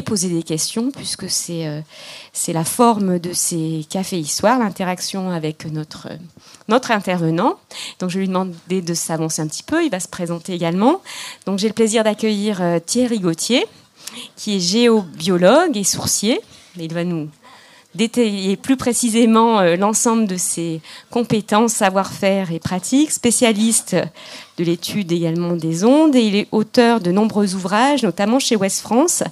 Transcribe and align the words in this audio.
poser 0.00 0.30
des 0.30 0.42
questions, 0.42 0.90
puisque 0.90 1.28
c'est 1.28 1.66
euh, 1.66 1.82
c'est 2.32 2.54
la 2.54 2.64
forme 2.64 3.18
de 3.18 3.34
ces 3.34 3.84
cafés 3.90 4.18
histoires, 4.18 4.58
l'interaction 4.58 5.28
avec 5.28 5.66
notre, 5.66 6.08
notre 6.68 6.92
intervenant. 6.92 7.58
Donc 7.98 8.08
je 8.08 8.14
vais 8.14 8.20
lui 8.20 8.28
demander 8.28 8.80
de 8.80 8.94
s'avancer 8.94 9.42
un 9.42 9.46
petit 9.46 9.62
peu, 9.62 9.84
il 9.84 9.90
va 9.90 10.00
se 10.00 10.08
présenter 10.08 10.54
également. 10.54 11.02
Donc 11.44 11.58
j'ai 11.58 11.68
le 11.68 11.74
plaisir 11.74 12.04
d'accueillir 12.04 12.62
euh, 12.62 12.78
Thierry 12.78 13.20
Gauthier, 13.20 13.66
qui 14.34 14.56
est 14.56 14.60
géobiologue 14.60 15.76
et 15.76 15.84
sourcier. 15.84 16.40
Il 16.78 16.94
va 16.94 17.04
nous 17.04 17.28
détailler 17.94 18.56
plus 18.56 18.76
précisément 18.76 19.60
euh, 19.60 19.76
l'ensemble 19.76 20.26
de 20.26 20.36
ses 20.36 20.80
compétences, 21.10 21.74
savoir-faire 21.74 22.52
et 22.52 22.58
pratiques, 22.58 23.10
spécialiste 23.10 23.96
de 24.58 24.64
l'étude 24.64 25.12
également 25.12 25.52
des 25.52 25.84
ondes 25.84 26.14
et 26.14 26.22
il 26.22 26.36
est 26.36 26.48
auteur 26.52 27.00
de 27.00 27.10
nombreux 27.10 27.54
ouvrages, 27.54 28.02
notamment 28.02 28.38
chez 28.38 28.56
Ouest 28.56 28.80
France. 28.80 29.22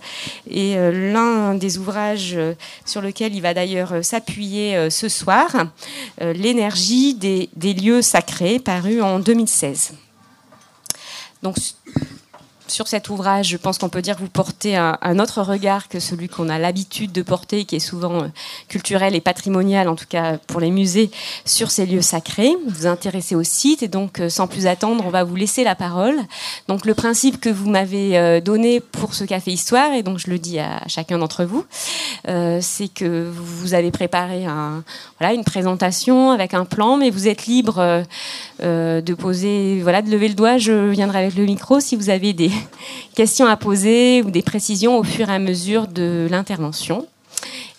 Et 0.49 0.77
euh, 0.77 1.13
l'un 1.13 1.55
des 1.55 1.79
ouvrages 1.79 2.35
euh, 2.37 2.55
sur 2.85 3.01
lequel 3.01 3.35
il 3.35 3.41
va 3.41 3.55
d'ailleurs 3.55 4.05
s'appuyer 4.05 4.91
ce 4.91 5.09
soir, 5.09 5.67
L'énergie 6.21 7.15
des, 7.15 7.49
des 7.57 7.75
lieux 7.75 8.03
sacrés, 8.03 8.59
paru 8.59 9.01
en 9.01 9.19
2016. 9.19 9.95
Donc 11.43 11.57
sur 12.71 12.89
cet 12.89 13.11
ouvrage, 13.11 13.49
je 13.49 13.57
pense 13.57 13.79
qu'on 13.79 13.89
peut 13.89 14.01
dire 14.01 14.17
que 14.17 14.21
vous 14.21 14.29
portez 14.29 14.77
un, 14.77 15.19
autre 15.19 15.43
regard 15.43 15.89
que 15.89 15.99
celui 15.99 16.29
qu'on 16.29 16.49
a 16.49 16.59
l'habitude 16.59 17.13
de 17.13 17.23
porter, 17.23 17.65
qui 17.65 17.77
est 17.77 17.81
souvent 17.81 18.23
euh, 18.23 18.29
culturel 18.69 19.15
et 19.15 19.21
patrimonial, 19.21 19.89
en 19.89 19.97
tout 19.97 20.07
cas 20.09 20.39
pour 20.47 20.61
les 20.61 20.71
musées, 20.71 21.11
sur 21.45 21.71
ces 21.71 21.85
lieux 21.85 22.01
sacrés. 22.01 22.57
Vous 22.67 22.75
vous 22.75 22.87
intéressez 22.87 23.35
au 23.35 23.43
site 23.43 23.83
et 23.83 23.89
donc, 23.89 24.21
euh, 24.21 24.29
sans 24.29 24.47
plus 24.47 24.67
attendre, 24.67 25.05
on 25.07 25.11
va 25.11 25.25
vous 25.25 25.37
laisser 25.37 25.65
la 25.65 25.75
parole. 25.75 26.17
Donc, 26.69 26.87
le 26.87 26.95
principe 26.95 27.41
que 27.41 27.51
vous 27.51 27.69
m'avez 27.69 28.17
euh, 28.17 28.41
donné 28.41 28.81
pour 28.81 29.15
ce 29.15 29.25
café 29.25 29.53
histoire, 29.53 29.93
et 29.93 30.03
donc 30.03 30.19
je 30.19 30.31
le 30.31 30.39
dis 30.39 30.59
à 30.59 30.81
chacun 30.87 31.19
d'entre 31.19 31.45
vous, 31.45 31.65
c'est 32.61 32.89
que 32.89 33.31
vous 33.31 33.75
avez 33.75 33.91
préparé 33.91 34.47
voilà, 35.19 35.35
une 35.35 35.45
présentation 35.45 36.31
avec 36.31 36.55
un 36.55 36.65
plan, 36.65 36.97
mais 36.97 37.11
vous 37.11 37.29
êtes 37.29 37.47
libre 37.47 38.05
de 38.61 39.15
poser, 39.15 39.81
voilà, 39.83 40.03
de 40.03 40.11
lever 40.11 40.29
le 40.29 40.35
doigt. 40.35 40.59
Je 40.59 40.89
viendrai 40.91 41.19
avec 41.19 41.35
le 41.35 41.45
micro 41.45 41.81
si 41.81 41.97
vous 41.97 42.11
avez 42.11 42.33
des 42.33 42.51
questions 43.15 43.47
à 43.47 43.57
poser 43.57 44.23
ou 44.23 44.31
des 44.31 44.43
précisions 44.43 44.99
au 44.99 45.05
fur 45.05 45.29
et 45.29 45.35
à 45.35 45.39
mesure 45.39 45.87
de 45.87 46.27
l'intervention. 46.31 47.07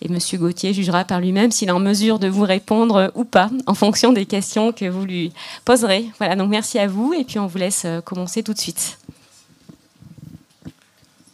Et 0.01 0.09
Monsieur 0.09 0.39
Gauthier 0.39 0.73
jugera 0.73 1.03
par 1.05 1.19
lui-même 1.19 1.51
s'il 1.51 1.69
est 1.69 1.73
en 1.73 1.79
mesure 1.79 2.17
de 2.17 2.27
vous 2.27 2.43
répondre 2.43 3.11
ou 3.13 3.23
pas, 3.23 3.49
en 3.67 3.75
fonction 3.75 4.11
des 4.11 4.25
questions 4.25 4.71
que 4.71 4.85
vous 4.85 5.05
lui 5.05 5.31
poserez. 5.63 6.09
Voilà, 6.17 6.35
donc 6.35 6.49
merci 6.49 6.79
à 6.79 6.87
vous, 6.87 7.13
et 7.13 7.23
puis 7.23 7.37
on 7.37 7.45
vous 7.45 7.59
laisse 7.59 7.83
euh, 7.85 8.01
commencer 8.01 8.41
tout 8.41 8.53
de 8.53 8.59
suite. 8.59 8.97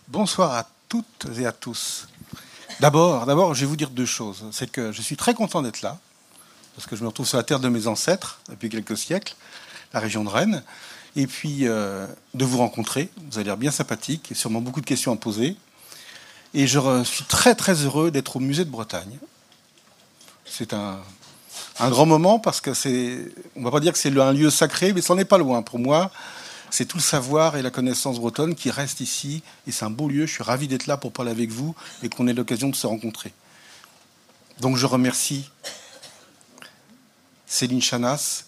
Bonsoir 0.09 0.53
à 0.53 0.67
toutes 0.89 1.27
et 1.39 1.45
à 1.45 1.53
tous. 1.53 2.07
D'abord, 2.81 3.25
d'abord, 3.25 3.53
je 3.53 3.61
vais 3.61 3.65
vous 3.67 3.77
dire 3.77 3.89
deux 3.89 4.05
choses. 4.05 4.45
C'est 4.51 4.69
que 4.69 4.91
je 4.91 5.01
suis 5.01 5.15
très 5.15 5.33
content 5.33 5.61
d'être 5.61 5.81
là, 5.81 5.97
parce 6.75 6.87
que 6.87 6.97
je 6.97 7.03
me 7.03 7.07
retrouve 7.07 7.27
sur 7.27 7.37
la 7.37 7.43
terre 7.43 7.61
de 7.61 7.69
mes 7.69 7.87
ancêtres 7.87 8.39
depuis 8.49 8.69
quelques 8.69 8.97
siècles, 8.97 9.35
la 9.93 10.01
région 10.01 10.25
de 10.25 10.29
Rennes 10.29 10.63
et 11.17 11.25
puis 11.25 11.67
euh, 11.67 12.05
de 12.35 12.45
vous 12.45 12.59
rencontrer. 12.59 13.09
Vous 13.29 13.37
avez 13.37 13.45
l'air 13.45 13.57
bien 13.57 13.71
sympathique, 13.71 14.31
sûrement 14.33 14.61
beaucoup 14.61 14.81
de 14.81 14.85
questions 14.85 15.11
à 15.11 15.17
poser. 15.17 15.57
Et 16.53 16.67
je 16.67 17.03
suis 17.03 17.25
très 17.25 17.55
très 17.55 17.73
heureux 17.73 18.11
d'être 18.11 18.37
au 18.37 18.39
musée 18.39 18.63
de 18.63 18.69
Bretagne. 18.69 19.17
C'est 20.45 20.73
un, 20.73 20.99
grand 21.79 22.05
moment 22.05 22.39
parce 22.39 22.61
que 22.61 22.73
c'est, 22.73 23.25
on 23.55 23.63
va 23.63 23.71
pas 23.71 23.79
dire 23.79 23.91
que 23.93 23.99
c'est 23.99 24.15
un 24.17 24.31
lieu 24.31 24.49
sacré, 24.49 24.93
mais 24.93 25.01
ça 25.01 25.15
n'est 25.15 25.25
pas 25.25 25.39
loin. 25.39 25.63
Pour 25.63 25.79
moi, 25.79 26.11
c'est 26.69 26.85
tout 26.85 26.97
le 26.97 27.03
savoir 27.03 27.57
et 27.57 27.63
la 27.63 27.71
connaissance 27.71 28.19
bretonne 28.19 28.53
qui 28.53 28.69
reste 28.69 29.01
ici, 29.01 29.41
et 29.65 29.71
c'est 29.71 29.85
un 29.85 29.89
beau 29.89 30.07
lieu. 30.07 30.27
Je 30.27 30.33
suis 30.33 30.43
ravi 30.43 30.67
d'être 30.67 30.85
là 30.85 30.97
pour 30.97 31.11
parler 31.11 31.31
avec 31.31 31.49
vous 31.49 31.75
et 32.03 32.09
qu'on 32.09 32.27
ait 32.27 32.33
l'occasion 32.33 32.69
de 32.69 32.75
se 32.75 32.85
rencontrer. 32.85 33.33
Donc 34.61 34.77
je 34.77 34.85
remercie 34.85 35.49
Céline 37.47 37.81
Chanas, 37.81 38.45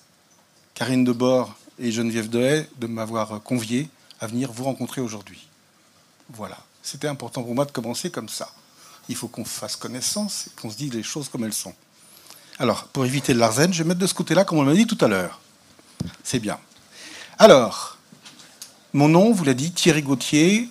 Karine 0.76 1.04
Debord 1.04 1.58
et 1.80 1.92
Geneviève 1.92 2.30
Dehaye 2.30 2.67
de 2.78 2.88
m'avoir 2.88 3.42
convié 3.42 3.90
à 4.20 4.28
venir 4.28 4.52
vous 4.52 4.66
rencontrer 4.66 5.02
aujourd'hui. 5.02 5.48
Voilà, 6.30 6.58
c'était 6.84 7.08
important 7.08 7.42
pour 7.44 7.56
moi 7.56 7.66
de 7.66 7.72
commencer 7.72 8.12
comme 8.12 8.30
ça. 8.30 8.52
Il 9.08 9.16
faut 9.16 9.28
qu'on 9.28 9.45
fasse 9.45 9.76
connaissance 9.76 10.48
et 10.48 10.62
qu'on 10.62 10.70
se 10.70 10.78
dise 10.78 10.94
les 10.94 11.04
choses 11.04 11.30
comme 11.30 11.44
elles 11.44 11.54
sont. 11.54 11.73
Alors, 12.60 12.86
pour 12.88 13.06
éviter 13.06 13.34
le 13.34 13.40
larzen, 13.40 13.73
je 13.73 13.84
vais 13.84 13.88
mettre 13.88 14.02
de 14.02 14.08
ce 14.08 14.14
côté-là, 14.14 14.44
comme 14.44 14.60
on 14.60 14.64
l'a 14.64 14.73
dit 14.73 14.86
tout 14.86 15.04
à 15.04 15.08
l'heure. 15.08 15.40
C'est 16.23 16.40
bien. 16.40 16.60
Alors, 17.38 17.98
mon 18.94 19.08
nom, 19.08 19.32
vous 19.32 19.46
l'a 19.46 19.54
dit, 19.54 19.72
Thierry 19.72 20.04
Gauthier. 20.04 20.70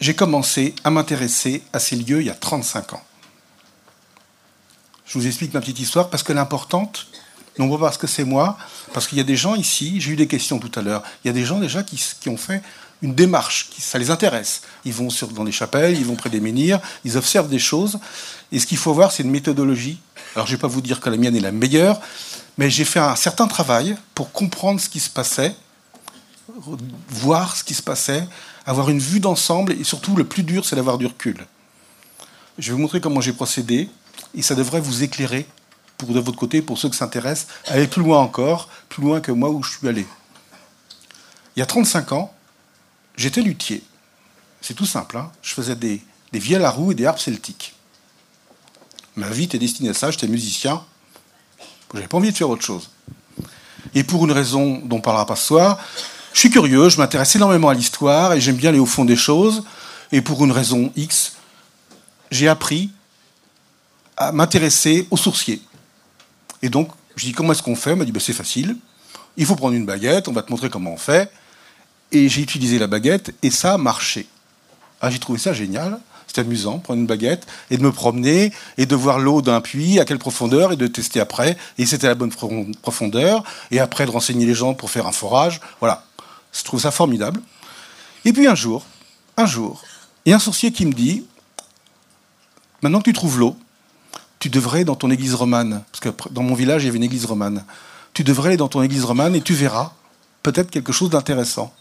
J'ai 0.00 0.16
commencé 0.16 0.74
à 0.82 0.90
m'intéresser 0.90 1.62
à 1.72 1.78
ces 1.78 1.96
lieux 1.96 2.20
il 2.20 2.26
y 2.26 2.30
a 2.30 2.34
35 2.34 2.94
ans. 2.94 3.02
Je 5.06 5.18
vous 5.18 5.26
explique 5.26 5.52
ma 5.52 5.60
petite 5.60 5.78
histoire 5.78 6.08
parce 6.08 6.22
que 6.22 6.32
l'importante, 6.32 7.06
non 7.58 7.68
pas 7.70 7.78
parce 7.78 7.98
que 7.98 8.06
c'est 8.06 8.24
moi, 8.24 8.56
parce 8.92 9.06
qu'il 9.06 9.18
y 9.18 9.20
a 9.20 9.24
des 9.24 9.36
gens 9.36 9.54
ici, 9.54 10.00
j'ai 10.00 10.12
eu 10.12 10.16
des 10.16 10.26
questions 10.26 10.58
tout 10.58 10.70
à 10.78 10.82
l'heure, 10.82 11.02
il 11.24 11.28
y 11.28 11.30
a 11.30 11.34
des 11.34 11.44
gens 11.44 11.58
déjà 11.58 11.82
qui, 11.82 12.28
ont 12.28 12.36
fait 12.36 12.62
une 13.02 13.14
démarche, 13.14 13.68
qui, 13.70 13.82
ça 13.82 13.98
les 13.98 14.10
intéresse. 14.10 14.62
Ils 14.84 14.92
vont 14.92 15.08
dans 15.32 15.44
des 15.44 15.52
chapelles, 15.52 15.98
ils 15.98 16.06
vont 16.06 16.14
près 16.14 16.30
des 16.30 16.40
menhirs, 16.40 16.80
ils 17.04 17.16
observent 17.16 17.48
des 17.48 17.58
choses. 17.58 17.98
Et 18.52 18.58
ce 18.58 18.66
qu'il 18.66 18.78
faut 18.78 18.94
voir, 18.94 19.12
c'est 19.12 19.22
une 19.22 19.30
méthodologie. 19.30 19.98
Alors 20.34 20.46
je 20.46 20.52
ne 20.52 20.56
vais 20.56 20.60
pas 20.60 20.68
vous 20.68 20.80
dire 20.80 21.00
que 21.00 21.10
la 21.10 21.16
mienne 21.16 21.36
est 21.36 21.40
la 21.40 21.52
meilleure, 21.52 22.00
mais 22.56 22.70
j'ai 22.70 22.84
fait 22.84 23.00
un 23.00 23.16
certain 23.16 23.48
travail 23.48 23.96
pour 24.14 24.32
comprendre 24.32 24.80
ce 24.80 24.88
qui 24.88 25.00
se 25.00 25.10
passait, 25.10 25.54
voir 27.08 27.56
ce 27.56 27.64
qui 27.64 27.74
se 27.74 27.82
passait, 27.82 28.26
avoir 28.64 28.88
une 28.88 28.98
vue 28.98 29.20
d'ensemble, 29.20 29.72
et 29.72 29.84
surtout 29.84 30.16
le 30.16 30.24
plus 30.24 30.42
dur, 30.42 30.64
c'est 30.64 30.76
d'avoir 30.76 30.96
du 30.96 31.06
recul. 31.06 31.46
Je 32.58 32.68
vais 32.68 32.72
vous 32.72 32.82
montrer 32.82 33.00
comment 33.00 33.20
j'ai 33.20 33.32
procédé, 33.32 33.88
et 34.34 34.42
ça 34.42 34.54
devrait 34.54 34.80
vous 34.80 35.02
éclairer 35.02 35.46
de 36.06 36.20
votre 36.20 36.38
côté, 36.38 36.62
pour 36.62 36.78
ceux 36.78 36.88
qui 36.88 36.96
s'intéressent, 36.96 37.48
aller 37.66 37.86
plus 37.86 38.02
loin 38.02 38.18
encore, 38.18 38.68
plus 38.88 39.02
loin 39.02 39.20
que 39.20 39.32
moi 39.32 39.50
où 39.50 39.62
je 39.62 39.78
suis 39.78 39.88
allé. 39.88 40.06
Il 41.56 41.60
y 41.60 41.62
a 41.62 41.66
35 41.66 42.12
ans, 42.12 42.32
j'étais 43.16 43.42
luthier. 43.42 43.82
C'est 44.60 44.74
tout 44.74 44.86
simple. 44.86 45.16
Hein. 45.16 45.30
je 45.42 45.54
faisais 45.54 45.76
des, 45.76 46.02
des 46.32 46.38
vielles 46.38 46.64
à 46.64 46.70
roue 46.70 46.92
et 46.92 46.94
des 46.94 47.06
harpes 47.06 47.18
celtiques. 47.18 47.74
Ma 49.16 49.28
vie 49.28 49.44
était 49.44 49.58
destinée 49.58 49.90
à 49.90 49.94
ça. 49.94 50.10
J'étais 50.10 50.28
musicien. 50.28 50.82
J'avais 51.92 52.06
pas 52.06 52.16
envie 52.16 52.30
de 52.32 52.36
faire 52.36 52.48
autre 52.48 52.64
chose. 52.64 52.90
Et 53.94 54.04
pour 54.04 54.24
une 54.24 54.32
raison 54.32 54.80
dont 54.84 54.96
on 54.96 55.00
parlera 55.00 55.26
pas 55.26 55.36
ce 55.36 55.46
soir, 55.46 55.78
je 56.32 56.38
suis 56.40 56.50
curieux, 56.50 56.88
je 56.88 56.96
m'intéresse 56.96 57.36
énormément 57.36 57.68
à 57.68 57.74
l'histoire 57.74 58.32
et 58.32 58.40
j'aime 58.40 58.56
bien 58.56 58.70
aller 58.70 58.78
au 58.78 58.86
fond 58.86 59.04
des 59.04 59.16
choses. 59.16 59.64
Et 60.12 60.22
pour 60.22 60.42
une 60.44 60.52
raison 60.52 60.90
X, 60.96 61.34
j'ai 62.30 62.48
appris 62.48 62.90
à 64.16 64.32
m'intéresser 64.32 65.06
aux 65.10 65.16
sourciers. 65.16 65.60
Et 66.62 66.70
donc, 66.70 66.90
je 67.16 67.26
dis 67.26 67.32
comment 67.32 67.52
est-ce 67.52 67.62
qu'on 67.62 67.76
fait? 67.76 67.90
Elle 67.90 67.96
m'a 67.96 68.04
dit 68.04 68.12
bah, 68.12 68.20
c'est 68.20 68.32
facile. 68.32 68.76
Il 69.36 69.46
faut 69.46 69.56
prendre 69.56 69.74
une 69.74 69.86
baguette, 69.86 70.28
on 70.28 70.32
va 70.32 70.42
te 70.42 70.50
montrer 70.50 70.70
comment 70.70 70.92
on 70.92 70.96
fait. 70.98 71.30
Et 72.12 72.28
j'ai 72.28 72.42
utilisé 72.42 72.78
la 72.78 72.86
baguette 72.86 73.34
et 73.42 73.50
ça 73.50 73.74
a 73.74 73.78
marché. 73.78 74.26
Ah, 75.00 75.10
j'ai 75.10 75.18
trouvé 75.18 75.38
ça 75.38 75.52
génial. 75.52 75.98
C'était 76.26 76.42
amusant, 76.42 76.78
prendre 76.78 77.00
une 77.00 77.06
baguette 77.06 77.46
et 77.70 77.76
de 77.76 77.82
me 77.82 77.92
promener 77.92 78.52
et 78.78 78.86
de 78.86 78.94
voir 78.94 79.18
l'eau 79.18 79.42
d'un 79.42 79.60
puits, 79.60 80.00
à 80.00 80.06
quelle 80.06 80.18
profondeur, 80.18 80.72
et 80.72 80.76
de 80.76 80.86
tester 80.86 81.20
après. 81.20 81.58
Et 81.76 81.84
c'était 81.84 82.06
la 82.06 82.14
bonne 82.14 82.32
profondeur. 82.80 83.44
Et 83.70 83.80
après, 83.80 84.06
de 84.06 84.10
renseigner 84.10 84.46
les 84.46 84.54
gens 84.54 84.72
pour 84.72 84.90
faire 84.90 85.06
un 85.06 85.12
forage. 85.12 85.60
Voilà. 85.80 86.04
Je 86.52 86.62
trouve 86.62 86.80
ça 86.80 86.90
formidable. 86.90 87.40
Et 88.24 88.32
puis 88.32 88.46
un 88.46 88.54
jour, 88.54 88.86
un 89.36 89.46
jour, 89.46 89.82
il 90.24 90.30
y 90.30 90.32
a 90.32 90.36
un 90.36 90.38
sourcier 90.38 90.72
qui 90.72 90.86
me 90.86 90.92
dit 90.92 91.26
Maintenant 92.82 92.98
que 92.98 93.04
tu 93.04 93.12
trouves 93.12 93.38
l'eau, 93.38 93.56
tu 94.42 94.48
devrais 94.48 94.84
dans 94.84 94.96
ton 94.96 95.08
église 95.08 95.34
romane, 95.34 95.84
parce 95.92 96.00
que 96.00 96.08
dans 96.32 96.42
mon 96.42 96.56
village, 96.56 96.82
il 96.82 96.86
y 96.86 96.88
avait 96.88 96.96
une 96.96 97.04
église 97.04 97.26
romane, 97.26 97.64
tu 98.12 98.24
devrais 98.24 98.48
aller 98.48 98.56
dans 98.56 98.66
ton 98.66 98.82
église 98.82 99.04
romane 99.04 99.36
et 99.36 99.40
tu 99.40 99.54
verras 99.54 99.92
peut-être 100.42 100.68
quelque 100.68 100.90
chose 100.90 101.10
d'intéressant. 101.10 101.72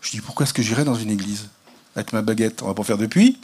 Je 0.00 0.12
dis, 0.12 0.22
pourquoi 0.22 0.44
est-ce 0.44 0.54
que 0.54 0.62
j'irais 0.62 0.84
dans 0.84 0.94
une 0.94 1.10
église? 1.10 1.50
Avec 1.94 2.14
ma 2.14 2.22
baguette, 2.22 2.62
on 2.62 2.68
va 2.68 2.72
pas 2.72 2.84
faire 2.84 2.96
depuis. 2.96 3.38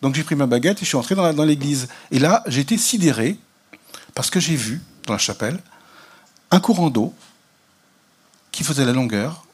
Donc 0.00 0.14
j'ai 0.14 0.22
pris 0.22 0.36
ma 0.36 0.46
baguette 0.46 0.78
et 0.78 0.84
je 0.84 0.86
suis 0.86 0.96
entré 0.96 1.16
dans 1.16 1.44
l'église. 1.44 1.88
Et 2.12 2.20
là, 2.20 2.44
j'ai 2.46 2.60
été 2.60 2.78
sidéré, 2.78 3.36
parce 4.14 4.30
que 4.30 4.38
j'ai 4.38 4.54
vu, 4.54 4.80
dans 5.08 5.14
la 5.14 5.18
chapelle, 5.18 5.58
un 6.52 6.60
courant 6.60 6.88
d'eau 6.88 7.12
qui 8.52 8.62
faisait 8.62 8.84
la 8.84 8.92
longueur, 8.92 9.44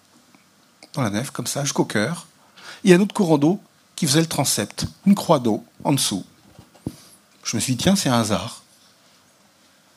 dans 0.93 1.01
la 1.01 1.09
nef, 1.09 1.31
comme 1.31 1.47
ça, 1.47 1.63
jusqu'au 1.63 1.87
cœur, 1.87 2.27
et 2.85 2.93
un 2.93 3.01
autre 3.01 3.15
courant 3.15 3.39
d'eau 3.39 3.59
qui 3.97 4.07
faisait 4.07 4.21
le 4.21 4.27
transept, 4.27 4.85
une 5.07 5.15
croix 5.15 5.39
d'eau 5.39 5.65
en 5.83 5.95
dessous. 5.95 6.27
Je 7.49 7.57
me 7.57 7.63
suis 7.63 7.77
dit, 7.77 7.83
tiens, 7.83 7.97
c'est 7.97 8.11
un 8.11 8.21
hasard. 8.21 8.63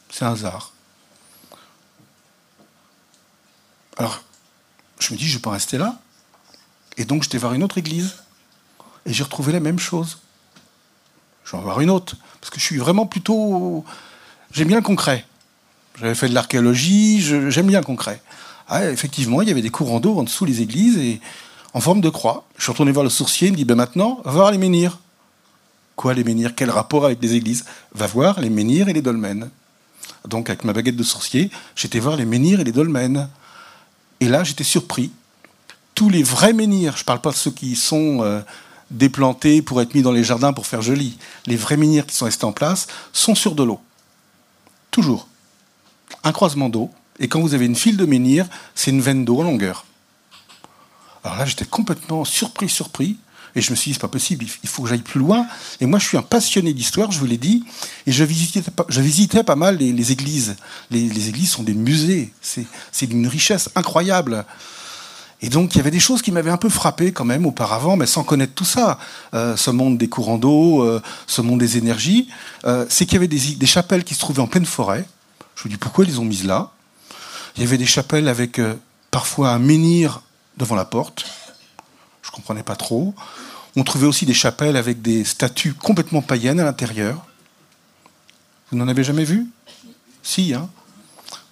C'est 0.09 0.24
un 0.24 0.31
hasard. 0.31 0.71
Alors, 3.98 4.24
je 5.00 5.12
me 5.12 5.18
dis, 5.18 5.25
je 5.25 5.33
ne 5.33 5.38
vais 5.38 5.42
pas 5.42 5.51
rester 5.51 5.77
là. 5.77 6.00
Et 6.95 7.03
donc, 7.03 7.24
j'étais 7.24 7.38
voir 7.38 7.53
une 7.53 7.62
autre 7.63 7.77
église. 7.77 8.15
Et 9.06 9.12
j'ai 9.12 9.24
retrouvé 9.24 9.51
la 9.51 9.59
même 9.59 9.80
chose. 9.80 10.19
Je 11.44 11.51
vais 11.51 11.57
en 11.57 11.62
voir 11.62 11.81
une 11.81 11.89
autre. 11.89 12.15
Parce 12.39 12.51
que 12.51 12.57
je 12.57 12.63
suis 12.63 12.77
vraiment 12.77 13.06
plutôt. 13.06 13.83
J'aime 14.53 14.69
bien 14.69 14.77
le 14.77 14.83
concret. 14.83 15.25
J'avais 16.00 16.15
fait 16.15 16.30
de 16.30 16.33
l'archéologie, 16.33 17.19
j'aime 17.21 17.68
bien 17.68 17.80
le 17.80 17.86
concret. 17.86 18.21
Ah, 18.69 18.86
effectivement, 18.89 19.42
il 19.42 19.50
y 19.50 19.51
avait 19.51 19.62
des 19.62 19.69
courants 19.69 20.00
d'eau 20.00 20.18
en 20.18 20.24
dessous 20.24 20.45
des 20.45 20.62
églises. 20.62 20.98
Et 20.98 21.19
en 21.74 21.81
forme 21.81 22.00
de 22.00 22.09
croix. 22.09 22.48
Je 22.56 22.63
suis 22.63 22.71
retourné 22.71 22.94
voir 22.94 23.03
le 23.03 23.09
sourcier, 23.09 23.50
il 23.50 23.51
me 23.51 23.57
dit 23.57 23.65
ben 23.65 23.75
maintenant, 23.75 24.21
va 24.24 24.31
voir 24.31 24.51
les 24.51 24.57
menhirs. 24.57 25.00
Quoi 25.95 26.13
les 26.13 26.23
menhirs? 26.23 26.55
Quel 26.55 26.69
rapport 26.69 27.05
avec 27.05 27.21
les 27.21 27.35
églises? 27.35 27.65
Va 27.93 28.07
voir 28.07 28.39
les 28.39 28.49
menhirs 28.49 28.89
et 28.89 28.93
les 28.93 29.01
dolmens. 29.01 29.49
Donc 30.27 30.49
avec 30.49 30.63
ma 30.63 30.73
baguette 30.73 30.95
de 30.95 31.03
sourcier, 31.03 31.49
j'étais 31.75 31.99
voir 31.99 32.15
les 32.15 32.25
menhirs 32.25 32.59
et 32.59 32.63
les 32.63 32.71
dolmens. 32.71 33.29
Et 34.19 34.27
là, 34.27 34.43
j'étais 34.43 34.63
surpris. 34.63 35.11
Tous 35.95 36.09
les 36.09 36.23
vrais 36.23 36.53
menhirs, 36.53 36.95
je 36.95 37.01
ne 37.01 37.05
parle 37.05 37.21
pas 37.21 37.31
de 37.31 37.35
ceux 37.35 37.51
qui 37.51 37.75
sont 37.75 38.23
euh, 38.23 38.41
déplantés 38.91 39.61
pour 39.61 39.81
être 39.81 39.95
mis 39.95 40.01
dans 40.01 40.11
les 40.11 40.23
jardins 40.23 40.53
pour 40.53 40.67
faire 40.67 40.81
joli, 40.81 41.17
les 41.45 41.55
vrais 41.55 41.77
menhirs 41.77 42.05
qui 42.05 42.15
sont 42.15 42.25
restés 42.25 42.45
en 42.45 42.51
place 42.51 42.88
sont 43.13 43.35
sur 43.35 43.55
de 43.55 43.63
l'eau. 43.63 43.79
Toujours. 44.91 45.27
Un 46.23 46.31
croisement 46.31 46.69
d'eau. 46.69 46.91
Et 47.19 47.27
quand 47.27 47.39
vous 47.39 47.53
avez 47.53 47.65
une 47.65 47.75
file 47.75 47.97
de 47.97 48.05
menhirs, 48.05 48.47
c'est 48.75 48.91
une 48.91 49.01
veine 49.01 49.25
d'eau 49.25 49.39
en 49.39 49.43
longueur. 49.43 49.85
Alors 51.23 51.38
là, 51.38 51.45
j'étais 51.45 51.65
complètement 51.65 52.25
surpris, 52.25 52.69
surpris. 52.69 53.17
Et 53.56 53.62
je 53.62 53.71
me 53.71 53.75
suis 53.75 53.89
dit, 53.89 53.94
c'est 53.95 54.01
pas 54.01 54.07
possible, 54.07 54.45
il 54.63 54.69
faut 54.69 54.83
que 54.83 54.89
j'aille 54.89 55.01
plus 55.01 55.19
loin. 55.19 55.45
Et 55.80 55.86
moi, 55.86 56.00
je 56.00 56.07
suis 56.07 56.18
un 56.18 56.21
passionné 56.21 56.74
d'histoire, 56.74 57.12
je 57.12 57.19
vous 57.19 57.25
l'ai 57.25 57.38
dit. 57.38 57.63
Et 58.07 58.12
je 58.12 58.24
visitais, 58.24 58.62
je 58.88 59.01
visitais 59.01 59.44
pas 59.44 59.56
mal 59.56 59.77
les, 59.77 60.12
églises. 60.12 60.56
Les, 60.89 61.30
églises 61.30 61.51
sont 61.51 61.63
des 61.63 61.74
musées. 61.74 62.31
C'est 62.42 63.07
d'une 63.07 63.27
richesse 63.27 63.69
incroyable. 63.75 64.45
Et 65.42 65.50
donc, 65.50 65.74
il 65.74 65.80
y 65.80 65.81
avait 65.81 65.92
des 65.92 66.00
choses 66.00 66.21
qui 66.21 66.31
m'avaient 66.31 66.51
un 66.51 66.57
peu 66.57 66.69
frappé 66.69 67.12
quand 67.12 67.25
même 67.25 67.45
auparavant, 67.45 67.98
mais 67.98 68.06
sans 68.06 68.24
connaître 68.24 68.53
tout 68.53 68.65
ça. 68.65 69.00
Euh, 69.33 69.57
ce 69.57 69.71
monde 69.71 69.98
des 69.98 70.07
courants 70.07 70.38
d'eau, 70.38 70.83
euh, 70.83 71.01
ce 71.25 71.42
monde 71.42 71.59
des 71.59 71.77
énergies. 71.77 72.30
Euh, 72.65 72.86
c'est 72.89 73.06
qu'il 73.06 73.15
y 73.15 73.18
avait 73.18 73.27
des, 73.27 73.65
chapelles 73.65 74.03
qui 74.03 74.13
se 74.13 74.19
trouvaient 74.19 74.42
en 74.42 74.48
pleine 74.48 74.65
forêt. 74.65 75.06
Je 75.56 75.68
me 75.68 75.74
dis, 75.74 75.77
pourquoi 75.77 76.06
ils 76.06 76.12
les 76.12 76.19
ont 76.19 76.25
mises 76.25 76.45
là 76.45 76.71
Il 77.56 77.63
y 77.63 77.65
avait 77.65 77.80
des 77.80 77.88
chapelles 77.88 78.27
avec 78.27 78.62
parfois 79.09 79.50
un 79.50 79.59
menhir 79.59 80.21
devant 80.57 80.75
la 80.75 80.86
porte. 80.86 81.25
Je 82.21 82.29
ne 82.29 82.35
comprenais 82.35 82.63
pas 82.63 82.75
trop. 82.75 83.13
On 83.75 83.83
trouvait 83.83 84.07
aussi 84.07 84.25
des 84.25 84.33
chapelles 84.33 84.75
avec 84.75 85.01
des 85.01 85.23
statues 85.23 85.73
complètement 85.73 86.21
païennes 86.21 86.59
à 86.59 86.63
l'intérieur. 86.63 87.25
Vous 88.71 88.77
n'en 88.77 88.88
avez 88.88 89.03
jamais 89.03 89.23
vu? 89.23 89.47
Si, 90.23 90.53
hein 90.53 90.69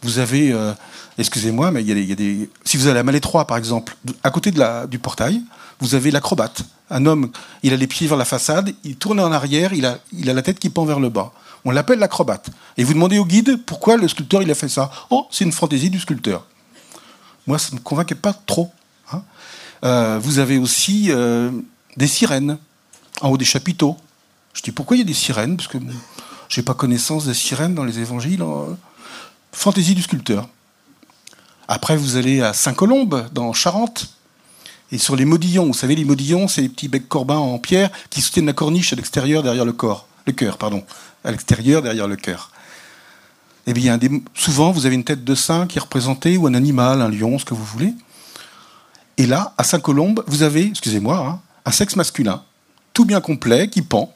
Vous 0.02 0.20
avez, 0.20 0.52
euh, 0.52 0.74
excusez-moi, 1.18 1.72
mais 1.72 1.82
il 1.82 1.88
y, 1.88 2.12
a 2.12 2.16
des, 2.16 2.50
Si 2.66 2.78
vous 2.78 2.88
allez 2.88 3.00
à 3.00 3.04
Malétroit, 3.04 3.46
par 3.46 3.58
exemple, 3.58 3.96
à 4.24 4.32
côté 4.32 4.52
du 4.52 5.00
portail, 5.00 5.42
vous 5.80 5.96
avez 5.96 6.12
l'acrobate. 6.12 6.64
Un 6.90 7.06
homme, 7.06 7.32
il 7.64 7.74
a 7.74 7.78
les 7.78 7.88
pieds 7.88 8.08
vers 8.08 8.18
la 8.18 8.26
façade, 8.26 8.74
il 8.84 8.96
tourne 8.98 9.20
en 9.20 9.32
arrière, 9.32 9.74
il 9.74 9.86
a, 9.86 10.00
la 10.12 10.42
tête 10.42 10.60
qui 10.60 10.70
pend 10.70 10.86
vers 10.86 11.00
le 11.00 11.10
bas. 11.10 11.32
On 11.66 11.72
l'appelle 11.72 12.00
l'acrobate. 12.00 12.50
Et 12.78 12.84
vous 12.84 12.94
demandez 12.94 13.20
au 13.20 13.26
guide 13.26 13.64
pourquoi 13.66 13.98
le 13.98 14.08
sculpteur 14.08 14.42
a 14.42 14.56
fait 14.56 14.70
ça. 14.70 14.92
Oh, 15.10 15.28
c'est 15.32 15.44
une 15.44 15.52
fantaisie 15.52 15.90
du 15.90 16.00
sculpteur. 16.00 16.46
Moi, 17.48 17.60
ça 17.60 17.70
ne 17.72 17.76
me 17.78 17.82
convainquait 17.82 18.16
pas 18.16 18.34
trop. 18.34 18.72
Euh, 19.84 20.20
vous 20.22 20.40
avez 20.40 20.58
aussi 20.58 21.08
euh, 21.10 21.52
des 21.98 22.08
sirènes 22.08 22.58
en 23.22 23.30
haut 23.30 23.38
des 23.38 23.46
chapiteaux. 23.46 23.98
Je 24.54 24.62
dis 24.62 24.72
pourquoi 24.72 24.98
il 24.98 25.00
y 25.00 25.04
a 25.04 25.06
des 25.06 25.14
sirènes? 25.14 25.58
Parce 25.58 25.68
que 25.68 25.78
je 26.50 26.60
n'ai 26.60 26.66
pas 26.66 26.74
connaissance 26.74 27.26
des 27.26 27.34
sirènes 27.34 27.76
dans 27.76 27.86
les 27.86 28.00
évangiles. 28.00 28.44
Fantaisie 29.52 29.96
du 29.96 30.02
sculpteur. 30.02 30.48
Après, 31.68 31.96
vous 31.96 32.16
allez 32.16 32.42
à 32.42 32.54
Saint-Colombe, 32.54 33.30
dans 33.32 33.54
Charente. 33.54 34.10
Et 34.92 34.98
sur 34.98 35.16
les 35.16 35.26
modillons, 35.26 35.68
vous 35.68 35.74
savez, 35.74 35.96
les 35.96 36.04
modillons, 36.04 36.48
c'est 36.48 36.62
les 36.62 36.70
petits 36.70 36.88
becs 36.88 37.08
corbins 37.08 37.38
en 37.38 37.60
pierre 37.60 37.92
qui 38.10 38.22
soutiennent 38.22 38.48
la 38.48 38.54
corniche 38.54 38.92
à 38.92 38.96
l'extérieur 38.96 39.44
derrière 39.44 39.66
le 39.66 39.74
corps. 39.74 40.08
Le 40.26 40.34
cœur, 40.34 40.58
pardon. 40.58 40.84
À 41.24 41.30
l'extérieur 41.30 41.84
derrière 41.84 42.08
le 42.08 42.16
cœur. 42.16 42.52
Eh 43.68 43.74
bien, 43.74 44.00
souvent, 44.34 44.72
vous 44.72 44.88
avez 44.88 44.96
une 44.96 45.04
tête 45.04 45.24
de 45.24 45.36
saint 45.36 45.68
qui 45.68 45.78
est 45.78 45.82
représentée, 45.82 46.38
ou 46.38 46.48
un 46.48 46.56
animal, 46.56 47.04
un 47.04 47.10
lion, 47.10 47.38
ce 47.38 47.46
que 47.46 47.54
vous 47.54 47.64
voulez. 47.64 47.94
Et 49.20 49.28
là, 49.28 49.54
à 49.58 49.66
Saint-Colombe, 49.66 50.24
vous 50.28 50.44
avez, 50.44 50.66
excusez-moi, 50.68 51.18
hein, 51.18 51.42
un 51.66 51.72
sexe 51.72 51.98
masculin, 51.98 52.42
tout 52.94 53.04
bien 53.04 53.20
complet, 53.20 53.70
qui 53.70 53.82
pend. 53.82 54.16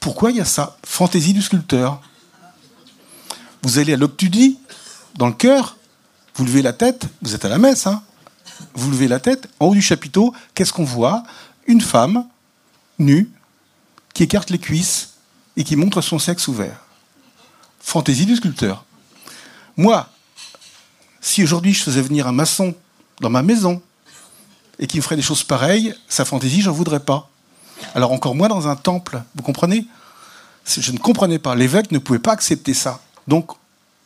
Pourquoi 0.00 0.30
il 0.30 0.38
y 0.38 0.40
a 0.40 0.46
ça? 0.46 0.78
Fantaisie 0.86 1.34
du 1.34 1.42
sculpteur. 1.42 2.00
Vous 3.62 3.78
allez 3.78 3.92
à 3.92 3.98
l'Octudie, 3.98 4.58
dans 5.16 5.26
le 5.26 5.34
cœur, 5.34 5.76
vous 6.34 6.46
levez 6.46 6.62
la 6.62 6.72
tête, 6.72 7.08
vous 7.20 7.34
êtes 7.34 7.44
à 7.44 7.50
la 7.50 7.58
messe, 7.58 7.86
hein 7.86 8.02
vous 8.74 8.90
levez 8.90 9.06
la 9.06 9.20
tête, 9.20 9.48
en 9.60 9.66
haut 9.66 9.74
du 9.74 9.82
chapiteau, 9.82 10.34
qu'est-ce 10.54 10.72
qu'on 10.72 10.84
voit? 10.84 11.22
Une 11.66 11.82
femme, 11.82 12.26
nue, 12.98 13.30
qui 14.14 14.22
écarte 14.22 14.48
les 14.48 14.58
cuisses 14.58 15.10
et 15.58 15.64
qui 15.64 15.76
montre 15.76 16.00
son 16.00 16.18
sexe 16.18 16.48
ouvert. 16.48 16.86
Fantaisie 17.80 18.24
du 18.24 18.36
sculpteur. 18.36 18.86
Moi, 19.76 20.08
si 21.20 21.42
aujourd'hui 21.44 21.74
je 21.74 21.82
faisais 21.82 22.00
venir 22.00 22.26
un 22.26 22.32
maçon 22.32 22.74
dans 23.20 23.30
ma 23.30 23.42
maison 23.42 23.82
et 24.78 24.86
qui 24.86 24.96
me 24.96 25.02
ferait 25.02 25.16
des 25.16 25.22
choses 25.22 25.44
pareilles, 25.44 25.94
sa 26.08 26.24
fantaisie, 26.24 26.62
j'en 26.62 26.72
voudrais 26.72 27.00
pas. 27.00 27.28
Alors 27.94 28.12
encore 28.12 28.34
moins 28.34 28.48
dans 28.48 28.68
un 28.68 28.76
temple, 28.76 29.22
vous 29.34 29.42
comprenez? 29.42 29.86
Je 30.66 30.92
ne 30.92 30.98
comprenais 30.98 31.38
pas. 31.38 31.54
L'évêque 31.54 31.90
ne 31.92 31.98
pouvait 31.98 32.18
pas 32.18 32.32
accepter 32.32 32.74
ça. 32.74 33.00
Donc, 33.28 33.52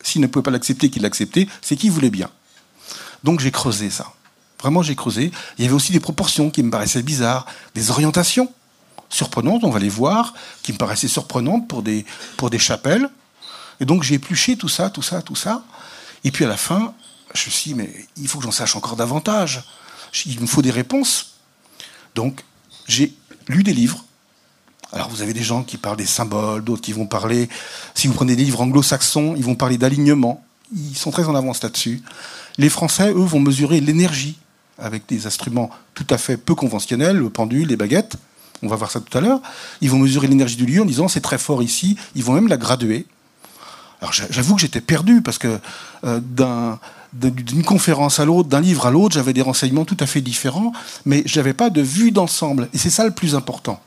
s'il 0.02 0.20
ne 0.20 0.26
pouvait 0.26 0.42
pas 0.42 0.50
l'accepter, 0.50 0.90
qu'il 0.90 1.02
l'acceptait, 1.02 1.48
c'est 1.62 1.76
qu'il 1.76 1.90
voulait 1.90 2.10
bien. 2.10 2.30
Donc 3.22 3.40
j'ai 3.40 3.50
creusé 3.50 3.90
ça. 3.90 4.12
Vraiment, 4.60 4.82
j'ai 4.82 4.94
creusé. 4.94 5.30
Il 5.58 5.64
y 5.64 5.66
avait 5.66 5.74
aussi 5.74 5.92
des 5.92 6.00
proportions 6.00 6.50
qui 6.50 6.62
me 6.62 6.70
paraissaient 6.70 7.02
bizarres, 7.02 7.46
des 7.74 7.90
orientations 7.90 8.52
surprenantes, 9.10 9.64
on 9.64 9.70
va 9.70 9.78
les 9.78 9.88
voir, 9.88 10.34
qui 10.62 10.72
me 10.72 10.78
paraissaient 10.78 11.08
surprenantes 11.08 11.68
pour 11.68 11.82
des, 11.82 12.04
pour 12.36 12.50
des 12.50 12.58
chapelles. 12.58 13.08
Et 13.80 13.84
donc 13.84 14.02
j'ai 14.02 14.14
épluché 14.14 14.56
tout 14.56 14.68
ça, 14.68 14.90
tout 14.90 15.02
ça, 15.02 15.22
tout 15.22 15.36
ça. 15.36 15.62
Et 16.24 16.30
puis 16.30 16.44
à 16.44 16.48
la 16.48 16.56
fin, 16.56 16.94
je 17.34 17.46
me 17.46 17.50
suis 17.50 17.70
dit, 17.70 17.74
mais 17.74 17.90
il 18.16 18.28
faut 18.28 18.38
que 18.38 18.44
j'en 18.44 18.52
sache 18.52 18.76
encore 18.76 18.96
davantage. 18.96 19.64
Il 20.26 20.40
me 20.40 20.46
faut 20.46 20.62
des 20.62 20.70
réponses. 20.70 21.34
Donc, 22.14 22.42
j'ai 22.86 23.12
lu 23.48 23.62
des 23.62 23.72
livres. 23.72 24.04
Alors, 24.92 25.08
vous 25.08 25.22
avez 25.22 25.32
des 25.32 25.42
gens 25.42 25.64
qui 25.64 25.76
parlent 25.76 25.96
des 25.96 26.06
symboles, 26.06 26.62
d'autres 26.62 26.82
qui 26.82 26.92
vont 26.92 27.06
parler. 27.06 27.48
Si 27.94 28.06
vous 28.06 28.14
prenez 28.14 28.36
des 28.36 28.44
livres 28.44 28.60
anglo-saxons, 28.60 29.34
ils 29.36 29.44
vont 29.44 29.56
parler 29.56 29.76
d'alignement. 29.76 30.44
Ils 30.72 30.96
sont 30.96 31.10
très 31.10 31.24
en 31.24 31.34
avance 31.34 31.62
là-dessus. 31.62 32.02
Les 32.58 32.68
Français, 32.68 33.10
eux, 33.10 33.24
vont 33.24 33.40
mesurer 33.40 33.80
l'énergie 33.80 34.38
avec 34.78 35.06
des 35.08 35.26
instruments 35.26 35.70
tout 35.94 36.06
à 36.10 36.18
fait 36.18 36.36
peu 36.36 36.54
conventionnels, 36.54 37.16
le 37.16 37.30
pendule, 37.30 37.68
les 37.68 37.76
baguettes. 37.76 38.16
On 38.62 38.68
va 38.68 38.76
voir 38.76 38.90
ça 38.90 39.00
tout 39.00 39.16
à 39.18 39.20
l'heure. 39.20 39.40
Ils 39.80 39.90
vont 39.90 39.98
mesurer 39.98 40.28
l'énergie 40.28 40.56
du 40.56 40.66
lieu 40.66 40.82
en 40.82 40.84
disant 40.84 41.08
c'est 41.08 41.20
très 41.20 41.38
fort 41.38 41.62
ici. 41.62 41.96
Ils 42.14 42.22
vont 42.22 42.32
même 42.32 42.48
la 42.48 42.56
graduer. 42.56 43.06
Alors 44.00 44.12
j'avoue 44.12 44.54
que 44.54 44.60
j'étais 44.60 44.80
perdu 44.80 45.22
parce 45.22 45.38
que 45.38 45.58
euh, 46.04 46.20
d'un 46.20 46.78
d'une 47.14 47.62
conférence 47.62 48.18
à 48.18 48.24
l'autre, 48.24 48.48
d'un 48.48 48.60
livre 48.60 48.86
à 48.86 48.90
l'autre, 48.90 49.14
j'avais 49.14 49.32
des 49.32 49.42
renseignements 49.42 49.84
tout 49.84 49.96
à 50.00 50.06
fait 50.06 50.20
différents, 50.20 50.72
mais 51.04 51.22
je 51.26 51.38
n'avais 51.38 51.54
pas 51.54 51.70
de 51.70 51.80
vue 51.80 52.10
d'ensemble. 52.10 52.68
Et 52.74 52.78
c'est 52.78 52.90
ça 52.90 53.04
le 53.04 53.12
plus 53.12 53.34
important. 53.34 53.80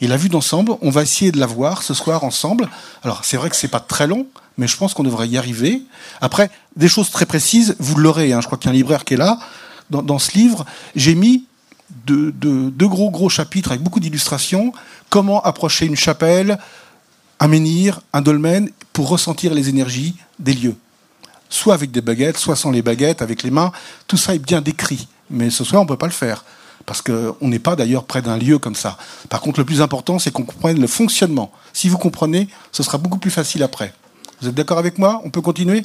Et 0.00 0.06
la 0.06 0.16
vue 0.16 0.28
d'ensemble, 0.28 0.72
on 0.80 0.90
va 0.90 1.02
essayer 1.02 1.32
de 1.32 1.40
la 1.40 1.46
voir 1.46 1.82
ce 1.82 1.94
soir 1.94 2.22
ensemble. 2.22 2.68
Alors 3.02 3.24
c'est 3.24 3.36
vrai 3.36 3.50
que 3.50 3.56
c'est 3.56 3.68
pas 3.68 3.80
très 3.80 4.06
long, 4.06 4.26
mais 4.56 4.68
je 4.68 4.76
pense 4.76 4.94
qu'on 4.94 5.02
devrait 5.02 5.28
y 5.28 5.36
arriver. 5.36 5.82
Après, 6.20 6.50
des 6.76 6.88
choses 6.88 7.10
très 7.10 7.26
précises, 7.26 7.74
vous 7.80 7.96
l'aurez. 7.96 8.32
Hein. 8.32 8.40
je 8.40 8.46
crois 8.46 8.58
qu'il 8.58 8.68
y 8.68 8.70
a 8.70 8.74
un 8.74 8.76
libraire 8.76 9.04
qui 9.04 9.14
est 9.14 9.18
là. 9.18 9.38
Dans, 9.90 10.18
ce 10.18 10.32
livre, 10.32 10.66
j'ai 10.94 11.14
mis 11.14 11.44
deux, 12.04 12.30
deux, 12.30 12.88
gros 12.88 13.10
gros 13.10 13.30
chapitres 13.30 13.70
avec 13.70 13.82
beaucoup 13.82 14.00
d'illustrations. 14.00 14.72
Comment 15.08 15.42
approcher 15.42 15.86
une 15.86 15.96
chapelle, 15.96 16.58
un 17.40 17.48
menhir, 17.48 18.02
un 18.12 18.20
dolmen, 18.20 18.70
pour 18.92 19.08
ressentir 19.08 19.54
les 19.54 19.70
énergies 19.70 20.14
des 20.38 20.52
lieux 20.52 20.76
soit 21.48 21.74
avec 21.74 21.90
des 21.90 22.00
baguettes, 22.00 22.36
soit 22.36 22.56
sans 22.56 22.70
les 22.70 22.82
baguettes, 22.82 23.22
avec 23.22 23.42
les 23.42 23.50
mains. 23.50 23.72
Tout 24.06 24.16
ça 24.16 24.34
est 24.34 24.38
bien 24.38 24.60
décrit. 24.60 25.08
Mais 25.30 25.50
ce 25.50 25.64
soir, 25.64 25.82
on 25.82 25.84
ne 25.84 25.88
peut 25.88 25.96
pas 25.96 26.06
le 26.06 26.12
faire. 26.12 26.44
Parce 26.86 27.02
qu'on 27.02 27.36
n'est 27.42 27.58
pas 27.58 27.76
d'ailleurs 27.76 28.04
près 28.04 28.22
d'un 28.22 28.38
lieu 28.38 28.58
comme 28.58 28.74
ça. 28.74 28.96
Par 29.28 29.40
contre, 29.40 29.60
le 29.60 29.66
plus 29.66 29.82
important, 29.82 30.18
c'est 30.18 30.30
qu'on 30.30 30.44
comprenne 30.44 30.80
le 30.80 30.86
fonctionnement. 30.86 31.52
Si 31.72 31.88
vous 31.88 31.98
comprenez, 31.98 32.48
ce 32.72 32.82
sera 32.82 32.96
beaucoup 32.96 33.18
plus 33.18 33.30
facile 33.30 33.62
après. 33.62 33.92
Vous 34.40 34.48
êtes 34.48 34.54
d'accord 34.54 34.78
avec 34.78 34.98
moi? 34.98 35.20
On 35.24 35.30
peut 35.30 35.42
continuer? 35.42 35.84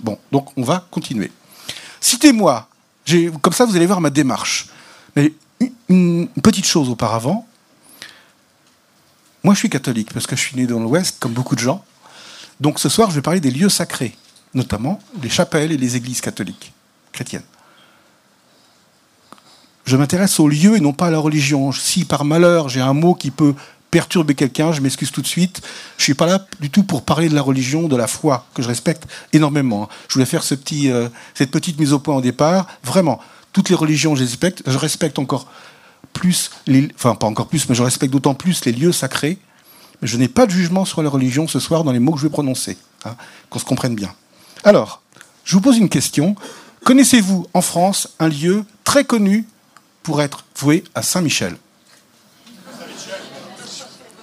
Bon, 0.00 0.18
donc 0.30 0.56
on 0.56 0.62
va 0.62 0.86
continuer. 0.90 1.32
Citez-moi. 2.00 2.68
Comme 3.40 3.52
ça, 3.52 3.64
vous 3.64 3.74
allez 3.74 3.86
voir 3.86 4.00
ma 4.00 4.10
démarche. 4.10 4.68
Mais 5.16 5.32
une 5.88 6.28
petite 6.42 6.66
chose 6.66 6.88
auparavant. 6.90 7.46
Moi, 9.42 9.54
je 9.54 9.60
suis 9.60 9.70
catholique 9.70 10.12
parce 10.12 10.26
que 10.26 10.36
je 10.36 10.42
suis 10.42 10.56
né 10.56 10.66
dans 10.66 10.80
l'Ouest, 10.80 11.16
comme 11.18 11.32
beaucoup 11.32 11.54
de 11.54 11.60
gens. 11.60 11.84
Donc 12.60 12.78
ce 12.78 12.88
soir, 12.88 13.10
je 13.10 13.16
vais 13.16 13.22
parler 13.22 13.40
des 13.40 13.50
lieux 13.50 13.68
sacrés 13.68 14.16
notamment 14.56 14.98
les 15.22 15.28
chapelles 15.28 15.70
et 15.70 15.76
les 15.76 15.94
églises 15.94 16.20
catholiques, 16.20 16.72
chrétiennes. 17.12 17.44
Je 19.84 19.96
m'intéresse 19.96 20.40
au 20.40 20.48
lieu 20.48 20.76
et 20.76 20.80
non 20.80 20.92
pas 20.92 21.06
à 21.06 21.10
la 21.10 21.18
religion. 21.18 21.70
Si 21.70 22.04
par 22.04 22.24
malheur 22.24 22.68
j'ai 22.68 22.80
un 22.80 22.94
mot 22.94 23.14
qui 23.14 23.30
peut 23.30 23.54
perturber 23.92 24.34
quelqu'un, 24.34 24.72
je 24.72 24.80
m'excuse 24.80 25.12
tout 25.12 25.22
de 25.22 25.26
suite. 25.26 25.60
Je 25.96 26.02
ne 26.02 26.04
suis 26.04 26.14
pas 26.14 26.26
là 26.26 26.44
du 26.60 26.70
tout 26.70 26.82
pour 26.82 27.02
parler 27.02 27.28
de 27.28 27.34
la 27.34 27.42
religion, 27.42 27.86
de 27.86 27.94
la 27.94 28.08
foi, 28.08 28.46
que 28.54 28.62
je 28.62 28.68
respecte 28.68 29.04
énormément. 29.32 29.88
Je 30.08 30.14
voulais 30.14 30.26
faire 30.26 30.42
ce 30.42 30.56
petit, 30.56 30.90
euh, 30.90 31.08
cette 31.34 31.52
petite 31.52 31.78
mise 31.78 31.92
au 31.92 32.00
point 32.00 32.16
au 32.16 32.20
départ. 32.20 32.66
Vraiment, 32.82 33.20
toutes 33.52 33.68
les 33.68 33.76
religions, 33.76 34.16
je 34.16 34.24
respecte. 34.24 34.62
Je 34.66 34.76
respecte 34.76 35.20
encore 35.20 35.46
plus, 36.12 36.50
les, 36.66 36.88
enfin 36.96 37.14
pas 37.14 37.26
encore 37.26 37.46
plus, 37.46 37.68
mais 37.68 37.74
je 37.74 37.82
respecte 37.82 38.12
d'autant 38.12 38.34
plus 38.34 38.64
les 38.64 38.72
lieux 38.72 38.92
sacrés. 38.92 39.38
Mais 40.02 40.08
je 40.08 40.16
n'ai 40.16 40.28
pas 40.28 40.46
de 40.46 40.50
jugement 40.50 40.84
sur 40.84 41.02
la 41.02 41.08
religion 41.08 41.46
ce 41.46 41.60
soir 41.60 41.84
dans 41.84 41.92
les 41.92 42.00
mots 42.00 42.12
que 42.12 42.18
je 42.18 42.24
vais 42.24 42.30
prononcer, 42.30 42.76
hein, 43.04 43.14
qu'on 43.48 43.60
se 43.60 43.64
comprenne 43.64 43.94
bien. 43.94 44.12
Alors, 44.66 45.00
je 45.44 45.54
vous 45.54 45.60
pose 45.60 45.78
une 45.78 45.88
question. 45.88 46.34
Connaissez-vous 46.84 47.46
en 47.54 47.62
France 47.62 48.08
un 48.18 48.26
lieu 48.26 48.64
très 48.82 49.04
connu 49.04 49.46
pour 50.02 50.20
être 50.20 50.44
voué 50.56 50.82
à 50.92 51.02
Saint-Michel? 51.02 51.56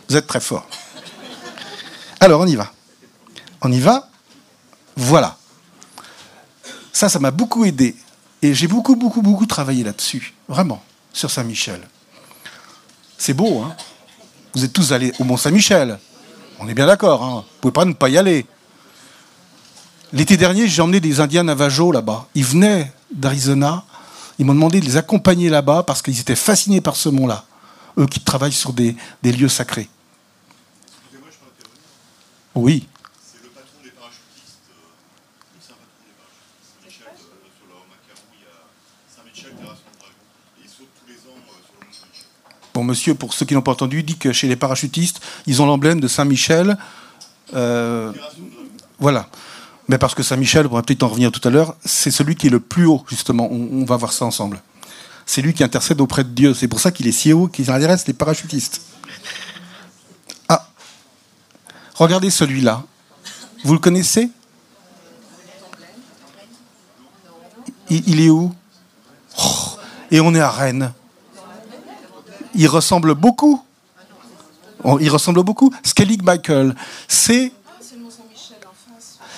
Vous 0.09 0.17
êtes 0.17 0.27
très 0.27 0.41
fort. 0.41 0.67
Alors, 2.19 2.41
on 2.41 2.45
y 2.45 2.57
va. 2.57 2.73
On 3.61 3.71
y 3.71 3.79
va. 3.79 4.09
Voilà. 4.97 5.37
Ça, 6.91 7.07
ça 7.07 7.19
m'a 7.19 7.31
beaucoup 7.31 7.63
aidé. 7.63 7.95
Et 8.41 8.53
j'ai 8.53 8.67
beaucoup, 8.67 8.97
beaucoup, 8.97 9.21
beaucoup 9.21 9.45
travaillé 9.45 9.85
là-dessus. 9.85 10.33
Vraiment, 10.49 10.83
sur 11.13 11.31
Saint-Michel. 11.31 11.87
C'est 13.17 13.33
beau, 13.33 13.61
hein? 13.61 13.77
Vous 14.53 14.65
êtes 14.65 14.73
tous 14.73 14.91
allés 14.91 15.13
au 15.19 15.23
Mont-Saint-Michel. 15.23 15.99
On 16.59 16.67
est 16.67 16.73
bien 16.73 16.85
d'accord, 16.85 17.23
hein? 17.23 17.45
Vous 17.47 17.61
pouvez 17.61 17.71
pas 17.71 17.85
ne 17.85 17.93
pas 17.93 18.09
y 18.09 18.17
aller. 18.17 18.45
L'été 20.13 20.37
dernier, 20.37 20.67
j'ai 20.67 20.83
emmené 20.83 20.99
des 20.99 21.21
Indiens 21.21 21.41
Navajo 21.41 21.91
là-bas. 21.91 22.27
Ils 22.35 22.45
venaient 22.45 22.93
d'Arizona. 23.11 23.83
Ils 24.37 24.45
m'ont 24.45 24.53
demandé 24.53 24.79
de 24.79 24.85
les 24.85 24.95
accompagner 24.95 25.49
là-bas 25.49 25.81
parce 25.81 26.03
qu'ils 26.03 26.19
étaient 26.19 26.35
fascinés 26.35 26.81
par 26.81 26.95
ce 26.95 27.09
mont-là. 27.09 27.45
Eux 27.97 28.05
qui 28.05 28.19
travaillent 28.19 28.51
sur 28.51 28.73
des, 28.73 28.95
des 29.23 29.31
lieux 29.31 29.49
sacrés. 29.49 29.89
Excusez-moi, 30.85 31.29
je 31.31 31.37
peux 31.37 31.45
intervenir 31.49 31.81
Oui. 32.53 32.87
C'est 33.25 33.41
le 33.41 33.49
patron 33.49 33.79
des 33.83 33.89
parachutistes, 33.89 34.69
le 34.69 35.61
saint 35.61 35.73
patron 35.81 36.05
des 36.05 36.13
parachutistes, 36.13 36.61
Saint-Michel, 36.77 37.09
sur 37.17 37.65
le 37.65 37.73
Macarou, 37.89 38.29
il 38.37 38.41
y 38.41 38.45
a 38.45 38.53
Saint-Michel, 39.09 39.51
Terrasse 39.57 39.81
de 39.81 39.97
Dragon. 39.97 40.13
Et 40.57 40.65
ils 40.65 40.69
sautent 40.69 40.93
tous 40.93 41.09
les 41.09 41.17
ans 41.25 41.41
sur 41.41 41.73
le 41.73 41.87
Mont 41.87 41.93
Saint-Michel. 41.93 42.29
Bon, 42.75 42.83
monsieur, 42.83 43.15
pour 43.15 43.33
ceux 43.33 43.47
qui 43.47 43.55
n'ont 43.55 43.63
pas 43.63 43.71
entendu, 43.71 44.03
dit 44.03 44.17
que 44.17 44.31
chez 44.31 44.47
les 44.47 44.57
parachutistes, 44.57 45.21
ils 45.47 45.59
ont 45.59 45.65
l'emblème 45.65 45.99
de 45.99 46.07
Saint-Michel. 46.07 46.77
Euh, 47.55 48.13
voilà. 48.99 49.27
Mais 49.87 49.97
parce 49.97 50.15
que 50.15 50.23
Saint-Michel, 50.23 50.67
on 50.67 50.75
va 50.75 50.81
peut-être 50.81 51.03
en 51.03 51.09
revenir 51.09 51.31
tout 51.31 51.45
à 51.47 51.51
l'heure, 51.51 51.75
c'est 51.83 52.11
celui 52.11 52.35
qui 52.35 52.47
est 52.47 52.49
le 52.49 52.59
plus 52.59 52.85
haut, 52.85 53.03
justement. 53.09 53.49
On, 53.51 53.83
va 53.85 53.97
voir 53.97 54.13
ça 54.13 54.25
ensemble. 54.25 54.61
C'est 55.25 55.41
lui 55.41 55.53
qui 55.53 55.63
intercède 55.63 55.99
auprès 55.99 56.23
de 56.23 56.29
Dieu. 56.29 56.53
C'est 56.53 56.67
pour 56.67 56.79
ça 56.79 56.91
qu'il 56.91 57.07
est 57.07 57.11
si 57.11 57.33
haut 57.33 57.47
qu'il 57.47 57.69
intéresse 57.69 58.07
les 58.07 58.13
parachutistes. 58.13 58.81
Ah 60.47 60.67
Regardez 61.95 62.29
celui-là. 62.29 62.83
Vous 63.63 63.73
le 63.73 63.79
connaissez? 63.79 64.29
Il, 67.89 68.21
est 68.21 68.29
où? 68.29 68.53
Oh, 69.37 69.77
Et 70.09 70.19
on 70.19 70.33
est 70.33 70.39
à 70.39 70.49
Rennes. 70.49 70.93
Il 72.55 72.67
ressemble 72.67 73.13
beaucoup. 73.13 73.63
Oh, 74.83 74.97
il 74.99 75.09
ressemble 75.09 75.43
beaucoup. 75.43 75.73
Skellig 75.83 76.23
Michael, 76.23 76.75
c'est 77.07 77.51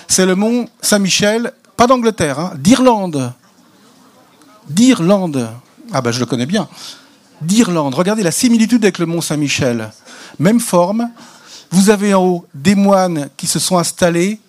c'est 0.08 0.26
le 0.26 0.34
mont 0.34 0.68
Saint-Michel, 0.80 1.52
pas 1.76 1.86
d'Angleterre, 1.86 2.38
hein, 2.38 2.52
d'Irlande. 2.56 3.32
D'Irlande. 4.68 5.50
Ah 5.92 6.00
ben 6.00 6.10
je 6.10 6.20
le 6.20 6.26
connais 6.26 6.46
bien. 6.46 6.68
D'Irlande. 7.42 7.94
Regardez 7.94 8.22
la 8.22 8.30
similitude 8.30 8.84
avec 8.84 8.98
le 8.98 9.06
mont 9.06 9.20
Saint-Michel. 9.20 9.90
Même 10.38 10.60
forme. 10.60 11.10
Vous 11.70 11.90
avez 11.90 12.14
en 12.14 12.22
haut 12.22 12.46
des 12.54 12.74
moines 12.74 13.28
qui 13.36 13.46
se 13.46 13.58
sont 13.58 13.78
installés 13.78 14.40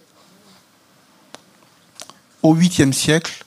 au 2.43 2.55
8e 2.55 2.93
siècle, 2.93 3.43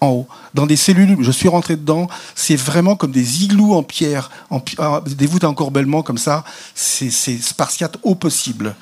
en 0.00 0.08
haut, 0.08 0.28
dans 0.54 0.66
des 0.66 0.76
cellules. 0.76 1.16
Je 1.20 1.30
suis 1.30 1.48
rentré 1.48 1.76
dedans. 1.76 2.08
C'est 2.34 2.56
vraiment 2.56 2.96
comme 2.96 3.12
des 3.12 3.44
igloos 3.44 3.74
en 3.74 3.82
pierre, 3.82 4.30
en, 4.50 4.62
des 5.06 5.26
voûtes 5.26 5.44
encorbellement 5.44 6.02
comme 6.02 6.18
ça. 6.18 6.44
C'est 6.74 7.10
spartiate 7.10 7.98
au 8.02 8.14
possible 8.14 8.74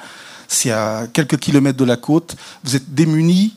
c'est 0.48 0.70
à 0.70 1.06
quelques 1.12 1.38
kilomètres 1.38 1.78
de 1.78 1.84
la 1.84 1.96
côte, 1.96 2.36
vous 2.62 2.76
êtes 2.76 2.94
démunis, 2.94 3.56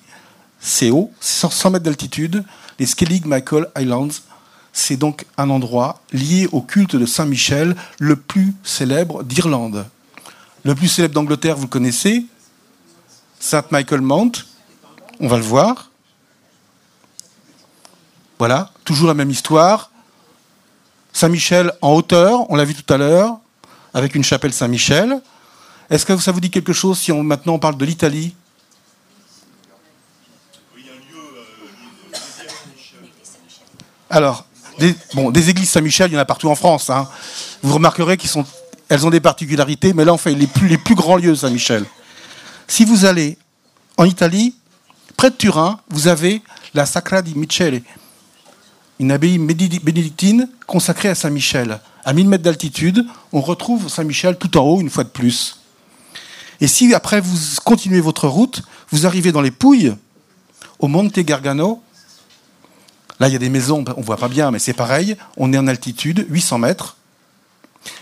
c'est 0.60 0.89
haut, 0.89 1.12
100 1.20 1.72
mètres 1.72 1.86
d'altitude, 1.86 2.44
les 2.79 2.86
Skellig 2.86 3.25
Michael 3.25 3.67
Islands, 3.77 4.10
c'est 4.74 4.98
donc 4.98 5.25
un 5.38 5.50
endroit 5.50 6.01
lié 6.13 6.48
au 6.51 6.62
culte 6.62 6.96
de 6.96 7.06
Saint-Michel, 7.06 7.75
le 8.00 8.15
plus 8.15 8.53
célèbre 8.63 9.24
d'Irlande. 9.24 9.86
Le 10.63 10.75
plus 10.75 10.88
célèbre 10.88 11.15
d'Angleterre, 11.15 11.56
vous 11.56 11.63
le 11.63 11.70
connaissez, 11.70 12.25
Saint 13.39 13.63
Michael 13.72 14.01
Mount, 14.01 14.32
on 15.20 15.27
va 15.27 15.38
le 15.38 15.44
voir. 15.44 15.91
Voilà, 18.39 18.72
toujours 18.84 19.08
la 19.08 19.13
même 19.13 19.32
histoire. 19.32 19.91
Saint-Michel 21.12 21.72
en 21.82 21.94
hauteur, 21.94 22.50
on 22.51 22.56
l'a 22.56 22.65
vu 22.65 22.75
tout 22.75 22.94
à 22.94 22.98
l'heure, 22.98 23.39
avec 23.94 24.13
une 24.13 24.24
chapelle 24.24 24.53
Saint-Michel. 24.53 25.22
Est-ce 25.89 26.06
que 26.06 26.17
ça 26.17 26.32
vous 26.32 26.41
dit 26.41 26.50
quelque 26.50 26.74
chose 26.74 27.00
si 27.00 27.12
on, 27.12 27.24
maintenant 27.24 27.53
on 27.53 27.60
parle 27.60 27.77
de 27.77 27.86
l'Italie? 27.86 28.36
Alors, 34.10 34.46
des, 34.79 34.96
bon, 35.13 35.32
des 35.32 35.50
églises 35.50 35.70
Saint-Michel, 35.70 36.12
il 36.12 36.13
y 36.13 36.17
en 36.17 36.22
a 36.22 36.25
partout 36.25 36.50
en 36.50 36.56
France. 36.56 36.89
Hein. 36.89 37.08
Vous 37.62 37.74
remarquerez 37.74 38.17
qu'elles 38.17 39.06
ont 39.06 39.10
des 39.10 39.20
particularités, 39.20 39.94
mais 39.94 40.06
là, 40.06 40.13
on 40.13 40.17
fait 40.17 40.34
les 40.34 40.48
plus, 40.48 40.67
les 40.67 40.77
plus 40.77 40.96
grands 40.96 41.17
lieux 41.17 41.36
Saint-Michel. 41.36 41.86
Si 42.67 42.86
vous 42.86 43.06
allez 43.06 43.38
en 43.98 44.06
Italie, 44.06 44.56
près 45.15 45.29
de 45.29 45.36
Turin, 45.36 45.79
vous 45.89 46.08
avez 46.08 46.41
la 46.74 46.86
Sacra 46.86 47.22
di 47.22 47.34
Michele, 47.36 47.82
une 49.00 49.12
abbaye 49.12 49.38
bénédictine 49.38 50.50
consacrée 50.65 51.10
à 51.10 51.15
Saint-Michel. 51.15 51.79
À 52.03 52.13
1000 52.13 52.27
mètres 52.27 52.44
d'altitude, 52.44 53.06
on 53.34 53.41
retrouve 53.41 53.89
Saint-Michel 53.89 54.38
tout 54.38 54.58
en 54.58 54.62
haut, 54.62 54.82
une 54.82 54.89
fois 54.89 55.03
de 55.03 55.10
plus. 55.10 55.60
Et 56.61 56.67
si 56.67 56.93
après 56.93 57.21
vous 57.21 57.37
continuez 57.63 58.01
votre 58.01 58.27
route, 58.27 58.63
vous 58.89 59.05
arrivez 59.05 59.31
dans 59.31 59.41
les 59.41 59.51
Pouilles, 59.51 59.95
au 60.79 60.87
Monte 60.87 61.19
Gargano, 61.19 61.83
là 63.19 63.27
il 63.27 63.33
y 63.33 63.35
a 63.35 63.39
des 63.39 63.49
maisons, 63.49 63.83
on 63.95 63.99
ne 63.99 64.05
voit 64.05 64.17
pas 64.17 64.27
bien, 64.27 64.51
mais 64.51 64.59
c'est 64.59 64.73
pareil, 64.73 65.17
on 65.37 65.53
est 65.53 65.57
en 65.57 65.67
altitude, 65.67 66.25
800 66.29 66.59
mètres, 66.59 66.97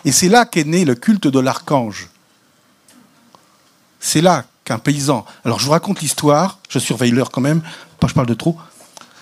et 0.04 0.12
c'est 0.12 0.30
là 0.30 0.46
qu'est 0.46 0.64
né 0.64 0.86
le 0.86 0.96
culte 0.96 1.28
de 1.28 1.40
l'archange. 1.40 2.10
C'est 4.00 4.22
là 4.22 4.46
qu'un 4.64 4.80
paysan. 4.80 5.26
Alors 5.44 5.60
je 5.60 5.66
vous 5.66 5.72
raconte 5.72 6.02
l'histoire, 6.02 6.60
je 6.70 6.80
surveille 6.80 7.12
l'heure 7.12 7.32
quand 7.32 7.42
même, 7.42 7.62
pas 8.00 8.08
je 8.08 8.14
parle 8.14 8.28
de 8.28 8.34
trop, 8.34 8.58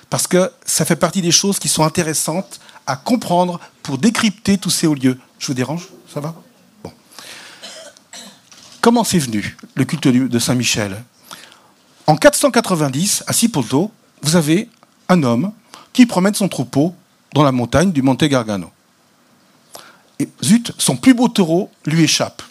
parce 0.10 0.28
que 0.28 0.52
ça 0.66 0.86
fait 0.86 0.96
partie 0.96 1.22
des 1.22 1.32
choses 1.32 1.60
qui 1.60 1.70
sont 1.70 1.84
intéressantes 1.84 2.60
à 2.86 2.96
comprendre 2.96 3.60
pour 3.82 3.98
décrypter 3.98 4.58
tous 4.58 4.70
ces 4.70 4.88
hauts 4.88 4.94
lieux. 4.94 5.20
Je 5.40 5.48
vous 5.48 5.54
dérange? 5.54 5.88
Ça 6.14 6.20
va? 6.20 6.36
Comment 8.84 9.06
c'est 9.06 9.18
venu, 9.18 9.56
le 9.76 9.86
culte 9.86 10.10
de 10.10 10.40
Saint-Michel? 10.40 11.02
En 12.06 12.18
490, 12.18 13.24
à 13.28 13.32
Ciponto, 13.32 13.92
vous 14.22 14.36
avez 14.36 14.68
un 15.08 15.24
homme 15.24 15.54
qui 15.94 16.06
promène 16.06 16.34
son 16.34 16.50
troupeau 16.50 16.94
dans 17.34 17.44
la 17.44 17.54
montagne 17.54 17.94
du 17.94 18.02
Monte 18.02 18.26
Gargano. 18.26 18.70
Et 20.20 20.28
zut, 20.44 20.74
son 20.78 20.98
plus 20.98 21.14
beau 21.14 21.30
taureau 21.30 21.72
lui 21.86 22.04
échappe. 22.04 22.42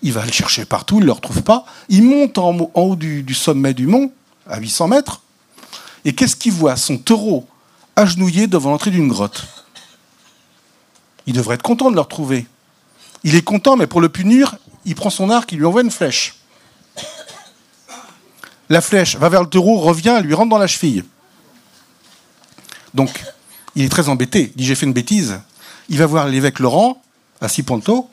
Il 0.00 0.14
va 0.14 0.24
le 0.24 0.32
chercher 0.32 0.64
partout, 0.64 0.94
il 0.94 1.00
ne 1.02 1.06
le 1.06 1.12
retrouve 1.12 1.42
pas. 1.42 1.66
Il 1.90 2.04
monte 2.04 2.38
en, 2.38 2.56
haut 2.72 2.96
du, 2.96 3.22
du, 3.22 3.34
sommet 3.34 3.74
du 3.74 3.86
mont, 3.86 4.10
à 4.48 4.58
800 4.60 4.88
mètres. 4.88 5.20
Et 6.06 6.14
qu'est-ce 6.14 6.36
qu'il 6.36 6.52
voit? 6.52 6.76
Son 6.76 6.96
taureau 6.96 7.46
agenouillé 7.96 8.46
devant 8.46 8.70
l'entrée 8.70 8.92
d'une 8.92 9.08
grotte. 9.08 9.46
Il 11.26 11.34
devrait 11.34 11.56
être 11.56 11.62
content 11.62 11.90
de 11.90 11.96
le 11.96 12.00
retrouver. 12.00 12.46
Il 13.24 13.34
est 13.34 13.44
content, 13.44 13.76
mais 13.76 13.86
pour 13.86 14.00
le 14.00 14.08
punir, 14.08 14.56
il 14.84 14.94
prend 14.94 15.10
son 15.10 15.30
arc, 15.30 15.52
il 15.52 15.58
lui 15.58 15.66
envoie 15.66 15.82
une 15.82 15.90
flèche. 15.90 16.36
La 18.68 18.80
flèche 18.80 19.16
va 19.16 19.28
vers 19.28 19.42
le 19.42 19.48
taureau, 19.48 19.78
revient, 19.78 20.20
lui 20.22 20.34
rentre 20.34 20.50
dans 20.50 20.58
la 20.58 20.68
cheville. 20.68 21.04
Donc, 22.94 23.24
il 23.74 23.84
est 23.84 23.88
très 23.88 24.08
embêté. 24.08 24.52
Il 24.54 24.58
dit 24.58 24.64
J'ai 24.64 24.74
fait 24.74 24.86
une 24.86 24.92
bêtise. 24.92 25.40
Il 25.88 25.98
va 25.98 26.06
voir 26.06 26.28
l'évêque 26.28 26.60
Laurent, 26.60 27.02
à 27.40 27.48
Ciponto, 27.48 28.08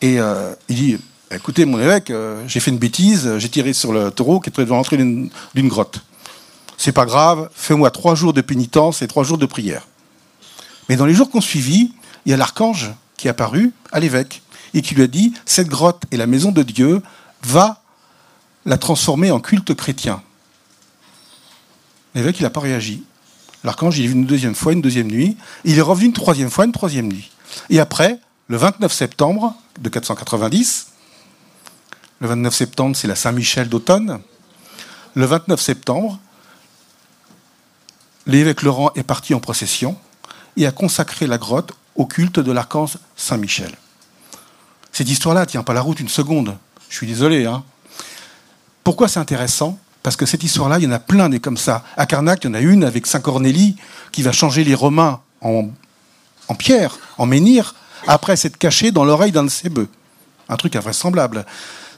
et 0.00 0.18
euh, 0.18 0.54
il 0.68 0.76
dit 0.76 0.98
Écoutez, 1.30 1.64
mon 1.64 1.78
évêque, 1.78 2.10
euh, 2.10 2.42
j'ai 2.46 2.60
fait 2.60 2.70
une 2.70 2.78
bêtise, 2.78 3.36
j'ai 3.38 3.48
tiré 3.48 3.72
sur 3.72 3.92
le 3.92 4.10
taureau 4.10 4.40
qui 4.40 4.48
est 4.48 4.60
devant 4.60 4.76
l'entrée 4.76 4.96
d'une 4.96 5.68
grotte. 5.68 6.00
C'est 6.78 6.92
pas 6.92 7.04
grave, 7.04 7.50
fais-moi 7.54 7.90
trois 7.90 8.14
jours 8.14 8.32
de 8.32 8.40
pénitence 8.40 9.02
et 9.02 9.08
trois 9.08 9.24
jours 9.24 9.38
de 9.38 9.46
prière. 9.46 9.86
Mais 10.88 10.96
dans 10.96 11.06
les 11.06 11.14
jours 11.14 11.30
qu'on 11.30 11.40
suivit, 11.40 11.92
il 12.24 12.30
y 12.30 12.32
a 12.32 12.36
l'archange 12.36 12.92
qui 13.16 13.26
est 13.26 13.30
apparu 13.30 13.72
à 13.92 14.00
l'évêque 14.00 14.42
et 14.76 14.82
qui 14.82 14.94
lui 14.94 15.02
a 15.02 15.08
dit 15.08 15.32
Cette 15.46 15.68
grotte 15.68 16.04
est 16.12 16.16
la 16.16 16.26
maison 16.26 16.52
de 16.52 16.62
Dieu, 16.62 17.02
va 17.42 17.82
la 18.64 18.78
transformer 18.78 19.30
en 19.30 19.40
culte 19.40 19.74
chrétien. 19.74 20.22
L'évêque, 22.14 22.38
il 22.38 22.42
n'a 22.44 22.50
pas 22.50 22.60
réagi. 22.60 23.02
L'archange, 23.64 23.98
il 23.98 24.04
est 24.04 24.08
venu 24.08 24.20
une 24.20 24.26
deuxième 24.26 24.54
fois, 24.54 24.72
une 24.72 24.82
deuxième 24.82 25.10
nuit. 25.10 25.36
il 25.64 25.78
est 25.78 25.82
revenu 25.82 26.06
une 26.06 26.12
troisième 26.12 26.50
fois, 26.50 26.66
une 26.66 26.72
troisième 26.72 27.08
nuit. 27.08 27.30
Et 27.70 27.80
après, 27.80 28.20
le 28.48 28.56
29 28.56 28.92
septembre 28.92 29.54
de 29.80 29.88
490, 29.88 30.88
le 32.20 32.28
29 32.28 32.54
septembre, 32.54 32.96
c'est 32.96 33.08
la 33.08 33.16
Saint-Michel 33.16 33.68
d'automne. 33.68 34.20
Le 35.14 35.24
29 35.24 35.60
septembre, 35.60 36.18
l'évêque 38.26 38.62
Laurent 38.62 38.90
est 38.94 39.02
parti 39.02 39.32
en 39.32 39.40
procession 39.40 39.96
et 40.56 40.66
a 40.66 40.72
consacré 40.72 41.26
la 41.26 41.38
grotte 41.38 41.72
au 41.94 42.04
culte 42.04 42.40
de 42.40 42.52
l'archange 42.52 42.98
Saint-Michel. 43.16 43.72
Cette 44.96 45.10
histoire-là 45.10 45.44
tient 45.44 45.62
pas 45.62 45.74
la 45.74 45.82
route 45.82 46.00
une 46.00 46.08
seconde. 46.08 46.56
Je 46.88 46.96
suis 46.96 47.06
désolé. 47.06 47.44
Hein. 47.44 47.62
Pourquoi 48.82 49.08
c'est 49.08 49.20
intéressant? 49.20 49.78
Parce 50.02 50.16
que 50.16 50.24
cette 50.24 50.42
histoire-là, 50.42 50.78
il 50.78 50.84
y 50.84 50.86
en 50.86 50.92
a 50.92 50.98
plein 50.98 51.28
des 51.28 51.38
comme 51.38 51.58
ça. 51.58 51.84
À 51.98 52.06
Carnac, 52.06 52.42
il 52.42 52.46
y 52.46 52.50
en 52.50 52.54
a 52.54 52.60
une 52.60 52.82
avec 52.82 53.06
Saint 53.06 53.20
Cornélie 53.20 53.76
qui 54.10 54.22
va 54.22 54.32
changer 54.32 54.64
les 54.64 54.74
Romains 54.74 55.20
en, 55.42 55.68
en 56.48 56.54
pierre, 56.54 56.96
en 57.18 57.26
menhir, 57.26 57.74
après 58.06 58.36
s'être 58.36 58.56
caché 58.56 58.90
dans 58.90 59.04
l'oreille 59.04 59.32
d'un 59.32 59.44
de 59.44 59.50
ses 59.50 59.68
bœufs. 59.68 59.90
Un 60.48 60.56
truc 60.56 60.74
invraisemblable. 60.76 61.44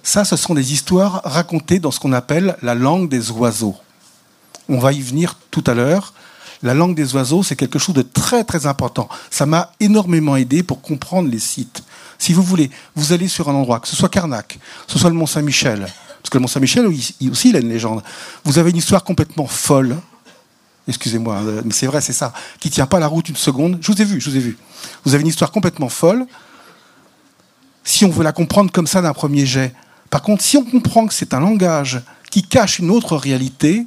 Ça, 0.02 0.24
ce 0.24 0.34
sont 0.34 0.54
des 0.54 0.72
histoires 0.72 1.20
racontées 1.22 1.78
dans 1.78 1.92
ce 1.92 2.00
qu'on 2.00 2.12
appelle 2.12 2.56
la 2.62 2.74
langue 2.74 3.08
des 3.08 3.30
oiseaux. 3.30 3.76
On 4.68 4.80
va 4.80 4.92
y 4.92 5.00
venir 5.00 5.38
tout 5.52 5.62
à 5.68 5.74
l'heure. 5.74 6.14
La 6.64 6.74
langue 6.74 6.96
des 6.96 7.14
oiseaux, 7.14 7.44
c'est 7.44 7.54
quelque 7.54 7.78
chose 7.78 7.94
de 7.94 8.02
très 8.02 8.42
très 8.42 8.66
important. 8.66 9.08
Ça 9.30 9.46
m'a 9.46 9.70
énormément 9.78 10.34
aidé 10.34 10.64
pour 10.64 10.82
comprendre 10.82 11.28
les 11.28 11.38
sites. 11.38 11.84
Si 12.18 12.32
vous 12.32 12.42
voulez, 12.42 12.70
vous 12.96 13.12
allez 13.12 13.28
sur 13.28 13.48
un 13.48 13.54
endroit, 13.54 13.80
que 13.80 13.88
ce 13.88 13.96
soit 13.96 14.08
Carnac, 14.08 14.58
que 14.86 14.92
ce 14.92 14.98
soit 14.98 15.10
le 15.10 15.16
Mont 15.16 15.26
Saint-Michel, 15.26 15.80
parce 15.80 16.30
que 16.30 16.36
le 16.36 16.42
Mont 16.42 16.48
Saint-Michel 16.48 16.86
aussi, 16.86 17.14
il 17.20 17.56
a 17.56 17.60
une 17.60 17.68
légende. 17.68 18.02
Vous 18.44 18.58
avez 18.58 18.70
une 18.70 18.76
histoire 18.76 19.04
complètement 19.04 19.46
folle. 19.46 19.96
Excusez-moi, 20.88 21.36
hein, 21.36 21.62
mais 21.64 21.72
c'est 21.72 21.86
vrai, 21.86 22.00
c'est 22.00 22.12
ça, 22.12 22.32
qui 22.58 22.70
tient 22.70 22.86
pas 22.86 22.98
la 22.98 23.06
route 23.06 23.28
une 23.28 23.36
seconde. 23.36 23.78
Je 23.80 23.92
vous 23.92 24.02
ai 24.02 24.04
vu, 24.04 24.20
je 24.20 24.30
vous 24.30 24.36
ai 24.36 24.40
vu. 24.40 24.58
Vous 25.04 25.14
avez 25.14 25.22
une 25.22 25.28
histoire 25.28 25.52
complètement 25.52 25.88
folle. 25.88 26.26
Si 27.84 28.04
on 28.04 28.10
veut 28.10 28.24
la 28.24 28.32
comprendre 28.32 28.72
comme 28.72 28.86
ça 28.86 29.00
d'un 29.00 29.12
premier 29.12 29.46
jet, 29.46 29.74
par 30.10 30.22
contre, 30.22 30.42
si 30.42 30.56
on 30.56 30.64
comprend 30.64 31.06
que 31.06 31.14
c'est 31.14 31.34
un 31.34 31.40
langage 31.40 32.00
qui 32.30 32.42
cache 32.42 32.78
une 32.78 32.90
autre 32.90 33.16
réalité, 33.16 33.86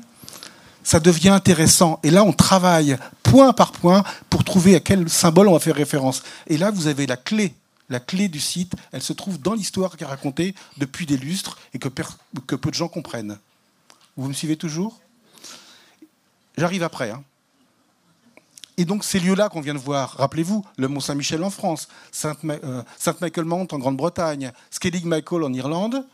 ça 0.84 1.00
devient 1.00 1.30
intéressant. 1.30 2.00
Et 2.04 2.12
là, 2.12 2.24
on 2.24 2.34
travaille 2.34 2.98
point 3.24 3.54
par 3.54 3.72
point 3.72 4.04
pour 4.30 4.44
trouver 4.44 4.76
à 4.76 4.80
quel 4.80 5.10
symbole 5.10 5.48
on 5.48 5.54
va 5.54 5.60
faire 5.60 5.76
référence. 5.76 6.24
Et 6.48 6.58
là, 6.58 6.72
vous 6.72 6.88
avez 6.88 7.06
la 7.08 7.18
clé. 7.18 7.54
La 7.92 8.00
clé 8.00 8.30
du 8.30 8.40
site, 8.40 8.74
elle 8.94 9.02
se 9.02 9.12
trouve 9.12 9.38
dans 9.38 9.54
l'histoire 9.54 9.98
qui 9.98 10.06
est 10.06 10.08
racontée 10.08 10.56
depuis 10.78 11.06
des 11.06 11.18
lustres 11.18 11.60
et 11.74 11.78
que, 11.78 11.90
peu 11.90 12.70
de 12.70 12.74
gens 12.74 12.88
comprennent. 12.88 13.38
Vous 14.16 14.30
me 14.30 14.34
suivez 14.34 14.56
toujours? 14.56 15.02
J'arrive 16.58 16.84
après. 16.84 17.12
Hein. 17.12 17.22
Et 18.78 18.86
donc 18.86 19.04
ces 19.04 19.20
lieux-là 19.20 19.50
qu'on 19.50 19.60
vient 19.60 19.74
de 19.74 19.80
voir, 19.80 20.16
rappelez-vous, 20.18 20.66
le 20.78 20.88
Mont 20.88 21.02
Saint-Michel 21.02 21.44
en 21.44 21.50
France, 21.50 21.90
euh, 22.24 22.84
Saint-Michael 22.98 23.44
Mount 23.44 23.68
en 23.74 23.78
Grande-Bretagne, 23.78 24.54
Skellig 24.70 25.04
Michael 25.04 25.44
en 25.44 25.52
Irlande, 25.52 26.08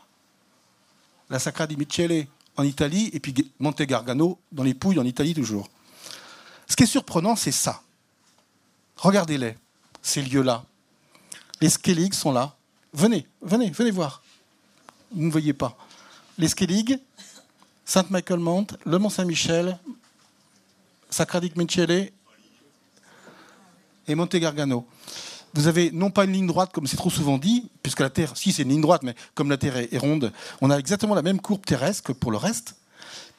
la 1.30 1.38
Sacra 1.38 1.68
di 1.68 1.76
Michele 1.76 2.26
en 2.56 2.64
Italie, 2.64 3.08
et 3.12 3.20
puis 3.20 3.32
Monte 3.60 3.82
Gargano 3.82 4.40
dans 4.50 4.64
les 4.64 4.74
Pouilles 4.74 4.98
en 4.98 5.04
Italie 5.04 5.32
toujours. 5.32 5.70
Ce 6.66 6.74
qui 6.74 6.82
est 6.82 6.86
surprenant, 6.86 7.36
c'est 7.36 7.52
ça. 7.52 7.82
Regardez-les, 8.96 9.56
ces 10.02 10.22
lieux-là. 10.22 10.64
Les 11.60 11.70
Skellig 11.70 12.14
sont 12.14 12.32
là. 12.32 12.54
Venez, 12.92 13.26
venez, 13.42 13.70
venez 13.70 13.90
voir. 13.90 14.22
Vous 15.10 15.22
ne 15.22 15.30
voyez 15.30 15.52
pas. 15.52 15.76
Les 16.36 16.48
Skellig, 16.48 17.00
Saint-Michael 17.84 18.38
Mount, 18.38 18.66
le 18.84 18.98
Mont 18.98 19.08
Saint-Michel, 19.08 19.78
Sacra 21.10 21.40
di 21.40 21.50
Michele 21.56 22.10
et 24.06 24.14
Monte 24.14 24.36
Gargano. 24.36 24.86
Vous 25.54 25.66
avez 25.66 25.90
non 25.90 26.10
pas 26.10 26.24
une 26.24 26.32
ligne 26.32 26.46
droite 26.46 26.70
comme 26.72 26.86
c'est 26.86 26.96
trop 26.96 27.10
souvent 27.10 27.38
dit, 27.38 27.70
puisque 27.82 28.00
la 28.00 28.10
Terre, 28.10 28.36
si 28.36 28.52
c'est 28.52 28.62
une 28.62 28.68
ligne 28.68 28.82
droite, 28.82 29.02
mais 29.02 29.14
comme 29.34 29.50
la 29.50 29.56
Terre 29.56 29.76
est, 29.78 29.98
ronde, 29.98 30.32
on 30.60 30.70
a 30.70 30.76
exactement 30.76 31.14
la 31.14 31.22
même 31.22 31.40
courbe 31.40 31.64
terrestre 31.64 32.02
que 32.04 32.12
pour 32.12 32.30
le 32.30 32.36
reste, 32.36 32.76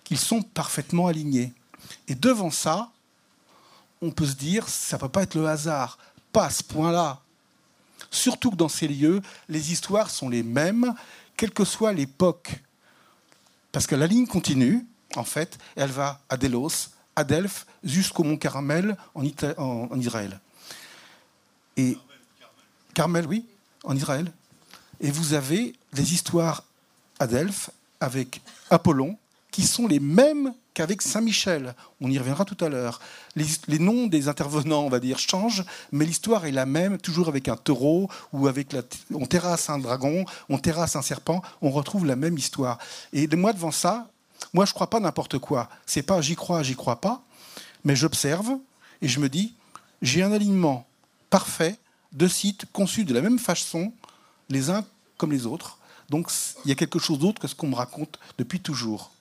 qu'ils 0.04 0.18
sont 0.18 0.42
parfaitement 0.42 1.08
alignés. 1.08 1.54
Et 2.08 2.16
devant 2.16 2.52
ça, 2.52 2.90
on 4.02 4.12
peut 4.12 4.26
se 4.26 4.34
dire, 4.34 4.68
ça 4.68 4.98
ne 4.98 5.02
peut 5.02 5.10
pas 5.10 5.24
être 5.24 5.36
le 5.36 5.48
hasard, 5.48 6.00
pas 6.34 6.46
à 6.46 6.50
ce 6.50 6.64
point-là. 6.64 7.22
Surtout 8.12 8.52
que 8.52 8.56
dans 8.56 8.70
ces 8.70 8.88
lieux, 8.88 9.22
les 9.48 9.72
histoires 9.72 10.10
sont 10.10 10.30
les 10.30 10.44
mêmes, 10.44 10.94
quelle 11.38 11.52
que 11.52 11.66
soit 11.66 11.94
l'époque. 11.94 12.62
Parce 13.72 13.88
que 13.88 13.96
la 13.96 14.08
ligne 14.08 14.28
continue, 14.28 14.86
en 15.16 15.24
fait, 15.24 15.58
elle 15.76 15.92
va 15.92 16.20
à 16.30 16.38
Delos, 16.38 16.90
à 17.16 17.24
Delphes, 17.24 17.66
jusqu'au 17.84 18.24
mont 18.24 18.38
Carmel 18.38 18.98
en 19.14 19.24
Israël. 20.00 20.40
Et 21.78 21.98
Carmel, 22.94 23.26
oui, 23.28 23.46
en 23.84 23.96
Israël. 23.96 24.32
Et 25.00 25.12
vous 25.12 25.34
avez 25.34 25.74
des 25.94 26.14
histoires 26.14 26.64
à 27.20 27.28
Delphes 27.28 27.70
avec 28.00 28.42
Apollon 28.70 29.18
qui 29.52 29.66
sont 29.66 29.88
les 29.88 30.00
mêmes 30.00 30.54
qu'avec 30.80 31.02
Saint-Michel. 31.02 31.76
On 32.00 32.10
y 32.10 32.18
reviendra 32.18 32.46
tout 32.46 32.64
à 32.64 32.70
l'heure. 32.70 33.02
Les, 33.36 33.80
noms 33.80 34.08
des 34.08 34.30
intervenants, 34.30 34.86
on 34.86 34.90
va 34.90 35.02
dire, 35.02 35.20
changent, 35.20 35.66
mais 35.92 36.06
l'histoire 36.06 36.46
est 36.46 36.54
la 36.54 36.66
même, 36.66 36.98
toujours 36.98 37.28
avec 37.28 37.50
un 37.50 37.58
taureau 37.58 38.10
ou 38.32 38.48
avec 38.48 38.72
la, 38.72 38.82
on 39.14 39.26
terrasse 39.26 39.70
un 39.70 39.78
dragon, 39.78 40.24
on 40.48 40.58
terrasse 40.58 40.96
un 40.96 41.02
serpent, 41.02 41.42
on 41.62 41.70
retrouve 41.70 42.06
la 42.06 42.16
même 42.16 42.38
histoire. 42.38 42.78
Et 43.12 43.28
moi 43.36 43.52
devant 43.52 43.72
ça, 43.72 44.08
moi 44.54 44.64
je 44.64 44.74
crois 44.74 44.90
pas 44.90 45.02
n'importe 45.02 45.38
quoi. 45.38 45.68
C'est 45.86 46.02
pas 46.02 46.22
j'y 46.22 46.38
crois, 46.38 46.64
j'y 46.64 46.78
crois 46.78 47.02
pas, 47.02 47.24
mais 47.84 47.98
j'observe 47.98 48.52
et 49.02 49.10
je 49.10 49.20
me 49.20 49.28
dis 49.28 49.56
j'ai 50.02 50.24
un 50.24 50.32
alignement 50.32 50.88
parfait 51.30 51.76
de 52.14 52.30
sites 52.30 52.68
conçus 52.72 53.04
de 53.04 53.14
la 53.14 53.22
même 53.22 53.38
façon, 53.38 53.92
les 54.48 54.70
uns 54.70 54.86
comme 55.18 55.34
les 55.34 55.46
autres. 55.46 55.78
Donc 56.10 56.32
il 56.64 56.70
y 56.70 56.72
a 56.72 56.76
quelque 56.76 57.00
chose 57.00 57.20
d'autre 57.20 57.42
que 57.42 57.50
ce 57.50 57.56
qu'on 57.56 57.68
me 57.68 57.76
raconte 57.76 58.18
depuis 58.38 58.62
toujours. 58.62 59.12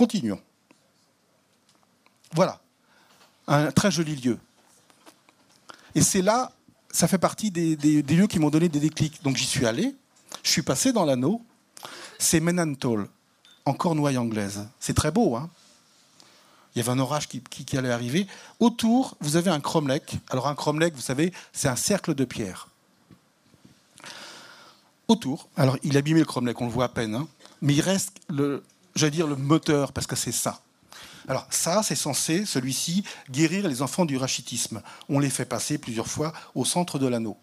Continuons. 0.00 0.40
Voilà, 2.32 2.58
un 3.46 3.70
très 3.70 3.90
joli 3.90 4.16
lieu. 4.16 4.38
Et 5.94 6.00
c'est 6.00 6.22
là, 6.22 6.52
ça 6.90 7.06
fait 7.06 7.18
partie 7.18 7.50
des, 7.50 7.76
lieux 8.00 8.26
qui 8.26 8.38
m'ont 8.38 8.48
donné 8.48 8.70
des 8.70 8.80
déclics. 8.80 9.22
Donc 9.22 9.36
j'y 9.36 9.44
suis 9.44 9.66
allé, 9.66 9.94
je 10.42 10.48
suis 10.48 10.62
passé 10.62 10.94
dans 10.94 11.04
l'anneau. 11.04 11.44
C'est 12.18 12.40
Menantol, 12.40 13.10
en 13.66 13.74
cornouaille 13.74 14.16
anglaise. 14.16 14.66
C'est 14.80 14.94
très 14.94 15.10
beau, 15.10 15.36
hein 15.36 15.50
il 16.74 16.78
y 16.78 16.80
avait 16.80 16.92
un 16.92 16.98
orage 16.98 17.28
qui, 17.28 17.76
allait 17.76 17.92
arriver. 17.92 18.26
Autour, 18.58 19.18
vous 19.20 19.36
avez 19.36 19.50
un 19.50 19.60
cromlech. 19.60 20.16
Alors 20.30 20.48
un 20.48 20.54
cromlech, 20.54 20.94
vous 20.94 21.02
savez, 21.02 21.30
c'est 21.52 21.68
un 21.68 21.76
cercle 21.76 22.14
de 22.14 22.24
pierre. 22.24 22.68
Autour, 25.08 25.50
alors 25.58 25.76
il 25.82 25.94
a 25.96 25.98
abîmé 25.98 26.20
le 26.20 26.24
cromlech, 26.24 26.58
on 26.58 26.64
le 26.64 26.72
voit 26.72 26.86
à 26.86 26.88
peine, 26.88 27.14
hein. 27.14 27.28
mais 27.60 27.74
il 27.74 27.82
reste 27.82 28.16
le, 28.30 28.64
j'allais 29.00 29.10
dire 29.10 29.26
le 29.26 29.36
moteur, 29.36 29.92
parce 29.92 30.06
que 30.06 30.16
c'est 30.16 30.32
ça. 30.32 30.62
Alors 31.28 31.46
ça, 31.50 31.82
c'est 31.82 31.96
censé, 31.96 32.44
celui-ci, 32.44 33.04
guérir 33.30 33.68
les 33.68 33.82
enfants 33.82 34.04
du 34.04 34.16
rachitisme. 34.16 34.82
On 35.08 35.18
les 35.18 35.30
fait 35.30 35.44
passer 35.44 35.78
plusieurs 35.78 36.06
fois 36.06 36.32
au 36.54 36.64
centre 36.64 36.98
de 36.98 37.06
l'anneau. 37.06 37.36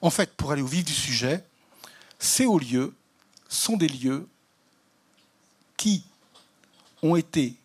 En 0.00 0.10
fait, 0.10 0.34
pour 0.34 0.52
aller 0.52 0.62
au 0.62 0.66
vif 0.66 0.84
du 0.84 0.92
sujet, 0.92 1.44
ces 2.18 2.46
hauts 2.46 2.58
lieux 2.58 2.94
sont 3.48 3.76
des 3.76 3.88
lieux 3.88 4.28
qui 5.76 6.04
ont 7.02 7.16
été 7.16 7.56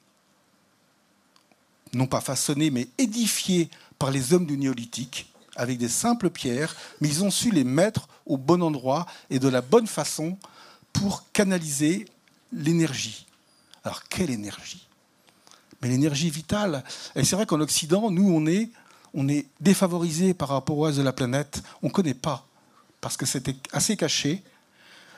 non 1.94 2.08
pas 2.08 2.22
façonnés, 2.22 2.72
mais 2.72 2.88
édifiés 2.98 3.70
par 4.00 4.10
les 4.10 4.34
hommes 4.34 4.48
du 4.48 4.58
néolithique, 4.58 5.32
avec 5.56 5.78
des 5.78 5.90
simples 5.90 6.30
pierres, 6.30 6.76
mais 7.02 7.08
ils 7.08 7.24
ont 7.24 7.32
su 7.32 7.52
les 7.52 7.64
mettre 7.64 8.08
au 8.26 8.38
bon 8.38 8.64
endroit 8.64 9.06
et 9.30 9.38
de 9.38 9.48
la 9.48 9.62
bonne 9.62 9.88
façon 9.88 10.38
pour 10.92 11.32
canaliser 11.32 12.06
l'énergie. 12.54 13.26
Alors, 13.84 14.04
quelle 14.04 14.30
énergie? 14.30 14.88
Mais 15.82 15.90
l'énergie 15.90 16.30
vitale. 16.30 16.84
Et 17.16 17.24
c'est 17.24 17.36
vrai 17.36 17.46
qu'en 17.46 17.60
Occident, 17.60 18.10
nous, 18.10 18.30
on 18.30 18.46
est, 18.46 18.70
on 19.14 19.28
est 19.28 19.48
défavorisé 19.60 20.34
par 20.34 20.50
rapport 20.50 20.78
au 20.78 20.82
reste 20.84 20.98
de 20.98 21.04
la 21.04 21.14
planète. 21.14 21.62
On 21.82 21.88
ne 21.88 21.92
connaît 21.92 22.14
pas, 22.14 22.48
parce 23.02 23.18
que 23.18 23.26
c'était 23.26 23.56
assez 23.72 23.98
caché. 23.98 24.44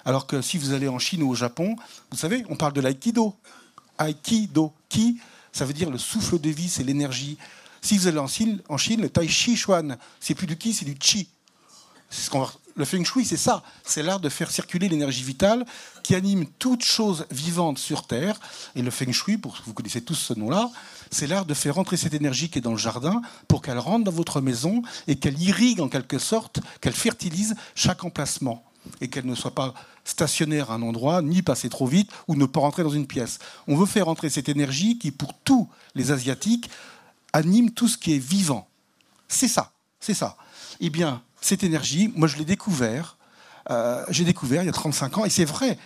Alors 0.05 0.27
que 0.27 0.41
si 0.41 0.57
vous 0.57 0.73
allez 0.73 0.87
en 0.87 0.99
Chine 0.99 1.23
ou 1.23 1.29
au 1.29 1.35
Japon, 1.35 1.75
vous 2.11 2.17
savez, 2.17 2.45
on 2.49 2.55
parle 2.55 2.73
de 2.73 2.81
l'aïkido. 2.81 3.35
Aikido, 3.97 4.73
qui 4.89 5.19
ça 5.55 5.63
veut 5.63 5.73
dire 5.73 5.89
le 5.89 5.97
souffle 5.97 6.37
de 6.37 6.49
vie, 6.49 6.67
c'est 6.67 6.83
l'énergie. 6.83 7.37
Si 7.81 7.97
vous 7.97 8.07
allez 8.07 8.19
en 8.19 8.27
Chine, 8.27 8.61
en 8.67 8.77
Chine 8.77 9.01
le 9.01 9.09
Tai 9.09 9.25
Chi 9.25 9.55
Chuan, 9.55 9.97
c'est 10.19 10.35
plus 10.35 10.47
du 10.47 10.57
Qi, 10.57 10.73
c'est 10.73 10.83
du 10.83 10.95
Chi. 10.99 11.29
Le 12.77 12.83
Feng 12.83 13.05
Shui, 13.05 13.25
c'est 13.25 13.37
ça. 13.37 13.63
C'est 13.85 14.03
l'art 14.03 14.19
de 14.19 14.27
faire 14.27 14.51
circuler 14.51 14.89
l'énergie 14.89 15.23
vitale 15.23 15.65
qui 16.03 16.13
anime 16.13 16.45
toute 16.59 16.83
chose 16.83 17.25
vivante 17.31 17.77
sur 17.77 18.05
Terre. 18.05 18.37
Et 18.75 18.81
le 18.81 18.91
Feng 18.91 19.11
Shui, 19.13 19.37
pour, 19.37 19.57
vous 19.65 19.73
connaissez 19.73 20.01
tous 20.01 20.15
ce 20.15 20.33
nom-là, 20.33 20.69
c'est 21.09 21.27
l'art 21.27 21.45
de 21.45 21.53
faire 21.53 21.75
rentrer 21.75 21.95
cette 21.95 22.13
énergie 22.13 22.49
qui 22.49 22.59
est 22.59 22.61
dans 22.61 22.71
le 22.71 22.77
jardin 22.77 23.21
pour 23.47 23.61
qu'elle 23.61 23.79
rentre 23.79 24.03
dans 24.03 24.11
votre 24.11 24.41
maison 24.41 24.81
et 25.07 25.15
qu'elle 25.15 25.41
irrigue 25.41 25.79
en 25.79 25.87
quelque 25.87 26.19
sorte, 26.19 26.59
qu'elle 26.81 26.93
fertilise 26.93 27.55
chaque 27.75 28.03
emplacement 28.03 28.63
et 28.99 29.07
qu'elle 29.07 29.25
ne 29.25 29.35
soit 29.35 29.55
pas 29.55 29.73
stationnaire 30.03 30.69
à 30.69 30.75
un 30.75 30.81
endroit, 30.81 31.21
ni 31.21 31.41
passer 31.41 31.69
trop 31.69 31.87
vite, 31.87 32.11
ou 32.27 32.35
ne 32.35 32.45
pas 32.45 32.59
rentrer 32.59 32.83
dans 32.83 32.89
une 32.89 33.07
pièce. 33.07 33.39
On 33.67 33.75
veut 33.75 33.85
faire 33.85 34.07
entrer 34.07 34.29
cette 34.29 34.49
énergie 34.49 34.99
qui, 34.99 35.11
pour 35.11 35.33
tous 35.33 35.67
les 35.95 36.11
Asiatiques, 36.11 36.69
anime 37.33 37.71
tout 37.71 37.87
ce 37.87 37.97
qui 37.97 38.13
est 38.13 38.19
vivant. 38.19 38.67
C'est 39.27 39.47
ça, 39.47 39.71
c'est 39.99 40.13
ça. 40.13 40.37
Eh 40.79 40.89
bien, 40.89 41.21
cette 41.45 41.63
énergie, 41.63 42.11
moi 42.15 42.27
je 42.27 42.37
l'ai 42.37 42.45
découvert, 42.45 43.17
euh, 43.69 44.03
j'ai 44.09 44.23
découvert 44.23 44.63
il 44.63 44.65
y 44.65 44.69
a 44.69 44.73
35 44.73 45.19
ans, 45.19 45.25
et 45.25 45.29
c'est 45.29 45.45
vrai, 45.45 45.77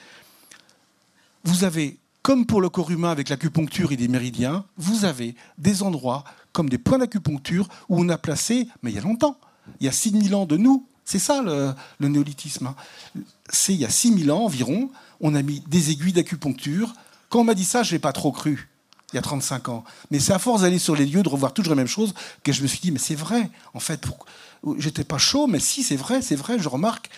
vous 1.44 1.66
avez, 1.66 1.98
comme 2.22 2.46
pour 2.46 2.62
le 2.62 2.70
corps 2.70 2.92
humain 2.92 3.12
avec 3.12 3.28
l'acupuncture 3.28 3.92
et 3.92 3.98
des 3.98 4.08
méridiens, 4.08 4.64
vous 4.78 5.04
avez 5.04 5.36
des 5.58 5.84
endroits 5.84 6.24
comme 6.54 6.70
des 6.70 6.78
points 6.78 6.98
d'acupuncture 6.98 7.68
où 7.90 8.00
on 8.00 8.08
a 8.08 8.18
placé, 8.18 8.70
mais 8.84 8.92
il 8.92 8.96
y 8.96 9.00
a 9.00 9.02
longtemps, 9.02 9.38
il 9.82 9.86
y 9.86 9.90
a 9.90 9.92
6000 9.92 10.34
ans 10.34 10.46
de 10.46 10.56
nous, 10.56 10.86
C'est 11.04 11.20
ça 11.20 11.42
le, 11.42 11.74
néolithisme. 12.08 12.68
Hein. 12.68 12.76
C'est 13.50 13.74
il 13.74 13.80
y 13.80 13.86
a 13.86 13.90
6000 13.90 14.32
ans 14.32 14.46
environ, 14.46 14.90
on 15.20 15.36
a 15.36 15.42
mis 15.42 15.62
des 15.68 15.92
aiguilles 15.92 16.14
d'acupuncture. 16.14 16.94
Quand 17.30 17.40
on 17.40 17.44
m'a 17.44 17.56
dit 17.56 17.66
ça, 17.66 17.84
je 17.84 17.94
n'ai 17.94 18.00
pas 18.00 18.14
trop 18.14 18.32
cru, 18.32 18.70
il 19.12 19.16
y 19.16 19.20
a 19.20 19.22
35 19.22 19.70
ans. 19.70 19.84
Mais 20.12 20.20
c'est 20.20 20.34
à 20.34 20.40
force 20.40 20.62
d'aller 20.62 20.80
sur 20.80 20.96
les 20.96 21.06
lieux, 21.06 21.24
de 21.24 21.30
revoir 21.30 21.54
toujours 21.54 21.72
la 21.72 21.76
même 21.76 21.88
chose, 21.88 22.14
que 22.44 22.54
je 22.54 22.62
me 22.62 22.68
suis 22.68 22.80
dit, 22.80 22.92
mais 22.92 23.00
c'est 23.00 23.16
vrai, 23.16 23.50
en 23.74 23.80
fait. 23.80 24.06
J'étais 24.78 25.04
pas 25.04 25.18
chaud, 25.18 25.48
mais 25.48 25.60
si, 25.60 25.84
c'est 25.84 25.96
vrai, 25.96 26.22
c'est 26.22 26.36
vrai, 26.36 26.60
je 26.60 26.70
remarque. 26.70 27.10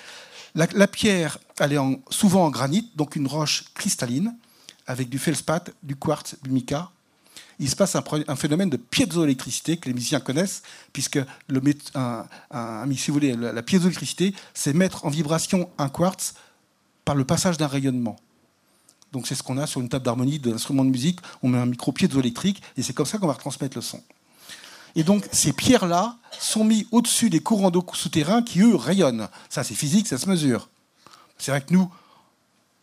La, 0.53 0.87
pierre, 0.87 1.37
elle 1.59 1.73
est 1.73 1.79
souvent 2.09 2.45
en 2.45 2.49
granit, 2.49 2.91
donc 2.95 3.15
une 3.15 3.27
roche 3.27 3.65
cristalline, 3.73 4.35
avec 4.85 5.07
du 5.07 5.17
feldspath, 5.17 5.71
du 5.81 5.95
quartz, 5.95 6.35
du 6.43 6.49
mica, 6.49 6.91
il 7.61 7.69
se 7.69 7.75
passe 7.75 7.95
un, 7.95 8.35
phénomène 8.35 8.71
de 8.71 8.77
piézoélectricité 8.77 9.77
que 9.77 9.87
les 9.87 9.93
musiciens 9.93 10.19
connaissent, 10.19 10.63
puisque 10.91 11.19
si 11.19 11.51
vous 11.51 13.13
voulez, 13.13 13.35
la, 13.35 13.61
piézoélectricité, 13.61 14.33
c'est 14.55 14.73
mettre 14.73 15.05
en 15.05 15.09
vibration 15.09 15.69
un 15.77 15.87
quartz 15.87 16.33
par 17.05 17.13
le 17.13 17.23
passage 17.23 17.57
d'un 17.57 17.67
rayonnement. 17.67 18.15
Donc 19.11 19.27
c'est 19.27 19.35
ce 19.35 19.43
qu'on 19.43 19.59
a 19.59 19.67
sur 19.67 19.79
une 19.79 19.89
table 19.89 20.05
d'harmonie 20.05 20.39
d'un 20.39 20.53
instrument 20.53 20.83
de 20.83 20.89
musique. 20.89 21.19
On 21.43 21.49
met 21.49 21.59
un 21.59 21.67
micro 21.67 21.91
piézoélectrique 21.91 22.63
et 22.77 22.81
c'est 22.81 22.93
comme 22.93 23.05
ça 23.05 23.19
qu'on 23.19 23.27
va 23.27 23.33
retransmettre 23.33 23.77
le 23.77 23.81
son. 23.81 24.01
Et 24.95 25.03
donc 25.03 25.27
ces 25.31 25.53
pierres-là 25.53 26.17
sont 26.39 26.63
mises 26.63 26.85
au-dessus 26.91 27.29
des 27.29 27.39
courants 27.39 27.71
d'eau 27.71 27.85
souterrains 27.93 28.41
qui, 28.41 28.61
eux, 28.61 28.75
rayonnent. 28.75 29.27
Ça, 29.49 29.63
c'est 29.63 29.75
physique, 29.75 30.07
ça 30.07 30.17
se 30.17 30.29
mesure. 30.29 30.69
C'est 31.37 31.51
vrai 31.51 31.61
que 31.61 31.73
nous, 31.73 31.91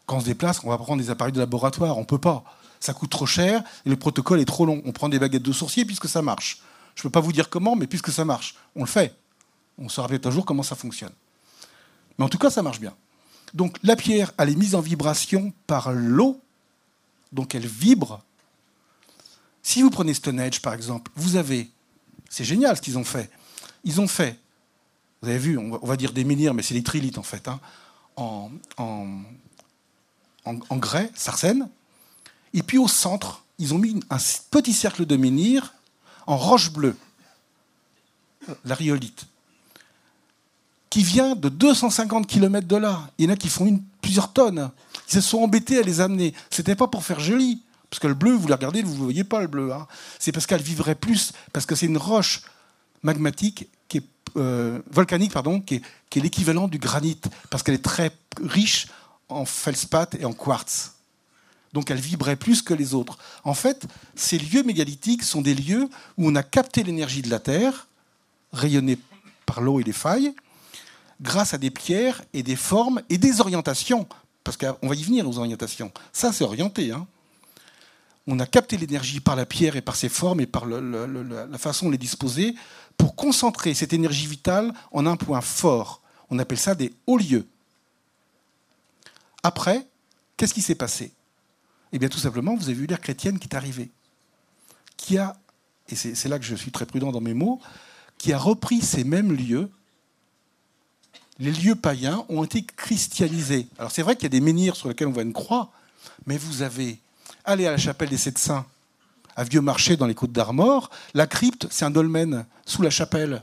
quand 0.07 0.16
on 0.16 0.21
se 0.21 0.25
déplace, 0.27 0.61
on 0.64 0.71
va 0.71 0.79
prendre 0.79 1.03
des 1.03 1.11
appareils 1.11 1.33
de 1.33 1.38
laboratoire. 1.38 1.97
On 1.97 2.03
ne 2.03 2.07
peut 2.07 2.18
pas 2.18 2.44
ça 2.81 2.94
coûte 2.94 3.11
trop 3.11 3.27
cher 3.27 3.62
et 3.85 3.90
le 3.90 3.97
protocole 3.97 4.40
est 4.40 4.44
trop 4.44 4.66
long. 4.66 4.83
On 4.85 4.92
prend 4.92 5.09
des 5.09 5.18
baguettes 5.18 5.42
de 5.42 5.53
sourcier 5.53 5.85
puisque 5.85 6.09
ça 6.09 6.23
marche. 6.23 6.62
Je 6.94 7.01
ne 7.01 7.03
peux 7.05 7.11
pas 7.11 7.21
vous 7.21 7.33
dire 7.33 7.49
comment, 7.49 7.77
mais 7.77 7.87
puisque 7.87 8.11
ça 8.11 8.25
marche, 8.25 8.55
on 8.75 8.81
le 8.81 8.87
fait. 8.87 9.14
On 9.79 9.88
saura 9.88 10.09
peut-être 10.09 10.27
un 10.27 10.31
jour 10.31 10.44
comment 10.44 10.62
ça 10.62 10.75
fonctionne. 10.75 11.12
Mais 12.18 12.25
en 12.25 12.29
tout 12.29 12.38
cas, 12.38 12.51
ça 12.51 12.62
marche 12.62 12.81
bien. 12.81 12.94
Donc 13.55 13.77
la 13.83 13.97
pierre, 13.97 14.33
elle 14.38 14.51
est 14.51 14.57
mise 14.57 14.75
en 14.75 14.81
vibration 14.81 15.53
par 15.66 15.92
l'eau, 15.92 16.40
donc 17.33 17.55
elle 17.55 17.66
vibre. 17.66 18.23
Si 19.62 19.83
vous 19.83 19.90
prenez 19.90 20.14
Stonehenge, 20.14 20.61
par 20.61 20.75
exemple, 20.75 21.11
vous 21.14 21.37
avez, 21.37 21.71
c'est 22.29 22.45
génial 22.45 22.77
ce 22.77 22.83
qu'ils 22.83 22.99
ont 22.99 23.05
fait. 23.05 23.31
Ils 23.85 24.01
ont 24.01 24.09
fait, 24.09 24.38
vous 25.23 25.29
avez 25.29 25.38
vu, 25.38 25.59
on 25.59 25.79
va, 25.79 25.97
dire 25.97 26.12
des 26.12 26.25
menhirs, 26.25 26.55
mais 26.55 26.62
c'est 26.62 26.75
des 26.75 26.83
trilithes 26.83 27.19
en 27.19 27.23
fait, 27.23 27.49
hein, 27.49 27.61
en, 28.17 28.51
en, 30.45 30.77
grès, 30.77 31.11
sarcène, 31.14 31.69
et 32.55 32.62
puis 32.62 32.79
au 32.79 32.88
centre, 32.88 33.45
ils 33.59 33.75
ont 33.75 33.79
mis 33.79 34.01
un 34.11 34.19
petit 34.51 34.73
cercle 34.73 35.07
de 35.07 35.17
menhir 35.17 35.75
en 36.27 36.37
roche 36.37 36.73
bleue, 36.73 36.97
la 38.64 38.75
rhyolite, 38.75 39.27
qui 40.91 41.03
vient 41.03 41.35
de 41.35 41.49
250 41.49 42.27
km 42.27 42.67
de 42.67 42.77
là. 42.77 43.11
Il 43.19 43.27
y 43.27 43.29
en 43.29 43.33
a 43.33 43.37
qui 43.37 43.49
font 43.49 43.81
plusieurs 44.01 44.33
tonnes. 44.33 44.71
Ils 45.09 45.14
se 45.14 45.21
sont 45.21 45.38
embêtés 45.38 45.79
à 45.79 45.83
les 45.83 46.01
amener. 46.01 46.35
C'était 46.51 46.77
pas 46.77 46.88
pour 46.88 47.05
faire 47.05 47.21
joli, 47.21 47.62
parce 47.90 48.01
que 48.01 48.07
le 48.07 48.14
bleu, 48.14 48.33
vous 48.33 48.48
le 48.48 48.55
regardez, 48.55 48.83
vous 48.83 48.94
ne 48.94 48.98
voyez 48.98 49.24
pas 49.24 49.40
le 49.40 49.46
bleu. 49.46 49.72
Hein. 49.72 49.87
C'est 50.18 50.33
parce 50.33 50.46
qu'elle 50.46 50.62
vivrait 50.62 50.94
plus, 50.94 51.33
parce 51.53 51.66
que 51.66 51.74
c'est 51.74 51.87
une 51.87 51.98
roche 51.98 52.42
magmatique 53.03 53.68
euh, 54.37 54.81
volcanique, 54.90 55.33
pardon, 55.33 55.61
qui 55.61 55.77
est, 55.77 55.83
qui 56.11 56.18
est 56.18 56.22
l'équivalent 56.22 56.68
du 56.68 56.79
granit, 56.79 57.18
parce 57.51 57.62
qu'elle 57.62 57.74
est 57.74 57.85
très 57.85 58.12
riche 58.42 58.88
en 59.29 59.44
feldspath 59.44 60.16
et 60.16 60.24
en 60.24 60.33
quartz 60.33 60.92
donc 61.74 61.90
elle 61.90 62.01
vibrait 62.01 62.37
plus 62.37 62.62
que 62.62 62.72
les 62.72 62.94
autres. 62.94 63.18
En 63.44 63.55
fait, 63.55 63.87
ces 64.14 64.38
lieux 64.38 64.62
mégalithiques 64.62 65.22
sont 65.22 65.42
des 65.42 65.55
lieux 65.55 65.88
où 66.16 66.27
on 66.29 66.35
a 66.35 66.42
capté 66.42 66.83
l'énergie 66.83 67.20
de 67.20 67.31
la 67.31 67.40
Terre, 67.40 67.88
rayonnée 68.53 68.98
par 69.44 69.61
l'eau 69.61 69.79
et 69.79 69.85
les 69.85 69.92
failles, 69.92 70.35
grâce 71.20 71.53
à 71.53 71.59
des 71.59 71.70
pierres 71.70 72.22
et 72.33 72.42
des 72.42 72.57
formes 72.57 73.03
et 73.11 73.18
des 73.18 73.40
orientations. 73.40 74.09
Parce 74.44 74.57
qu'on 74.57 74.88
va 74.88 74.94
y 74.94 75.03
venir 75.03 75.29
aux 75.29 75.38
orientations. 75.38 75.92
Ça, 76.12 76.33
c'est 76.33 76.44
orienté. 76.44 76.90
Hein. 76.90 77.07
On 78.31 78.38
a 78.41 78.47
capté 78.47 78.77
l'énergie 78.77 79.21
par 79.21 79.37
la 79.37 79.47
pierre 79.47 79.77
et 79.77 79.81
par 79.81 79.97
ses 79.97 80.11
formes 80.11 80.43
et 80.43 80.47
par 80.47 80.67
la 80.67 81.57
façon 81.57 81.87
de 81.87 81.93
les 81.93 81.99
disposer 81.99 82.55
pour 82.99 83.17
concentrer 83.17 83.73
cette 83.73 83.95
énergie 83.95 84.27
vitale 84.27 84.75
en 84.93 85.07
un 85.07 85.17
point 85.17 85.41
fort. 85.41 86.03
On 86.29 86.38
appelle 86.38 86.59
ça 86.59 86.75
des 86.75 86.93
hauts 87.07 87.17
lieux. 87.17 87.49
Après, 89.43 89.87
qu'est-ce 90.37 90.53
qui 90.53 90.61
s'est 90.61 90.75
passé? 90.75 91.11
Eh 91.93 91.99
bien, 91.99 92.11
tout 92.11 92.19
simplement, 92.19 92.55
vous 92.55 92.64
avez 92.64 92.75
vu 92.75 92.87
l'ère 92.87 93.01
chrétienne 93.01 93.38
qui 93.38 93.49
est 93.49 93.57
arrivée, 93.57 93.91
qui 94.99 95.17
a, 95.17 95.35
et 95.88 95.97
c'est 95.97 96.29
là 96.29 96.38
que 96.38 96.45
je 96.45 96.55
suis 96.55 96.71
très 96.71 96.85
prudent 96.85 97.12
dans 97.12 97.23
mes 97.23 97.33
mots, 97.33 97.62
qui 98.19 98.35
a 98.35 98.38
repris 98.38 98.83
ces 98.83 99.05
mêmes 99.05 99.33
lieux. 99.33 99.71
Les 101.38 101.53
lieux 101.53 101.77
païens 101.77 102.27
ont 102.29 102.45
été 102.45 102.62
christianisés. 102.62 103.69
Alors 103.79 103.91
c'est 103.91 104.03
vrai 104.03 104.17
qu'il 104.17 104.25
y 104.25 104.27
a 104.27 104.29
des 104.38 104.43
menhirs 104.43 104.77
sur 104.77 104.91
lesquels 104.91 105.09
on 105.09 105.12
voit 105.12 105.23
une 105.23 105.33
croix, 105.33 105.73
mais 106.27 106.37
vous 106.37 106.61
avez, 106.61 107.01
allez 107.49 107.67
à 107.67 107.71
la 107.71 107.79
chapelle 107.79 108.11
des 108.11 108.19
Sept 108.19 108.39
Saints, 108.39 108.67
à 109.35 109.45
Vieux 109.45 109.63
Marché 109.63 109.97
dans 109.97 110.07
les 110.07 110.15
Côtes 110.15 110.33
d'Armor, 110.33 110.91
la 111.15 111.27
crypte, 111.27 111.67
c'est 111.71 111.85
un 111.85 111.91
dolmen 111.91 112.45
sous 112.67 112.83
la 112.83 112.91
chapelle. 112.91 113.43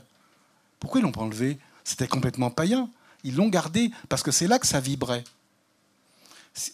Pourquoi 0.78 1.00
ils 1.00 1.02
l'ont 1.02 1.12
pas 1.12 1.22
enlevé? 1.22 1.58
C'était 1.82 2.06
complètement 2.06 2.50
païen. 2.50 2.88
Ils 3.24 3.34
l'ont 3.34 3.48
gardé 3.48 3.90
parce 4.08 4.22
que 4.22 4.30
c'est 4.30 4.46
là 4.46 4.58
que 4.58 4.66
ça 4.66 4.78
vibrait. 4.78 5.24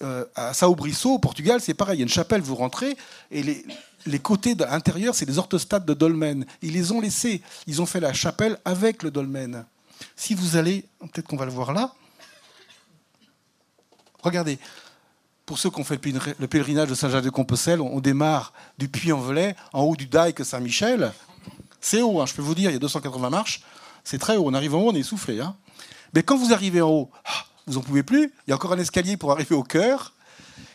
Euh, 0.03 0.27
à 0.35 0.53
Sao 0.53 0.75
Brisso, 0.75 1.14
au 1.14 1.18
Portugal, 1.18 1.61
c'est 1.61 1.75
pareil. 1.75 1.97
Il 1.97 2.01
y 2.01 2.03
a 2.03 2.05
une 2.05 2.09
chapelle, 2.09 2.42
vous 2.42 2.55
rentrez, 2.55 2.97
et 3.31 3.42
les, 3.42 3.64
les 4.07 4.18
côtés 4.18 4.55
de 4.55 4.64
l'intérieur, 4.64 5.14
c'est 5.14 5.27
des 5.27 5.38
orthostates 5.38 5.87
de 5.87 5.95
dolmen. 5.95 6.45
Ils 6.61 6.73
les 6.73 6.92
ont 6.92 7.01
laissés. 7.01 7.42
Ils 7.66 7.81
ont 7.81 7.87
fait 7.87 8.01
la 8.01 8.12
chapelle 8.12 8.59
avec 8.64 9.03
le 9.03 9.11
dolmen. 9.11 9.64
Si 10.16 10.35
vous 10.35 10.57
allez, 10.57 10.85
peut-être 11.01 11.27
qu'on 11.27 11.37
va 11.37 11.47
le 11.47 11.53
voir 11.53 11.73
là. 11.73 11.95
Regardez, 14.23 14.59
pour 15.46 15.59
ceux 15.59 15.70
qui 15.70 15.81
ont 15.81 15.85
fait 15.85 16.00
le 16.38 16.46
pèlerinage 16.46 16.88
de 16.88 16.94
Saint-Jacques-de-Compostelle, 16.94 17.81
on 17.81 18.00
démarre 18.00 18.52
du 18.78 18.88
Puy-en-Velay, 18.88 19.57
en 19.72 19.83
haut 19.83 19.96
du 19.96 20.07
Dike 20.07 20.44
Saint-Michel. 20.44 21.12
C'est 21.81 22.00
haut, 22.00 22.20
hein, 22.20 22.26
je 22.26 22.35
peux 22.35 22.42
vous 22.42 22.55
dire, 22.55 22.70
il 22.70 22.74
y 22.74 22.76
a 22.76 22.78
280 22.78 23.31
marches. 23.31 23.62
C'est 24.05 24.18
très 24.18 24.37
haut. 24.37 24.44
On 24.46 24.55
arrive 24.55 24.74
en 24.74 24.81
haut, 24.81 24.90
on 24.90 24.94
est 24.94 25.00
essoufflé. 25.00 25.40
Hein. 25.40 25.57
Mais 26.14 26.22
quand 26.22 26.37
vous 26.37 26.52
arrivez 26.52 26.81
en 26.81 26.88
haut, 26.88 27.11
ah, 27.24 27.44
vous 27.66 27.74
n'en 27.74 27.81
pouvez 27.81 28.02
plus. 28.02 28.33
Il 28.46 28.50
y 28.50 28.52
a 28.52 28.57
encore 28.57 28.72
un 28.72 28.78
escalier 28.78 29.16
pour 29.16 29.33
arriver 29.33 29.55
au 29.55 29.62
cœur. 29.62 30.12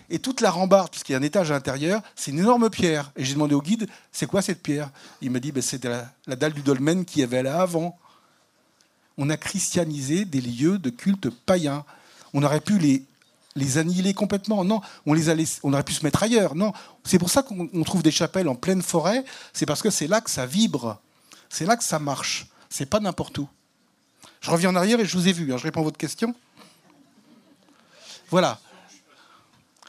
Et 0.10 0.19
toute 0.19 0.39
la 0.39 0.51
rambarde, 0.51 0.89
puisqu'il 0.89 1.12
y 1.13 1.15
a 1.15 1.17
un 1.17 1.23
étage 1.23 1.51
à 1.51 1.53
l'intérieur, 1.53 2.01
c'est 2.15 2.32
une 2.32 2.39
énorme 2.39 2.69
pierre. 2.69 3.12
Et 3.17 3.25
j'ai 3.25 3.34
demandé 3.34 3.56
au 3.56 3.62
guide, 3.62 3.89
c'est 4.12 4.25
quoi 4.25 4.41
cette 4.41 4.63
pierre? 4.63 4.89
Il 5.21 5.32
m'a 5.32 5.39
dit, 5.39 5.51
ben, 5.51 5.62
c'est 5.62 5.84
la, 5.84 6.36
dalle 6.36 6.53
du 6.53 6.62
dolmen 6.62 7.03
qui 7.03 7.23
avait 7.23 7.43
là 7.43 7.62
avant. 7.62 7.97
On 9.17 9.30
a 9.30 9.36
christianisé 9.36 10.23
des 10.23 10.39
lieux 10.39 10.77
de 10.77 10.89
culte 10.89 11.30
païens. 11.30 11.84
On 12.34 12.43
aurait 12.43 12.62
pu 12.62 12.80
les, 12.80 13.03
les 13.58 13.78
annihiler 13.78 14.13
complètement. 14.13 14.63
Non, 14.63 14.82
on, 15.06 15.13
aurait 15.74 15.84
pu 15.84 15.93
se 15.93 16.04
mettre 16.04 16.24
ailleurs. 16.24 16.56
Non, 16.56 16.72
c'est 17.04 17.20
pour 17.20 17.30
ça 17.30 17.43
qu'on 17.43 17.84
trouve 17.84 18.04
des 18.04 18.12
chapelles 18.12 18.48
en 18.48 18.56
pleine 18.56 18.82
forêt. 18.82 19.26
C'est 19.54 19.65
parce 19.65 19.82
que 19.82 19.89
c'est 19.89 20.08
là 20.08 20.22
que 20.22 20.30
ça 20.30 20.46
vibre. 20.46 21.02
C'est 21.50 21.65
là 21.65 21.76
que 21.76 21.84
ça 21.84 22.00
marche. 22.00 22.48
C'est 22.70 22.86
pas 22.86 23.00
n'importe 23.00 23.38
où. 23.39 23.48
Je 24.41 24.52
reviens 24.52 24.70
en 24.70 24.76
arrière 24.76 25.00
et 25.00 25.06
je 25.06 25.17
vous 25.17 25.28
ai 25.28 25.34
vu. 25.34 25.52
Hein. 25.54 25.58
je 25.58 25.63
réponds 25.63 25.82
à 25.82 25.84
votre 25.84 25.98
question. 25.98 26.34
Voilà. 28.30 28.60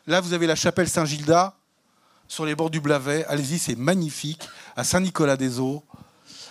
Là, 0.06 0.20
vous 0.20 0.32
avez 0.32 0.46
la 0.46 0.54
chapelle 0.54 0.88
Saint-Gilda 0.88 1.54
sur 2.28 2.46
les 2.46 2.54
bords 2.54 2.70
du 2.70 2.80
Blavet. 2.80 3.24
Allez-y, 3.26 3.58
c'est 3.58 3.76
magnifique. 3.76 4.48
À 4.76 4.84
Saint-Nicolas-des-Eaux. 4.84 5.82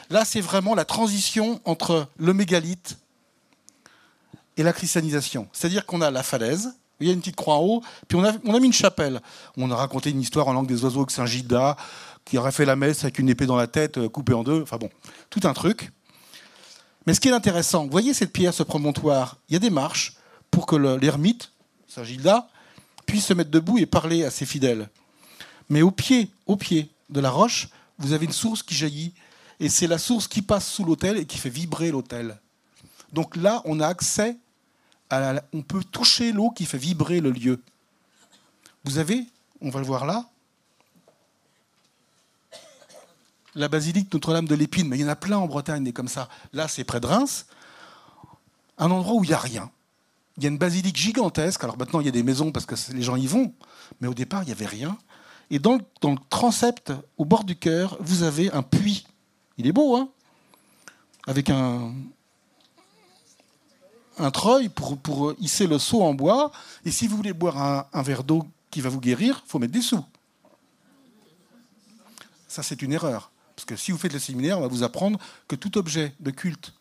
Là, 0.09 0.25
c'est 0.25 0.41
vraiment 0.41 0.75
la 0.75 0.85
transition 0.85 1.59
entre 1.65 2.07
le 2.17 2.33
mégalithe 2.33 2.97
et 4.57 4.63
la 4.63 4.73
christianisation. 4.73 5.47
C'est-à-dire 5.53 5.85
qu'on 5.85 6.01
a 6.01 6.11
la 6.11 6.23
falaise, 6.23 6.75
il 6.99 7.07
y 7.07 7.09
a 7.09 7.13
une 7.13 7.19
petite 7.19 7.35
croix 7.35 7.55
en 7.55 7.61
haut, 7.61 7.83
puis 8.07 8.17
on 8.17 8.23
a, 8.23 8.59
mis 8.59 8.65
une 8.65 8.73
chapelle. 8.73 9.21
On 9.55 9.69
a 9.71 9.75
raconté 9.75 10.09
une 10.09 10.21
histoire 10.21 10.47
en 10.47 10.53
langue 10.53 10.67
des 10.67 10.83
oiseaux 10.83 11.01
avec 11.01 11.11
Saint-Gilda, 11.11 11.77
qui 12.25 12.37
aurait 12.37 12.51
fait 12.51 12.65
la 12.65 12.75
messe 12.75 13.03
avec 13.03 13.19
une 13.19 13.29
épée 13.29 13.45
dans 13.45 13.55
la 13.55 13.67
tête, 13.67 13.97
euh, 13.97 14.09
coupée 14.09 14.33
en 14.33 14.43
deux. 14.43 14.61
Enfin 14.61 14.77
bon, 14.77 14.89
tout 15.29 15.41
un 15.43 15.53
truc. 15.53 15.91
Mais 17.05 17.13
ce 17.13 17.19
qui 17.19 17.29
est 17.29 17.33
intéressant, 17.33 17.85
vous 17.85 17.91
voyez 17.91 18.13
cette 18.13 18.33
pierre, 18.33 18.53
ce 18.53 18.63
promontoire, 18.63 19.37
il 19.47 19.53
y 19.53 19.55
a 19.55 19.59
des 19.59 19.69
marches 19.69 20.15
pour 20.51 20.65
que 20.65 20.75
l'ermite 20.75 21.51
Saint 21.87 22.03
Gilda, 22.03 22.47
puisse 23.05 23.25
se 23.25 23.33
mettre 23.33 23.49
debout 23.49 23.77
et 23.79 23.85
parler 23.85 24.23
à 24.23 24.31
ses 24.31 24.45
fidèles. 24.45 24.89
Mais 25.69 25.81
au 25.81 25.91
pied, 25.91 26.29
au 26.45 26.57
pied 26.57 26.91
de 27.09 27.19
la 27.19 27.29
roche, 27.29 27.69
vous 27.97 28.13
avez 28.13 28.25
une 28.25 28.31
source 28.31 28.61
qui 28.61 28.75
jaillit, 28.75 29.13
et 29.59 29.69
c'est 29.69 29.87
la 29.87 29.97
source 29.97 30.27
qui 30.27 30.41
passe 30.41 30.67
sous 30.67 30.83
l'autel 30.83 31.17
et 31.17 31.25
qui 31.25 31.37
fait 31.37 31.49
vibrer 31.49 31.91
l'autel. 31.91 32.39
Donc 33.13 33.35
là, 33.35 33.61
on 33.65 33.79
a 33.79 33.87
accès 33.87 34.37
on 35.11 35.61
peut 35.61 35.83
toucher 35.83 36.31
l'eau 36.31 36.51
qui 36.51 36.65
fait 36.65 36.77
vibrer 36.77 37.19
le 37.19 37.31
lieu. 37.31 37.61
Vous 38.83 38.97
avez, 38.97 39.25
on 39.61 39.69
va 39.69 39.79
le 39.79 39.85
voir 39.85 40.05
là, 40.05 40.25
la 43.55 43.67
basilique 43.67 44.13
Notre-Dame 44.13 44.47
de 44.47 44.55
l'Épine, 44.55 44.87
mais 44.87 44.97
il 44.97 45.01
y 45.01 45.05
en 45.05 45.09
a 45.09 45.15
plein 45.15 45.37
en 45.37 45.47
Bretagne 45.47 45.83
des 45.83 45.91
comme 45.93 46.07
ça. 46.07 46.29
Là, 46.53 46.67
c'est 46.67 46.83
près 46.83 46.99
de 46.99 47.07
Reims, 47.07 47.47
un 48.77 48.91
endroit 48.91 49.15
où 49.15 49.23
il 49.23 49.29
n'y 49.29 49.33
a 49.33 49.39
rien. 49.39 49.71
Il 50.37 50.43
y 50.43 50.45
a 50.45 50.49
une 50.49 50.59
basilique 50.59 50.95
gigantesque. 50.95 51.63
Alors 51.63 51.77
maintenant, 51.77 51.99
il 51.99 52.05
y 52.05 52.09
a 52.09 52.11
des 52.11 52.21
maisons 52.21 52.51
parce 52.51 52.67
que 52.67 52.75
les 52.93 53.01
gens 53.01 53.15
y 53.15 53.25
vont. 53.25 53.53
Mais 53.99 54.07
au 54.07 54.13
départ, 54.13 54.43
il 54.43 54.47
n'y 54.47 54.51
avait 54.51 54.67
rien. 54.67 54.95
Et 55.49 55.57
dans 55.57 55.73
le, 55.75 56.15
transept, 56.29 56.93
au 57.17 57.25
bord 57.25 57.43
du 57.43 57.55
cœur, 57.55 57.97
vous 57.99 58.21
avez 58.21 58.51
un 58.51 58.61
puits. 58.61 59.07
Il 59.57 59.65
est 59.65 59.71
beau, 59.71 59.95
hein? 59.95 60.09
Avec 61.25 61.49
un, 61.49 61.93
un 64.17 64.31
treuil 64.31 64.69
pour, 64.69 64.97
pour 64.97 65.33
hisser 65.39 65.67
le 65.67 65.79
seau 65.79 66.01
en 66.03 66.13
bois. 66.13 66.51
Et 66.85 66.91
si 66.91 67.07
vous 67.07 67.15
voulez 67.17 67.33
boire 67.33 67.87
un, 67.93 68.01
verre 68.01 68.23
d'eau 68.23 68.47
qui 68.71 68.81
va 68.81 68.89
vous 68.89 68.99
guérir, 68.99 69.41
il 69.45 69.49
faut 69.49 69.59
mettre 69.59 69.73
des 69.73 69.81
sous. 69.81 70.03
Ça, 72.47 72.63
c'est 72.63 72.81
une 72.81 72.93
erreur. 72.93 73.31
Parce 73.55 73.65
que 73.65 73.75
si 73.75 73.91
vous 73.91 73.97
faites 73.97 74.13
le 74.13 74.19
séminaire, 74.19 74.57
on 74.57 74.61
va 74.61 74.67
vous 74.67 74.83
apprendre 74.83 75.19
que 75.47 75.55
tout 75.55 75.77
objet 75.77 76.13
de 76.19 76.31
culte 76.31 76.73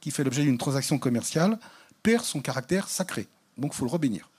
qui 0.00 0.10
fait 0.10 0.24
l'objet 0.24 0.42
d'une 0.42 0.58
transaction 0.58 0.98
commerciale 0.98 1.58
perd 2.02 2.24
son 2.24 2.40
caractère 2.40 2.88
sacré. 2.88 3.28
Donc 3.58 3.72
il 3.74 3.76
faut 3.76 3.84
le 3.84 3.90
rebénir. 3.90 4.30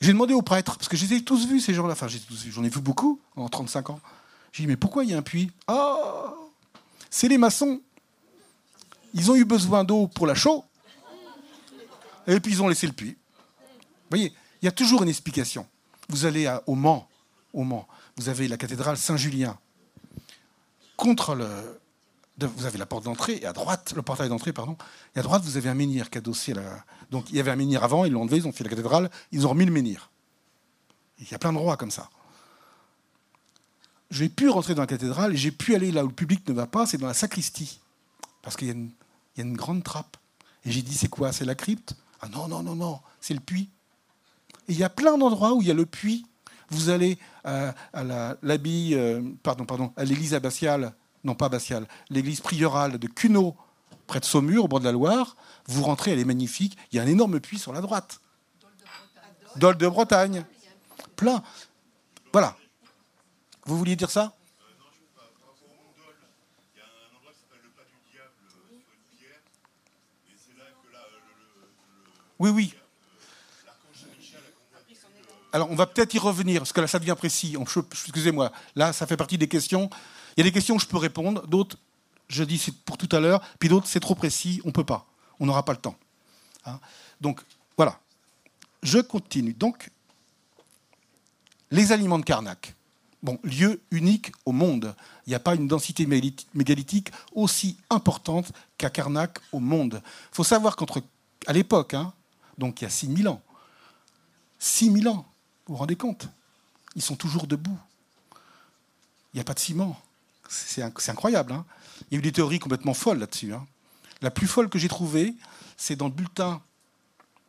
J'ai 0.00 0.12
demandé 0.12 0.32
aux 0.32 0.42
prêtres, 0.42 0.76
parce 0.76 0.88
que 0.88 0.96
je 0.96 1.06
les 1.06 1.14
ai 1.16 1.22
tous 1.22 1.48
vus, 1.48 1.60
ces 1.60 1.74
gens-là. 1.74 1.94
Enfin, 1.94 2.06
j'en 2.50 2.62
ai 2.62 2.68
vu 2.68 2.80
beaucoup 2.80 3.20
en 3.34 3.48
35 3.48 3.90
ans. 3.90 4.00
J'ai 4.52 4.62
dit, 4.62 4.66
mais 4.68 4.76
pourquoi 4.76 5.04
il 5.04 5.10
y 5.10 5.14
a 5.14 5.18
un 5.18 5.22
puits? 5.22 5.50
Ah 5.66 6.34
C'est 7.10 7.28
les 7.28 7.38
maçons. 7.38 7.80
Ils 9.14 9.30
ont 9.30 9.34
eu 9.34 9.44
besoin 9.44 9.84
d'eau 9.84 10.06
pour 10.06 10.26
la 10.26 10.34
chaux, 10.34 10.64
et 12.36 12.40
puis 12.40 12.52
ils 12.52 12.62
ont 12.62 12.68
laissé 12.68 12.86
le 12.86 12.92
puits. 12.92 13.16
Vous 13.70 14.16
voyez, 14.16 14.32
il 14.62 14.64
y 14.64 14.68
a 14.68 14.72
toujours 14.72 15.02
une 15.02 15.08
explication. 15.08 15.66
Vous 16.08 16.24
allez 16.24 16.52
au 16.66 16.74
Mans, 16.74 17.08
au 17.52 17.64
Mans, 17.64 17.86
vous 18.16 18.28
avez 18.28 18.48
la 18.48 18.56
cathédrale 18.56 18.96
Saint-Julien. 18.96 19.58
Contre 20.96 21.34
le, 21.34 21.80
vous 22.46 22.66
avez 22.66 22.78
la 22.78 22.86
porte 22.86 23.04
d'entrée, 23.04 23.38
et 23.42 23.46
à 23.46 23.52
droite, 23.52 23.92
le 23.94 24.02
portail 24.02 24.28
d'entrée, 24.28 24.52
pardon, 24.52 24.76
et 25.14 25.20
à 25.20 25.22
droite, 25.22 25.42
vous 25.44 25.56
avez 25.56 25.68
un 25.68 25.74
menhir 25.74 26.10
qui 26.10 26.18
a 26.18 26.20
adossé 26.20 26.54
la. 26.54 26.84
Donc 27.10 27.30
il 27.30 27.36
y 27.36 27.40
avait 27.40 27.50
un 27.50 27.56
menhir 27.56 27.82
avant, 27.82 28.04
ils 28.04 28.12
l'ont 28.12 28.22
enlevé, 28.22 28.38
ils 28.38 28.46
ont 28.46 28.52
fait 28.52 28.64
la 28.64 28.70
cathédrale, 28.70 29.10
ils 29.32 29.46
ont 29.46 29.50
remis 29.50 29.64
le 29.64 29.72
menhir. 29.72 30.10
Il 31.20 31.30
y 31.30 31.34
a 31.34 31.38
plein 31.38 31.52
de 31.52 31.58
rois 31.58 31.76
comme 31.76 31.90
ça. 31.90 32.10
J'ai 34.10 34.28
pu 34.28 34.48
rentrer 34.48 34.74
dans 34.74 34.82
la 34.82 34.86
cathédrale 34.86 35.34
et 35.34 35.36
j'ai 35.36 35.50
pu 35.50 35.74
aller 35.74 35.90
là 35.90 36.04
où 36.04 36.08
le 36.08 36.14
public 36.14 36.48
ne 36.48 36.54
va 36.54 36.66
pas, 36.66 36.86
c'est 36.86 36.96
dans 36.96 37.08
la 37.08 37.14
sacristie. 37.14 37.80
Parce 38.40 38.56
qu'il 38.56 38.68
y, 38.68 38.70
a 39.40 39.42
une 39.42 39.56
grande 39.56 39.82
trappe. 39.82 40.16
Et 40.64 40.70
j'ai 40.70 40.80
dit, 40.82 40.94
c'est 40.94 41.08
quoi? 41.08 41.32
C'est 41.32 41.44
la 41.44 41.54
crypte? 41.54 41.94
Ah 42.20 42.28
non, 42.28 42.48
non, 42.48 42.62
non, 42.62 42.74
non, 42.74 43.00
c'est 43.20 43.34
le 43.34 43.40
puits. 43.40 43.70
Et 44.68 44.72
il 44.72 44.78
y 44.78 44.84
a 44.84 44.90
plein 44.90 45.16
d'endroits 45.16 45.54
où 45.54 45.62
il 45.62 45.68
y 45.68 45.70
a 45.70 45.74
le 45.74 45.86
puits. 45.86 46.26
Vous 46.70 46.90
allez 46.90 47.18
à, 47.44 47.74
l'abbaye, 48.42 48.94
euh, 48.94 49.22
pardon, 49.42 49.64
pardon, 49.64 49.92
à 49.96 50.04
l'église 50.04 50.34
abbatiale 50.34 50.92
non 51.24 51.34
pas 51.34 51.46
abbatiale, 51.46 51.86
l'église 52.10 52.40
priorale 52.40 52.98
de 52.98 53.06
Cuneau, 53.06 53.56
près 54.06 54.20
de 54.20 54.24
Saumur, 54.24 54.64
au 54.64 54.68
bord 54.68 54.80
de 54.80 54.84
la 54.84 54.92
Loire. 54.92 55.36
Vous 55.66 55.82
rentrez, 55.82 56.12
elle 56.12 56.18
est 56.18 56.24
magnifique. 56.24 56.76
Il 56.90 56.96
y 56.96 56.98
a 56.98 57.02
un 57.02 57.06
énorme 57.06 57.40
puits 57.40 57.58
sur 57.58 57.72
la 57.72 57.80
droite. 57.80 58.20
Dol 59.56 59.76
de 59.76 59.88
Bretagne. 59.88 60.44
Plein. 61.16 61.42
Voilà. 62.32 62.56
Vous 63.66 63.76
vouliez 63.76 63.96
dire 63.96 64.10
ça? 64.10 64.34
Oui, 72.38 72.50
oui. 72.50 72.74
Alors, 75.52 75.70
on 75.70 75.74
va 75.74 75.86
peut-être 75.86 76.14
y 76.14 76.18
revenir, 76.18 76.60
parce 76.60 76.72
que 76.72 76.80
là, 76.80 76.86
ça 76.86 76.98
devient 76.98 77.16
précis. 77.16 77.56
Excusez-moi. 77.92 78.52
Là, 78.76 78.92
ça 78.92 79.06
fait 79.06 79.16
partie 79.16 79.38
des 79.38 79.48
questions. 79.48 79.88
Il 80.36 80.40
y 80.40 80.42
a 80.42 80.44
des 80.44 80.52
questions 80.52 80.76
où 80.76 80.78
je 80.78 80.86
peux 80.86 80.98
répondre, 80.98 81.46
d'autres, 81.46 81.78
je 82.28 82.44
dis 82.44 82.58
c'est 82.58 82.74
pour 82.84 82.98
tout 82.98 83.08
à 83.16 83.20
l'heure, 83.20 83.40
puis 83.58 83.68
d'autres, 83.68 83.86
c'est 83.86 84.00
trop 84.00 84.14
précis, 84.14 84.60
on 84.64 84.68
ne 84.68 84.72
peut 84.72 84.84
pas. 84.84 85.06
On 85.40 85.46
n'aura 85.46 85.64
pas 85.64 85.72
le 85.72 85.78
temps. 85.78 85.96
Hein? 86.66 86.78
Donc, 87.20 87.40
voilà. 87.76 87.98
Je 88.82 88.98
continue. 88.98 89.54
Donc, 89.54 89.90
les 91.70 91.92
aliments 91.92 92.18
de 92.18 92.24
Karnak. 92.24 92.74
Bon, 93.22 93.40
lieu 93.42 93.80
unique 93.90 94.30
au 94.44 94.52
monde. 94.52 94.94
Il 95.26 95.30
n'y 95.30 95.34
a 95.34 95.40
pas 95.40 95.56
une 95.56 95.66
densité 95.66 96.06
mégalithique 96.54 97.10
aussi 97.32 97.76
importante 97.90 98.52
qu'à 98.76 98.90
Karnak 98.90 99.40
au 99.50 99.58
monde. 99.58 100.00
Il 100.04 100.36
faut 100.36 100.44
savoir 100.44 100.76
qu'à 100.76 101.52
l'époque, 101.52 101.94
hein, 101.94 102.12
donc 102.58 102.80
il 102.80 102.84
y 102.84 102.86
a 102.86 102.90
6000 102.90 103.28
ans, 103.28 103.42
6000 104.58 105.08
ans, 105.08 105.26
vous 105.66 105.74
vous 105.74 105.78
rendez 105.78 105.96
compte? 105.96 106.28
Ils 106.96 107.02
sont 107.02 107.16
toujours 107.16 107.46
debout. 107.46 107.78
Il 109.32 109.36
n'y 109.36 109.40
a 109.40 109.44
pas 109.44 109.54
de 109.54 109.58
ciment. 109.58 110.00
C'est 110.48 110.82
incroyable. 110.82 111.52
Hein. 111.52 111.64
il 112.10 112.14
y 112.14 112.16
a 112.16 112.18
eu 112.18 112.22
des 112.22 112.32
théories 112.32 112.58
complètement 112.58 112.94
folles 112.94 113.18
là-dessus. 113.18 113.52
Hein. 113.52 113.66
La 114.22 114.30
plus 114.30 114.46
folle 114.46 114.68
que 114.68 114.78
j'ai 114.78 114.88
trouvée, 114.88 115.34
c'est 115.76 115.94
dans 115.94 116.06
le 116.06 116.12
bulletin 116.12 116.62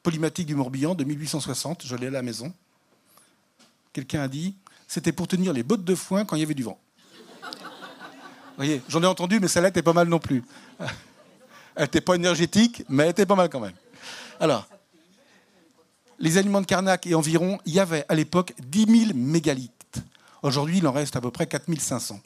polymatique 0.04 0.46
du 0.46 0.56
Morbihan 0.56 0.96
de 0.96 1.04
1860. 1.04 1.86
Je 1.86 1.96
l'ai 1.96 2.08
à 2.08 2.12
la 2.12 2.22
maison. 2.22 2.54
Quelqu'un 3.94 4.22
a 4.22 4.28
dit 4.28 4.56
c'était 4.90 5.12
pour 5.12 5.28
tenir 5.28 5.54
les 5.54 5.62
bottes 5.64 5.84
de 5.84 5.94
foin 5.96 6.26
quand 6.26 6.36
il 6.36 6.40
y 6.40 6.44
avait 6.44 6.56
du 6.56 6.64
vent. 6.64 6.80
Vous 7.42 8.66
voyez, 8.66 8.82
j'en 8.90 9.02
ai 9.04 9.06
entendu, 9.06 9.40
mais 9.40 9.48
celle-là 9.48 9.70
était 9.70 9.84
pas 9.84 9.94
mal 9.94 10.10
non 10.10 10.20
plus. 10.20 10.44
Elle 11.76 11.84
n'était 11.84 12.02
pas 12.02 12.16
énergétique, 12.16 12.84
mais 12.90 13.04
elle 13.04 13.12
était 13.12 13.26
pas 13.26 13.36
mal 13.36 13.50
quand 13.50 13.62
même. 13.62 13.76
Alors, 14.40 14.68
les 16.20 16.38
aliments 16.38 16.62
de 16.62 16.66
Karnak 16.66 17.08
et 17.08 17.16
environ, 17.16 17.60
il 17.66 17.74
y 17.74 17.80
avait 17.80 18.06
à 18.10 18.16
l'époque 18.16 18.54
10 18.60 19.08
000 19.08 19.12
mégalithes. 19.16 19.72
Aujourd'hui, 20.44 20.78
il 20.78 20.88
en 20.88 20.92
reste 20.92 21.16
à 21.16 21.22
peu 21.22 21.32
près 21.32 21.48
4 21.48 21.66
500. 21.80 22.20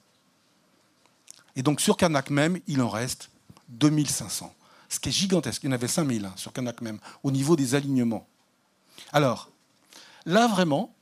Et 1.56 1.64
donc 1.64 1.82
sur 1.82 1.98
Kanak 1.98 2.30
même, 2.30 2.60
il 2.68 2.82
en 2.82 2.90
reste 2.90 3.30
2500. 3.70 4.54
Ce 4.90 5.00
qui 5.00 5.10
est 5.10 5.12
gigantesque. 5.12 5.64
Il 5.64 5.68
y 5.68 5.70
en 5.70 5.74
avait 5.74 5.88
5000 5.88 6.26
hein, 6.26 6.34
sur 6.36 6.54
Kanak 6.54 6.82
même, 6.82 7.00
au 7.24 7.32
niveau 7.32 7.56
des 7.56 7.76
alignements. 7.76 8.28
Alors, 9.12 9.50
là 10.26 10.48
vraiment, 10.48 10.94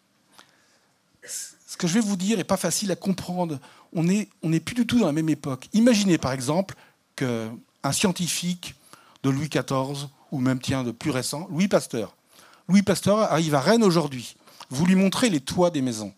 ce 1.25 1.77
que 1.77 1.87
je 1.87 1.93
vais 1.93 2.01
vous 2.01 2.15
dire 2.15 2.37
n'est 2.37 2.43
pas 2.43 2.57
facile 2.57 2.91
à 2.91 2.95
comprendre. 2.95 3.59
On 3.93 4.03
n'est 4.03 4.29
on 4.43 4.51
plus 4.59 4.75
du 4.75 4.85
tout 4.85 4.99
dans 4.99 5.07
la 5.07 5.11
même 5.13 5.29
époque. 5.29 5.69
Imaginez 5.73 6.17
par 6.17 6.31
exemple 6.31 6.75
qu'un 7.15 7.91
scientifique 7.91 8.75
de 9.23 9.29
Louis 9.29 9.49
XIV, 9.49 10.07
ou 10.31 10.39
même 10.39 10.59
tiens 10.59 10.83
de 10.83 10.91
plus 10.91 11.11
récent, 11.11 11.47
Louis 11.49 11.67
Pasteur. 11.67 12.15
Louis 12.71 12.83
Pasteur 12.83 13.19
arrive 13.19 13.53
à 13.53 13.59
Rennes 13.59 13.83
aujourd'hui. 13.83 14.37
Vous 14.69 14.85
lui 14.85 14.95
montrez 14.95 15.29
les 15.29 15.41
toits 15.41 15.71
des 15.71 15.81
maisons. 15.81 16.13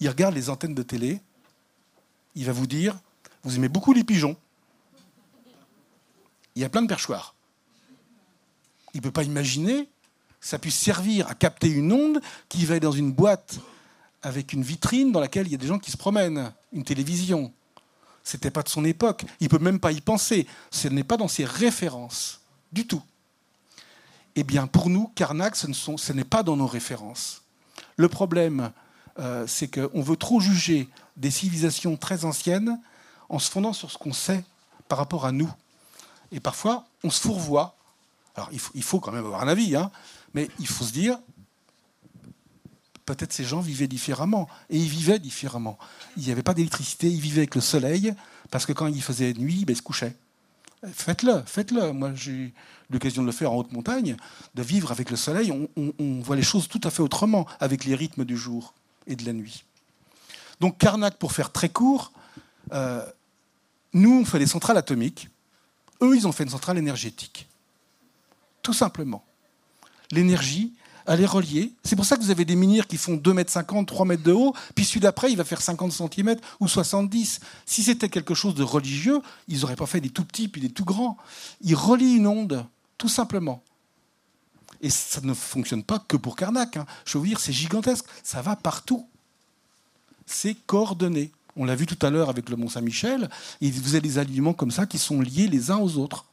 Il 0.00 0.08
regarde 0.08 0.34
les 0.34 0.50
antennes 0.50 0.74
de 0.74 0.82
télé. 0.82 1.20
Il 2.34 2.46
va 2.46 2.52
vous 2.52 2.66
dire 2.66 2.98
vous 3.44 3.54
aimez 3.54 3.68
beaucoup 3.68 3.92
les 3.92 4.02
pigeons. 4.02 4.36
Il 6.56 6.62
y 6.62 6.64
a 6.64 6.68
plein 6.68 6.82
de 6.82 6.88
perchoirs. 6.88 7.36
Il 8.92 8.96
ne 8.96 9.02
peut 9.02 9.12
pas 9.12 9.22
imaginer 9.22 9.84
que 9.84 10.46
ça 10.48 10.58
puisse 10.58 10.74
servir 10.74 11.28
à 11.28 11.36
capter 11.36 11.68
une 11.68 11.92
onde 11.92 12.20
qui 12.48 12.64
va 12.64 12.80
dans 12.80 12.90
une 12.90 13.12
boîte 13.12 13.60
avec 14.22 14.52
une 14.52 14.64
vitrine 14.64 15.12
dans 15.12 15.20
laquelle 15.20 15.46
il 15.46 15.52
y 15.52 15.54
a 15.54 15.58
des 15.58 15.68
gens 15.68 15.78
qui 15.78 15.92
se 15.92 15.96
promènent, 15.96 16.52
une 16.72 16.82
télévision. 16.82 17.52
Ce 18.24 18.36
n'était 18.36 18.50
pas 18.50 18.64
de 18.64 18.68
son 18.68 18.84
époque. 18.84 19.24
Il 19.38 19.44
ne 19.44 19.48
peut 19.48 19.60
même 19.60 19.78
pas 19.78 19.92
y 19.92 20.00
penser. 20.00 20.48
Ce 20.72 20.88
n'est 20.88 21.04
pas 21.04 21.16
dans 21.16 21.28
ses 21.28 21.44
références 21.44 22.40
du 22.72 22.84
tout. 22.84 23.02
Eh 24.40 24.44
bien, 24.44 24.68
pour 24.68 24.88
nous, 24.88 25.08
Karnak, 25.16 25.56
ce 25.56 26.12
n'est 26.12 26.22
pas 26.22 26.44
dans 26.44 26.56
nos 26.56 26.68
références. 26.68 27.42
Le 27.96 28.08
problème, 28.08 28.70
euh, 29.18 29.48
c'est 29.48 29.66
qu'on 29.66 30.00
veut 30.00 30.14
trop 30.14 30.38
juger 30.38 30.88
des 31.16 31.32
civilisations 31.32 31.96
très 31.96 32.24
anciennes 32.24 32.80
en 33.30 33.40
se 33.40 33.50
fondant 33.50 33.72
sur 33.72 33.90
ce 33.90 33.98
qu'on 33.98 34.12
sait 34.12 34.44
par 34.86 34.96
rapport 34.96 35.26
à 35.26 35.32
nous. 35.32 35.52
Et 36.30 36.38
parfois, 36.38 36.86
on 37.02 37.10
se 37.10 37.20
fourvoie. 37.20 37.74
Alors, 38.36 38.48
il 38.52 38.82
faut, 38.84 39.00
quand 39.00 39.10
même 39.10 39.26
avoir 39.26 39.42
un 39.42 39.48
avis, 39.48 39.74
hein, 39.74 39.90
mais 40.34 40.48
il 40.60 40.68
faut 40.68 40.84
se 40.84 40.92
dire, 40.92 41.18
peut-être 43.06 43.32
ces 43.32 43.42
gens 43.42 43.58
vivaient 43.58 43.88
différemment. 43.88 44.48
Et 44.70 44.78
ils 44.78 44.88
vivaient 44.88 45.18
différemment. 45.18 45.80
Il 46.16 46.22
n'y 46.22 46.30
avait 46.30 46.44
pas 46.44 46.54
d'électricité, 46.54 47.10
ils 47.10 47.20
vivaient 47.20 47.40
avec 47.40 47.56
le 47.56 47.60
soleil, 47.60 48.14
parce 48.52 48.66
que 48.66 48.72
quand 48.72 48.86
il 48.86 49.02
faisait 49.02 49.32
nuit, 49.32 49.64
ben, 49.64 49.72
ils 49.72 49.76
se 49.76 49.82
couchaient. 49.82 50.14
Faites-le, 50.84 51.42
faites-le. 51.44 51.92
Moi, 51.92 52.12
j'ai 52.14 52.32
eu 52.32 52.54
l'occasion 52.90 53.22
de 53.22 53.26
le 53.26 53.32
faire 53.32 53.52
en 53.52 53.56
haute 53.56 53.72
montagne, 53.72 54.16
de 54.54 54.62
vivre 54.62 54.92
avec 54.92 55.10
le 55.10 55.16
soleil. 55.16 55.52
On, 55.76 56.20
voit 56.20 56.36
les 56.36 56.42
choses 56.42 56.68
tout 56.68 56.80
à 56.84 56.90
fait 56.90 57.02
autrement 57.02 57.46
avec 57.60 57.84
les 57.84 57.94
rythmes 57.94 58.24
du 58.24 58.36
jour 58.36 58.74
et 59.06 59.16
de 59.16 59.24
la 59.24 59.32
nuit. 59.32 59.64
Donc, 60.60 60.78
Karnak, 60.78 61.16
pour 61.16 61.32
faire 61.32 61.52
très 61.52 61.68
court, 61.68 62.12
euh, 62.72 63.04
nous, 63.92 64.20
on 64.20 64.24
fait 64.24 64.38
des 64.38 64.46
centrales 64.46 64.76
atomiques. 64.76 65.28
Eux, 66.00 66.16
ils 66.16 66.26
ont 66.28 66.32
fait 66.32 66.44
une 66.44 66.50
centrale 66.50 66.78
énergétique. 66.78 67.48
Tout 68.62 68.72
simplement. 68.72 69.24
L'énergie, 70.12 70.74
elle 71.08 71.22
est 71.22 71.26
reliée. 71.26 71.72
C'est 71.82 71.96
pour 71.96 72.04
ça 72.04 72.16
que 72.16 72.22
vous 72.22 72.30
avez 72.30 72.44
des 72.44 72.54
menhirs 72.54 72.86
qui 72.86 72.98
font 72.98 73.16
2,50 73.16 73.78
m, 73.78 73.86
3 73.86 74.06
mètres 74.06 74.22
de 74.22 74.32
haut, 74.32 74.54
puis 74.74 74.84
celui 74.84 75.00
d'après, 75.00 75.32
il 75.32 75.36
va 75.36 75.44
faire 75.44 75.62
50 75.62 75.90
cm 75.90 76.36
ou 76.60 76.68
70. 76.68 77.40
Si 77.64 77.82
c'était 77.82 78.10
quelque 78.10 78.34
chose 78.34 78.54
de 78.54 78.62
religieux, 78.62 79.20
ils 79.48 79.60
n'auraient 79.60 79.74
pas 79.74 79.86
fait 79.86 80.02
des 80.02 80.10
tout 80.10 80.24
petits 80.24 80.48
puis 80.48 80.60
des 80.60 80.68
tout 80.68 80.84
grands. 80.84 81.16
Ils 81.62 81.74
relient 81.74 82.16
une 82.16 82.26
onde, 82.26 82.64
tout 82.98 83.08
simplement. 83.08 83.62
Et 84.82 84.90
ça 84.90 85.22
ne 85.22 85.32
fonctionne 85.32 85.82
pas 85.82 85.98
que 85.98 86.18
pour 86.18 86.36
Karnak. 86.36 86.76
Hein. 86.76 86.86
Je 87.06 87.14
veux 87.14 87.20
vous 87.20 87.26
dire, 87.26 87.40
c'est 87.40 87.54
gigantesque. 87.54 88.04
Ça 88.22 88.42
va 88.42 88.54
partout. 88.54 89.08
C'est 90.26 90.54
coordonné. 90.66 91.32
On 91.56 91.64
l'a 91.64 91.74
vu 91.74 91.86
tout 91.86 92.06
à 92.06 92.10
l'heure 92.10 92.28
avec 92.28 92.50
le 92.50 92.56
Mont-Saint-Michel. 92.56 93.30
vous 93.62 93.94
avez 93.94 94.02
des 94.02 94.18
aliments 94.18 94.52
comme 94.52 94.70
ça 94.70 94.84
qui 94.84 94.98
sont 94.98 95.22
liés 95.22 95.48
les 95.48 95.70
uns 95.70 95.78
aux 95.78 95.96
autres. 95.96 96.26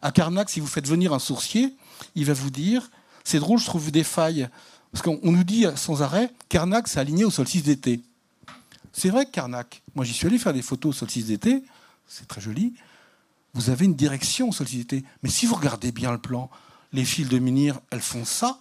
À 0.00 0.10
Carnac, 0.10 0.48
si 0.48 0.58
vous 0.58 0.66
faites 0.66 0.88
venir 0.88 1.12
un 1.12 1.18
sourcier, 1.18 1.74
il 2.14 2.24
va 2.24 2.32
vous 2.32 2.50
dire 2.50 2.90
c'est 3.30 3.38
drôle, 3.38 3.58
je 3.58 3.64
trouve 3.64 3.90
des 3.90 4.04
failles. 4.04 4.48
Parce 4.92 5.02
qu'on 5.02 5.20
nous 5.22 5.44
dit 5.44 5.66
sans 5.76 6.02
arrêt 6.02 6.32
Carnac, 6.48 6.88
c'est 6.88 6.98
aligné 6.98 7.24
au 7.24 7.30
solstice 7.30 7.62
d'été. 7.62 8.00
C'est 8.92 9.08
vrai 9.08 9.24
que 9.24 9.30
Carnac, 9.30 9.82
moi 9.94 10.04
j'y 10.04 10.12
suis 10.12 10.26
allé 10.26 10.36
faire 10.36 10.52
des 10.52 10.62
photos 10.62 10.96
au 10.96 10.98
solstice 10.98 11.26
d'été, 11.26 11.62
c'est 12.08 12.26
très 12.26 12.40
joli. 12.40 12.74
vous 13.54 13.70
avez 13.70 13.84
une 13.84 13.94
direction 13.94 14.50
sollicité. 14.50 15.04
Mais 15.22 15.30
si 15.30 15.46
vous 15.46 15.54
regardez 15.54 15.92
bien 15.92 16.10
le 16.10 16.18
plan, 16.18 16.50
les 16.92 17.04
fils 17.04 17.28
de 17.28 17.38
menhir, 17.38 17.78
elles 17.90 18.00
font 18.00 18.24
ça. 18.24 18.58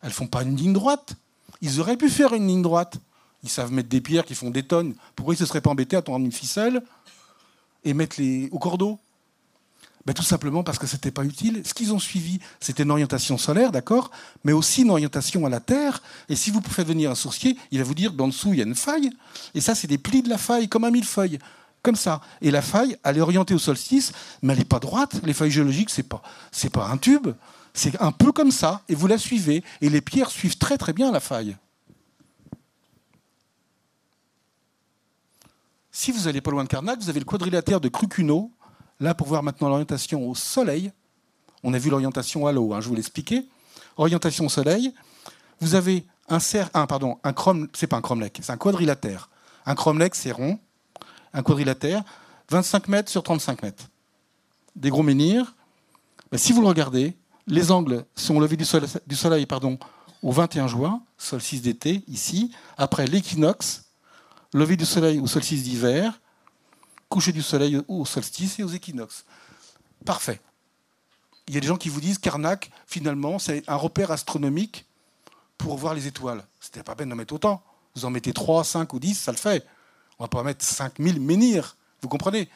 Elles 0.00 0.12
font 0.12 0.28
pas 0.28 0.42
une 0.42 0.56
ligne 0.56 0.72
droite. 0.72 1.16
Ils 1.60 1.80
auraient 1.80 1.96
pu 1.96 2.08
faire 2.08 2.34
une 2.34 2.46
ligne 2.46 2.62
droite. 2.62 2.98
Ils 3.42 3.50
savent 3.50 3.72
mettre 3.72 3.88
des 3.88 4.00
pierres 4.00 4.24
qui 4.24 4.36
font 4.36 4.50
des 4.50 4.62
tonnes. 4.62 4.94
Pourquoi 5.16 5.34
ils 5.34 5.38
ne 5.38 5.44
se 5.44 5.46
seraient 5.46 5.60
pas 5.60 5.70
embêtés 5.70 5.96
à 5.96 6.02
tendre 6.02 6.24
une 6.24 6.32
ficelle 6.32 6.82
et 7.82 7.94
mettre 7.94 8.20
les 8.20 8.48
au 8.52 8.60
cordeau? 8.60 9.00
Ben, 10.06 10.12
Tout 10.12 10.22
simplement 10.22 10.62
parce 10.62 10.78
que 10.78 10.86
ce 10.86 10.96
n'était 10.96 11.10
pas 11.10 11.24
utile. 11.24 11.62
Ce 11.64 11.74
qu'ils 11.74 11.92
ont 11.92 11.98
suivi, 11.98 12.40
c'était 12.60 12.82
une 12.82 12.90
orientation 12.90 13.38
solaire, 13.38 13.72
d'accord 13.72 14.10
Mais 14.44 14.52
aussi 14.52 14.82
une 14.82 14.90
orientation 14.90 15.46
à 15.46 15.48
la 15.48 15.60
Terre. 15.60 16.02
Et 16.28 16.36
si 16.36 16.50
vous 16.50 16.60
faites 16.60 16.86
venir 16.86 17.10
un 17.10 17.14
sourcier, 17.14 17.56
il 17.70 17.78
va 17.78 17.84
vous 17.84 17.94
dire 17.94 18.14
qu'en 18.16 18.28
dessous, 18.28 18.52
il 18.52 18.58
y 18.58 18.62
a 18.62 18.66
une 18.66 18.74
faille. 18.74 19.10
Et 19.54 19.60
ça, 19.60 19.74
c'est 19.74 19.86
des 19.86 19.98
plis 19.98 20.22
de 20.22 20.28
la 20.28 20.38
faille, 20.38 20.68
comme 20.68 20.84
un 20.84 20.90
millefeuille 20.90 21.38
comme 21.82 21.96
ça. 21.96 22.20
Et 22.40 22.50
la 22.50 22.62
faille, 22.62 22.96
elle 23.04 23.18
est 23.18 23.20
orientée 23.20 23.54
au 23.54 23.58
solstice, 23.58 24.12
mais 24.40 24.52
elle 24.52 24.60
n'est 24.60 24.64
pas 24.64 24.78
droite. 24.78 25.20
Les 25.24 25.32
failles 25.32 25.50
géologiques, 25.50 25.90
c'est 25.90 26.04
pas, 26.04 26.22
c'est 26.52 26.70
pas 26.70 26.86
un 26.86 26.96
tube, 26.96 27.28
c'est 27.74 28.00
un 28.00 28.12
peu 28.12 28.32
comme 28.32 28.50
ça, 28.50 28.82
et 28.88 28.94
vous 28.94 29.06
la 29.06 29.18
suivez. 29.18 29.64
Et 29.80 29.90
les 29.90 30.00
pierres 30.00 30.30
suivent 30.30 30.58
très 30.58 30.78
très 30.78 30.92
bien 30.92 31.10
la 31.10 31.20
faille. 31.20 31.56
Si 35.90 36.10
vous 36.10 36.26
allez 36.26 36.40
pas 36.40 36.50
loin 36.50 36.64
de 36.64 36.68
Carnac, 36.68 36.98
vous 37.00 37.10
avez 37.10 37.20
le 37.20 37.26
quadrilatère 37.26 37.80
de 37.80 37.88
Crucuno, 37.88 38.50
là 39.02 39.14
pour 39.14 39.26
voir 39.26 39.42
maintenant 39.42 39.68
l'orientation 39.68 40.28
au 40.28 40.34
soleil. 40.34 40.92
On 41.62 41.74
a 41.74 41.78
vu 41.78 41.90
l'orientation 41.90 42.46
à 42.46 42.52
l'eau, 42.52 42.72
hein, 42.72 42.80
je 42.80 42.88
vous 42.88 42.94
l'expliquais. 42.94 43.44
Orientation 43.96 44.46
au 44.46 44.48
soleil. 44.48 44.94
Vous 45.60 45.74
avez 45.74 46.06
un 46.28 46.38
un, 46.72 46.86
pardon, 46.86 47.18
un 47.24 47.32
chrome, 47.32 47.68
c'est 47.74 47.86
pas 47.86 47.96
un 47.96 48.00
cromlech, 48.00 48.38
c'est 48.40 48.52
un 48.52 48.56
quadrilatère. 48.56 49.28
Un 49.66 49.74
cromlech, 49.74 50.14
c'est 50.14 50.32
rond, 50.32 50.58
un 51.34 51.42
quadrilatère, 51.42 52.02
25 52.50 52.88
mètres 52.88 53.10
sur 53.10 53.22
35 53.22 53.62
mètres. 53.62 53.90
Des 54.76 54.88
gros 54.88 55.02
menhirs. 55.02 55.54
Si 56.34 56.52
vous 56.52 56.62
le 56.62 56.68
regardez, 56.68 57.16
les 57.46 57.70
angles 57.70 58.04
sont 58.14 58.40
levés 58.40 58.56
du 58.56 58.64
soleil, 58.64 58.88
du 59.06 59.16
soleil 59.16 59.46
pardon, 59.46 59.78
au 60.22 60.32
21 60.32 60.68
juin, 60.68 61.02
solstice 61.18 61.60
d'été, 61.60 62.02
ici. 62.08 62.52
Après 62.78 63.06
l'équinoxe, 63.06 63.84
lever 64.54 64.76
du 64.76 64.86
soleil 64.86 65.20
au 65.20 65.26
solstice 65.26 65.64
d'hiver, 65.64 66.20
coucher 67.12 67.32
du 67.32 67.42
soleil 67.42 67.78
au 67.88 68.06
solstice 68.06 68.58
et 68.58 68.62
aux 68.62 68.68
équinoxes. 68.68 69.26
Parfait. 70.06 70.40
Il 71.46 71.54
y 71.54 71.58
a 71.58 71.60
des 71.60 71.66
gens 71.66 71.76
qui 71.76 71.90
vous 71.90 72.00
disent 72.00 72.16
Karnak, 72.16 72.70
finalement, 72.86 73.38
c'est 73.38 73.68
un 73.68 73.76
repère 73.76 74.10
astronomique 74.10 74.86
pour 75.58 75.76
voir 75.76 75.92
les 75.92 76.06
étoiles. 76.06 76.42
C'était 76.58 76.82
pas 76.82 76.94
peine 76.94 77.10
d'en 77.10 77.16
mettre 77.16 77.34
autant. 77.34 77.62
Vous 77.94 78.06
en 78.06 78.10
mettez 78.10 78.32
3, 78.32 78.64
5 78.64 78.90
ou 78.94 78.98
10, 78.98 79.14
ça 79.14 79.30
le 79.30 79.36
fait. 79.36 79.66
On 80.18 80.24
va 80.24 80.28
pas 80.28 80.42
mettre 80.42 80.64
5000 80.64 81.20
menhirs. 81.20 81.76
Vous 82.00 82.08
comprenez? 82.08 82.48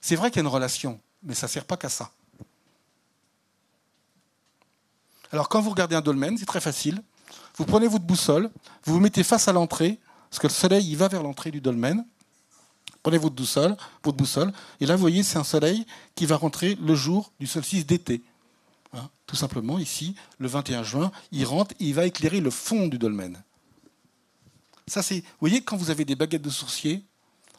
C'est 0.00 0.16
vrai 0.16 0.30
qu'il 0.30 0.38
y 0.38 0.40
a 0.40 0.48
une 0.48 0.52
relation, 0.52 0.98
mais 1.22 1.34
ça 1.34 1.46
ne 1.46 1.50
sert 1.52 1.64
pas 1.64 1.76
qu'à 1.76 1.88
ça. 1.88 2.10
Alors 5.30 5.48
quand 5.48 5.60
vous 5.60 5.70
regardez 5.70 5.94
un 5.94 6.00
dolmen, 6.00 6.36
c'est 6.36 6.46
très 6.46 6.60
facile. 6.60 7.00
Vous 7.56 7.64
prenez 7.64 7.86
votre 7.86 8.04
boussole, 8.04 8.50
vous 8.84 8.94
vous 8.94 9.00
mettez 9.00 9.22
face 9.22 9.46
à 9.46 9.52
l'entrée, 9.52 10.00
parce 10.28 10.40
que 10.40 10.48
le 10.48 10.52
soleil 10.52 10.90
il 10.90 10.96
va 10.96 11.06
vers 11.06 11.22
l'entrée 11.22 11.52
du 11.52 11.60
dolmen. 11.60 12.04
Prenez 13.02 13.18
votre 13.18 13.34
boussole, 13.34 13.76
votre 14.04 14.16
boussole, 14.16 14.52
et 14.80 14.86
là 14.86 14.94
vous 14.94 15.00
voyez 15.00 15.22
c'est 15.22 15.38
un 15.38 15.44
soleil 15.44 15.86
qui 16.14 16.26
va 16.26 16.36
rentrer 16.36 16.76
le 16.76 16.94
jour 16.94 17.32
du 17.40 17.46
solstice 17.46 17.86
d'été. 17.86 18.22
Hein, 18.92 19.08
tout 19.26 19.36
simplement 19.36 19.78
ici, 19.78 20.14
le 20.38 20.48
21 20.48 20.82
juin, 20.82 21.12
il 21.32 21.44
rentre 21.46 21.74
et 21.80 21.84
il 21.84 21.94
va 21.94 22.06
éclairer 22.06 22.40
le 22.40 22.50
fond 22.50 22.88
du 22.88 22.98
dolmen. 22.98 23.42
Ça 24.86 25.02
c'est, 25.02 25.20
vous 25.20 25.40
voyez 25.40 25.62
quand 25.62 25.76
vous 25.76 25.90
avez 25.90 26.04
des 26.04 26.16
baguettes 26.16 26.42
de 26.42 26.50
sourcier, 26.50 27.04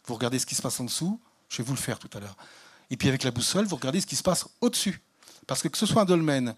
vous 0.06 0.14
regardez 0.14 0.40
ce 0.40 0.46
qui 0.46 0.56
se 0.56 0.62
passe 0.62 0.80
en 0.80 0.84
dessous, 0.84 1.20
je 1.50 1.58
vais 1.58 1.64
vous 1.64 1.74
le 1.74 1.80
faire 1.80 1.98
tout 1.98 2.10
à 2.16 2.20
l'heure. 2.20 2.38
Et 2.90 2.98
puis 2.98 3.08
avec 3.08 3.24
la 3.24 3.32
boussole, 3.32 3.66
vous 3.66 3.78
regardez 3.78 4.02
ce 4.02 4.06
qui 4.08 4.16
se 4.16 4.24
passe 4.24 4.48
au-dessus. 4.60 5.02
Parce 5.48 5.62
que 5.62 5.70
que 5.70 5.78
ce 5.78 5.86
soit 5.86 6.04
un 6.04 6.06
dolmen 6.06 6.56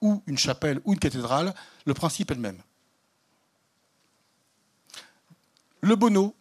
ou 0.00 0.22
une 0.26 0.38
chapelle 0.38 0.80
ou 0.84 0.92
une 0.92 0.98
cathédrale, 0.98 1.54
le 1.84 1.94
principe 1.94 2.30
est 2.30 2.34
le 2.34 2.40
même. 2.40 2.62
Le 5.80 5.96
bonneau, 5.96 6.34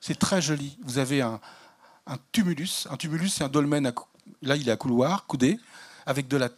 c'est 0.00 0.18
très 0.18 0.40
joli. 0.40 0.78
Vous 0.82 0.98
avez 0.98 1.20
un, 1.20 1.40
tumulus. 2.32 2.86
Un 2.90 2.96
tumulus, 2.96 3.30
c'est 3.30 3.44
un 3.44 3.48
dolmen, 3.48 3.92
là 4.42 4.56
il 4.56 4.68
est 4.68 4.72
à 4.72 4.76
couloir, 4.76 5.26
coudé, 5.26 5.58
avec 6.04 6.28
de 6.28 6.36
la 6.36 6.50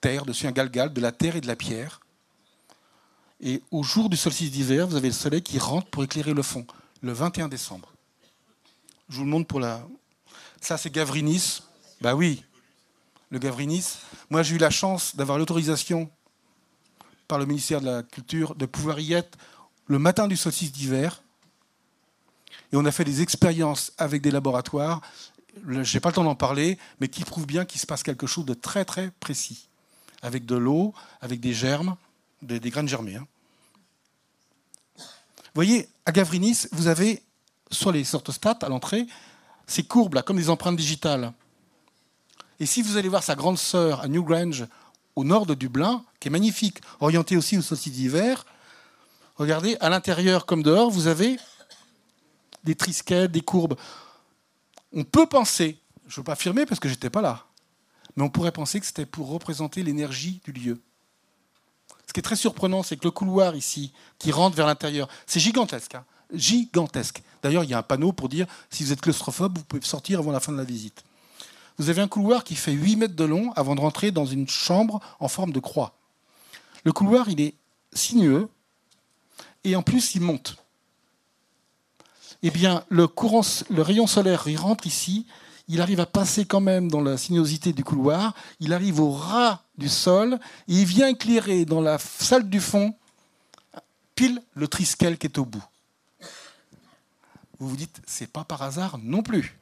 terre 0.00 0.24
dessus, 0.26 0.46
un 0.46 0.52
galgal, 0.52 0.92
de 0.92 1.00
la 1.00 1.12
terre 1.12 1.36
et 1.36 1.40
de 1.40 1.46
la 1.46 1.56
pierre. 1.56 2.00
Et 3.40 3.62
au 3.70 3.82
jour 3.82 4.08
du 4.08 4.16
solstice 4.16 4.50
d'hiver, 4.50 4.86
vous 4.86 4.96
avez 4.96 5.08
le 5.08 5.14
soleil 5.14 5.42
qui 5.42 5.58
rentre 5.58 5.88
pour 5.88 6.02
éclairer 6.02 6.32
le 6.32 6.42
fond, 6.42 6.66
le 7.02 7.12
21 7.12 7.48
décembre. 7.48 7.92
Je 9.08 9.18
vous 9.18 9.24
le 9.24 9.30
montre 9.30 9.46
pour 9.46 9.60
la. 9.60 9.86
Ça, 10.60 10.76
c'est 10.78 10.90
Gavrinis. 10.90 11.62
Bah 12.00 12.14
oui, 12.14 12.42
le 13.30 13.38
Gavrinis. 13.38 13.98
Moi, 14.30 14.42
j'ai 14.42 14.56
eu 14.56 14.58
la 14.58 14.70
chance 14.70 15.14
d'avoir 15.16 15.38
l'autorisation 15.38 16.10
par 17.28 17.38
le 17.38 17.46
ministère 17.46 17.80
de 17.80 17.86
la 17.86 18.02
Culture 18.02 18.54
de 18.54 18.66
pouvoir 18.66 18.98
y 19.00 19.12
être 19.12 19.36
le 19.86 19.98
matin 19.98 20.28
du 20.28 20.36
solstice 20.36 20.72
d'hiver. 20.72 21.22
Et 22.72 22.76
on 22.76 22.84
a 22.84 22.90
fait 22.90 23.04
des 23.04 23.22
expériences 23.22 23.92
avec 23.98 24.22
des 24.22 24.30
laboratoires, 24.30 25.00
je 25.64 25.94
n'ai 25.94 26.00
pas 26.00 26.10
le 26.10 26.14
temps 26.14 26.24
d'en 26.24 26.34
parler, 26.34 26.78
mais 27.00 27.08
qui 27.08 27.24
prouvent 27.24 27.46
bien 27.46 27.64
qu'il 27.64 27.80
se 27.80 27.86
passe 27.86 28.02
quelque 28.02 28.26
chose 28.26 28.44
de 28.44 28.54
très 28.54 28.84
très 28.84 29.10
précis. 29.20 29.68
Avec 30.22 30.46
de 30.46 30.56
l'eau, 30.56 30.94
avec 31.20 31.40
des 31.40 31.54
germes, 31.54 31.96
des, 32.42 32.58
graines 32.70 32.88
germées. 32.88 33.16
Hein. 33.16 33.26
Vous 34.96 35.62
voyez, 35.62 35.88
à 36.04 36.12
Gavrinis, 36.12 36.66
vous 36.72 36.88
avez 36.88 37.22
sur 37.70 37.92
les 37.92 38.04
sortostats 38.04 38.58
à 38.62 38.68
l'entrée, 38.68 39.06
ces 39.66 39.82
courbes 39.82 40.14
là, 40.14 40.22
comme 40.22 40.36
des 40.36 40.50
empreintes 40.50 40.76
digitales. 40.76 41.32
Et 42.60 42.66
si 42.66 42.82
vous 42.82 42.96
allez 42.96 43.08
voir 43.08 43.22
sa 43.22 43.34
grande 43.34 43.58
sœur 43.58 44.00
à 44.00 44.08
Newgrange, 44.08 44.66
au 45.14 45.24
nord 45.24 45.46
de 45.46 45.54
Dublin, 45.54 46.04
qui 46.20 46.28
est 46.28 46.30
magnifique, 46.30 46.78
orientée 47.00 47.36
aussi 47.36 47.56
au 47.56 47.62
solstice 47.62 47.92
d'hiver, 47.92 48.44
regardez, 49.36 49.76
à 49.80 49.88
l'intérieur 49.88 50.46
comme 50.46 50.62
dehors, 50.62 50.90
vous 50.90 51.06
avez 51.06 51.38
des 52.66 52.74
trisquettes, 52.74 53.32
des 53.32 53.40
courbes. 53.40 53.76
On 54.92 55.04
peut 55.04 55.26
penser, 55.26 55.78
je 56.06 56.14
ne 56.14 56.16
veux 56.16 56.24
pas 56.24 56.32
affirmer 56.32 56.66
parce 56.66 56.80
que 56.80 56.88
j'étais 56.88 57.10
pas 57.10 57.22
là, 57.22 57.46
mais 58.16 58.22
on 58.22 58.28
pourrait 58.28 58.52
penser 58.52 58.78
que 58.78 58.86
c'était 58.86 59.06
pour 59.06 59.28
représenter 59.28 59.82
l'énergie 59.82 60.40
du 60.44 60.52
lieu. 60.52 60.80
Ce 62.06 62.12
qui 62.12 62.20
est 62.20 62.22
très 62.22 62.36
surprenant, 62.36 62.82
c'est 62.82 62.96
que 62.96 63.04
le 63.04 63.10
couloir 63.10 63.56
ici, 63.56 63.92
qui 64.18 64.30
rentre 64.30 64.56
vers 64.56 64.66
l'intérieur, 64.66 65.08
c'est 65.26 65.40
gigantesque. 65.40 65.94
Hein 65.94 66.04
gigantesque. 66.32 67.22
D'ailleurs, 67.42 67.64
il 67.64 67.70
y 67.70 67.74
a 67.74 67.78
un 67.78 67.82
panneau 67.82 68.12
pour 68.12 68.28
dire 68.28 68.46
si 68.70 68.84
vous 68.84 68.92
êtes 68.92 69.00
claustrophobe, 69.00 69.58
vous 69.58 69.64
pouvez 69.64 69.82
sortir 69.82 70.18
avant 70.18 70.32
la 70.32 70.40
fin 70.40 70.52
de 70.52 70.58
la 70.58 70.64
visite. 70.64 71.04
Vous 71.78 71.90
avez 71.90 72.00
un 72.00 72.08
couloir 72.08 72.44
qui 72.44 72.54
fait 72.54 72.72
8 72.72 72.96
mètres 72.96 73.16
de 73.16 73.24
long 73.24 73.52
avant 73.52 73.74
de 73.74 73.80
rentrer 73.80 74.10
dans 74.10 74.24
une 74.24 74.48
chambre 74.48 75.00
en 75.20 75.28
forme 75.28 75.52
de 75.52 75.60
croix. 75.60 75.94
Le 76.84 76.92
couloir, 76.92 77.28
il 77.28 77.40
est 77.40 77.54
sinueux 77.92 78.48
et 79.64 79.76
en 79.76 79.82
plus, 79.82 80.14
il 80.14 80.22
monte. 80.22 80.56
Eh 82.46 82.50
bien, 82.50 82.84
le, 82.90 83.08
rayon 83.82 84.06
solaire, 84.06 84.44
il 84.46 84.56
rentre 84.56 84.86
ici, 84.86 85.26
il 85.66 85.80
arrive 85.80 85.98
à 85.98 86.06
passer 86.06 86.44
quand 86.44 86.60
même 86.60 86.88
dans 86.88 87.00
la 87.00 87.16
sinuosité 87.16 87.72
du 87.72 87.82
couloir, 87.82 88.36
il 88.60 88.72
arrive 88.72 89.00
au 89.00 89.10
ras 89.10 89.64
du 89.78 89.88
sol, 89.88 90.38
et 90.68 90.74
il 90.74 90.84
vient 90.84 91.08
éclairer 91.08 91.64
dans 91.64 91.80
la 91.80 91.98
salle 91.98 92.48
du 92.48 92.60
fond 92.60 92.94
pile 94.14 94.40
le 94.54 94.68
triskel 94.68 95.18
qui 95.18 95.26
est 95.26 95.38
au 95.38 95.44
bout. 95.44 95.64
Vous 97.58 97.68
vous 97.68 97.76
dites, 97.76 98.00
c'est 98.06 98.30
pas 98.30 98.44
par 98.44 98.62
hasard 98.62 98.98
non 99.02 99.24
plus. 99.24 99.58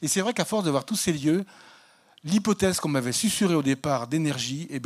Et 0.00 0.06
c'est 0.06 0.20
vrai 0.20 0.32
qu'à 0.32 0.44
force 0.44 0.62
de 0.62 0.70
voir 0.70 0.84
tous 0.84 0.94
ces 0.94 1.12
lieux, 1.12 1.44
l'hypothèse 2.22 2.78
qu'on 2.78 2.90
m'avait 2.90 3.10
susurrée 3.10 3.56
au 3.56 3.62
départ 3.64 4.06
d'énergie, 4.06 4.68
eh 4.70 4.80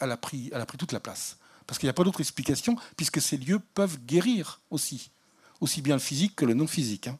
elle 0.00 0.12
a 0.12 0.16
pris 0.16 0.52
toute 0.78 0.92
la 0.92 1.00
place. 1.00 1.38
Parce 1.66 1.80
qu'il 1.80 1.88
n'y 1.88 1.90
a 1.90 1.94
pas 1.94 2.04
d'autre 2.04 2.20
explication, 2.20 2.76
puisque 2.96 3.20
ces 3.20 3.36
lieux 3.36 3.58
peuvent 3.58 3.98
guérir 4.06 4.60
aussi, 4.70 5.10
aussi 5.64 5.82
bien 5.82 5.94
le 5.94 6.00
physique 6.00 6.36
que 6.36 6.44
le 6.44 6.54
non 6.54 6.66
physique. 6.66 7.08
Hein. 7.08 7.18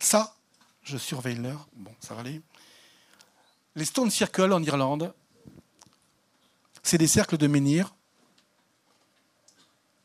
Ça, 0.00 0.36
je 0.82 0.96
surveille 0.96 1.36
l'heure. 1.36 1.68
Bon, 1.76 1.94
ça 2.00 2.14
va 2.14 2.20
aller. 2.20 2.40
Les 3.76 3.84
Stone 3.84 4.10
Circle 4.10 4.52
en 4.52 4.62
Irlande, 4.62 5.14
c'est 6.82 6.98
des 6.98 7.06
cercles 7.06 7.36
de 7.36 7.46
menhirs 7.46 7.94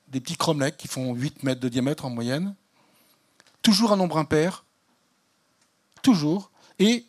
des 0.07 0.21
petits 0.21 0.37
cromlechs 0.37 0.77
qui 0.77 0.87
font 0.87 1.13
8 1.13 1.43
mètres 1.43 1.59
de 1.59 1.69
diamètre 1.69 2.05
en 2.05 2.09
moyenne. 2.09 2.55
Toujours 3.61 3.91
un 3.91 3.97
nombre 3.97 4.17
impair. 4.17 4.65
Toujours. 6.01 6.51
Et 6.79 7.05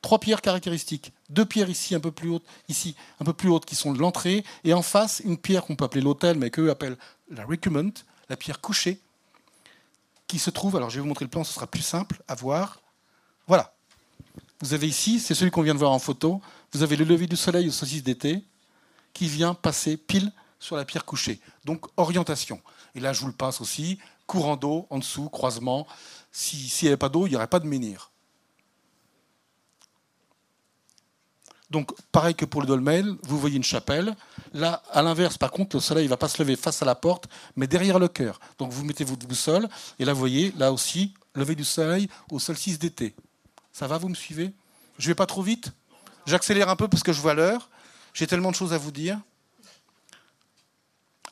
trois 0.00 0.18
pierres 0.18 0.40
caractéristiques. 0.40 1.12
Deux 1.28 1.44
pierres 1.44 1.68
ici 1.68 1.94
un 1.94 2.00
peu 2.00 2.12
plus 2.12 2.30
hautes, 2.30 2.46
ici 2.68 2.94
un 3.20 3.24
peu 3.24 3.32
plus 3.32 3.50
hautes 3.50 3.66
qui 3.66 3.74
sont 3.74 3.92
l'entrée, 3.92 4.44
et 4.64 4.72
en 4.72 4.82
face 4.82 5.20
une 5.24 5.36
pierre 5.36 5.64
qu'on 5.64 5.76
peut 5.76 5.84
appeler 5.84 6.00
l'autel, 6.00 6.38
mais 6.38 6.50
qu'eux 6.50 6.70
appellent 6.70 6.96
la 7.30 7.44
recument, 7.44 7.92
la 8.28 8.36
pierre 8.36 8.60
couchée, 8.60 9.00
qui 10.26 10.38
se 10.38 10.50
trouve, 10.50 10.76
alors 10.76 10.90
je 10.90 10.96
vais 10.96 11.02
vous 11.02 11.08
montrer 11.08 11.24
le 11.24 11.30
plan, 11.30 11.44
ce 11.44 11.52
sera 11.52 11.66
plus 11.66 11.82
simple 11.82 12.22
à 12.28 12.34
voir. 12.34 12.80
Voilà. 13.46 13.74
Vous 14.60 14.74
avez 14.74 14.88
ici, 14.88 15.20
c'est 15.20 15.34
celui 15.34 15.50
qu'on 15.50 15.62
vient 15.62 15.74
de 15.74 15.78
voir 15.78 15.92
en 15.92 15.98
photo, 15.98 16.40
vous 16.72 16.82
avez 16.82 16.96
le 16.96 17.04
lever 17.04 17.26
du 17.26 17.36
soleil 17.36 17.68
aux 17.68 17.72
saucisses 17.72 18.02
d'été 18.02 18.42
qui 19.12 19.28
vient 19.28 19.54
passer 19.54 19.96
pile 19.96 20.32
sur 20.58 20.76
la 20.76 20.84
pierre 20.84 21.04
couchée. 21.04 21.40
Donc 21.64 21.86
orientation. 21.96 22.60
Et 22.94 23.00
là, 23.00 23.12
je 23.12 23.20
vous 23.20 23.28
le 23.28 23.32
passe 23.32 23.60
aussi, 23.60 23.98
courant 24.26 24.56
d'eau, 24.56 24.86
en 24.90 24.98
dessous, 24.98 25.28
croisement. 25.28 25.86
S'il 26.32 26.68
n'y 26.82 26.88
avait 26.88 26.96
pas 26.96 27.08
d'eau, 27.08 27.26
il 27.26 27.30
n'y 27.30 27.36
aurait 27.36 27.46
pas 27.46 27.60
de 27.60 27.66
menhir. 27.66 28.10
Donc, 31.70 31.92
pareil 32.12 32.34
que 32.34 32.44
pour 32.44 32.60
le 32.60 32.66
dolmen, 32.66 33.16
vous 33.24 33.38
voyez 33.38 33.56
une 33.56 33.64
chapelle, 33.64 34.16
Là, 34.56 34.82
à 34.90 35.02
l'inverse, 35.02 35.36
par 35.36 35.50
contre, 35.50 35.76
le 35.76 35.80
soleil 35.80 36.04
ne 36.04 36.08
va 36.08 36.16
pas 36.16 36.28
se 36.28 36.42
lever 36.42 36.56
face 36.56 36.80
à 36.80 36.86
la 36.86 36.94
porte, 36.94 37.28
mais 37.56 37.66
derrière 37.66 37.98
le 37.98 38.08
cœur. 38.08 38.40
Donc, 38.58 38.72
vous 38.72 38.86
mettez 38.86 39.04
votre 39.04 39.26
boussole, 39.26 39.68
et 39.98 40.06
là, 40.06 40.14
vous 40.14 40.18
voyez, 40.18 40.50
là 40.56 40.72
aussi, 40.72 41.12
lever 41.34 41.54
du 41.54 41.64
soleil 41.64 42.08
au 42.30 42.38
solstice 42.38 42.78
d'été. 42.78 43.14
Ça 43.70 43.86
va, 43.86 43.98
vous 43.98 44.08
me 44.08 44.14
suivez? 44.14 44.54
Je 44.98 45.08
vais 45.08 45.14
pas 45.14 45.26
trop 45.26 45.42
vite? 45.42 45.72
J'accélère 46.24 46.70
un 46.70 46.76
peu 46.76 46.88
parce 46.88 47.02
que 47.02 47.12
je 47.12 47.20
vois 47.20 47.34
l'heure. 47.34 47.68
J'ai 48.14 48.26
tellement 48.26 48.50
de 48.50 48.56
choses 48.56 48.72
à 48.72 48.78
vous 48.78 48.92
dire. 48.92 49.20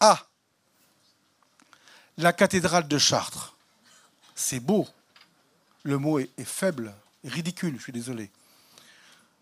Ah 0.00 0.26
La 2.18 2.34
cathédrale 2.34 2.86
de 2.88 2.98
Chartres. 2.98 3.56
C'est 4.34 4.60
beau. 4.60 4.86
Le 5.82 5.96
mot 5.96 6.18
est, 6.18 6.28
faible, 6.44 6.94
ridicule, 7.24 7.76
je 7.78 7.84
suis 7.84 7.92
désolé. 7.92 8.30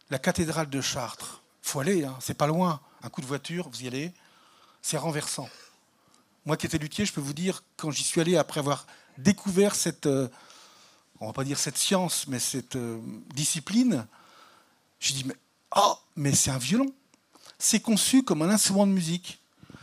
La 0.09 0.20
cathédrale 0.20 0.70
de 0.70 0.80
Chartres. 0.80 1.43
faut 1.62 1.80
aller, 1.80 2.05
hein, 2.05 2.16
c'est 2.20 2.35
pas 2.35 2.47
loin. 2.47 2.80
Un 3.03 3.09
coup 3.09 3.20
de 3.20 3.26
voiture, 3.26 3.68
vous 3.68 3.82
y 3.82 3.86
allez. 3.86 4.12
C'est 4.80 4.96
renversant. 4.96 5.48
Moi 6.44 6.57
qui 6.57 6.66
étais 6.66 6.78
luthier, 6.78 7.05
je 7.05 7.12
peux 7.12 7.20
vous 7.20 7.32
dire, 7.32 7.62
quand 7.76 7.90
j'y 7.90 8.03
suis 8.03 8.20
allé 8.20 8.36
après 8.36 8.61
avoir 8.61 8.86
découvert 9.18 9.74
cette, 9.74 10.07
euh, 10.07 10.28
on 11.20 11.26
va 11.26 11.32
pas 11.32 11.44
dire 11.44 11.59
cette 11.59 11.78
science, 11.78 12.26
mais 12.28 12.38
cette 12.38 12.76
euh, 12.76 13.00
discipline, 13.34 14.07
je 14.98 15.12
dis, 15.12 15.24
mais, 15.24 15.36
oh, 15.76 15.96
mais 16.16 16.32
c'est 16.32 16.50
un 16.50 16.59
violon. 16.59 16.92
C'est 17.59 17.80
conçu 17.80 18.22
comme 18.22 18.42
un 18.42 18.50
instrument 18.50 18.86
de 18.86 18.92
musique. 18.92 19.40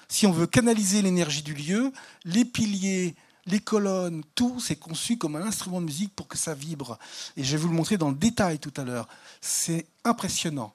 Si 0.08 0.26
on 0.26 0.32
veut 0.32 0.48
canaliser 0.48 1.02
l'énergie 1.02 1.44
du 1.44 1.54
lieu, 1.54 1.94
les 2.26 2.44
piliers, 2.44 3.16
les 3.46 3.60
colonnes, 3.60 4.24
tout, 4.36 4.60
c'est 4.60 4.76
conçu 4.76 5.18
comme 5.18 5.36
un 5.36 5.42
instrument 5.42 5.82
de 5.82 5.86
musique 5.86 6.16
pour 6.16 6.28
que 6.28 6.38
ça 6.38 6.54
vibre. 6.54 6.98
Et 7.38 7.44
je 7.44 7.52
vais 7.52 7.62
vous 7.62 7.70
le 7.70 7.76
montrer 7.76 7.98
dans 7.98 8.10
le 8.10 8.16
détail 8.16 8.60
tout 8.60 8.74
à 8.78 8.84
l'heure. 8.84 9.08
C'est 9.40 9.86
impressionnant. 10.04 10.74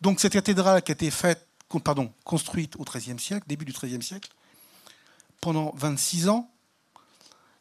Donc 0.00 0.20
cette 0.20 0.32
cathédrale 0.32 0.82
qui 0.82 0.92
a 0.92 0.94
été 0.94 1.10
faite, 1.10 1.46
construite 2.24 2.76
au 2.76 2.84
XIIIe 2.84 3.18
siècle, 3.18 3.44
début 3.46 3.64
du 3.64 3.72
XIIIe 3.72 4.02
siècle, 4.02 4.30
pendant 5.40 5.72
26 5.76 6.28
ans, 6.28 6.50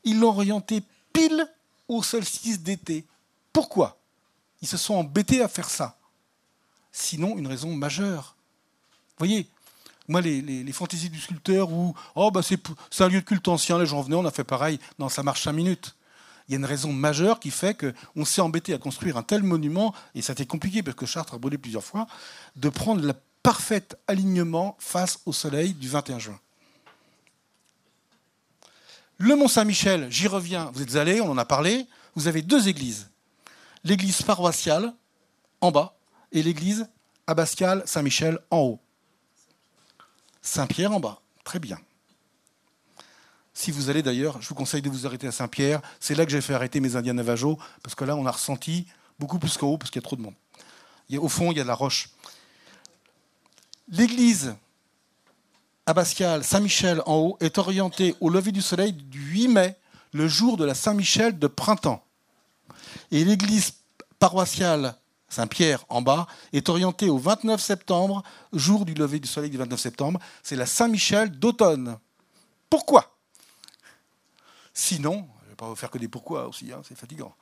ils 0.03 0.19
l'ont 0.19 0.29
orientée 0.29 0.83
pile 1.11 1.47
au 1.87 2.03
solstice 2.03 2.61
d'été. 2.61 3.05
Pourquoi 3.51 3.99
Ils 4.61 4.67
se 4.67 4.77
sont 4.77 4.95
embêtés 4.95 5.41
à 5.41 5.47
faire 5.47 5.69
ça? 5.69 5.97
Sinon, 6.91 7.37
une 7.37 7.47
raison 7.47 7.73
majeure. 7.75 8.35
Vous 9.17 9.25
voyez, 9.25 9.47
moi, 10.07 10.21
les, 10.21 10.71
fantaisies 10.73 11.09
du 11.09 11.19
sculpteur 11.19 11.71
où 11.71 11.95
oh, 12.15 12.31
bah, 12.31 12.41
c'est, 12.41 12.59
un 12.99 13.07
lieu 13.07 13.21
de 13.21 13.25
culte 13.25 13.47
ancien, 13.47 13.79
les 13.79 13.85
gens 13.85 14.01
venaient, 14.01 14.15
on 14.15 14.25
a 14.25 14.31
fait 14.31 14.43
pareil. 14.43 14.79
Non, 14.99 15.09
ça 15.09 15.23
marche 15.23 15.43
cinq 15.43 15.53
minutes. 15.53 15.95
Il 16.47 16.51
y 16.51 16.55
a 16.55 16.57
une 16.57 16.65
raison 16.65 16.91
majeure 16.91 17.39
qui 17.39 17.51
fait 17.51 17.77
qu'on 17.77 18.25
s'est 18.25 18.41
embêté 18.41 18.73
à 18.73 18.77
construire 18.77 19.15
un 19.15 19.23
tel 19.23 19.43
monument, 19.43 19.95
et 20.13 20.21
ça 20.21 20.31
a 20.31 20.33
été 20.33 20.45
compliqué 20.45 20.83
parce 20.83 20.97
que 20.97 21.05
Chartres 21.05 21.35
a 21.35 21.37
brûlé 21.37 21.57
plusieurs 21.57 21.83
fois, 21.83 22.05
de 22.57 22.67
prendre 22.67 23.01
le 23.01 23.13
parfait 23.43 23.85
alignement 24.07 24.75
face 24.79 25.19
au 25.25 25.33
soleil 25.33 25.73
du 25.73 25.89
21 25.89 26.19
juin. 26.19 26.39
Le 29.17 29.35
Mont 29.35 29.47
Saint-Michel, 29.47 30.07
j'y 30.09 30.27
reviens, 30.27 30.71
vous 30.73 30.81
êtes 30.81 30.95
allés, 30.95 31.21
on 31.21 31.29
en 31.29 31.37
a 31.37 31.45
parlé, 31.45 31.85
vous 32.15 32.27
avez 32.27 32.41
deux 32.41 32.67
églises. 32.67 33.09
L'église 33.83 34.21
paroissiale 34.21 34.93
en 35.61 35.71
bas 35.71 35.95
et 36.31 36.41
l'église 36.41 36.87
abbatiale 37.27 37.83
Saint-Michel 37.85 38.39
en 38.49 38.59
haut. 38.59 38.79
Saint-Pierre 40.41 40.91
en 40.91 40.99
bas, 40.99 41.21
très 41.43 41.59
bien. 41.59 41.77
Si 43.53 43.71
vous 43.71 43.89
allez 43.89 44.01
d'ailleurs, 44.01 44.41
je 44.41 44.49
vous 44.49 44.55
conseille 44.55 44.81
de 44.81 44.89
vous 44.89 45.05
arrêter 45.05 45.27
à 45.27 45.31
Saint-Pierre. 45.31 45.81
C'est 45.99 46.15
là 46.15 46.25
que 46.25 46.31
j'ai 46.31 46.41
fait 46.41 46.53
arrêter 46.53 46.79
mes 46.79 46.95
Indiens 46.95 47.13
Navajo, 47.13 47.59
parce 47.83 47.93
que 47.93 48.03
là, 48.03 48.15
on 48.15 48.25
a 48.25 48.31
ressenti 48.31 48.87
beaucoup 49.19 49.37
plus 49.37 49.57
qu'en 49.57 49.67
haut, 49.67 49.77
parce 49.77 49.91
qu'il 49.91 50.01
y 50.01 50.03
a 50.03 50.07
trop 50.07 50.15
de 50.15 50.21
monde. 50.21 50.33
au 51.17 51.29
fond, 51.29 51.51
il 51.51 51.57
y 51.57 51.61
a 51.61 51.63
de 51.63 51.67
la 51.67 51.75
roche. 51.75 52.09
L'église 53.89 54.55
abbatiale 55.85 56.43
Saint-Michel 56.43 57.01
en 57.05 57.17
haut 57.17 57.37
est 57.41 57.57
orientée 57.57 58.15
au 58.21 58.29
lever 58.29 58.51
du 58.51 58.61
soleil 58.61 58.93
du 58.93 59.19
8 59.19 59.47
mai, 59.49 59.77
le 60.13 60.27
jour 60.27 60.57
de 60.57 60.63
la 60.63 60.73
Saint-Michel 60.73 61.37
de 61.37 61.47
printemps. 61.47 62.03
Et 63.11 63.25
l'église 63.25 63.73
paroissiale 64.19 64.95
Saint-Pierre 65.27 65.83
en 65.89 66.01
bas 66.01 66.27
est 66.53 66.69
orientée 66.69 67.09
au 67.09 67.17
29 67.17 67.59
septembre, 67.59 68.23
jour 68.53 68.85
du 68.85 68.93
lever 68.93 69.19
du 69.19 69.27
soleil 69.27 69.49
du 69.49 69.57
29 69.57 69.79
septembre. 69.79 70.19
C'est 70.43 70.55
la 70.55 70.65
Saint-Michel 70.65 71.31
d'automne. 71.31 71.97
Pourquoi? 72.69 73.17
Sinon, 74.73 75.27
je 75.41 75.45
ne 75.45 75.49
vais 75.49 75.55
pas 75.55 75.67
vous 75.67 75.75
faire 75.75 75.91
que 75.91 75.97
des 75.97 76.07
pourquoi 76.07 76.47
aussi, 76.47 76.71
hein, 76.71 76.81
c'est 76.87 76.97
fatigant. 76.97 77.35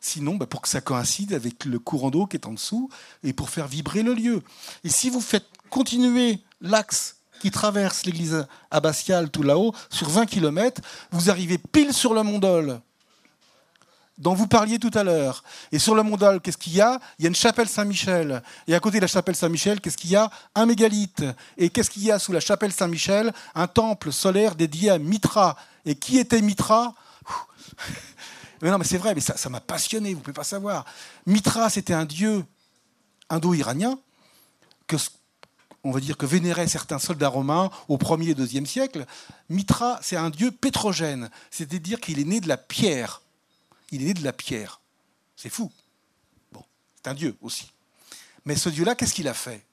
Sinon, 0.00 0.36
bah, 0.36 0.46
pour 0.46 0.62
que 0.62 0.68
ça 0.68 0.80
coïncide 0.80 1.34
avec 1.34 1.64
le 1.64 1.78
courant 1.78 2.10
d'eau 2.10 2.26
qui 2.26 2.36
est 2.36 2.46
en 2.46 2.52
dessous 2.52 2.88
et 3.22 3.32
pour 3.32 3.50
faire 3.50 3.66
vibrer 3.66 4.02
le 4.02 4.14
lieu. 4.14 4.42
Et 4.84 4.88
si 4.88 5.10
vous 5.10 5.20
faites 5.20 5.46
continuer 5.70 6.40
l'axe 6.60 7.16
qui 7.40 7.50
traverse 7.50 8.04
l'église 8.04 8.46
abbatiale 8.70 9.30
tout 9.30 9.42
là-haut, 9.42 9.74
sur 9.88 10.08
20 10.08 10.26
km, 10.26 10.82
vous 11.10 11.30
arrivez 11.30 11.58
pile 11.58 11.92
sur 11.92 12.12
le 12.12 12.22
Mondol, 12.22 12.80
dont 14.18 14.34
vous 14.34 14.46
parliez 14.46 14.78
tout 14.78 14.90
à 14.92 15.02
l'heure. 15.02 15.42
Et 15.72 15.78
sur 15.78 15.94
le 15.94 16.02
Mondol, 16.02 16.40
qu'est-ce 16.40 16.58
qu'il 16.58 16.74
y 16.74 16.80
a? 16.80 17.00
Il 17.18 17.22
y 17.22 17.26
a 17.26 17.28
une 17.28 17.34
chapelle 17.34 17.68
Saint-Michel. 17.68 18.42
Et 18.68 18.74
à 18.74 18.80
côté 18.80 18.98
de 18.98 19.02
la 19.02 19.08
chapelle 19.08 19.34
Saint-Michel, 19.34 19.80
qu'est-ce 19.80 19.96
qu'il 19.96 20.10
y 20.10 20.16
a? 20.16 20.30
Un 20.54 20.66
mégalithe. 20.66 21.24
Et 21.56 21.70
qu'est-ce 21.70 21.90
qu'il 21.90 22.04
y 22.04 22.12
a 22.12 22.18
sous 22.18 22.32
la 22.32 22.40
chapelle 22.40 22.72
Saint-Michel? 22.72 23.32
Un 23.54 23.66
temple 23.66 24.12
solaire 24.12 24.54
dédié 24.54 24.90
à 24.90 24.98
Mitra. 24.98 25.56
Et 25.86 25.94
qui 25.94 26.18
était 26.18 26.42
Mitra? 26.42 26.94
Mais 28.62 28.70
non, 28.70 28.76
mais 28.76 28.84
c'est 28.84 28.98
vrai, 28.98 29.14
mais 29.14 29.22
ça 29.22 29.48
m'a 29.48 29.60
passionné, 29.60 30.10
vous 30.10 30.18
ne 30.18 30.22
pouvez 30.22 30.34
pas 30.34 30.44
savoir. 30.44 30.84
Mitra, 31.24 31.70
c'était 31.70 31.94
un 31.94 32.04
dieu 32.04 32.44
indo-iranien 33.30 33.98
que 34.86 34.98
on 35.84 35.90
va 35.90 36.00
dire 36.00 36.16
que 36.16 36.26
vénéraient 36.26 36.68
certains 36.68 36.98
soldats 36.98 37.28
romains 37.28 37.70
au 37.88 37.96
1er 37.96 38.30
et 38.30 38.34
2e 38.34 38.66
siècle, 38.66 39.06
Mitra, 39.48 39.98
c'est 40.02 40.16
un 40.16 40.30
dieu 40.30 40.50
pétrogène, 40.50 41.30
c'est-à-dire 41.50 42.00
qu'il 42.00 42.18
est 42.18 42.24
né 42.24 42.40
de 42.40 42.48
la 42.48 42.56
pierre. 42.56 43.22
Il 43.90 44.02
est 44.02 44.06
né 44.06 44.14
de 44.14 44.24
la 44.24 44.32
pierre. 44.32 44.80
C'est 45.36 45.48
fou. 45.48 45.72
Bon, 46.52 46.64
c'est 46.96 47.08
un 47.08 47.14
dieu 47.14 47.36
aussi. 47.40 47.72
Mais 48.44 48.56
ce 48.56 48.68
dieu-là, 48.68 48.94
qu'est-ce 48.94 49.14
qu'il 49.14 49.28
a 49.28 49.34
fait? 49.34 49.64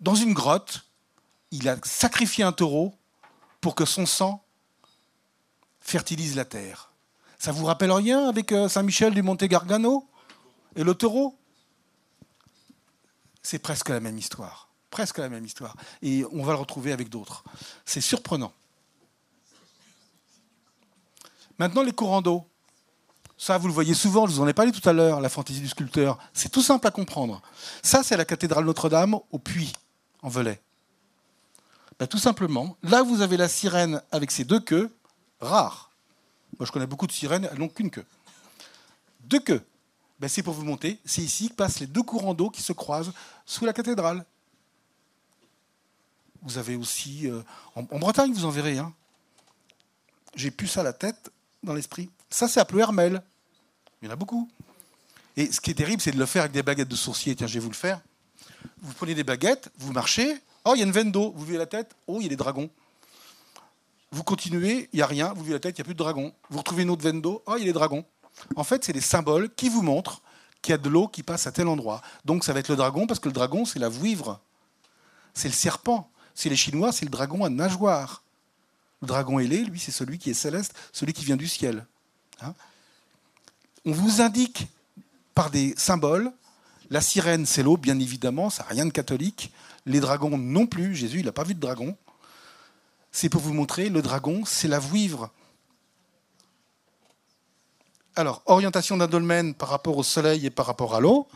Dans 0.00 0.14
une 0.14 0.32
grotte, 0.32 0.84
il 1.50 1.68
a 1.68 1.76
sacrifié 1.84 2.44
un 2.44 2.52
taureau 2.52 2.94
pour 3.60 3.74
que 3.74 3.84
son 3.84 4.06
sang 4.06 4.42
fertilise 5.80 6.36
la 6.36 6.44
terre. 6.44 6.92
Ça 7.38 7.52
vous 7.52 7.64
rappelle 7.64 7.92
rien 7.92 8.28
avec 8.28 8.52
euh, 8.52 8.68
Saint-Michel 8.68 9.14
du 9.14 9.22
Monte 9.22 9.44
Gargano? 9.44 10.08
Et 10.76 10.84
le 10.84 10.94
taureau? 10.94 11.38
C'est 13.42 13.58
presque 13.58 13.88
la 13.88 14.00
même 14.00 14.18
histoire 14.18 14.67
presque 14.90 15.18
la 15.18 15.28
même 15.28 15.44
histoire. 15.44 15.76
Et 16.02 16.24
on 16.32 16.42
va 16.42 16.52
le 16.52 16.58
retrouver 16.58 16.92
avec 16.92 17.08
d'autres. 17.08 17.44
C'est 17.84 18.00
surprenant. 18.00 18.52
Maintenant, 21.58 21.82
les 21.82 21.92
courants 21.92 22.22
d'eau. 22.22 22.46
Ça, 23.36 23.56
vous 23.56 23.68
le 23.68 23.72
voyez 23.72 23.94
souvent, 23.94 24.26
je 24.26 24.32
vous 24.32 24.40
en 24.40 24.48
ai 24.48 24.52
parlé 24.52 24.72
tout 24.72 24.86
à 24.88 24.92
l'heure, 24.92 25.20
la 25.20 25.28
fantaisie 25.28 25.60
du 25.60 25.68
sculpteur. 25.68 26.18
C'est 26.32 26.48
tout 26.48 26.62
simple 26.62 26.86
à 26.86 26.90
comprendre. 26.90 27.40
Ça, 27.82 28.02
c'est 28.02 28.16
la 28.16 28.24
cathédrale 28.24 28.64
Notre-Dame 28.64 29.14
au 29.30 29.38
Puy, 29.38 29.72
en 30.22 30.28
Velay. 30.28 30.60
Ben, 31.98 32.06
tout 32.06 32.18
simplement, 32.18 32.76
là, 32.82 33.02
vous 33.02 33.22
avez 33.22 33.36
la 33.36 33.48
sirène 33.48 34.02
avec 34.10 34.30
ses 34.30 34.44
deux 34.44 34.60
queues, 34.60 34.90
rares. 35.40 35.90
Moi, 36.58 36.66
je 36.66 36.72
connais 36.72 36.86
beaucoup 36.86 37.06
de 37.06 37.12
sirènes, 37.12 37.48
elles 37.50 37.58
n'ont 37.58 37.68
qu'une 37.68 37.90
queue. 37.90 38.06
Deux 39.20 39.40
queues. 39.40 39.64
Ben, 40.18 40.28
c'est 40.28 40.42
pour 40.42 40.54
vous 40.54 40.64
monter. 40.64 40.98
C'est 41.04 41.22
ici 41.22 41.48
que 41.48 41.54
passent 41.54 41.78
les 41.78 41.86
deux 41.86 42.02
courants 42.02 42.34
d'eau 42.34 42.50
qui 42.50 42.62
se 42.62 42.72
croisent 42.72 43.12
sous 43.46 43.64
la 43.64 43.72
cathédrale. 43.72 44.24
Vous 46.42 46.58
avez 46.58 46.76
aussi. 46.76 47.28
Euh, 47.28 47.42
en, 47.74 47.82
Bretagne, 47.82 48.32
vous 48.32 48.44
en 48.44 48.50
verrez. 48.50 48.78
Hein. 48.78 48.92
J'ai 50.34 50.50
plus 50.50 50.68
ça 50.68 50.80
à 50.80 50.84
la 50.84 50.92
tête, 50.92 51.30
dans 51.62 51.74
l'esprit. 51.74 52.10
Ça, 52.30 52.48
c'est 52.48 52.60
appelé 52.60 52.82
Hermel. 52.82 53.22
Il 54.00 54.06
y 54.06 54.08
en 54.08 54.12
a 54.12 54.16
beaucoup. 54.16 54.48
Et 55.36 55.50
ce 55.50 55.60
qui 55.60 55.70
est 55.70 55.74
terrible, 55.74 56.00
c'est 56.00 56.12
de 56.12 56.18
le 56.18 56.26
faire 56.26 56.42
avec 56.42 56.52
des 56.52 56.62
baguettes 56.62 56.88
de 56.88 56.96
sourcier. 56.96 57.34
Tiens, 57.34 57.46
je 57.46 57.54
vais 57.54 57.60
vous 57.60 57.70
le 57.70 57.74
faire. 57.74 58.00
Vous 58.80 58.92
prenez 58.94 59.14
des 59.14 59.24
baguettes, 59.24 59.70
vous 59.78 59.92
marchez. 59.92 60.36
Oh, 60.64 60.72
il 60.74 60.78
y 60.78 60.82
a 60.82 60.86
une 60.86 60.92
veine 60.92 61.12
d'eau. 61.12 61.32
Vous 61.36 61.44
vivez 61.44 61.58
la 61.58 61.66
tête. 61.66 61.94
Oh, 62.06 62.16
il 62.20 62.24
y 62.24 62.26
a 62.26 62.28
des 62.28 62.36
dragons. 62.36 62.70
Vous 64.10 64.22
continuez, 64.22 64.88
il 64.92 64.96
n'y 64.96 65.02
a 65.02 65.06
rien. 65.06 65.32
Vous 65.34 65.42
vivez 65.42 65.54
la 65.54 65.60
tête, 65.60 65.76
il 65.76 65.80
n'y 65.80 65.82
a 65.82 65.84
plus 65.84 65.94
de 65.94 65.98
dragons. 65.98 66.32
Vous 66.50 66.58
retrouvez 66.58 66.82
une 66.82 66.90
autre 66.90 67.02
veine 67.02 67.20
d'eau. 67.20 67.42
Oh, 67.46 67.54
il 67.56 67.60
y 67.60 67.62
a 67.62 67.66
des 67.66 67.72
dragons. 67.72 68.04
En 68.56 68.64
fait, 68.64 68.84
c'est 68.84 68.92
des 68.92 69.00
symboles 69.00 69.52
qui 69.54 69.68
vous 69.68 69.82
montrent 69.82 70.22
qu'il 70.62 70.72
y 70.72 70.74
a 70.74 70.78
de 70.78 70.88
l'eau 70.88 71.08
qui 71.08 71.22
passe 71.22 71.46
à 71.46 71.52
tel 71.52 71.68
endroit. 71.68 72.02
Donc, 72.24 72.44
ça 72.44 72.52
va 72.52 72.60
être 72.60 72.68
le 72.68 72.76
dragon, 72.76 73.06
parce 73.06 73.20
que 73.20 73.28
le 73.28 73.34
dragon, 73.34 73.64
c'est 73.64 73.78
la 73.78 73.88
vouivre. 73.88 74.40
C'est 75.34 75.48
le 75.48 75.54
serpent. 75.54 76.10
C'est 76.38 76.48
les 76.48 76.54
Chinois, 76.54 76.92
c'est 76.92 77.04
le 77.04 77.10
dragon 77.10 77.44
à 77.44 77.48
nageoire. 77.48 78.22
Le 79.02 79.08
dragon 79.08 79.40
ailé, 79.40 79.64
lui, 79.64 79.80
c'est 79.80 79.90
celui 79.90 80.18
qui 80.18 80.30
est 80.30 80.34
céleste, 80.34 80.72
celui 80.92 81.12
qui 81.12 81.24
vient 81.24 81.36
du 81.36 81.48
ciel. 81.48 81.84
Hein. 82.40 82.54
On 83.84 83.90
vous 83.90 84.20
indique 84.20 84.68
par 85.34 85.50
des 85.50 85.74
symboles. 85.76 86.30
La 86.90 87.00
sirène, 87.00 87.44
c'est 87.44 87.64
l'eau, 87.64 87.76
bien 87.76 87.98
évidemment, 87.98 88.50
ça 88.50 88.62
n'a 88.62 88.68
rien 88.68 88.86
de 88.86 88.92
catholique. 88.92 89.52
Les 89.84 89.98
dragons 89.98 90.38
non 90.38 90.68
plus. 90.68 90.94
Jésus, 90.94 91.18
il 91.18 91.24
n'a 91.24 91.32
pas 91.32 91.42
vu 91.42 91.56
de 91.56 91.60
dragon. 91.60 91.96
C'est 93.10 93.28
pour 93.28 93.40
vous 93.40 93.52
montrer, 93.52 93.88
le 93.88 94.00
dragon, 94.00 94.44
c'est 94.44 94.68
la 94.68 94.78
vouivre. 94.78 95.32
Alors, 98.14 98.42
orientation 98.46 98.96
d'un 98.96 99.08
dolmen 99.08 99.54
par 99.54 99.70
rapport 99.70 99.96
au 99.96 100.04
soleil 100.04 100.46
et 100.46 100.50
par 100.50 100.66
rapport 100.66 100.94
à 100.94 101.00
l'eau. 101.00 101.26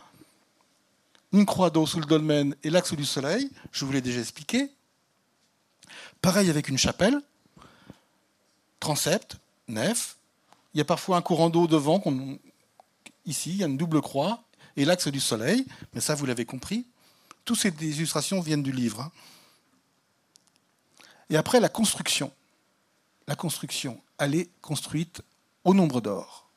une 1.33 1.45
croix 1.45 1.69
d'eau 1.69 1.85
sous 1.85 1.99
le 1.99 2.05
dolmen 2.05 2.55
et 2.63 2.69
l'axe 2.69 2.93
du 2.93 3.03
soleil, 3.03 3.51
je 3.73 3.83
vous 3.83 3.91
l'ai 3.91 3.99
déjà 3.99 4.21
expliqué. 4.21 4.71
Pareil 6.23 6.49
avec 6.49 6.69
une 6.69 6.77
chapelle, 6.77 7.19
transept, 8.79 9.35
nef. 9.67 10.15
Il 10.73 10.77
y 10.77 10.81
a 10.81 10.85
parfois 10.85 11.17
un 11.17 11.21
courant 11.21 11.49
d'eau 11.49 11.67
devant. 11.67 12.01
Ici, 13.25 13.49
il 13.49 13.57
y 13.57 13.63
a 13.63 13.67
une 13.67 13.75
double 13.75 14.01
croix 14.01 14.41
et 14.77 14.85
l'axe 14.85 15.09
du 15.09 15.19
soleil. 15.19 15.65
Mais 15.93 15.99
ça, 15.99 16.15
vous 16.15 16.25
l'avez 16.25 16.45
compris. 16.45 16.85
Toutes 17.43 17.59
ces 17.59 17.73
illustrations 17.81 18.39
viennent 18.39 18.63
du 18.63 18.71
livre. 18.71 19.01
Hein. 19.01 19.11
Et 21.29 21.35
après, 21.35 21.59
la 21.59 21.67
construction. 21.67 22.31
La 23.27 23.35
construction, 23.35 23.99
elle 24.17 24.33
est 24.33 24.49
construite 24.61 25.21
au 25.65 25.73
nombre 25.73 25.99
d'or. 25.99 26.47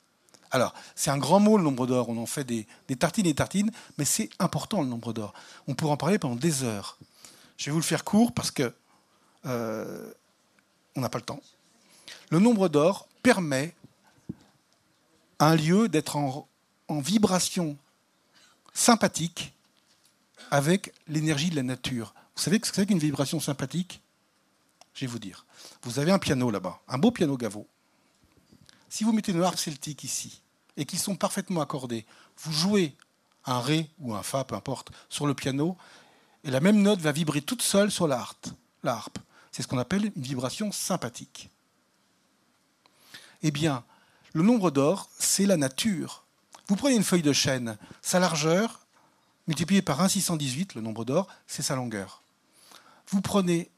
Alors, 0.52 0.74
c'est 0.94 1.10
un 1.10 1.18
grand 1.18 1.40
mot, 1.40 1.58
le 1.58 1.64
nombre 1.64 1.88
d'or. 1.88 2.08
On 2.08 2.18
en 2.18 2.26
fait 2.26 2.44
des, 2.44 2.68
tartines 2.96 3.26
et 3.26 3.34
tartines, 3.34 3.72
mais 3.98 4.04
c'est 4.04 4.30
important, 4.38 4.80
le 4.80 4.86
nombre 4.86 5.12
d'or. 5.12 5.34
On 5.66 5.74
pourrait 5.74 5.90
en 5.90 5.96
parler 5.96 6.20
pendant 6.20 6.36
des 6.36 6.62
heures. 6.62 6.98
Je 7.56 7.64
vais 7.64 7.72
vous 7.72 7.80
le 7.80 7.84
faire 7.84 8.04
court 8.04 8.30
parce 8.32 8.52
que 8.52 8.72
euh, 9.46 10.12
on 10.94 11.00
n'a 11.00 11.08
pas 11.08 11.18
le 11.18 11.24
temps. 11.24 11.40
Le 12.30 12.38
nombre 12.38 12.68
d'or 12.68 13.08
permet 13.22 13.74
un 15.38 15.54
lieu 15.54 15.88
d'être 15.88 16.16
en, 16.16 16.48
vibration 16.88 17.76
sympathique 18.72 19.52
avec 20.50 20.94
l'énergie 21.08 21.50
de 21.50 21.56
la 21.56 21.62
nature. 21.62 22.14
Vous 22.36 22.42
savez 22.42 22.56
ce 22.62 22.70
que 22.70 22.76
c'est 22.76 22.86
qu'une 22.86 22.98
vibration 22.98 23.40
sympathique? 23.40 24.00
Je 24.94 25.00
vais 25.00 25.06
vous 25.06 25.18
dire. 25.18 25.44
Vous 25.82 25.98
avez 25.98 26.12
un 26.12 26.18
piano 26.18 26.50
là-bas, 26.50 26.80
un 26.88 26.98
beau 26.98 27.10
piano 27.10 27.36
Gaveau. 27.36 27.66
Si 28.88 29.04
vous 29.04 29.12
mettez 29.12 29.32
une 29.32 29.42
harpe 29.42 29.58
celtique 29.58 30.04
ici, 30.04 30.40
et 30.76 30.84
qu'ils 30.84 30.98
sont 30.98 31.16
parfaitement 31.16 31.60
accordés, 31.60 32.06
vous 32.38 32.52
jouez 32.52 32.94
un 33.44 33.60
Ré 33.60 33.90
ou 33.98 34.14
un 34.14 34.22
Fa, 34.22 34.44
peu 34.44 34.54
importe, 34.54 34.90
sur 35.08 35.26
le 35.26 35.34
piano, 35.34 35.76
et 36.44 36.50
la 36.50 36.60
même 36.60 36.80
note 36.80 37.00
va 37.00 37.12
vibrer 37.12 37.42
toute 37.42 37.62
seule 37.62 37.90
sur 37.90 38.06
la 38.06 38.26
harpe. 38.84 39.18
C'est 39.56 39.62
ce 39.62 39.68
qu'on 39.68 39.78
appelle 39.78 40.12
une 40.14 40.22
vibration 40.22 40.70
sympathique. 40.70 41.48
Eh 43.42 43.50
bien, 43.50 43.84
le 44.34 44.42
nombre 44.42 44.70
d'or, 44.70 45.08
c'est 45.18 45.46
la 45.46 45.56
nature. 45.56 46.24
Vous 46.68 46.76
prenez 46.76 46.94
une 46.94 47.02
feuille 47.02 47.22
de 47.22 47.32
chêne, 47.32 47.78
sa 48.02 48.20
largeur, 48.20 48.86
multipliée 49.46 49.80
par 49.80 50.02
1,618, 50.02 50.74
le 50.74 50.82
nombre 50.82 51.06
d'or, 51.06 51.26
c'est 51.46 51.62
sa 51.62 51.74
longueur. 51.74 52.20
Vous 53.08 53.22
prenez 53.22 53.70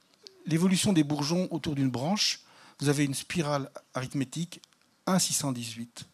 l'évolution 0.46 0.92
des 0.92 1.04
bourgeons 1.04 1.46
autour 1.52 1.76
d'une 1.76 1.90
branche, 1.90 2.40
vous 2.80 2.88
avez 2.88 3.04
une 3.04 3.14
spirale 3.14 3.70
arithmétique 3.94 4.60
1,618. 5.06 6.06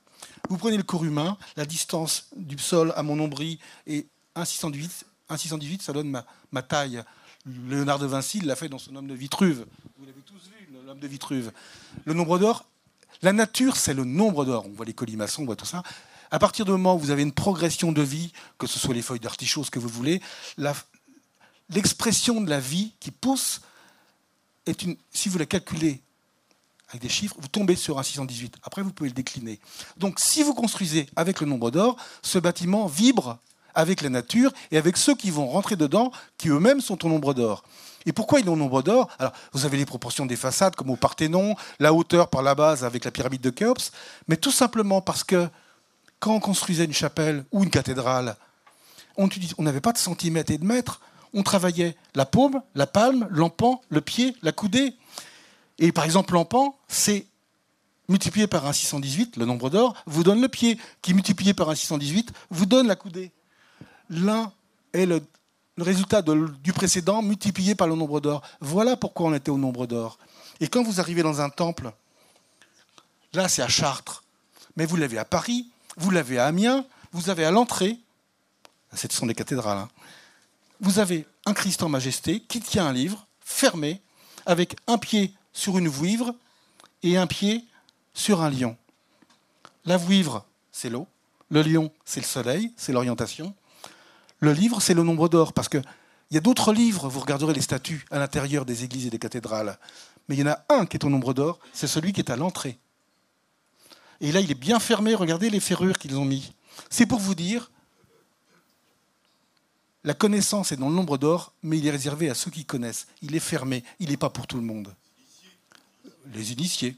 Vous 0.50 0.58
prenez 0.58 0.76
le 0.76 0.82
corps 0.82 1.06
humain, 1.06 1.38
la 1.56 1.64
distance 1.64 2.28
du 2.36 2.58
sol 2.58 2.92
à 2.96 3.02
mon 3.02 3.16
nombril 3.16 3.58
est 3.86 4.08
1,618. 4.36 5.06
1,618, 5.30 5.80
ça 5.80 5.94
donne 5.94 6.22
ma, 6.52 6.62
taille. 6.62 7.02
Léonard 7.46 7.98
de 7.98 8.06
Vinci 8.06 8.40
l'a 8.40 8.56
fait 8.56 8.68
dans 8.68 8.78
son 8.78 8.96
homme 8.96 9.06
de 9.06 9.14
Vitruve. 9.14 9.66
Vous 9.98 10.06
l'avez 10.06 10.20
tous 10.22 10.48
vu, 10.48 10.68
l'homme 10.86 10.98
de 10.98 11.06
Vitruve. 11.06 11.52
Le 12.04 12.14
nombre 12.14 12.38
d'or, 12.38 12.64
la 13.22 13.32
nature, 13.32 13.76
c'est 13.76 13.94
le 13.94 14.04
nombre 14.04 14.44
d'or. 14.44 14.64
On 14.66 14.72
voit 14.72 14.86
les 14.86 14.94
colimaçons, 14.94 15.42
on 15.42 15.46
voit 15.46 15.56
tout 15.56 15.66
ça. 15.66 15.82
À 16.30 16.38
partir 16.38 16.64
du 16.64 16.70
moment 16.70 16.96
où 16.96 16.98
vous 16.98 17.10
avez 17.10 17.22
une 17.22 17.32
progression 17.32 17.92
de 17.92 18.02
vie, 18.02 18.32
que 18.58 18.66
ce 18.66 18.78
soit 18.78 18.94
les 18.94 19.02
feuilles 19.02 19.20
d'artichaut, 19.20 19.62
ce 19.62 19.70
que 19.70 19.78
vous 19.78 19.88
voulez, 19.88 20.22
l'expression 21.68 22.40
de 22.40 22.48
la 22.48 22.60
vie 22.60 22.92
qui 22.98 23.10
pousse 23.10 23.60
est 24.66 24.82
une, 24.82 24.96
si 25.12 25.28
vous 25.28 25.38
la 25.38 25.46
calculez 25.46 26.00
avec 26.88 27.02
des 27.02 27.08
chiffres, 27.08 27.36
vous 27.38 27.48
tombez 27.48 27.76
sur 27.76 27.98
un 27.98 28.02
618. 28.02 28.56
Après, 28.62 28.80
vous 28.80 28.92
pouvez 28.92 29.10
le 29.10 29.14
décliner. 29.14 29.60
Donc, 29.96 30.18
si 30.18 30.42
vous 30.42 30.54
construisez 30.54 31.08
avec 31.16 31.40
le 31.40 31.46
nombre 31.46 31.70
d'or, 31.70 31.96
ce 32.22 32.38
bâtiment 32.38 32.86
vibre 32.86 33.38
avec 33.74 34.02
la 34.02 34.08
nature 34.08 34.52
et 34.70 34.78
avec 34.78 34.96
ceux 34.96 35.14
qui 35.14 35.30
vont 35.30 35.46
rentrer 35.46 35.76
dedans, 35.76 36.12
qui 36.38 36.48
eux-mêmes 36.48 36.80
sont 36.80 37.04
au 37.04 37.08
nombre 37.08 37.34
d'or. 37.34 37.64
Et 38.06 38.12
pourquoi 38.12 38.40
il 38.40 38.46
est 38.46 38.50
au 38.50 38.56
nombre 38.56 38.82
d'or? 38.82 39.08
Alors, 39.18 39.32
vous 39.52 39.64
avez 39.64 39.78
les 39.78 39.86
proportions 39.86 40.26
des 40.26 40.36
façades, 40.36 40.76
comme 40.76 40.90
au 40.90 40.96
Parthénon, 40.96 41.56
la 41.78 41.94
hauteur 41.94 42.28
par 42.28 42.42
la 42.42 42.54
base 42.54 42.84
avec 42.84 43.04
la 43.04 43.10
pyramide 43.10 43.40
de 43.40 43.50
Khéops, 43.50 43.92
mais 44.28 44.36
tout 44.36 44.50
simplement 44.50 45.00
parce 45.00 45.24
que 45.24 45.48
quand 46.20 46.34
on 46.34 46.40
construisait 46.40 46.84
une 46.84 46.92
chapelle 46.92 47.44
ou 47.50 47.64
une 47.64 47.70
cathédrale, 47.70 48.36
on 49.16 49.28
n'avait 49.58 49.80
pas 49.80 49.92
de 49.92 49.98
centimètres 49.98 50.52
et 50.52 50.58
de 50.58 50.64
mètres, 50.64 51.00
on 51.32 51.42
travaillait 51.42 51.96
la 52.14 52.26
paume, 52.26 52.62
la 52.74 52.86
palme, 52.86 53.26
l'empan, 53.30 53.80
le 53.88 54.00
pied, 54.00 54.36
la 54.42 54.52
coudée. 54.52 54.94
Et 55.78 55.92
par 55.92 56.04
exemple, 56.04 56.34
l'empan, 56.34 56.76
c'est 56.88 57.26
multiplié 58.08 58.46
par 58.46 58.66
un 58.66 58.72
618, 58.72 59.36
le 59.36 59.46
nombre 59.46 59.70
d'or, 59.70 59.94
vous 60.06 60.22
donne 60.22 60.40
le 60.40 60.48
pied, 60.48 60.78
qui 61.00 61.14
multiplié 61.14 61.54
par 61.54 61.70
un 61.70 61.74
618 61.74 62.32
vous 62.50 62.66
donne 62.66 62.86
la 62.86 62.96
coudée. 62.96 63.32
L'un 64.10 64.52
est 64.92 65.06
le, 65.06 65.22
résultat 65.78 66.22
du 66.22 66.72
précédent 66.72 67.22
multiplié 67.22 67.74
par 67.74 67.88
le 67.88 67.96
nombre 67.96 68.20
d'or. 68.20 68.42
Voilà 68.60 68.96
pourquoi 68.96 69.26
on 69.26 69.34
était 69.34 69.50
au 69.50 69.58
nombre 69.58 69.86
d'or. 69.86 70.18
Et 70.60 70.68
quand 70.68 70.82
vous 70.82 71.00
arrivez 71.00 71.22
dans 71.22 71.40
un 71.40 71.50
temple, 71.50 71.92
là 73.32 73.48
c'est 73.48 73.62
à 73.62 73.68
Chartres, 73.68 74.22
mais 74.76 74.86
vous 74.86 74.96
l'avez 74.96 75.18
à 75.18 75.24
Paris, 75.24 75.68
vous 75.96 76.10
l'avez 76.10 76.38
à 76.38 76.46
Amiens, 76.46 76.86
vous 77.12 77.30
avez 77.30 77.44
à 77.44 77.50
l'entrée, 77.50 77.98
ce 78.92 79.08
sont 79.10 79.26
des 79.26 79.34
cathédrales, 79.34 79.78
hein, 79.78 79.88
vous 80.80 80.98
avez 80.98 81.26
un 81.46 81.54
Christ 81.54 81.82
en 81.82 81.88
majesté 81.88 82.40
qui 82.40 82.60
tient 82.60 82.86
un 82.86 82.92
livre 82.92 83.26
fermé 83.40 84.00
avec 84.46 84.76
un 84.86 84.98
pied 84.98 85.34
sur 85.52 85.78
une 85.78 85.88
vouivre 85.88 86.34
et 87.02 87.16
un 87.16 87.26
pied 87.26 87.64
sur 88.12 88.42
un 88.42 88.50
lion. 88.50 88.76
La 89.84 89.96
vouivre, 89.96 90.44
c'est 90.72 90.90
l'eau. 90.90 91.06
Le 91.50 91.62
lion, 91.62 91.92
c'est 92.04 92.20
le 92.20 92.26
soleil, 92.26 92.72
c'est 92.76 92.92
l'orientation. 92.92 93.54
Le 94.40 94.52
livre, 94.52 94.80
c'est 94.80 94.94
le 94.94 95.02
nombre 95.02 95.28
d'or, 95.28 95.52
parce 95.52 95.68
qu'il 95.68 95.82
y 96.30 96.36
a 96.36 96.40
d'autres 96.40 96.72
livres, 96.72 97.08
vous 97.08 97.20
regarderez 97.20 97.54
les 97.54 97.60
statues 97.60 98.04
à 98.10 98.18
l'intérieur 98.18 98.64
des 98.64 98.84
églises 98.84 99.06
et 99.06 99.10
des 99.10 99.18
cathédrales, 99.18 99.78
mais 100.28 100.36
il 100.36 100.40
y 100.40 100.42
en 100.42 100.52
a 100.52 100.64
un 100.68 100.86
qui 100.86 100.96
est 100.96 101.04
au 101.04 101.10
nombre 101.10 101.34
d'or, 101.34 101.58
c'est 101.72 101.86
celui 101.86 102.12
qui 102.12 102.20
est 102.20 102.30
à 102.30 102.36
l'entrée. 102.36 102.78
Et 104.20 104.32
là, 104.32 104.40
il 104.40 104.50
est 104.50 104.54
bien 104.54 104.80
fermé, 104.80 105.14
regardez 105.14 105.50
les 105.50 105.60
ferrures 105.60 105.98
qu'ils 105.98 106.16
ont 106.16 106.24
mis. 106.24 106.52
C'est 106.90 107.06
pour 107.06 107.20
vous 107.20 107.34
dire, 107.34 107.70
la 110.02 110.14
connaissance 110.14 110.72
est 110.72 110.76
dans 110.76 110.88
le 110.88 110.94
nombre 110.94 111.18
d'or, 111.18 111.52
mais 111.62 111.78
il 111.78 111.86
est 111.86 111.90
réservé 111.90 112.28
à 112.28 112.34
ceux 112.34 112.50
qui 112.50 112.64
connaissent. 112.64 113.06
Il 113.22 113.34
est 113.34 113.40
fermé, 113.40 113.84
il 113.98 114.10
n'est 114.10 114.16
pas 114.16 114.30
pour 114.30 114.46
tout 114.46 114.56
le 114.56 114.62
monde 114.62 114.94
les 116.32 116.52
initiés. 116.52 116.96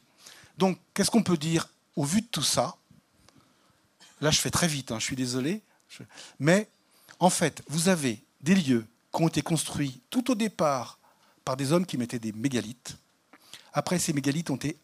Donc, 0.59 0.79
qu'est-ce 0.95 1.11
qu'on 1.11 1.23
peut 1.23 1.37
dire 1.37 1.69
au 1.97 2.05
vu 2.05 2.23
de 2.23 2.27
tout 2.27 2.43
ça? 2.43 2.77
Là, 4.21 4.31
je 4.31 4.41
fais 4.41 4.51
très 4.51 4.69
vite, 4.69 4.93
hein, 4.93 4.99
je 4.99 5.05
suis 5.05 5.17
désolé. 5.17 5.63
Mais, 6.39 6.69
en 7.19 7.31
fait, 7.31 7.63
vous 7.69 7.89
avez 7.89 8.23
des 8.41 8.55
lieux 8.55 8.87
qui 9.15 9.23
ont 9.23 9.29
été 9.29 9.43
construits 9.43 10.01
tout 10.11 10.31
au 10.31 10.35
départ 10.35 10.99
par 11.45 11.57
des 11.57 11.73
hommes 11.73 11.87
qui 11.87 11.97
mettaient 11.97 12.19
des 12.19 12.33
mégalithes. 12.33 12.97
Après, 13.73 13.99
ces 13.99 14.13
mégalithes 14.13 14.51
ont 14.51 14.57
été 14.57 14.79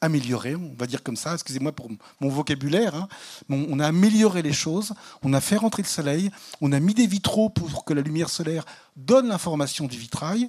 améliorés, 0.00 0.56
on 0.56 0.74
va 0.78 0.86
dire 0.86 1.02
comme 1.02 1.16
ça, 1.16 1.34
excusez-moi 1.34 1.72
pour 1.72 1.90
mon 2.20 2.28
vocabulaire, 2.28 2.94
hein. 2.94 3.08
on 3.50 3.78
a 3.78 3.86
amélioré 3.86 4.40
les 4.42 4.52
choses, 4.52 4.94
on 5.22 5.34
a 5.34 5.40
fait 5.40 5.56
rentrer 5.56 5.82
le 5.82 5.88
soleil, 5.88 6.30
on 6.60 6.72
a 6.72 6.80
mis 6.80 6.94
des 6.94 7.06
vitraux 7.06 7.50
pour 7.50 7.84
que 7.84 7.92
la 7.92 8.00
lumière 8.00 8.30
solaire 8.30 8.64
donne 8.96 9.28
l'information 9.28 9.86
du 9.86 9.98
vitrail, 9.98 10.48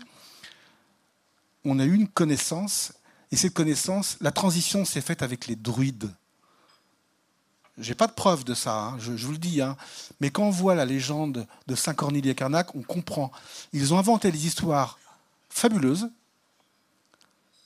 on 1.65 1.79
a 1.79 1.85
eu 1.85 1.93
une 1.93 2.07
connaissance, 2.07 2.93
et 3.31 3.35
cette 3.35 3.53
connaissance, 3.53 4.17
la 4.21 4.31
transition 4.31 4.85
s'est 4.85 5.01
faite 5.01 5.21
avec 5.21 5.47
les 5.47 5.55
druides. 5.55 6.11
J'ai 7.77 7.95
pas 7.95 8.07
de 8.07 8.11
preuve 8.11 8.43
de 8.43 8.53
ça, 8.53 8.77
hein, 8.77 8.97
je, 8.99 9.11
vous 9.25 9.31
le 9.31 9.37
dis, 9.37 9.61
hein. 9.61 9.77
mais 10.19 10.29
quand 10.29 10.43
on 10.43 10.49
voit 10.49 10.75
la 10.75 10.85
légende 10.85 11.47
de 11.67 11.75
Saint 11.75 11.93
Corneille 11.93 12.27
et 12.29 12.35
Carnac, 12.35 12.75
on 12.75 12.81
comprend. 12.81 13.31
Ils 13.71 13.93
ont 13.93 13.97
inventé 13.97 14.31
des 14.31 14.45
histoires 14.45 14.99
fabuleuses 15.49 16.09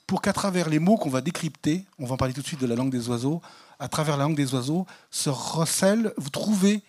pour 0.06 0.22
qu'à 0.22 0.32
travers 0.32 0.68
les 0.68 0.78
mots 0.78 0.96
qu'on 0.96 1.10
va 1.10 1.20
décrypter, 1.20 1.84
on 1.98 2.06
va 2.06 2.14
en 2.14 2.16
parler 2.16 2.32
tout 2.32 2.40
de 2.40 2.46
suite 2.46 2.60
de 2.60 2.66
la 2.66 2.76
langue 2.76 2.92
des 2.92 3.08
oiseaux, 3.08 3.42
à 3.78 3.88
travers 3.88 4.16
la 4.16 4.24
langue 4.24 4.36
des 4.36 4.54
oiseaux, 4.54 4.86
se 5.10 5.28
recèle, 5.28 6.12
vous 6.16 6.30
trouvez 6.30 6.82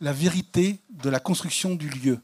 la 0.00 0.12
vérité 0.12 0.78
de 0.90 1.10
la 1.10 1.20
construction 1.20 1.74
du 1.74 1.88
lieu. 1.88 2.20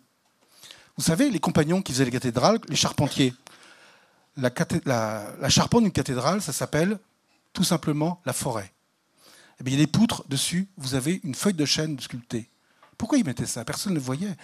Vous 0.96 1.04
savez, 1.04 1.30
les 1.30 1.40
compagnons 1.40 1.82
qui 1.82 1.92
faisaient 1.92 2.04
les 2.04 2.10
cathédrales, 2.10 2.60
les 2.68 2.76
charpentiers, 2.76 3.34
la, 4.36 5.48
charpente 5.48 5.82
d'une 5.82 5.92
cathédrale, 5.92 6.40
ça 6.42 6.52
s'appelle 6.52 6.98
tout 7.52 7.64
simplement 7.64 8.20
la 8.24 8.32
forêt. 8.32 8.72
Eh 9.60 9.64
il 9.66 9.72
y 9.72 9.74
a 9.74 9.78
des 9.78 9.86
poutres 9.86 10.24
dessus, 10.28 10.68
vous 10.76 10.94
avez 10.94 11.20
une 11.24 11.34
feuille 11.34 11.54
de 11.54 11.64
chêne 11.64 11.98
sculptée. 11.98 12.48
Pourquoi 12.96 13.18
ils 13.18 13.24
mettaient 13.24 13.46
ça? 13.46 13.64
Personne 13.64 13.92
ne 13.92 13.98
le 13.98 14.04
voyait. 14.04 14.36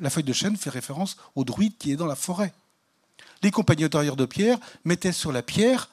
La 0.00 0.10
feuille 0.10 0.24
de 0.24 0.32
chêne 0.32 0.56
fait 0.56 0.70
référence 0.70 1.16
au 1.34 1.44
druide 1.44 1.76
qui 1.78 1.92
est 1.92 1.96
dans 1.96 2.06
la 2.06 2.16
forêt. 2.16 2.52
Les 3.42 3.50
compagnies 3.50 3.88
tailleurs 3.88 4.16
de 4.16 4.26
pierre 4.26 4.58
mettaient 4.84 5.12
sur 5.12 5.32
la 5.32 5.42
pierre 5.42 5.90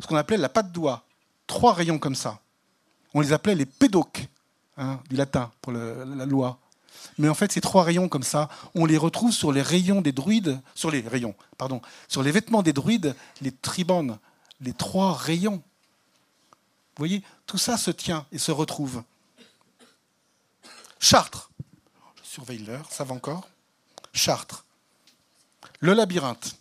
ce 0.00 0.06
qu'on 0.06 0.16
appelait 0.16 0.36
la 0.36 0.48
patte 0.48 0.72
d'oie. 0.72 1.04
Trois 1.46 1.74
rayons 1.74 1.98
comme 1.98 2.14
ça. 2.14 2.40
On 3.12 3.20
les 3.20 3.32
appelait 3.32 3.54
les 3.54 3.66
pédoques, 3.66 4.26
hein, 4.76 5.00
du 5.08 5.16
latin 5.16 5.50
pour 5.60 5.72
la 5.72 6.26
loi. 6.26 6.58
Mais 7.18 7.28
en 7.28 7.34
fait, 7.34 7.52
ces 7.52 7.60
trois 7.60 7.84
rayons 7.84 8.08
comme 8.08 8.22
ça, 8.22 8.48
on 8.74 8.86
les 8.86 8.96
retrouve 8.96 9.32
sur 9.32 9.52
les 9.52 9.62
rayons 9.62 10.00
des 10.00 10.12
druides, 10.12 10.60
sur 10.74 10.90
les 10.90 11.00
rayons, 11.00 11.34
pardon, 11.58 11.80
sur 12.08 12.22
les 12.22 12.32
vêtements 12.32 12.62
des 12.62 12.72
druides, 12.72 13.14
les 13.40 13.52
tribanes, 13.52 14.18
les 14.60 14.72
trois 14.72 15.12
rayons. 15.14 15.62
Vous 16.96 17.00
voyez, 17.00 17.22
tout 17.46 17.58
ça 17.58 17.76
se 17.76 17.90
tient 17.90 18.26
et 18.30 18.38
se 18.38 18.52
retrouve. 18.52 19.02
Chartres, 21.00 21.50
surveille 22.22 22.64
l'heure, 22.64 22.90
ça 22.90 23.04
va 23.04 23.14
encore. 23.14 23.48
Chartres. 24.12 24.64
Le 25.80 25.92
labyrinthe. 25.92 26.56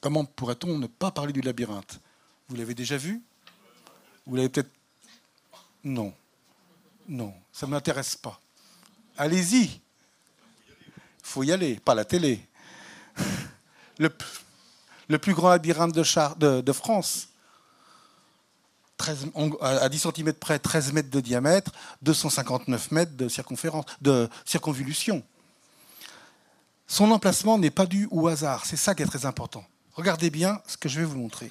Comment 0.00 0.24
pourrait-on 0.24 0.78
ne 0.78 0.86
pas 0.86 1.10
parler 1.10 1.32
du 1.32 1.40
labyrinthe? 1.40 2.00
Vous 2.48 2.56
l'avez 2.56 2.74
déjà 2.74 2.96
vu? 2.96 3.22
Vous 4.26 4.36
l'avez 4.36 4.48
peut-être... 4.48 4.70
Non. 5.84 6.14
Non, 7.08 7.34
ça 7.52 7.66
ne 7.66 7.72
m'intéresse 7.72 8.16
pas. 8.16 8.40
Allez-y. 9.16 9.64
Il 9.64 9.80
faut 11.22 11.42
y 11.42 11.52
aller, 11.52 11.78
pas 11.80 11.94
la 11.94 12.04
télé. 12.04 12.40
Le, 13.98 15.18
plus 15.18 15.34
grand 15.34 15.50
labyrinthe 15.50 15.94
de, 15.94 16.72
France. 16.72 17.28
13, 19.02 19.30
à 19.60 19.88
10 19.88 19.98
cm 19.98 20.32
près, 20.34 20.60
13 20.60 20.92
mètres 20.92 21.10
de 21.10 21.20
diamètre, 21.20 21.72
259 22.02 22.92
mètres 22.92 23.16
de 23.16 23.28
circonférence, 23.28 23.84
de 24.00 24.28
circonvolution. 24.44 25.24
Son 26.86 27.10
emplacement 27.10 27.58
n'est 27.58 27.72
pas 27.72 27.86
dû 27.86 28.06
au 28.12 28.28
hasard, 28.28 28.64
c'est 28.64 28.76
ça 28.76 28.94
qui 28.94 29.02
est 29.02 29.06
très 29.06 29.26
important. 29.26 29.64
Regardez 29.94 30.30
bien 30.30 30.62
ce 30.68 30.76
que 30.76 30.88
je 30.88 31.00
vais 31.00 31.04
vous 31.04 31.16
montrer. 31.16 31.50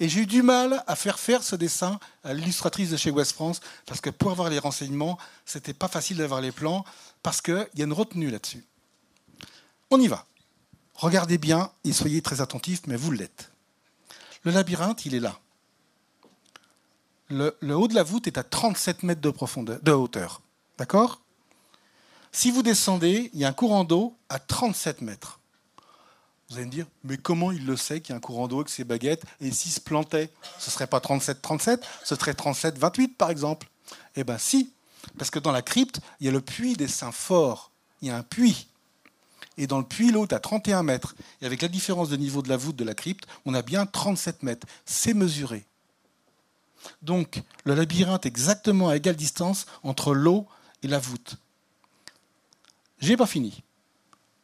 Et 0.00 0.08
j'ai 0.08 0.22
eu 0.22 0.26
du 0.26 0.42
mal 0.42 0.82
à 0.88 0.96
faire 0.96 1.20
faire 1.20 1.44
ce 1.44 1.54
dessin 1.54 2.00
à 2.24 2.34
l'illustratrice 2.34 2.90
de 2.90 2.96
chez 2.96 3.12
West 3.12 3.32
France, 3.32 3.60
parce 3.86 4.00
que 4.00 4.10
pour 4.10 4.32
avoir 4.32 4.50
les 4.50 4.58
renseignements, 4.58 5.16
c'était 5.46 5.74
pas 5.74 5.86
facile 5.86 6.16
d'avoir 6.16 6.40
les 6.40 6.50
plans, 6.50 6.84
parce 7.22 7.40
qu'il 7.40 7.68
y 7.76 7.82
a 7.82 7.84
une 7.84 7.92
retenue 7.92 8.30
là-dessus. 8.30 8.64
On 9.90 10.00
y 10.00 10.08
va. 10.08 10.26
Regardez 10.94 11.38
bien 11.38 11.70
et 11.84 11.92
soyez 11.92 12.20
très 12.20 12.40
attentifs, 12.40 12.80
mais 12.88 12.96
vous 12.96 13.12
l'êtes. 13.12 13.52
Le 14.42 14.50
labyrinthe, 14.50 15.06
il 15.06 15.14
est 15.14 15.20
là. 15.20 15.38
Le, 17.28 17.54
haut 17.74 17.88
de 17.88 17.94
la 17.94 18.02
voûte 18.02 18.26
est 18.26 18.38
à 18.38 18.42
37 18.42 19.02
mètres 19.04 19.20
de, 19.20 19.30
profondeur, 19.30 19.78
de 19.82 19.92
hauteur. 19.92 20.42
D'accord? 20.78 21.20
Si 22.30 22.50
vous 22.50 22.62
descendez, 22.62 23.30
il 23.34 23.40
y 23.40 23.44
a 23.44 23.48
un 23.48 23.52
courant 23.52 23.84
d'eau 23.84 24.16
à 24.28 24.38
37 24.38 25.02
mètres. 25.02 25.38
Vous 26.48 26.56
allez 26.56 26.66
me 26.66 26.70
dire, 26.70 26.86
mais 27.04 27.16
comment 27.16 27.50
il 27.52 27.64
le 27.64 27.76
sait 27.76 28.00
qu'il 28.00 28.10
y 28.10 28.12
a 28.12 28.16
un 28.16 28.20
courant 28.20 28.48
d'eau 28.48 28.56
avec 28.56 28.68
ses 28.68 28.84
baguettes? 28.84 29.22
Et 29.40 29.50
s'il 29.50 29.72
se 29.72 29.80
plantait, 29.80 30.30
ce 30.58 30.68
ne 30.68 30.72
serait 30.72 30.86
pas 30.86 30.98
37-37, 30.98 31.80
ce 32.04 32.14
serait 32.14 32.32
37-28 32.32 33.14
par 33.14 33.30
exemple 33.30 33.68
Eh 34.16 34.24
bien 34.24 34.38
si, 34.38 34.72
parce 35.18 35.30
que 35.30 35.38
dans 35.38 35.52
la 35.52 35.62
crypte, 35.62 36.00
il 36.20 36.26
y 36.26 36.28
a 36.28 36.32
le 36.32 36.40
puits 36.40 36.74
des 36.74 36.88
saints 36.88 37.12
forts. 37.12 37.70
Il 38.00 38.08
y 38.08 38.10
a 38.10 38.16
un 38.16 38.22
puits. 38.22 38.66
Et 39.56 39.66
dans 39.66 39.78
le 39.78 39.84
puits, 39.84 40.10
l'eau 40.10 40.24
est 40.24 40.32
à 40.32 40.40
31 40.40 40.82
mètres. 40.82 41.14
Et 41.40 41.46
avec 41.46 41.62
la 41.62 41.68
différence 41.68 42.08
de 42.08 42.16
niveau 42.16 42.42
de 42.42 42.48
la 42.48 42.56
voûte 42.56 42.76
de 42.76 42.84
la 42.84 42.94
crypte, 42.94 43.26
on 43.44 43.54
a 43.54 43.62
bien 43.62 43.86
37 43.86 44.42
mètres. 44.42 44.66
C'est 44.84 45.14
mesuré. 45.14 45.64
Donc, 47.02 47.42
le 47.64 47.74
labyrinthe 47.74 48.26
exactement 48.26 48.88
à 48.88 48.96
égale 48.96 49.16
distance 49.16 49.66
entre 49.82 50.14
l'eau 50.14 50.46
et 50.82 50.88
la 50.88 50.98
voûte. 50.98 51.36
J'ai 52.98 53.16
pas 53.16 53.26
fini. 53.26 53.62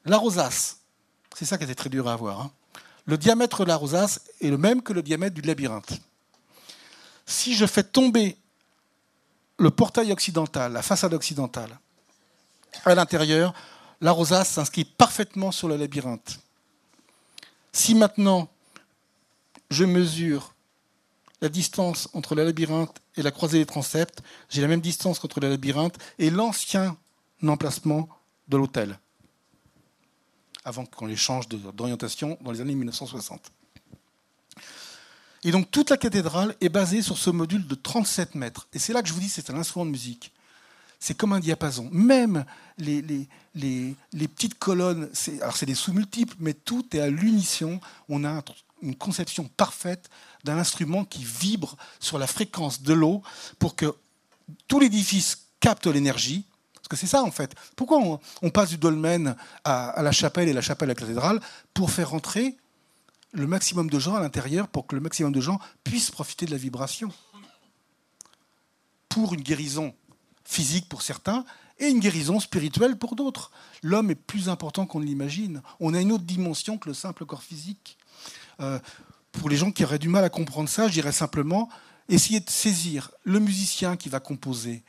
La 0.05 0.17
rosace, 0.17 0.79
c'est 1.37 1.45
ça 1.45 1.59
qui 1.59 1.65
était 1.65 1.75
très 1.75 1.91
dur 1.91 2.09
à 2.09 2.13
avoir. 2.13 2.41
Hein. 2.41 2.51
Le 3.07 3.17
diamètre 3.17 3.65
de 3.65 3.69
la 3.69 3.77
rosace 3.77 4.21
est 4.41 4.49
le 4.49 4.59
même 4.59 4.83
que 4.83 4.93
le 4.93 5.03
diamètre 5.03 5.35
du 5.35 5.41
labyrinthe. 5.41 6.01
Si 7.27 7.55
je 7.55 7.67
fais 7.67 7.83
tomber 7.83 8.37
le 9.59 9.71
portail 9.71 10.13
occidental, 10.13 10.73
la 10.73 10.83
façade 10.83 11.15
occidentale, 11.15 11.79
à 12.85 12.95
l'intérieur, 12.95 13.55
la 14.01 14.13
rosace 14.13 14.51
s'inscrit 14.51 14.85
parfaitement 14.85 15.53
sur 15.53 15.69
le 15.69 15.77
labyrinthe. 15.77 16.39
Si 17.73 17.95
maintenant 17.95 18.49
je 19.71 19.85
mesure 19.85 20.55
la 21.41 21.49
distance 21.49 22.09
entre 22.13 22.35
le 22.35 22.45
labyrinthe 22.45 23.01
et 23.17 23.23
la 23.23 23.31
croisée 23.31 23.59
des 23.59 23.67
transepts, 23.67 24.21
j'ai 24.49 24.61
la 24.61 24.69
même 24.69 24.81
distance 24.81 25.23
entre 25.25 25.41
le 25.41 25.49
labyrinthe 25.49 25.97
et 26.19 26.31
l'ancien 26.31 26.97
emplacement 27.47 28.09
de 28.49 28.57
l'hôtel, 28.57 28.99
avant 30.65 30.85
qu'on 30.85 31.07
les 31.07 31.17
change 31.17 31.49
d'orientation 31.49 32.39
dans 32.41 32.51
les 32.51 32.61
années 32.61 32.75
1960. 32.75 33.53
Et 35.45 35.53
donc 35.53 35.71
toute 35.71 35.91
la 35.91 35.97
cathédrale 35.97 36.57
est 36.61 36.69
basée 36.69 37.03
sur 37.03 37.17
ce 37.17 37.31
module 37.31 37.67
de 37.67 37.75
37 37.75 38.35
mètres. 38.35 38.67
Et 38.73 38.79
c'est 38.79 38.93
là 38.93 39.03
que 39.03 39.09
je 39.09 39.13
vous 39.13 39.21
dis 39.21 39.29
c'est 39.29 39.51
un 39.51 39.57
instrument 39.57 39.87
de 39.87 39.91
musique. 39.91 40.33
C'est 40.99 41.17
comme 41.17 41.33
un 41.33 41.39
diapason. 41.39 41.89
Même 41.93 42.45
les, 42.77 43.27
petites 44.13 44.59
colonnes, 44.59 45.09
alors 45.41 45.57
c'est 45.57 45.67
des 45.67 45.77
sous-multiples, 45.77 46.35
mais 46.41 46.55
tout 46.55 46.85
est 46.93 46.99
à 46.99 47.09
l'unisson. 47.09 47.81
On 48.09 48.25
a 48.25 48.31
une 48.83 48.97
conception 48.97 49.49
parfaite 49.57 50.09
d'un 50.45 50.59
instrument 50.59 51.05
qui 51.05 51.25
vibre 51.25 51.77
sur 52.01 52.19
la 52.19 52.27
fréquence 52.27 52.83
de 52.83 52.93
l'eau 52.93 53.23
pour 53.59 53.77
que 53.77 53.95
tout 54.67 54.81
l'édifice 54.81 55.49
capte 55.61 55.87
l'énergie. 55.87 56.45
Parce 56.75 56.89
que 56.89 56.97
c'est 56.97 57.07
ça 57.07 57.23
en 57.23 57.31
fait. 57.31 57.55
Pourquoi 57.77 58.21
on, 58.43 58.51
passe 58.51 58.71
du 58.71 58.79
dolmen 58.79 59.37
à, 59.65 60.03
la 60.03 60.13
chapelle 60.13 60.49
et 60.49 60.53
la 60.53 60.63
chapelle 60.63 60.89
à 60.91 60.95
la 60.95 61.01
cathédrale 61.01 61.41
Pour 61.75 61.91
faire 61.91 62.11
rentrer 62.11 62.57
le 63.33 63.47
maximum 63.47 63.91
de 63.91 63.99
gens 63.99 64.15
à 64.15 64.21
l'intérieur, 64.21 64.69
pour 64.69 64.87
que 64.87 64.95
le 64.95 65.03
maximum 65.03 65.33
de 65.33 65.41
gens 65.41 65.59
puissent 65.85 66.11
profiter 66.11 66.47
de 66.47 66.51
la 66.51 66.57
vibration. 66.57 67.13
Pour 69.09 69.35
une 69.35 69.43
guérison 69.43 69.95
physique 70.45 70.89
pour 70.89 71.03
certains 71.03 71.45
et 71.79 71.89
une 71.89 72.01
guérison 72.01 72.41
spirituelle 72.41 72.97
pour 72.97 73.15
d'autres. 73.15 73.51
L'homme 73.83 74.11
est 74.11 74.15
plus 74.15 74.49
important 74.49 74.87
qu'on 74.87 75.01
ne 75.01 75.05
l'imagine. 75.05 75.63
On 75.79 75.93
a 75.93 76.01
une 76.01 76.11
autre 76.11 76.25
dimension 76.25 76.79
que 76.79 76.89
le 76.89 76.95
simple 76.95 77.27
corps 77.27 77.43
physique. 77.43 77.98
Euh, 78.61 78.79
pour 79.33 79.49
les 79.49 79.57
gens 79.57 79.71
qui 79.71 79.85
auraient 79.85 79.99
du 79.99 80.09
mal 80.09 80.25
à 80.25 80.31
comprendre 80.31 80.69
ça, 80.69 80.89
je 80.89 80.93
dirais 80.93 81.13
simplement 81.13 81.69
essayer 82.09 82.41
de 82.41 82.51
saisir 82.51 83.11
le 83.25 83.39
musicien 83.39 83.97
qui 83.97 84.09
va 84.09 84.21
composer, 84.21 84.83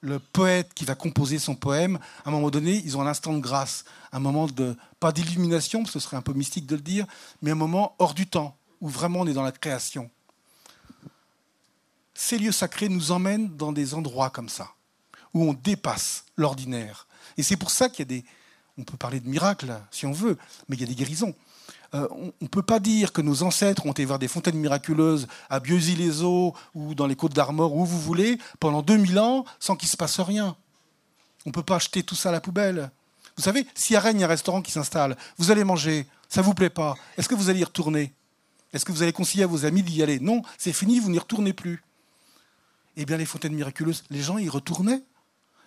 le 0.00 0.18
poète 0.18 0.72
qui 0.74 0.84
va 0.84 0.94
composer 0.94 1.38
son 1.38 1.54
poème. 1.54 1.98
À 2.24 2.30
un 2.30 2.32
moment 2.32 2.50
donné, 2.50 2.82
ils 2.84 2.96
ont 2.96 3.02
un 3.02 3.06
instant 3.06 3.32
de 3.34 3.40
grâce, 3.40 3.84
un 4.12 4.20
moment 4.20 4.46
de, 4.46 4.76
pas 4.98 5.12
d'illumination, 5.12 5.84
ce 5.84 6.00
serait 6.00 6.16
un 6.16 6.22
peu 6.22 6.32
mystique 6.32 6.66
de 6.66 6.76
le 6.76 6.82
dire, 6.82 7.06
mais 7.42 7.50
un 7.50 7.56
moment 7.56 7.94
hors 7.98 8.14
du 8.14 8.26
temps, 8.26 8.56
où 8.80 8.88
vraiment 8.88 9.20
on 9.20 9.26
est 9.26 9.34
dans 9.34 9.42
la 9.42 9.52
création. 9.52 10.10
Ces 12.14 12.38
lieux 12.38 12.52
sacrés 12.52 12.88
nous 12.88 13.12
emmènent 13.12 13.56
dans 13.56 13.72
des 13.72 13.94
endroits 13.94 14.30
comme 14.30 14.48
ça 14.48 14.72
où 15.34 15.44
on 15.44 15.54
dépasse 15.54 16.24
l'ordinaire. 16.36 17.06
Et 17.36 17.42
c'est 17.42 17.56
pour 17.56 17.70
ça 17.70 17.88
qu'il 17.88 18.00
y 18.00 18.02
a 18.02 18.20
des... 18.20 18.24
On 18.78 18.84
peut 18.84 18.96
parler 18.96 19.20
de 19.20 19.28
miracles 19.28 19.78
si 19.90 20.06
on 20.06 20.12
veut, 20.12 20.38
mais 20.68 20.76
il 20.76 20.80
y 20.80 20.84
a 20.84 20.86
des 20.86 20.94
guérisons. 20.94 21.34
Euh, 21.94 22.08
on 22.10 22.32
ne 22.40 22.48
peut 22.48 22.62
pas 22.62 22.80
dire 22.80 23.12
que 23.12 23.20
nos 23.20 23.42
ancêtres 23.42 23.84
ont 23.86 23.92
été 23.92 24.04
voir 24.04 24.18
des 24.18 24.28
fontaines 24.28 24.56
miraculeuses 24.56 25.26
à 25.50 25.60
Bieuzy-les-Eaux 25.60 26.54
ou 26.74 26.94
dans 26.94 27.06
les 27.06 27.16
Côtes 27.16 27.34
d'Armor, 27.34 27.74
où 27.74 27.84
vous 27.84 28.00
voulez, 28.00 28.38
pendant 28.60 28.82
2000 28.82 29.18
ans, 29.18 29.44
sans 29.60 29.76
qu'il 29.76 29.88
se 29.88 29.96
passe 29.96 30.20
rien. 30.20 30.56
On 31.44 31.50
ne 31.50 31.52
peut 31.52 31.62
pas 31.62 31.76
acheter 31.76 32.02
tout 32.02 32.14
ça 32.14 32.30
à 32.30 32.32
la 32.32 32.40
poubelle. 32.40 32.90
Vous 33.36 33.42
savez, 33.42 33.66
si 33.74 33.94
à 33.96 34.00
Rennes, 34.00 34.18
il 34.18 34.20
y 34.20 34.24
a 34.24 34.26
un 34.26 34.30
restaurant 34.30 34.62
qui 34.62 34.72
s'installe, 34.72 35.16
vous 35.38 35.50
allez 35.50 35.64
manger, 35.64 36.06
ça 36.28 36.40
ne 36.40 36.46
vous 36.46 36.54
plaît 36.54 36.70
pas, 36.70 36.94
est-ce 37.16 37.28
que 37.28 37.34
vous 37.34 37.50
allez 37.50 37.60
y 37.60 37.64
retourner? 37.64 38.12
Est-ce 38.72 38.84
que 38.84 38.92
vous 38.92 39.02
allez 39.02 39.12
conseiller 39.12 39.44
à 39.44 39.46
vos 39.46 39.64
amis 39.64 39.82
d'y 39.82 40.02
aller? 40.02 40.18
Non, 40.20 40.42
c'est 40.56 40.72
fini, 40.72 40.98
vous 40.98 41.10
n'y 41.10 41.18
retournez 41.18 41.52
plus. 41.52 41.82
Eh 42.96 43.04
bien, 43.04 43.16
les 43.16 43.26
fontaines 43.26 43.54
miraculeuses, 43.54 44.04
les 44.10 44.22
gens 44.22 44.38
y 44.38 44.48
retournaient 44.48 45.02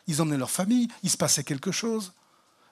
ils 0.07 0.21
emmenaient 0.21 0.37
leur 0.37 0.51
famille, 0.51 0.87
il 1.03 1.09
se 1.09 1.17
passait 1.17 1.43
quelque 1.43 1.71
chose. 1.71 2.13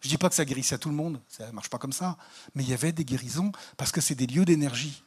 Je 0.03 0.09
ne 0.09 0.09
dis 0.09 0.17
pas 0.17 0.27
que 0.27 0.35
ça 0.35 0.43
guérissait 0.43 0.75
à 0.75 0.77
tout 0.77 0.89
le 0.89 0.95
monde, 0.95 1.21
ça 1.29 1.47
ne 1.47 1.53
marche 1.53 1.69
pas 1.69 1.77
comme 1.77 1.93
ça, 1.93 2.17
mais 2.55 2.63
il 2.63 2.69
y 2.69 2.73
avait 2.73 2.91
des 2.91 3.05
guérisons 3.05 3.53
parce 3.77 3.93
que 3.93 4.01
c'est 4.01 4.15
des 4.15 4.27
lieux 4.27 4.43
d'énergie. 4.43 5.01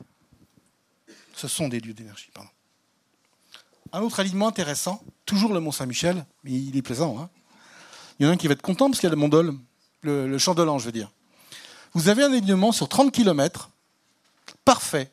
Ce 1.34 1.48
sont 1.48 1.68
des 1.68 1.80
lieux 1.80 1.92
d'énergie, 1.92 2.30
pardon. 2.32 2.48
Un 3.92 4.00
autre 4.00 4.20
alignement 4.20 4.48
intéressant, 4.48 5.04
toujours 5.26 5.52
le 5.52 5.60
Mont 5.60 5.70
Saint-Michel, 5.70 6.24
mais 6.44 6.52
il 6.52 6.74
est 6.74 6.82
plaisant. 6.82 7.18
Hein. 7.20 7.28
il 8.18 8.24
y 8.24 8.26
en 8.26 8.30
a 8.30 8.32
un 8.32 8.36
qui 8.38 8.46
va 8.46 8.54
être 8.54 8.62
content 8.62 8.88
parce 8.88 8.98
qu'il 8.98 9.06
y 9.06 9.12
a 9.12 9.14
le 9.14 9.20
Mont 9.20 9.28
Dol, 9.28 9.54
le, 10.00 10.26
le 10.26 10.38
champ 10.38 10.54
de 10.54 10.62
l'Ange, 10.62 10.80
je 10.80 10.86
veux 10.86 10.92
dire. 10.92 11.12
Vous 11.92 12.08
avez 12.08 12.22
un 12.22 12.32
alignement 12.32 12.72
sur 12.72 12.88
30 12.88 13.12
km, 13.12 13.68
parfait. 14.64 15.12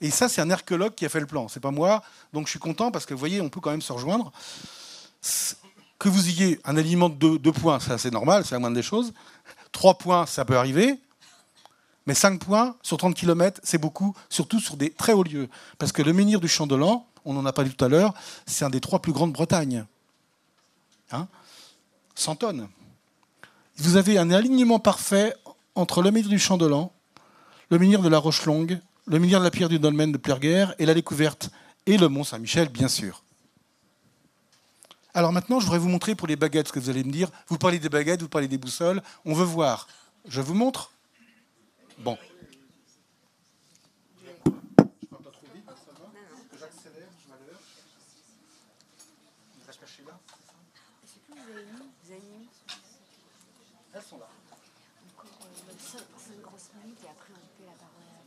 Et 0.00 0.12
ça, 0.12 0.28
c'est 0.28 0.40
un 0.40 0.52
archéologue 0.52 0.94
qui 0.94 1.04
a 1.04 1.08
fait 1.08 1.20
le 1.20 1.26
plan, 1.26 1.48
c'est 1.48 1.58
pas 1.58 1.72
moi. 1.72 2.04
Donc 2.32 2.46
je 2.46 2.50
suis 2.50 2.60
content 2.60 2.92
parce 2.92 3.06
que 3.06 3.14
vous 3.14 3.20
voyez, 3.20 3.40
on 3.40 3.48
peut 3.48 3.60
quand 3.60 3.72
même 3.72 3.82
se 3.82 3.92
rejoindre 3.92 4.30
que 6.00 6.08
vous 6.08 6.30
ayez 6.30 6.58
un 6.64 6.78
alignement 6.78 7.10
de 7.10 7.36
deux, 7.36 7.52
points, 7.52 7.78
c'est 7.78 7.92
assez 7.92 8.10
normal, 8.10 8.44
c'est 8.44 8.54
la 8.54 8.58
moindre 8.58 8.74
des 8.74 8.82
choses. 8.82 9.12
Trois 9.70 9.98
points, 9.98 10.24
ça 10.24 10.46
peut 10.46 10.56
arriver. 10.56 10.98
Mais 12.06 12.14
cinq 12.14 12.40
points 12.40 12.74
sur 12.82 12.96
30 12.96 13.14
km, 13.14 13.60
c'est 13.62 13.78
beaucoup, 13.78 14.16
surtout 14.30 14.60
sur 14.60 14.78
des 14.78 14.90
très 14.90 15.12
hauts 15.12 15.22
lieux. 15.22 15.48
Parce 15.78 15.92
que 15.92 16.00
le 16.00 16.14
menhir 16.14 16.40
du 16.40 16.48
Champ 16.48 16.66
de 16.66 16.74
l'An, 16.74 17.06
on 17.26 17.34
n'en 17.34 17.44
a 17.44 17.52
dit 17.52 17.70
tout 17.70 17.84
à 17.84 17.88
l'heure, 17.88 18.14
c'est 18.46 18.64
un 18.64 18.70
des 18.70 18.80
trois 18.80 19.00
plus 19.00 19.12
grands 19.12 19.28
de 19.28 19.32
Bretagne. 19.32 19.84
Hein? 21.12 21.28
100 22.14 22.36
tonnes. 22.36 22.68
Vous 23.76 23.96
avez 23.96 24.16
un 24.16 24.30
alignement 24.30 24.78
parfait 24.78 25.34
entre 25.74 26.02
le 26.02 26.10
menhir 26.10 26.30
du 26.30 26.38
Champ 26.38 26.56
de 26.56 26.66
l'An, 26.66 26.92
le 27.68 27.78
menhir 27.78 28.00
de 28.00 28.08
la 28.08 28.18
Roche-Longue, 28.18 28.80
le 29.06 29.18
menhir 29.18 29.38
de 29.38 29.44
la 29.44 29.50
pierre 29.50 29.68
du 29.68 29.78
dolmen 29.78 30.12
de 30.12 30.18
Plerguerre 30.18 30.74
et 30.78 30.86
la 30.86 30.94
découverte, 30.94 31.50
et 31.84 31.98
le 31.98 32.08
Mont 32.08 32.24
Saint-Michel, 32.24 32.70
bien 32.70 32.88
sûr. 32.88 33.22
Alors 35.12 35.32
maintenant, 35.32 35.58
je 35.58 35.64
voudrais 35.64 35.78
vous 35.78 35.88
montrer 35.88 36.14
pour 36.14 36.28
les 36.28 36.36
baguettes 36.36 36.68
ce 36.68 36.72
que 36.72 36.78
vous 36.78 36.90
allez 36.90 37.02
me 37.02 37.10
dire. 37.10 37.30
Vous 37.48 37.58
parlez 37.58 37.78
des 37.78 37.88
baguettes, 37.88 38.22
vous 38.22 38.28
parlez 38.28 38.48
des 38.48 38.58
boussoles. 38.58 39.02
On 39.24 39.34
veut 39.34 39.44
voir. 39.44 39.88
Je 40.28 40.40
vous 40.40 40.54
montre 40.54 40.92
Bon. 41.98 42.16
vous 51.28 51.56
avez 51.56 51.64
mis 51.64 51.72
Vous 52.04 52.12
avez 52.12 52.20
mis 52.20 52.48
Elles 53.92 54.02
sont 54.02 54.18
là. 54.18 54.28
Encore 55.18 55.28
5 55.78 56.42
grosses 56.42 56.70
minutes 56.82 56.98
et 57.04 57.08
après 57.08 57.32
on 57.34 57.46
fait 57.58 57.66
la 57.66 57.72
parole 57.72 58.04
à 58.06 58.20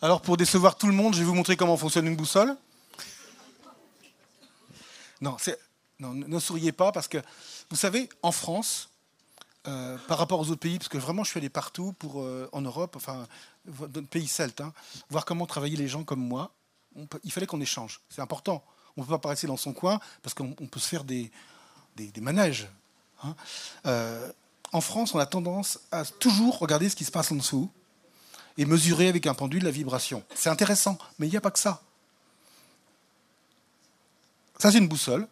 Alors 0.00 0.20
pour 0.22 0.36
décevoir 0.36 0.76
tout 0.76 0.86
le 0.86 0.92
monde, 0.92 1.14
je 1.14 1.18
vais 1.18 1.24
vous 1.24 1.34
montrer 1.34 1.56
comment 1.56 1.76
fonctionne 1.76 2.06
une 2.06 2.14
boussole. 2.14 2.56
Non, 5.20 5.36
ne 6.14 6.38
souriez 6.38 6.70
pas 6.70 6.92
parce 6.92 7.08
que 7.08 7.18
vous 7.70 7.76
savez, 7.76 8.08
en 8.22 8.30
France, 8.30 8.90
euh, 9.66 9.98
par 10.06 10.18
rapport 10.18 10.38
aux 10.38 10.50
autres 10.50 10.60
pays, 10.60 10.78
parce 10.78 10.88
que 10.88 10.98
vraiment 10.98 11.24
je 11.24 11.30
suis 11.30 11.38
allé 11.38 11.48
partout 11.48 11.92
pour, 11.94 12.22
euh, 12.22 12.48
en 12.52 12.60
Europe, 12.60 12.94
enfin, 12.94 13.26
dans 13.66 14.04
pays 14.04 14.28
celtes, 14.28 14.60
hein, 14.60 14.72
voir 15.10 15.24
comment 15.24 15.46
travailler 15.46 15.76
les 15.76 15.88
gens 15.88 16.04
comme 16.04 16.20
moi. 16.20 16.52
il 17.24 17.32
fallait 17.32 17.46
qu'on 17.46 17.60
échange. 17.60 18.00
C'est 18.08 18.22
important. 18.22 18.64
On 18.96 19.02
ne 19.02 19.06
peut 19.06 19.18
pas 19.18 19.30
rester 19.30 19.48
dans 19.48 19.56
son 19.56 19.72
coin 19.72 19.98
parce 20.22 20.32
qu'on 20.32 20.52
peut 20.52 20.80
se 20.80 20.88
faire 20.88 21.02
des, 21.02 21.32
des, 21.96 22.20
manèges. 22.20 22.68
Hein. 23.24 23.34
Euh, 23.86 24.30
en 24.72 24.80
France, 24.80 25.12
on 25.14 25.18
a 25.18 25.26
tendance 25.26 25.80
à 25.90 26.04
toujours 26.04 26.58
regarder 26.58 26.88
ce 26.88 26.94
qui 26.94 27.04
se 27.04 27.10
passe 27.10 27.32
en 27.32 27.36
dessous 27.36 27.70
et 28.58 28.66
mesurer 28.66 29.08
avec 29.08 29.26
un 29.26 29.34
pendule 29.34 29.64
la 29.64 29.70
vibration. 29.70 30.22
C'est 30.34 30.50
intéressant, 30.50 30.98
mais 31.18 31.28
il 31.28 31.30
n'y 31.30 31.36
a 31.36 31.40
pas 31.40 31.52
que 31.52 31.58
ça. 31.58 31.80
Ça, 34.58 34.72
c'est 34.72 34.78
une 34.78 34.88
boussole. 34.88 35.26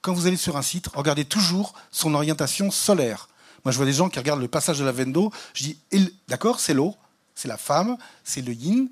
Quand 0.00 0.14
vous 0.14 0.26
allez 0.26 0.36
sur 0.36 0.56
un 0.56 0.62
site, 0.62 0.86
regardez 0.94 1.24
toujours 1.24 1.74
son 1.90 2.14
orientation 2.14 2.70
solaire. 2.70 3.28
Moi, 3.64 3.72
je 3.72 3.76
vois 3.76 3.84
des 3.84 3.92
gens 3.92 4.08
qui 4.08 4.18
regardent 4.18 4.40
le 4.40 4.48
passage 4.48 4.78
de 4.78 4.84
la 4.84 4.92
d'eau. 4.92 5.32
Je 5.52 5.64
dis, 5.64 5.78
d'accord, 6.28 6.60
c'est 6.60 6.72
l'eau, 6.72 6.96
c'est 7.34 7.48
la 7.48 7.58
femme, 7.58 7.98
c'est 8.24 8.40
le 8.40 8.52
yin, 8.52 8.88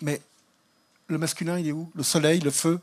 mais 0.00 0.20
le 1.08 1.18
masculin, 1.18 1.58
il 1.58 1.66
est 1.66 1.72
où? 1.72 1.90
Le 1.94 2.02
soleil, 2.02 2.40
le 2.40 2.50
feu 2.50 2.78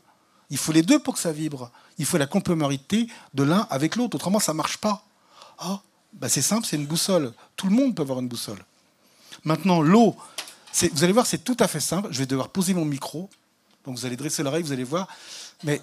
Il 0.50 0.58
faut 0.58 0.72
les 0.72 0.82
deux 0.82 0.98
pour 0.98 1.14
que 1.14 1.20
ça 1.20 1.32
vibre. 1.32 1.70
Il 1.98 2.04
faut 2.04 2.18
la 2.18 2.26
complémentarité 2.26 3.06
de 3.34 3.44
l'un 3.44 3.66
avec 3.70 3.96
l'autre. 3.96 4.16
Autrement, 4.16 4.40
ça 4.40 4.52
ne 4.52 4.56
marche 4.56 4.78
pas. 4.78 5.04
Ah, 5.58 5.80
bah 6.12 6.28
c'est 6.28 6.42
simple, 6.42 6.66
c'est 6.66 6.76
une 6.76 6.86
boussole. 6.86 7.32
Tout 7.56 7.68
le 7.68 7.74
monde 7.74 7.94
peut 7.94 8.02
avoir 8.02 8.18
une 8.18 8.28
boussole. 8.28 8.58
Maintenant, 9.44 9.80
l'eau, 9.80 10.16
vous 10.92 11.04
allez 11.04 11.12
voir, 11.12 11.26
c'est 11.26 11.44
tout 11.44 11.56
à 11.58 11.68
fait 11.68 11.80
simple. 11.80 12.08
Je 12.10 12.18
vais 12.18 12.26
devoir 12.26 12.48
poser 12.48 12.74
mon 12.74 12.84
micro. 12.84 13.28
Donc 13.84 13.96
vous 13.96 14.06
allez 14.06 14.16
dresser 14.16 14.42
l'oreille, 14.42 14.62
vous 14.62 14.72
allez 14.72 14.84
voir. 14.84 15.08
Mais 15.64 15.80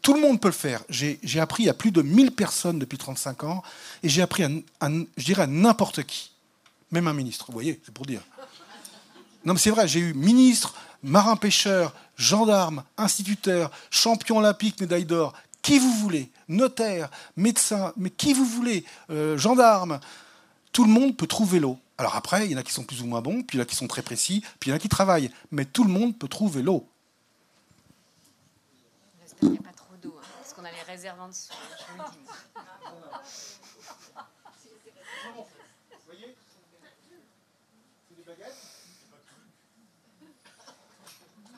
tout 0.00 0.14
le 0.14 0.20
monde 0.20 0.40
peut 0.40 0.48
le 0.48 0.52
faire. 0.52 0.82
J'ai 0.88 1.40
appris 1.40 1.68
à 1.68 1.74
plus 1.74 1.90
de 1.90 2.02
1000 2.02 2.32
personnes 2.32 2.78
depuis 2.78 2.98
35 2.98 3.44
ans. 3.44 3.62
Et 4.02 4.08
j'ai 4.08 4.22
appris, 4.22 4.44
à, 4.44 4.48
je 5.16 5.24
dirais, 5.24 5.42
à 5.42 5.46
n'importe 5.46 6.02
qui. 6.04 6.32
Même 6.90 7.08
un 7.08 7.14
ministre, 7.14 7.46
vous 7.48 7.54
voyez, 7.54 7.80
c'est 7.84 7.94
pour 7.94 8.06
dire. 8.06 8.20
Non, 9.44 9.54
mais 9.54 9.58
c'est 9.58 9.70
vrai, 9.70 9.88
j'ai 9.88 10.00
eu 10.00 10.14
ministre, 10.14 10.74
marin-pêcheur, 11.02 11.94
gendarme, 12.16 12.84
instituteur, 12.96 13.70
champion 13.90 14.38
olympique, 14.38 14.80
médaille 14.80 15.04
d'or, 15.04 15.32
qui 15.62 15.78
vous 15.78 15.92
voulez, 15.94 16.30
notaire, 16.48 17.10
médecin, 17.36 17.92
mais 17.96 18.10
qui 18.10 18.34
vous 18.34 18.44
voulez, 18.44 18.84
euh, 19.10 19.38
gendarme. 19.38 20.00
Tout 20.72 20.84
le 20.84 20.90
monde 20.90 21.16
peut 21.16 21.26
trouver 21.26 21.60
l'eau. 21.60 21.78
Alors 22.02 22.16
après, 22.16 22.46
il 22.46 22.50
y 22.50 22.54
en 22.56 22.58
a 22.58 22.64
qui 22.64 22.72
sont 22.72 22.82
plus 22.82 23.00
ou 23.00 23.06
moins 23.06 23.20
bons, 23.20 23.44
puis 23.44 23.56
il 23.56 23.60
y 23.60 23.60
en 23.60 23.62
a 23.62 23.64
qui 23.64 23.76
sont 23.76 23.86
très 23.86 24.02
précis, 24.02 24.44
puis 24.58 24.68
il 24.68 24.70
y 24.70 24.72
en 24.72 24.76
a 24.76 24.80
qui 24.80 24.88
travaillent. 24.88 25.30
Mais 25.52 25.64
tout 25.64 25.84
le 25.84 25.90
monde 25.90 26.18
peut 26.18 26.26
trouver 26.26 26.60
l'eau. 26.60 26.90
J'espère 29.20 29.38
qu'il 29.38 29.50
n'y 29.52 29.58
a 29.58 29.62
pas 29.62 29.72
trop 29.72 29.94
d'eau, 30.02 30.16
hein, 30.18 30.26
parce 30.36 30.52
qu'on 30.52 30.64
a 30.64 30.72
les 30.72 30.82
réserves 30.82 31.20
en 31.20 31.28
dessous. 31.28 31.52
Hein, 31.52 31.76
je 31.78 31.92
vous 31.92 32.02
le 32.02 32.10
dis. 32.10 32.28
Vous 35.36 35.46
voyez 36.06 36.36
C'est 38.08 38.16
des 38.16 38.22
baguettes 38.24 38.56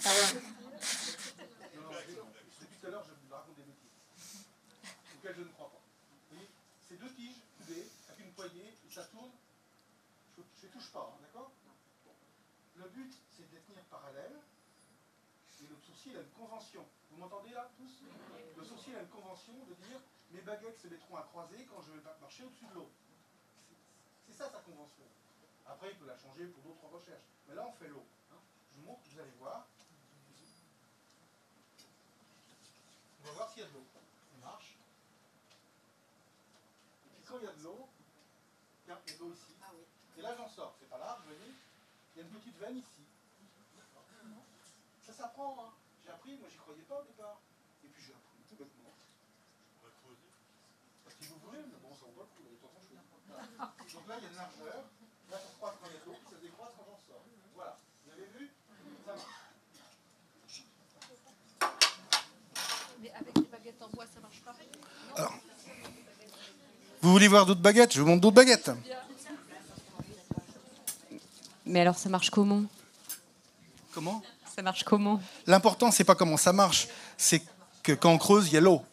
ah 0.05 0.11
ouais. 0.11 0.43
Non, 1.75 1.83
non, 1.85 2.29
depuis 2.61 2.77
tout 2.79 2.87
à 2.87 2.91
l'heure, 2.91 3.05
je 3.09 3.13
vous 3.27 3.35
raconte 3.35 3.57
des 3.57 3.63
bêtises. 3.63 4.45
Auxquelles 5.17 5.37
je 5.39 5.41
ne 5.41 5.53
crois 5.57 5.71
pas. 5.71 5.81
Vous 5.81 6.37
voyez 6.37 6.51
C'est 6.87 7.01
deux 7.01 7.15
tiges 7.15 7.41
coudées, 7.57 7.89
avec 8.11 8.27
une 8.27 8.33
poignée, 8.33 8.75
et 8.87 8.93
ça 8.93 9.05
tourne 9.05 9.31
je 10.65 10.69
ne 10.69 10.73
touche 10.73 10.91
pas, 10.93 11.13
hein, 11.13 11.21
d'accord 11.21 11.53
Le 12.77 12.89
but, 12.89 13.13
c'est 13.37 13.45
Et 14.17 15.67
le 15.67 15.77
sourcil 15.77 16.17
a 16.17 16.21
une 16.21 16.31
convention. 16.31 16.87
Vous 17.11 17.17
m'entendez 17.17 17.51
là, 17.51 17.69
tous? 17.77 18.03
Le 18.57 18.65
sourcil 18.65 18.95
a 18.97 19.01
une 19.01 19.09
convention 19.09 19.55
de 19.65 19.75
dire 19.75 20.01
mes 20.31 20.41
baguettes 20.41 20.79
se 20.79 20.89
mettront 20.89 21.17
à 21.17 21.23
croiser 21.23 21.65
quand 21.67 21.81
je 21.83 21.93
vais 21.93 22.03
marcher 22.21 22.45
au-dessus 22.45 22.67
de 22.67 22.75
l'eau. 22.75 22.91
C'est 24.27 24.35
ça 24.35 24.51
sa 24.51 24.61
convention. 24.61 25.05
Après, 25.67 25.91
il 25.91 25.99
peut 25.99 26.07
la 26.07 26.17
changer 26.17 26.47
pour 26.47 26.63
d'autres 26.63 26.87
recherches. 26.93 27.25
Mais 27.49 27.55
là, 27.55 27.67
on 27.67 27.73
fait 27.73 27.89
l'eau. 27.89 28.05
Hein. 28.33 28.37
Je 28.73 28.81
vous 28.81 28.87
montre, 28.87 29.01
vous 29.11 29.21
allez 29.21 29.31
voir. 29.39 29.67
On 33.23 33.27
va 33.29 33.33
voir 33.33 33.51
s'il 33.51 33.63
y 33.63 33.65
a 33.65 33.69
de 33.69 33.75
l'eau. 33.75 33.87
On 34.37 34.47
marche. 34.47 34.77
Et 37.07 37.11
puis 37.17 37.25
quand 37.25 37.39
il 37.39 37.45
y 37.45 37.49
a 37.49 37.53
de 37.53 37.63
l'eau, 37.63 37.89
il 38.87 38.91
y 38.91 38.93
a 38.93 38.97
de 38.97 39.19
l'eau 39.19 39.33
ici. 39.33 39.55
Ah 39.63 39.71
oui. 39.75 39.85
Et 40.19 40.23
là, 40.23 40.37
j'en 40.37 40.49
sors. 40.49 40.77
C'est 40.79 40.89
pas 40.91 40.99
large, 40.99 41.21
vous 41.21 41.35
voyez 41.35 41.53
Il 42.15 42.19
y 42.19 42.23
a 42.23 42.29
une 42.29 42.35
petite 42.35 42.59
veine 42.59 42.79
ici. 42.79 43.03
S'apprend, 45.25 45.57
hein. 45.57 45.73
J'ai 46.05 46.11
appris, 46.11 46.37
moi, 46.37 46.53
j'y 46.53 46.59
croyais 46.59 46.85
pas 46.85 47.01
au 47.01 47.05
départ. 47.09 47.41
Et 47.81 47.89
puis, 47.89 48.05
j'ai 48.05 48.13
appris 48.13 48.45
tout 48.45 48.61
bêtement. 48.61 48.93
Si 51.17 51.29
vous 51.33 51.41
voulez, 51.49 51.65
mais 51.65 51.81
bon, 51.81 51.97
ça 51.97 52.05
vaut 52.05 52.21
pas 52.21 52.29
le 52.29 52.37
coup. 52.37 52.45
De 52.45 52.53
toute 52.53 52.69
façon, 52.69 52.93
Donc 52.93 54.05
là, 54.05 54.21
il 54.21 54.25
y 54.25 54.27
a 54.27 54.29
une 54.29 54.37
largeur. 54.37 54.85
Là, 55.31 55.41
ça 55.41 55.49
se 55.49 55.57
croise 55.57 55.81
quand 55.81 55.89
il 55.89 55.95
y 55.95 55.97
a 55.97 56.01
de 56.01 56.05
l'eau, 56.05 56.17
ça 56.29 56.37
se 56.37 56.43
décroise 56.45 56.73
quand 56.77 56.85
j'en 56.85 57.01
sors. 57.09 57.25
Voilà. 57.55 57.79
Vous 58.05 58.13
avez 58.13 58.29
vu? 58.37 58.53
Ça 59.07 59.17
marche. 59.17 59.41
Mais 63.01 63.11
avec 63.17 63.35
les 63.35 63.49
baguettes 63.49 63.81
en 63.81 63.89
bois, 63.89 64.05
ça 64.07 64.21
marche 64.21 64.41
pareil? 64.45 64.69
Alors, 65.17 65.33
vous 67.01 67.13
voulez 67.13 67.29
voir 67.29 67.47
d'autres 67.47 67.63
baguettes? 67.63 67.95
Je 67.95 68.03
vous 68.03 68.09
montre 68.09 68.21
d'autres 68.21 68.37
baguettes. 68.37 68.73
Mais 71.65 71.81
alors, 71.81 71.97
ça 71.97 72.11
marche 72.11 72.29
comment? 72.29 72.65
Comment? 73.95 74.23
Ça 74.55 74.63
marche 74.63 74.85
comment 74.85 75.21
L'important, 75.47 75.91
c'est 75.91 76.05
pas 76.05 76.15
comment 76.15 76.37
ça 76.37 76.53
marche, 76.53 76.87
c'est 77.17 77.43
que 77.83 77.91
quand 77.91 78.13
on 78.13 78.19
creuse, 78.19 78.47
il 78.49 78.55
y 78.55 78.57
a 78.57 78.61
l'eau. 78.61 78.85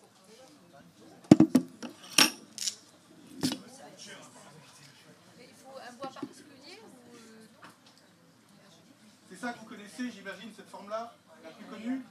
C'est 9.29 9.39
ça 9.39 9.53
que 9.53 9.59
vous 9.59 9.65
connaissez, 9.65 10.09
j'imagine, 10.09 10.49
cette 10.55 10.69
forme-là, 10.69 11.13
la 11.43 11.49
plus 11.51 11.65
connue 11.65 12.01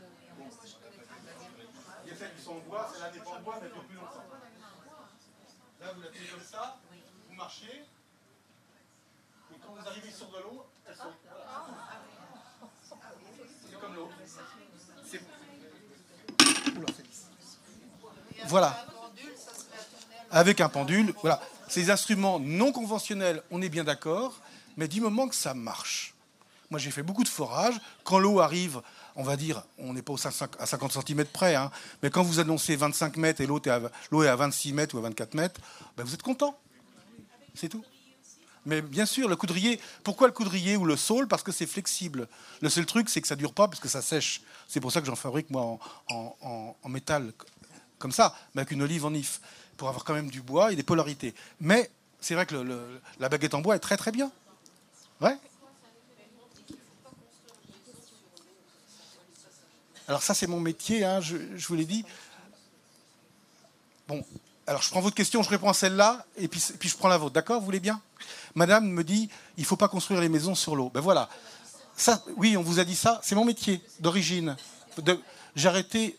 Il 2.05 2.11
y 2.11 2.13
a 2.13 2.17
celles 2.17 2.35
qui 2.37 2.43
sont 2.43 2.53
en 2.53 2.59
bois, 2.69 2.89
celle-là 2.93 3.11
n'est 3.11 3.19
pas 3.19 3.31
en 3.31 3.41
bois, 3.41 3.59
mais 3.61 3.67
elle 3.67 3.73
dure 3.73 3.85
plus 3.85 3.97
longtemps. 3.97 4.25
Là, 5.81 5.93
vous 5.93 6.03
la 6.03 6.09
tenez 6.09 6.27
comme 6.27 6.41
ça, 6.41 6.79
vous 7.29 7.35
marchez, 7.35 7.85
quand 9.67 9.75
vous 9.75 9.89
arrivez 9.89 10.11
sur 10.11 10.29
de 10.29 10.39
l'eau, 10.39 10.67
elles 10.87 10.95
sont. 10.95 11.13
C'est 13.71 13.81
comme 13.81 13.95
l'eau. 13.95 14.11
Voilà. 18.51 18.85
Avec 20.33 20.61
un 20.61 20.69
pendule, 20.69 21.15
voilà. 21.21 21.41
Ces 21.69 21.89
instruments 21.89 22.41
non 22.41 22.73
conventionnels, 22.73 23.45
on 23.53 23.63
est 23.63 23.69
bien 23.69 23.85
d'accord, 23.85 24.41
mais 24.77 24.89
du 24.89 25.01
moment 25.01 25.29
que 25.29 25.37
ça 25.37 25.55
marche. 25.55 26.15
Moi, 26.69 26.81
j'ai 26.81 26.91
fait 26.91 27.05
beaucoup 27.05 27.23
de 27.23 27.29
forage. 27.29 27.77
Quand 28.03 28.19
l'eau 28.19 28.41
arrive, 28.41 28.83
on 29.15 29.23
va 29.23 29.37
dire, 29.37 29.63
on 29.79 29.93
n'est 29.93 30.03
pas 30.03 30.15
à 30.59 30.67
50 30.67 31.07
cm 31.07 31.27
près, 31.27 31.55
hein, 31.55 31.71
mais 32.03 32.11
quand 32.11 32.25
vous 32.25 32.41
annoncez 32.41 32.75
25 32.75 33.19
mètres 33.19 33.41
et 33.41 33.47
l'eau 33.47 33.61
est, 33.61 33.69
à 34.29 34.37
26 34.37 34.73
mètres 34.73 34.97
ou 34.97 34.99
à 34.99 35.03
24 35.03 35.35
mètres, 35.35 35.61
ben 35.97 36.03
vous 36.03 36.15
êtes 36.15 36.23
content. 36.23 36.59
C'est 37.55 37.69
tout. 37.69 37.85
Mais 38.67 38.83
bien 38.83 39.07
sûr, 39.07 39.29
le 39.29 39.37
coudrier, 39.37 39.81
pourquoi 40.03 40.27
le 40.27 40.33
coudrier 40.33 40.77
ou 40.77 40.85
le 40.85 40.97
saule? 40.97 41.29
Parce 41.29 41.45
que 41.45 41.53
c'est 41.53 41.67
flexible. 41.67 42.29
Le 42.61 42.69
seul 42.69 42.85
truc, 42.85 43.09
c'est 43.09 43.21
que 43.21 43.29
ça 43.29 43.37
ne 43.37 43.41
dure 43.41 43.55
pas 43.55 43.69
parce 43.69 43.81
que 43.81 43.89
ça 43.89 44.03
sèche. 44.03 44.43
C'est 44.69 44.81
pour 44.81 44.93
ça 44.93 45.01
que 45.01 45.07
j'en 45.07 45.17
fabrique, 45.17 45.51
moi, 45.51 45.79
en, 46.09 46.89
métal, 46.89 47.33
comme 48.01 48.11
ça, 48.11 48.35
mais 48.55 48.63
avec 48.63 48.73
une 48.73 48.83
olive 48.83 49.05
en 49.05 49.15
if, 49.15 49.41
pour 49.77 49.89
avoir 49.89 50.05
quand 50.05 50.15
même 50.15 50.31
du 50.31 50.43
bois 50.43 50.73
et 50.73 50.77
des 50.77 50.83
polarités. 50.83 51.35
Mais 51.61 51.89
c'est 52.21 52.35
vrai 52.35 52.47
que 52.47 52.57
la 53.21 53.29
baguette 53.29 53.55
en 53.55 53.61
bois 53.61 53.77
est 53.77 53.81
très 53.81 53.97
très 53.97 54.11
bien. 54.11 54.33
Alors 60.11 60.25
ça, 60.25 60.35
c'est 60.35 60.49
mon 60.49 60.59
métier, 60.59 61.05
hein, 61.05 61.21
je, 61.21 61.37
vous 61.69 61.77
l'ai 61.77 61.85
dit. 61.85 62.05
Bon, 64.09 64.25
alors, 64.67 64.83
je 64.83 64.91
prends 64.91 65.01
votre 65.01 65.15
question, 65.15 65.41
je 65.45 65.49
réponds 65.49 65.69
à 65.69 65.73
celle-là, 65.73 66.27
et 66.37 66.49
puis, 66.49 66.61
je 66.81 66.97
prends 66.97 67.07
la 67.07 67.17
vôtre. 67.17 67.35
D'accord 67.35 67.61
Vous 67.61 67.65
voulez 67.65 67.79
bien? 67.79 68.03
Madame 68.57 68.89
me 68.89 69.05
dit 69.05 69.31
il 69.57 69.61
ne 69.61 69.67
faut 69.67 69.77
pas 69.77 69.87
construire 69.87 70.21
les 70.21 70.29
maisons 70.29 70.57
sur 70.57 70.75
l'eau. 70.75 70.91
Ben 70.93 71.01
voilà. 71.01 71.29
Ça, 71.97 72.25
oui, 72.37 72.57
on 72.57 72.63
vous 72.63 72.81
a 72.81 72.85
dit 72.85 72.97
ça. 72.97 73.21
C'est 73.23 73.37
mon 73.37 73.45
métier 73.45 73.81
d'origine. 74.01 74.57
J'ai 75.55 75.69
arrêté 75.69 76.19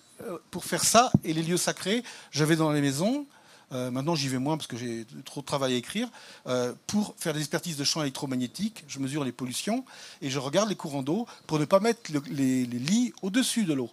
pour 0.50 0.66
faire 0.66 0.84
ça, 0.84 1.12
et 1.24 1.34
les 1.34 1.44
lieux 1.44 1.58
sacrés, 1.58 2.04
j'avais 2.32 2.56
dans 2.56 2.72
les 2.72 2.82
maisons 2.82 3.26
euh, 3.74 3.90
maintenant 3.90 4.16
j'y 4.16 4.28
vais 4.28 4.38
moins 4.38 4.58
parce 4.58 4.68
que 4.68 4.78
j'ai 4.78 5.06
trop 5.24 5.42
de 5.42 5.46
travail 5.46 5.74
à 5.74 5.78
écrire, 5.78 6.10
euh, 6.48 6.74
pour 6.88 7.16
faire 7.18 7.34
des 7.34 7.40
expertises 7.40 7.78
de 7.78 7.84
champs 7.84 8.02
électromagnétiques. 8.02 8.84
Je 8.88 9.00
mesure 9.00 9.24
les 9.24 9.32
pollutions 9.32 9.86
et 10.22 10.30
je 10.30 10.40
regarde 10.40 10.70
les 10.70 10.76
courants 10.76 11.04
d'eau 11.04 11.26
pour 11.48 11.60
ne 11.60 11.66
pas 11.66 11.80
mettre 11.80 12.12
le- 12.12 12.24
les, 12.30 12.66
lits 12.66 13.14
au-dessus 13.22 13.64
de 13.64 13.74
l'eau. 13.74 13.90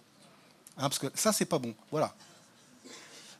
Hein, 0.77 0.89
parce 0.89 0.99
que 0.99 1.07
ça, 1.15 1.31
c'est 1.31 1.45
pas 1.45 1.59
bon. 1.59 1.73
Voilà. 1.91 2.13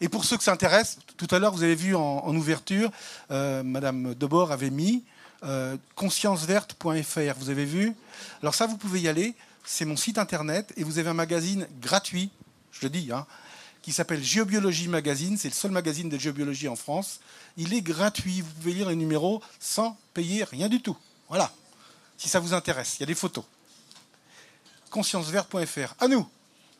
Et 0.01 0.07
pour 0.07 0.23
ceux 0.23 0.37
que 0.37 0.43
ça 0.43 0.53
intéresse, 0.53 0.97
tout 1.17 1.27
à 1.31 1.39
l'heure, 1.39 1.53
vous 1.53 1.63
avez 1.63 1.75
vu 1.75 1.93
en, 1.93 2.33
ouverture, 2.35 2.89
euh, 3.31 3.63
Madame 3.63 4.15
Debord 4.15 4.53
avait 4.53 4.69
mis 4.69 5.03
euh, 5.43 5.75
conscienceverte.fr. 5.95 7.33
Vous 7.37 7.49
avez 7.49 7.65
vu? 7.65 7.93
Alors 8.41 8.55
ça, 8.55 8.65
vous 8.65 8.77
pouvez 8.77 9.01
y 9.01 9.09
aller. 9.09 9.35
C'est 9.65 9.83
mon 9.83 9.97
site 9.97 10.17
internet 10.17 10.71
et 10.77 10.85
vous 10.85 10.99
avez 10.99 11.09
un 11.09 11.13
magazine 11.13 11.67
gratuit, 11.81 12.31
je 12.71 12.79
le 12.83 12.89
dis, 12.89 13.11
hein, 13.11 13.25
qui 13.81 13.91
s'appelle 13.91 14.23
Géobiologie 14.23 14.87
Magazine. 14.87 15.37
C'est 15.37 15.47
le 15.49 15.53
seul 15.53 15.71
magazine 15.71 16.09
de 16.09 16.17
géobiologie 16.17 16.67
en 16.67 16.75
France. 16.75 17.19
Il 17.57 17.73
est 17.73 17.81
gratuit. 17.81 18.41
Vous 18.41 18.51
pouvez 18.53 18.73
lire 18.73 18.89
les 18.89 18.95
numéros 18.95 19.41
sans 19.59 19.97
payer 20.13 20.43
rien 20.43 20.67
du 20.69 20.81
tout. 20.81 20.97
Voilà. 21.29 21.51
Si 22.17 22.27
ça 22.29 22.39
vous 22.39 22.53
intéresse, 22.53 22.97
il 22.97 23.01
y 23.01 23.03
a 23.03 23.07
des 23.07 23.15
photos. 23.15 23.43
Conscienceverte.fr. 24.91 25.95
À 25.99 26.07
nous. 26.07 26.27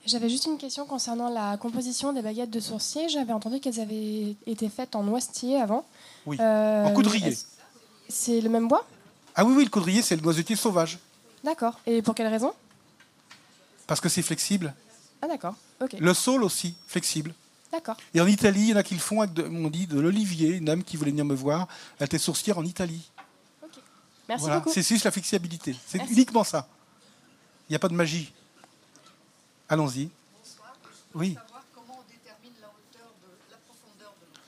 J'avais 0.06 0.30
juste 0.30 0.46
une 0.46 0.58
question 0.58 0.86
concernant 0.86 1.30
la 1.30 1.58
composition 1.58 2.14
des 2.14 2.22
baguettes 2.22 2.50
de 2.50 2.60
sourcier. 2.60 3.10
J'avais 3.10 3.34
entendu 3.34 3.60
qu'elles 3.60 3.80
avaient 3.80 4.36
été 4.48 4.70
faites 4.70 4.96
en 4.96 5.04
noisetier 5.04 5.60
avant. 5.62 5.86
Oui. 6.26 6.38
Euh, 6.40 6.86
En 6.86 6.94
coudrier. 6.94 7.28
est-ce- 7.28 7.46
C'est 8.08 8.42
le 8.42 8.50
même 8.50 8.68
bois? 8.68 8.88
Ah 9.36 9.46
oui, 9.46 9.54
oui, 9.56 9.64
le 9.64 9.70
coudrier, 9.70 10.02
c'est 10.02 10.16
le 10.16 10.22
noisetier 10.22 10.56
sauvage. 10.56 10.98
D'accord. 11.44 11.80
Et 11.86 12.02
pour 12.02 12.16
quelle 12.16 12.28
raison? 12.28 12.54
Parce 13.88 14.02
que 14.02 14.10
c'est 14.10 14.22
flexible. 14.24 14.74
Ah 15.22 15.28
d'accord. 15.28 15.54
Le 16.00 16.14
saule 16.14 16.44
aussi, 16.44 16.76
flexible. 16.88 17.34
D'accord. 17.72 17.96
Et 18.14 18.22
en 18.22 18.28
Italie, 18.28 18.62
il 18.62 18.70
y 18.70 18.74
en 18.74 18.78
a 18.78 18.84
qui 18.84 18.96
le 18.96 19.00
font 19.00 19.22
avec, 19.22 19.34
de, 19.34 19.44
on 19.44 19.70
dit, 19.70 19.86
de 19.88 20.00
l'olivier. 20.00 20.50
Une 20.56 20.66
dame 20.66 20.84
qui 20.84 20.98
voulait 20.98 21.12
venir 21.12 21.26
me 21.26 21.36
voir, 21.36 21.68
elle 22.00 22.06
était 22.06 22.18
sourcière 22.18 22.58
en 22.58 22.66
Italie. 22.66 23.10
Merci 24.28 24.42
Voilà. 24.42 24.60
beaucoup. 24.60 24.72
C'est 24.74 24.88
juste 24.88 25.06
la 25.06 25.12
flexibilité. 25.12 25.76
C'est 25.88 26.00
uniquement 26.10 26.44
ça. 26.44 26.68
Il 27.68 27.74
n'y 27.74 27.76
a 27.76 27.80
pas 27.80 27.88
de 27.88 27.94
magie. 27.94 28.34
Allons-y. 29.68 30.10
Oui. 31.14 31.36
Savoir 31.36 31.64
comment 31.74 32.00
on 32.00 32.12
détermine 32.12 32.54
la 32.62 32.68
hauteur 32.68 33.12
de 33.22 33.52
la 33.52 33.58
profondeur 33.58 34.14
de 34.20 34.26
l'eau. 34.26 34.42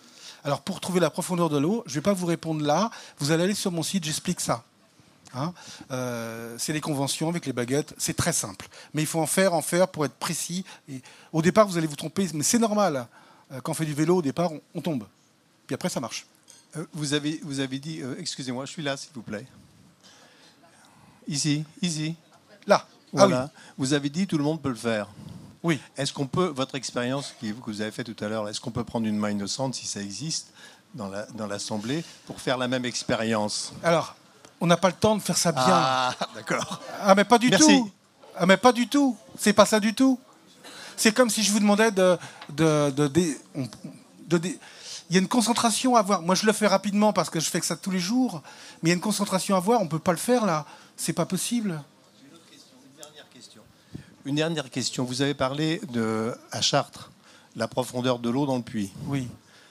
Alors 0.43 0.61
pour 0.61 0.79
trouver 0.81 0.99
la 0.99 1.09
profondeur 1.09 1.49
de 1.49 1.57
l'eau, 1.57 1.83
je 1.85 1.91
ne 1.91 1.95
vais 1.95 2.01
pas 2.01 2.13
vous 2.13 2.25
répondre 2.25 2.63
là. 2.65 2.89
Vous 3.19 3.31
allez 3.31 3.43
aller 3.43 3.55
sur 3.55 3.71
mon 3.71 3.83
site, 3.83 4.03
j'explique 4.03 4.39
ça. 4.41 4.63
Hein 5.33 5.53
Euh, 5.91 6.55
c'est 6.59 6.73
les 6.73 6.81
conventions 6.81 7.29
avec 7.29 7.45
les 7.45 7.53
baguettes, 7.53 7.93
c'est 7.97 8.15
très 8.15 8.33
simple. 8.33 8.67
Mais 8.93 9.01
il 9.01 9.05
faut 9.07 9.19
en 9.21 9.27
faire, 9.27 9.53
en 9.53 9.61
faire 9.61 9.87
pour 9.87 10.03
être 10.05 10.15
précis. 10.15 10.65
Et 10.89 11.01
au 11.31 11.41
départ, 11.41 11.67
vous 11.67 11.77
allez 11.77 11.87
vous 11.87 11.95
tromper, 11.95 12.27
mais 12.33 12.43
c'est 12.43 12.59
normal. 12.59 13.07
Euh, 13.51 13.61
Quand 13.61 13.71
on 13.71 13.75
fait 13.75 13.85
du 13.85 13.93
vélo, 13.93 14.17
au 14.17 14.21
départ, 14.21 14.51
on, 14.51 14.61
on 14.75 14.81
tombe. 14.81 15.05
Puis 15.67 15.73
après, 15.73 15.89
ça 15.89 15.99
marche. 15.99 16.25
Euh, 16.77 16.85
vous, 16.93 17.13
avez, 17.13 17.39
vous 17.43 17.59
avez 17.59 17.79
dit, 17.79 18.01
euh, 18.01 18.15
excusez-moi, 18.19 18.65
je 18.65 18.71
suis 18.71 18.83
là, 18.83 18.97
s'il 18.97 19.11
vous 19.13 19.21
plaît. 19.21 19.45
Ici, 21.27 21.63
ici. 21.81 22.15
Là. 22.67 22.85
Voilà. 23.13 23.49
Ah 23.53 23.59
Vous 23.77 23.93
avez 23.93 24.09
dit, 24.09 24.27
tout 24.27 24.37
le 24.37 24.43
monde 24.43 24.61
peut 24.61 24.69
le 24.69 24.75
faire. 24.75 25.07
oui. 25.17 25.75
Oui. 25.75 25.79
Est-ce 25.95 26.11
qu'on 26.11 26.25
peut, 26.27 26.47
votre 26.47 26.73
expérience 26.75 27.35
que 27.39 27.45
vous 27.65 27.81
avez 27.81 27.91
faite 27.91 28.13
tout 28.15 28.23
à 28.23 28.27
l'heure, 28.27 28.49
est-ce 28.49 28.59
qu'on 28.59 28.71
peut 28.71 28.83
prendre 28.83 29.05
une 29.05 29.17
main 29.17 29.29
innocente, 29.29 29.75
si 29.75 29.85
ça 29.85 30.01
existe, 30.01 30.47
dans 30.95 31.07
la- 31.07 31.27
dans 31.27 31.45
l'Assemblée, 31.45 32.03
pour 32.25 32.41
faire 32.41 32.57
la 32.57 32.67
même 32.67 32.83
expérience? 32.83 33.71
Alors, 33.83 34.15
on 34.61 34.67
n'a 34.67 34.77
pas 34.77 34.87
le 34.89 34.93
temps 34.95 35.15
de 35.15 35.21
faire 35.21 35.37
ça 35.37 35.51
bien. 35.51 35.63
Ah, 35.67 36.13
d'accord. 36.35 36.79
Ah, 37.01 37.13
mais 37.15 37.23
pas 37.25 37.37
du 37.37 37.49
Merci. 37.49 37.65
tout. 37.79 37.91
Ah, 38.37 38.45
mais 38.45 38.57
pas 38.57 38.71
du 38.71 38.87
tout. 38.87 39.17
C'est 39.37 39.53
pas 39.53 39.65
ça 39.65 39.79
du 39.79 39.93
tout. 39.93 40.19
C'est 40.95 41.13
comme 41.13 41.29
si 41.29 41.43
je 41.43 41.51
vous 41.51 41.59
demandais 41.59 41.91
de. 41.91 42.17
de, 42.49 42.91
de, 42.91 43.07
de- 43.07 43.37
on- 43.55 43.67
de- 44.27 44.37
de- 44.37 44.47
il 45.09 45.15
y 45.15 45.17
a 45.17 45.19
une 45.21 45.27
concentration 45.27 45.95
à 45.97 45.99
avoir. 45.99 46.21
Moi, 46.21 46.35
je 46.35 46.45
le 46.45 46.53
fais 46.53 46.67
rapidement 46.67 47.11
parce 47.11 47.29
que 47.29 47.39
je 47.41 47.49
fais 47.49 47.59
que 47.59 47.65
ça 47.65 47.75
tous 47.75 47.91
les 47.91 47.99
jours. 47.99 48.41
Mais 48.81 48.87
il 48.87 48.89
y 48.89 48.91
a 48.91 48.95
une 48.95 49.01
concentration 49.01 49.55
à 49.55 49.57
avoir. 49.57 49.81
On 49.81 49.87
peut 49.87 49.99
pas 49.99 50.11
le 50.13 50.17
faire 50.17 50.45
là. 50.45 50.65
C'est 50.95 51.11
pas 51.13 51.25
possible. 51.25 51.81
Une 54.23 54.35
dernière 54.35 54.69
question. 54.69 55.03
Vous 55.03 55.21
avez 55.23 55.33
parlé 55.33 55.81
de, 55.91 56.35
à 56.51 56.61
Chartres, 56.61 57.09
la 57.55 57.67
profondeur 57.67 58.19
de 58.19 58.29
l'eau 58.29 58.45
dans 58.45 58.57
le 58.57 58.61
puits. 58.61 58.91
Oui. 59.07 59.27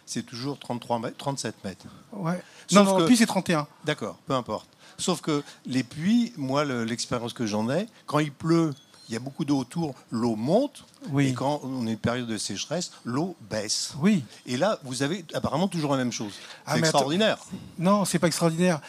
C'est 0.07 0.25
toujours 0.25 0.59
33 0.59 0.99
mètres, 0.99 1.17
37 1.19 1.55
mètres. 1.65 1.87
Ouais. 2.13 2.43
Sauf 2.69 2.85
non, 2.85 2.93
non, 2.93 2.99
que- 2.99 3.07
puis 3.07 3.17
c'est 3.17 3.27
31. 3.27 3.69
D'accord, 3.85 4.17
peu 4.27 4.35
importe. 4.35 4.67
Sauf 5.01 5.21
que 5.21 5.43
les 5.67 5.83
puits, 5.83 6.33
moi, 6.37 6.65
le- 6.65 6.85
l'expérience 6.85 7.33
que 7.33 7.47
j'en 7.47 7.69
ai, 7.71 7.87
quand 8.07 8.19
il 8.21 8.31
pleut, 8.33 8.73
il 9.09 9.15
y 9.15 9.17
a 9.17 9.19
beaucoup 9.19 9.45
d'eau 9.45 9.59
autour, 9.59 9.95
l'eau 10.13 10.37
monte. 10.37 10.85
Oui. 11.11 11.29
Et 11.29 11.33
quand 11.35 11.61
on 11.65 11.85
est 11.89 11.93
une 11.93 11.99
période 11.99 12.29
de 12.29 12.39
sécheresse, 12.39 12.93
l'eau 13.05 13.35
baisse. 13.51 13.95
Oui. 13.99 14.23
Et 14.47 14.57
là, 14.57 14.79
vous 14.85 15.03
avez 15.03 15.25
apparemment 15.35 15.67
toujours 15.67 15.91
la 15.93 15.97
même 15.99 16.13
chose. 16.13 16.35
Ah, 16.65 16.75
C'est 16.75 16.79
extraordinaire. 16.81 17.39
Non, 17.79 18.05
c'est 18.05 18.21
pas 18.21 18.29
extraordinaire. 18.29 18.81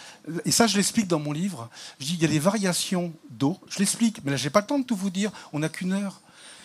Et 0.45 0.51
ça, 0.51 0.67
je 0.67 0.77
l'explique 0.77 1.07
dans 1.07 1.17
mon 1.19 1.31
livre. 1.31 1.69
Je 1.99 2.05
dis, 2.05 2.13
il 2.13 2.21
y 2.21 2.25
a 2.25 2.27
des 2.27 2.37
variations 2.37 3.11
d'eau. 3.31 3.57
Je 3.67 3.79
l'explique, 3.79 4.23
mais 4.23 4.29
là, 4.31 4.37
j'ai 4.37 4.51
pas 4.51 4.61
le 4.61 4.67
temps 4.67 4.77
de 4.77 4.83
tout 4.85 4.95
vous 4.95 5.09
dire. 5.09 5.31
On 5.53 5.59
n'a 5.59 5.69
qu'une 5.69 5.93
heure. 5.93 6.21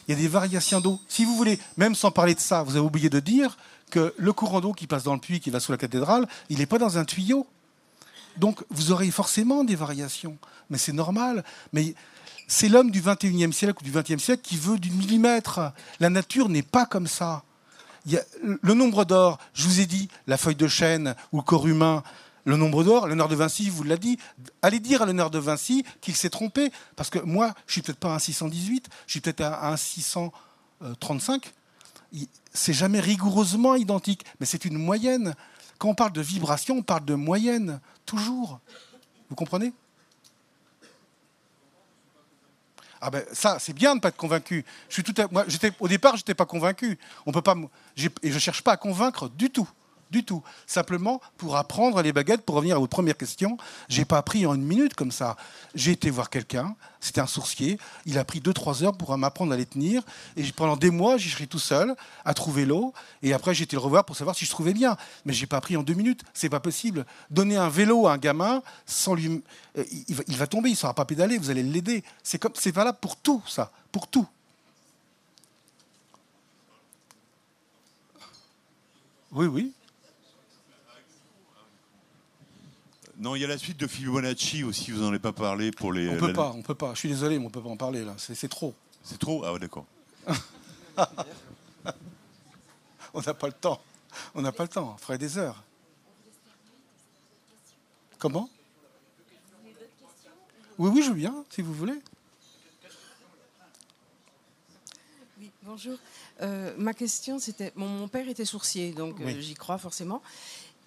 Il 0.07 0.15
y 0.15 0.19
a 0.19 0.21
des 0.21 0.29
variations 0.29 0.81
d'eau. 0.81 1.01
Si 1.09 1.25
vous 1.25 1.35
voulez, 1.35 1.59
même 1.79 1.95
sans 1.95 2.11
parler 2.11 2.35
de 2.35 2.41
ça, 2.41 2.63
vous 2.63 2.73
avez 2.77 2.85
oublié 2.85 3.09
de 3.09 3.21
dire 3.21 3.57
que 3.91 4.13
le 4.19 4.33
courant 4.35 4.61
d'eau 4.61 4.73
qui 4.75 4.87
passe 4.87 5.05
dans 5.05 5.15
le 5.15 5.21
puits, 5.21 5.41
qui 5.41 5.49
va 5.51 5.61
sous 5.61 5.73
la 5.73 5.79
cathédrale, 5.79 6.29
il 6.51 6.59
n'est 6.59 6.67
pas 6.67 6.79
dans 6.79 6.99
un 6.99 7.05
tuyau. 7.07 7.47
Donc, 8.39 8.63
vous 8.71 8.91
aurez 8.93 9.11
forcément 9.11 9.65
des 9.65 9.77
variations. 9.77 10.37
Mais 10.71 10.79
c'est 10.79 10.93
normal. 10.93 11.45
Mais 11.73 11.95
c'est 12.49 12.69
l'homme 12.69 12.91
du 12.91 13.01
21e 13.01 13.53
siècle 13.53 13.79
ou 13.81 13.85
du 13.85 13.93
20e 13.93 14.19
siècle 14.19 14.43
qui 14.43 14.57
veut 14.57 14.79
du 14.79 14.91
millimètre. 14.91 15.73
La 16.01 16.11
nature 16.11 16.49
n'est 16.49 16.63
pas 16.63 16.87
comme 16.87 17.07
ça. 17.07 17.43
Le 18.43 18.75
nombre 18.75 19.05
d'or, 19.05 19.39
je 19.55 19.65
vous 19.65 19.81
ai 19.81 19.87
dit, 19.87 20.09
la 20.27 20.37
feuille 20.37 20.55
de 20.55 20.69
chêne 20.69 21.15
ou 21.33 21.39
le 21.39 21.43
corps 21.43 21.67
humain, 21.67 22.05
le 22.45 22.57
nombre 22.57 22.85
d'or, 22.85 23.09
l'honneur 23.09 23.27
de 23.29 23.35
Vinci 23.35 23.69
vous 23.69 23.83
l'a 23.83 23.97
dit. 23.97 24.19
Allez 24.63 24.79
dire 24.79 25.03
à 25.03 25.07
l'honneur 25.07 25.31
de 25.31 25.41
Vinci 25.41 25.85
qu'il 26.01 26.15
s'est 26.15 26.31
trompé. 26.31 26.71
Parce 26.95 27.11
que 27.11 27.19
moi, 27.19 27.53
je 27.67 27.73
suis 27.73 27.83
peut-être 27.83 27.99
pas 27.99 28.15
un 28.15 28.21
618, 28.21 28.87
je 29.09 29.11
suis 29.13 29.21
peut-être 29.21 29.41
un 29.43 29.77
635. 29.77 31.53
Il- 32.13 32.29
C'est 32.53 32.73
jamais 32.73 33.01
rigoureusement 33.01 33.75
identique, 33.75 34.25
mais 34.41 34.47
c'est 34.47 34.65
une 34.65 34.79
moyenne. 34.79 35.35
Quand 35.79 35.89
on 35.89 35.95
parle 35.95 36.13
de 36.13 36.21
vibration, 36.21 36.77
on 36.79 36.83
parle 36.83 37.05
de 37.05 37.15
moyenne, 37.15 37.81
toujours. 38.05 38.61
Vous 39.29 39.37
comprenez? 39.37 39.73
Ah 43.01 43.11
ben 43.11 43.25
ça, 43.33 43.59
c'est 43.59 43.75
bien 43.75 43.91
de 43.91 43.97
ne 43.97 44.01
pas 44.01 44.09
être 44.09 44.17
convaincu. 44.17 44.65
Je 44.89 44.95
suis 44.95 45.03
tout 45.03 45.15
à... 45.21 45.29
Moi. 45.31 45.45
Au 45.81 45.89
départ, 45.89 46.17
je 46.17 46.21
n'étais 46.21 46.35
pas 46.35 46.47
convaincu. 46.47 46.99
On 47.27 47.33
peut 47.33 47.43
pas... 47.43 47.55
Et 47.97 48.31
je 48.31 48.35
ne 48.35 48.39
cherche 48.39 48.63
pas 48.63 48.73
à 48.73 48.77
convaincre 48.77 49.29
du 49.29 49.51
tout. 49.51 49.69
Du 50.11 50.25
tout. 50.25 50.43
Simplement, 50.67 51.21
pour 51.37 51.57
apprendre 51.57 52.01
les 52.01 52.13
baguettes, 52.13 52.43
pour 52.43 52.55
revenir 52.55 52.77
à 52.77 52.79
votre 52.79 52.91
première 52.91 53.17
question, 53.17 53.59
j'ai 53.89 54.05
pas 54.05 54.19
appris 54.19 54.47
en 54.47 54.55
une 54.55 54.63
minute 54.63 54.95
comme 54.95 55.11
ça. 55.11 55.37
J'ai 55.75 55.93
été 55.93 56.11
voir 56.11 56.31
quelqu'un, 56.31 56.77
c'était 57.01 57.21
un 57.21 57.27
sourcier, 57.27 57.79
il 58.05 58.17
a 58.17 58.25
pris 58.25 58.39
2-3 58.39 58.85
heures 58.85 58.97
pour 58.97 59.17
m'apprendre 59.19 59.53
à 59.53 59.57
les 59.57 59.67
tenir, 59.67 60.03
et 60.37 60.45
pendant 60.53 60.77
des 60.77 60.91
mois, 60.91 61.17
j'y 61.17 61.29
serai 61.29 61.49
tout 61.49 61.59
seul, 61.59 61.97
à 62.25 62.35
trouver 62.35 62.65
l'eau, 62.65 62.95
et 63.23 63.33
après 63.33 63.53
j'ai 63.53 63.65
été 63.65 63.75
le 63.75 63.81
revoir 63.81 64.05
pour 64.05 64.17
savoir 64.17 64.37
si 64.37 64.45
je 64.45 64.51
trouvais 64.51 64.75
bien. 64.75 64.97
Mais 65.25 65.33
j'ai 65.33 65.47
pas 65.47 65.57
appris 65.57 65.77
en 65.77 65.83
deux 65.83 65.95
minutes, 65.95 66.23
c'est 66.35 66.49
pas 66.49 66.61
possible. 66.61 67.05
Donner 67.31 67.57
un 67.57 67.69
vélo 67.69 68.07
à 68.07 68.13
un 68.13 68.19
gamin, 68.19 68.63
sans 68.87 69.15
lui... 69.15 69.43
euh, 69.77 69.85
il, 70.09 70.15
va, 70.15 70.23
il 70.29 70.37
va 70.37 70.47
tomber, 70.47 70.69
il 70.69 70.73
ne 70.73 70.79
saura 70.79 70.95
pas 70.95 71.05
pédaler, 71.05 71.37
vous 71.37 71.51
allez 71.51 71.65
l'aider. 71.65 72.05
C'est, 72.23 72.39
comme, 72.39 72.53
c'est 72.55 72.73
valable 72.73 72.99
pour 73.01 73.17
tout, 73.17 73.43
ça, 73.49 73.73
pour 73.91 74.07
tout. 74.07 74.27
Oui, 79.33 79.47
oui. 79.47 79.73
Non, 83.19 83.35
il 83.35 83.41
y 83.41 83.45
a 83.45 83.49
la 83.49 83.57
suite 83.59 83.79
de 83.79 83.87
Fibonacci 83.87 84.63
aussi, 84.63 84.91
vous 84.91 85.01
n'en 85.01 85.09
avez 85.09 85.19
pas 85.19 85.33
parlé 85.33 85.71
pour 85.71 85.93
les. 85.93 86.09
On 86.09 86.17
peut 86.19 86.27
la- 86.29 86.33
pas, 86.35 86.53
on 86.55 86.63
peut 86.63 86.75
pas. 86.75 86.93
Je 86.95 86.99
suis 87.01 87.09
désolé, 87.09 87.39
mais 87.39 87.47
on 87.47 87.51
peut 87.51 87.63
pas 87.63 87.69
en 87.71 87.77
parler 87.77 88.05
là. 88.05 88.15
C'est, 88.19 88.35
c'est 88.35 88.49
trop. 88.49 88.75
C'est 89.03 89.19
trop? 89.19 89.43
Ah 89.45 89.53
ouais, 89.53 89.59
d'accord. 89.59 89.87
On 93.15 93.21
n'a 93.23 93.33
pas 93.35 93.47
le 93.47 93.53
temps. 93.55 93.81
On 94.35 94.43
n'a 94.43 94.53
pas 94.53 94.65
le 94.65 94.69
temps. 94.69 94.93
On 94.95 94.99
ferait 94.99 95.17
des 95.19 95.39
heures. 95.39 95.63
Comment? 98.19 98.51
Oui, 100.79 100.91
oui, 100.93 101.03
je 101.03 101.09
veux 101.09 101.15
bien, 101.15 101.35
si 101.49 101.63
vous 101.63 101.73
voulez. 101.73 101.99
Oui, 105.39 105.51
bonjour. 105.63 105.97
Euh, 106.43 106.75
ma 106.77 106.93
question, 106.93 107.39
c'était 107.39 107.73
mon, 107.77 107.89
mon 107.89 108.09
père 108.09 108.29
était 108.29 108.45
sourcier, 108.45 108.93
donc 108.93 109.19
euh, 109.23 109.41
j'y 109.41 109.55
crois 109.55 109.79
forcément. 109.79 110.23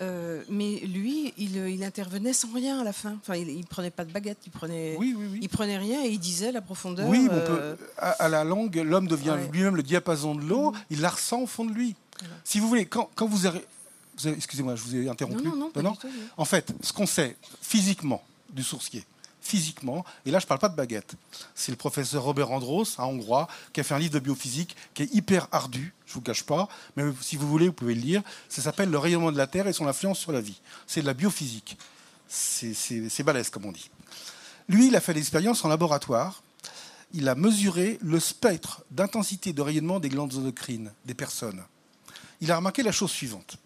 Euh, 0.01 0.43
mais 0.49 0.77
lui, 0.79 1.33
il, 1.37 1.57
il 1.67 1.83
intervenait 1.83 2.31
sans 2.31 2.51
rien 2.53 2.79
à 2.79 2.83
la 2.85 2.93
fin. 2.93 3.17
Enfin, 3.21 3.35
il, 3.35 3.49
il 3.49 3.65
prenait 3.65 3.89
pas 3.91 4.05
de 4.05 4.11
baguette, 4.13 4.37
il 4.45 4.49
prenait, 4.51 4.95
Oui, 4.97 5.13
oui, 5.17 5.25
oui. 5.33 5.39
il 5.41 5.49
prenait 5.49 5.77
rien 5.77 6.05
et 6.05 6.09
il 6.09 6.19
disait 6.19 6.51
la 6.53 6.61
profondeur. 6.61 7.07
Oui, 7.09 7.27
on 7.29 7.33
euh, 7.33 7.75
peut, 7.75 7.83
à, 7.97 8.11
à 8.11 8.29
la 8.29 8.43
langue, 8.45 8.75
l'homme 8.77 9.07
devient 9.07 9.31
Ouais. 9.31 9.49
lui-même 9.51 9.75
le 9.75 9.83
diapason 9.83 10.35
de 10.35 10.41
l'eau, 10.41 10.73
il 10.89 11.01
la 11.01 11.09
ressent 11.09 11.41
au 11.41 11.47
fond 11.47 11.65
de 11.65 11.73
lui. 11.73 11.95
Si 12.45 12.59
vous 12.59 12.67
voulez, 12.69 12.85
quand, 12.85 13.09
quand 13.15 13.27
vous, 13.27 13.45
avez, 13.45 13.63
vous 14.17 14.27
avez- 14.27 14.37
Excusez-moi, 14.37 14.75
je 14.75 14.83
vous 14.83 14.95
ai 14.95 15.09
interrompu. 15.09 15.43
Non, 15.43 15.51
non, 15.51 15.55
non, 15.57 15.69
pas 15.71 15.81
du 15.81 15.87
tout, 15.97 16.07
oui. 16.07 16.11
En 16.37 16.45
fait, 16.45 16.73
ce 16.81 16.93
qu'on 16.93 17.05
sait 17.05 17.35
physiquement 17.61 18.23
du 18.53 18.63
sourcier, 18.63 19.03
physiquement. 19.41 20.05
Et 20.25 20.31
là, 20.31 20.39
je 20.39 20.45
ne 20.45 20.47
parle 20.47 20.59
pas 20.59 20.69
de 20.69 20.75
baguette. 20.75 21.15
C'est 21.55 21.71
le 21.71 21.77
professeur 21.77 22.23
Robert 22.23 22.51
Andros, 22.51 22.99
un 22.99 23.03
hongrois, 23.03 23.47
qui 23.73 23.79
a 23.79 23.83
fait 23.83 23.93
un 23.93 23.99
livre 23.99 24.13
de 24.13 24.19
biophysique 24.19 24.75
qui 24.93 25.03
est 25.03 25.13
hyper 25.13 25.47
ardu, 25.51 25.93
je 26.05 26.11
ne 26.11 26.15
vous 26.15 26.21
cache 26.21 26.43
pas, 26.43 26.67
mais 26.95 27.03
si 27.21 27.35
vous 27.35 27.47
voulez, 27.47 27.67
vous 27.67 27.73
pouvez 27.73 27.95
le 27.95 28.01
lire. 28.01 28.21
Ça 28.49 28.61
s'appelle 28.61 28.89
Le 28.89 28.97
rayonnement 28.97 29.31
de 29.31 29.37
la 29.37 29.47
Terre 29.47 29.67
et 29.67 29.73
son 29.73 29.87
influence 29.87 30.19
sur 30.19 30.31
la 30.31 30.41
vie. 30.41 30.59
C'est 30.87 31.01
de 31.01 31.05
la 31.05 31.13
biophysique. 31.13 31.77
C'est- 32.27 33.23
balèze, 33.23 33.49
comme 33.49 33.65
on 33.65 33.71
dit. 33.71 33.89
Lui, 34.67 34.87
il 34.87 34.95
a 34.95 35.01
fait 35.01 35.13
l'expérience 35.13 35.65
en 35.65 35.67
laboratoire. 35.67 36.43
Il 37.13 37.27
a 37.27 37.33
mesuré 37.33 37.97
le 38.01 38.19
spectre 38.19 38.83
d'intensité 38.91 39.51
de 39.51 39.61
rayonnement 39.61 39.99
des 39.99 40.09
glandes 40.09 40.35
endocrines 40.35 40.91
des 41.05 41.15
personnes. 41.15 41.63
Il 42.39 42.51
a 42.51 42.57
remarqué 42.57 42.83
la 42.83 42.91
chose 42.91 43.09
suivante. 43.09 43.57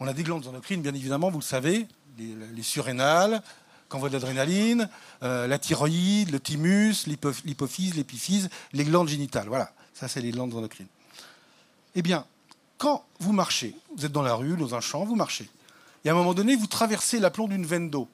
On 0.00 0.06
a 0.06 0.14
des 0.14 0.22
glandes 0.22 0.46
endocrines, 0.46 0.80
bien 0.80 0.94
évidemment, 0.94 1.30
vous 1.30 1.40
le 1.40 1.44
savez, 1.44 1.86
les 2.18 2.62
surrénales, 2.62 3.42
qui 3.88 3.96
envoient 3.96 4.08
de 4.08 4.14
l'adrénaline, 4.14 4.88
euh, 5.22 5.46
la 5.46 5.58
thyroïde, 5.58 6.30
le 6.30 6.40
thymus, 6.40 7.06
l'hypo- 7.06 7.32
l'hypophyse, 7.44 7.94
l'épiphyse, 7.94 8.50
les 8.72 8.84
glandes 8.84 9.08
génitales. 9.08 9.48
Voilà, 9.48 9.72
ça 9.94 10.08
c'est 10.08 10.20
les 10.20 10.30
glandes 10.30 10.54
endocrines. 10.54 10.88
Eh 11.94 12.02
bien, 12.02 12.26
quand 12.76 13.04
vous 13.18 13.32
marchez, 13.32 13.74
vous 13.96 14.04
êtes 14.04 14.12
dans 14.12 14.22
la 14.22 14.34
rue, 14.34 14.56
dans 14.56 14.74
un 14.74 14.80
champ, 14.80 15.04
vous 15.04 15.16
marchez, 15.16 15.48
et 16.04 16.10
à 16.10 16.12
un 16.12 16.14
moment 16.14 16.34
donné, 16.34 16.54
vous 16.54 16.66
traversez 16.66 17.18
l'aplomb 17.18 17.48
d'une 17.48 17.66
veine 17.66 17.90
d'eau. 17.90 18.08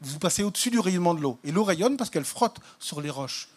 Vous 0.00 0.18
passez 0.18 0.42
au-dessus 0.42 0.70
du 0.70 0.80
rayonnement 0.80 1.14
de 1.14 1.20
l'eau. 1.20 1.38
Et 1.44 1.52
l'eau 1.52 1.62
rayonne 1.62 1.96
parce 1.96 2.10
qu'elle 2.10 2.24
frotte 2.24 2.58
sur 2.80 3.00
les 3.00 3.10
roches. 3.10 3.48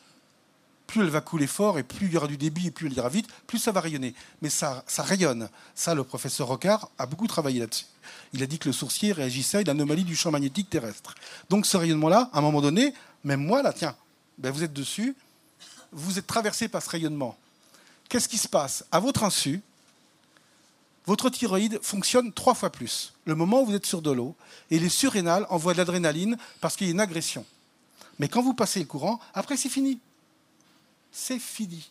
Plus 0.87 1.01
elle 1.01 1.09
va 1.09 1.21
couler 1.21 1.47
fort 1.47 1.79
et 1.79 1.83
plus 1.83 2.07
il 2.07 2.13
y 2.13 2.17
aura 2.17 2.27
du 2.27 2.37
débit 2.37 2.67
et 2.67 2.71
plus 2.71 2.87
elle 2.87 2.93
ira 2.93 3.09
vite, 3.09 3.27
plus 3.47 3.59
ça 3.59 3.71
va 3.71 3.81
rayonner. 3.81 4.13
Mais 4.41 4.49
ça, 4.49 4.83
ça 4.87 5.03
rayonne. 5.03 5.49
Ça, 5.73 5.95
le 5.95 6.03
professeur 6.03 6.47
Rocard 6.47 6.89
a 6.97 7.05
beaucoup 7.05 7.27
travaillé 7.27 7.59
là-dessus. 7.59 7.85
Il 8.33 8.43
a 8.43 8.47
dit 8.47 8.59
que 8.59 8.69
le 8.69 8.73
sourcier 8.73 9.11
réagissait 9.11 9.67
à 9.67 9.71
une 9.71 9.85
du 9.85 10.15
champ 10.15 10.31
magnétique 10.31 10.69
terrestre. 10.69 11.15
Donc 11.49 11.65
ce 11.65 11.77
rayonnement-là, 11.77 12.29
à 12.33 12.39
un 12.39 12.41
moment 12.41 12.61
donné, 12.61 12.93
même 13.23 13.43
moi, 13.43 13.63
là, 13.63 13.73
tiens, 13.73 13.95
ben, 14.37 14.51
vous 14.51 14.63
êtes 14.63 14.73
dessus, 14.73 15.15
vous 15.91 16.19
êtes 16.19 16.27
traversé 16.27 16.67
par 16.67 16.81
ce 16.81 16.89
rayonnement. 16.89 17.37
Qu'est-ce 18.09 18.29
qui 18.29 18.37
se 18.37 18.47
passe? 18.47 18.85
À 18.91 18.99
votre 18.99 19.23
insu, 19.23 19.61
votre 21.05 21.29
thyroïde 21.29 21.79
fonctionne 21.81 22.33
trois 22.33 22.53
fois 22.53 22.71
plus. 22.71 23.13
Le 23.25 23.35
moment 23.35 23.61
où 23.61 23.65
vous 23.65 23.75
êtes 23.75 23.85
sur 23.85 24.01
de 24.01 24.11
l'eau, 24.11 24.35
et 24.71 24.79
les 24.79 24.89
surrénales 24.89 25.45
envoient 25.49 25.73
de 25.73 25.77
l'adrénaline 25.77 26.37
parce 26.61 26.75
qu'il 26.75 26.87
y 26.87 26.89
a 26.89 26.93
une 26.93 26.99
agression. 26.99 27.45
Mais 28.19 28.27
quand 28.27 28.41
vous 28.41 28.53
passez 28.53 28.79
le 28.79 28.85
courant, 28.85 29.19
après 29.33 29.57
c'est 29.57 29.69
fini. 29.69 29.99
C'est 31.17 31.39
fini. 31.39 31.89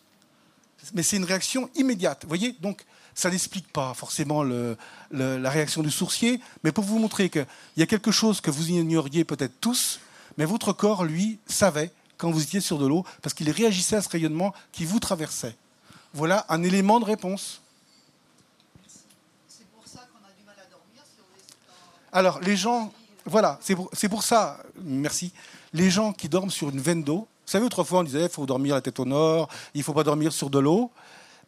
Mais 0.93 1.01
c'est 1.01 1.17
une 1.17 1.23
réaction 1.23 1.67
immédiate. 1.75 2.19
Vous 2.23 2.27
voyez 2.27 2.51
Donc, 2.61 2.85
ça 3.15 3.31
n'explique 3.31 3.67
pas 3.73 3.93
forcément 3.95 4.43
le- 4.43 4.77
le- 5.09 5.37
la 5.37 5.49
réaction 5.49 5.81
du 5.81 5.89
sourcier, 5.89 6.39
mais 6.63 6.71
pour 6.71 6.83
vous 6.83 6.99
montrer 6.99 7.29
qu'il 7.31 7.47
y 7.77 7.81
a 7.81 7.87
quelque 7.87 8.11
chose 8.11 8.39
que 8.39 8.51
vous 8.51 8.69
ignoriez 8.69 9.23
peut-être 9.25 9.59
tous, 9.59 9.99
mais 10.37 10.45
votre 10.45 10.73
corps, 10.73 11.03
lui, 11.05 11.39
savait 11.47 11.91
quand 12.17 12.29
vous 12.29 12.43
étiez 12.43 12.61
sur 12.61 12.77
de 12.77 12.85
l'eau, 12.85 13.03
parce 13.23 13.33
qu'il 13.33 13.49
réagissait 13.49 13.95
à 13.95 14.01
ce 14.03 14.09
rayonnement 14.09 14.53
qui 14.71 14.85
vous 14.85 14.99
traversait. 14.99 15.55
Voilà 16.13 16.45
un 16.49 16.61
élément 16.61 16.99
de 16.99 17.05
réponse. 17.05 17.61
C'est 19.47 19.65
pour 19.71 19.87
ça 19.87 20.01
qu'on 20.11 20.23
a 20.27 20.31
du 20.37 20.45
mal 20.45 20.55
à 20.59 20.69
dormir 20.69 21.01
si 21.03 21.19
on 21.19 21.35
est 21.35 22.17
Alors, 22.17 22.39
les 22.41 22.55
gens, 22.55 22.93
voilà, 23.25 23.57
c'est 23.61 23.75
pour, 23.75 23.89
c'est 23.91 24.07
pour 24.09 24.21
ça, 24.21 24.61
merci, 24.83 25.33
les 25.73 25.89
gens 25.89 26.13
qui 26.13 26.29
dorment 26.29 26.51
sur 26.51 26.69
une 26.69 26.79
veine 26.79 27.03
d'eau, 27.03 27.27
vous 27.45 27.51
savez, 27.51 27.65
autrefois 27.65 27.99
on 27.99 28.03
disait, 28.03 28.23
il 28.23 28.29
faut 28.29 28.45
dormir 28.45 28.75
la 28.75 28.81
tête 28.81 28.99
au 28.99 29.05
nord, 29.05 29.49
il 29.73 29.79
ne 29.79 29.83
faut 29.83 29.93
pas 29.93 30.03
dormir 30.03 30.33
sur 30.33 30.49
de 30.49 30.57
l'eau, 30.57 30.91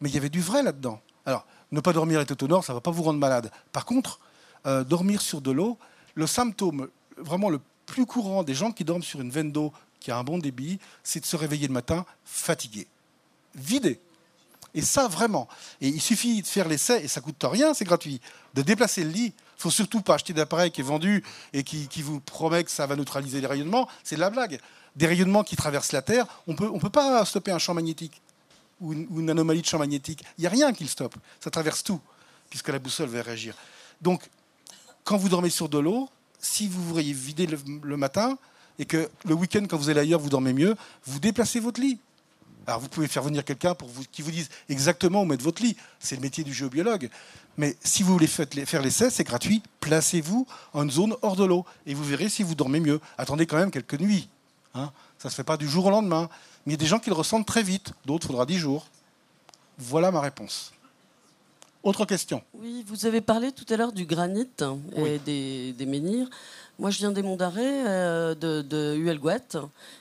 mais 0.00 0.08
il 0.08 0.14
y 0.14 0.18
avait 0.18 0.28
du 0.28 0.40
vrai 0.40 0.62
là-dedans. 0.62 1.00
Alors, 1.26 1.44
ne 1.72 1.80
pas 1.80 1.92
dormir 1.92 2.18
la 2.18 2.24
tête 2.24 2.42
au 2.42 2.48
nord, 2.48 2.64
ça 2.64 2.72
ne 2.72 2.76
va 2.76 2.80
pas 2.80 2.90
vous 2.90 3.02
rendre 3.02 3.18
malade. 3.18 3.50
Par 3.72 3.84
contre, 3.84 4.20
euh, 4.66 4.84
dormir 4.84 5.20
sur 5.20 5.40
de 5.40 5.50
l'eau, 5.50 5.76
le 6.14 6.26
symptôme 6.26 6.88
vraiment 7.16 7.50
le 7.50 7.60
plus 7.86 8.06
courant 8.06 8.44
des 8.44 8.54
gens 8.54 8.70
qui 8.70 8.84
dorment 8.84 9.02
sur 9.02 9.20
une 9.20 9.30
veine 9.30 9.50
d'eau 9.50 9.72
qui 9.98 10.10
a 10.12 10.16
un 10.16 10.24
bon 10.24 10.38
débit, 10.38 10.78
c'est 11.02 11.20
de 11.20 11.26
se 11.26 11.36
réveiller 11.36 11.66
le 11.66 11.72
matin 11.72 12.06
fatigué, 12.24 12.86
vidé. 13.54 14.00
Et 14.74 14.82
ça, 14.82 15.08
vraiment. 15.08 15.48
Et 15.80 15.88
il 15.88 16.00
suffit 16.00 16.42
de 16.42 16.46
faire 16.46 16.68
l'essai, 16.68 17.02
et 17.02 17.08
ça 17.08 17.20
coûte 17.20 17.42
rien, 17.42 17.74
c'est 17.74 17.84
gratuit, 17.84 18.20
de 18.54 18.62
déplacer 18.62 19.02
le 19.02 19.10
lit. 19.10 19.32
Il 19.56 19.62
faut 19.62 19.70
surtout 19.70 20.02
pas 20.02 20.14
acheter 20.14 20.32
d'appareil 20.32 20.70
qui 20.70 20.82
est 20.82 20.84
vendu 20.84 21.24
et 21.52 21.64
qui 21.64 22.02
vous 22.02 22.20
promet 22.20 22.62
que 22.62 22.70
ça 22.70 22.86
va 22.86 22.94
neutraliser 22.94 23.40
les 23.40 23.48
rayonnements. 23.48 23.88
C'est 24.04 24.14
de 24.14 24.20
la 24.20 24.30
blague. 24.30 24.60
Des 24.98 25.06
rayonnements 25.06 25.44
qui 25.44 25.54
traversent 25.54 25.92
la 25.92 26.02
Terre, 26.02 26.26
on 26.48 26.56
peut, 26.56 26.68
ne 26.68 26.78
peut 26.80 26.90
pas 26.90 27.24
stopper 27.24 27.52
un 27.52 27.60
champ 27.60 27.72
magnétique 27.72 28.20
ou 28.80 28.92
une, 28.92 29.30
anomalie 29.30 29.62
de 29.62 29.66
champ 29.66 29.78
magnétique. 29.78 30.24
Il 30.36 30.40
n'y 30.40 30.48
a 30.48 30.50
rien 30.50 30.72
qui 30.72 30.82
le 30.82 30.88
stoppe. 30.88 31.14
Ça 31.38 31.50
traverse 31.50 31.84
tout, 31.84 32.00
puisque 32.50 32.68
la 32.68 32.80
boussole 32.80 33.08
va 33.08 33.22
réagir. 33.22 33.54
Donc, 34.02 34.28
quand 35.04 35.16
vous 35.16 35.28
dormez 35.28 35.50
sur 35.50 35.68
de 35.68 35.78
l'eau, 35.78 36.08
si 36.40 36.66
vous 36.66 36.82
voudriez 36.82 37.12
vider 37.12 37.46
le, 37.46 37.58
le 37.80 37.96
matin 37.96 38.38
et 38.80 38.86
que 38.86 39.08
le 39.24 39.34
week-end, 39.34 39.64
quand 39.70 39.76
vous 39.76 39.88
allez 39.88 40.00
ailleurs, 40.00 40.18
vous 40.18 40.30
dormez 40.30 40.52
mieux, 40.52 40.74
vous 41.06 41.20
déplacez 41.20 41.60
votre 41.60 41.80
lit. 41.80 42.00
Alors 42.66 42.80
vous 42.80 42.88
pouvez 42.88 43.06
faire 43.06 43.22
venir 43.22 43.44
quelqu'un 43.44 43.76
qui 44.10 44.20
vous 44.20 44.32
dise 44.32 44.48
exactement 44.68 45.22
où 45.22 45.26
mettre 45.26 45.44
votre 45.44 45.62
lit. 45.62 45.76
C'est 46.00 46.16
le 46.16 46.22
métier 46.22 46.42
du 46.42 46.52
géobiologue. 46.52 47.08
Mais 47.56 47.76
si 47.84 48.02
vous 48.02 48.12
voulez 48.12 48.26
faire 48.26 48.82
l'essai, 48.82 49.10
c'est 49.10 49.24
gratuit. 49.24 49.62
Placez-vous 49.78 50.44
en 50.74 50.82
une 50.82 50.90
zone 50.90 51.14
hors 51.22 51.36
de 51.36 51.44
l'eau 51.44 51.64
et 51.86 51.94
vous 51.94 52.04
verrez 52.04 52.28
si 52.28 52.42
vous 52.42 52.56
dormez 52.56 52.80
mieux. 52.80 53.00
Attendez 53.16 53.46
quand 53.46 53.56
même 53.56 53.70
quelques 53.70 53.98
nuits. 53.98 54.28
Hein. 54.74 54.90
Ça 55.18 55.28
ne 55.28 55.30
se 55.30 55.36
fait 55.36 55.44
pas 55.44 55.56
du 55.56 55.68
jour 55.68 55.86
au 55.86 55.90
lendemain. 55.90 56.28
Mais 56.66 56.72
il 56.74 56.76
y 56.76 56.78
a 56.78 56.78
des 56.78 56.86
gens 56.86 56.98
qui 56.98 57.10
le 57.10 57.16
ressentent 57.16 57.46
très 57.46 57.62
vite. 57.62 57.92
D'autres, 58.06 58.26
il 58.26 58.28
faudra 58.28 58.46
10 58.46 58.58
jours. 58.58 58.86
Voilà 59.78 60.10
ma 60.10 60.20
réponse. 60.20 60.72
Autre 61.84 62.04
question 62.04 62.42
Oui, 62.54 62.84
vous 62.88 63.06
avez 63.06 63.20
parlé 63.20 63.52
tout 63.52 63.64
à 63.72 63.76
l'heure 63.76 63.92
du 63.92 64.04
granit 64.04 64.48
et 64.60 65.00
Oui. 65.00 65.20
des, 65.24 65.72
des 65.72 65.86
menhirs. 65.86 66.28
Moi, 66.80 66.90
je 66.90 66.98
viens 66.98 67.10
des 67.10 67.22
Monts 67.22 67.36
d'Arrêt, 67.36 67.88
euh, 67.88 68.34
de, 68.36 68.62
de. 68.62 68.94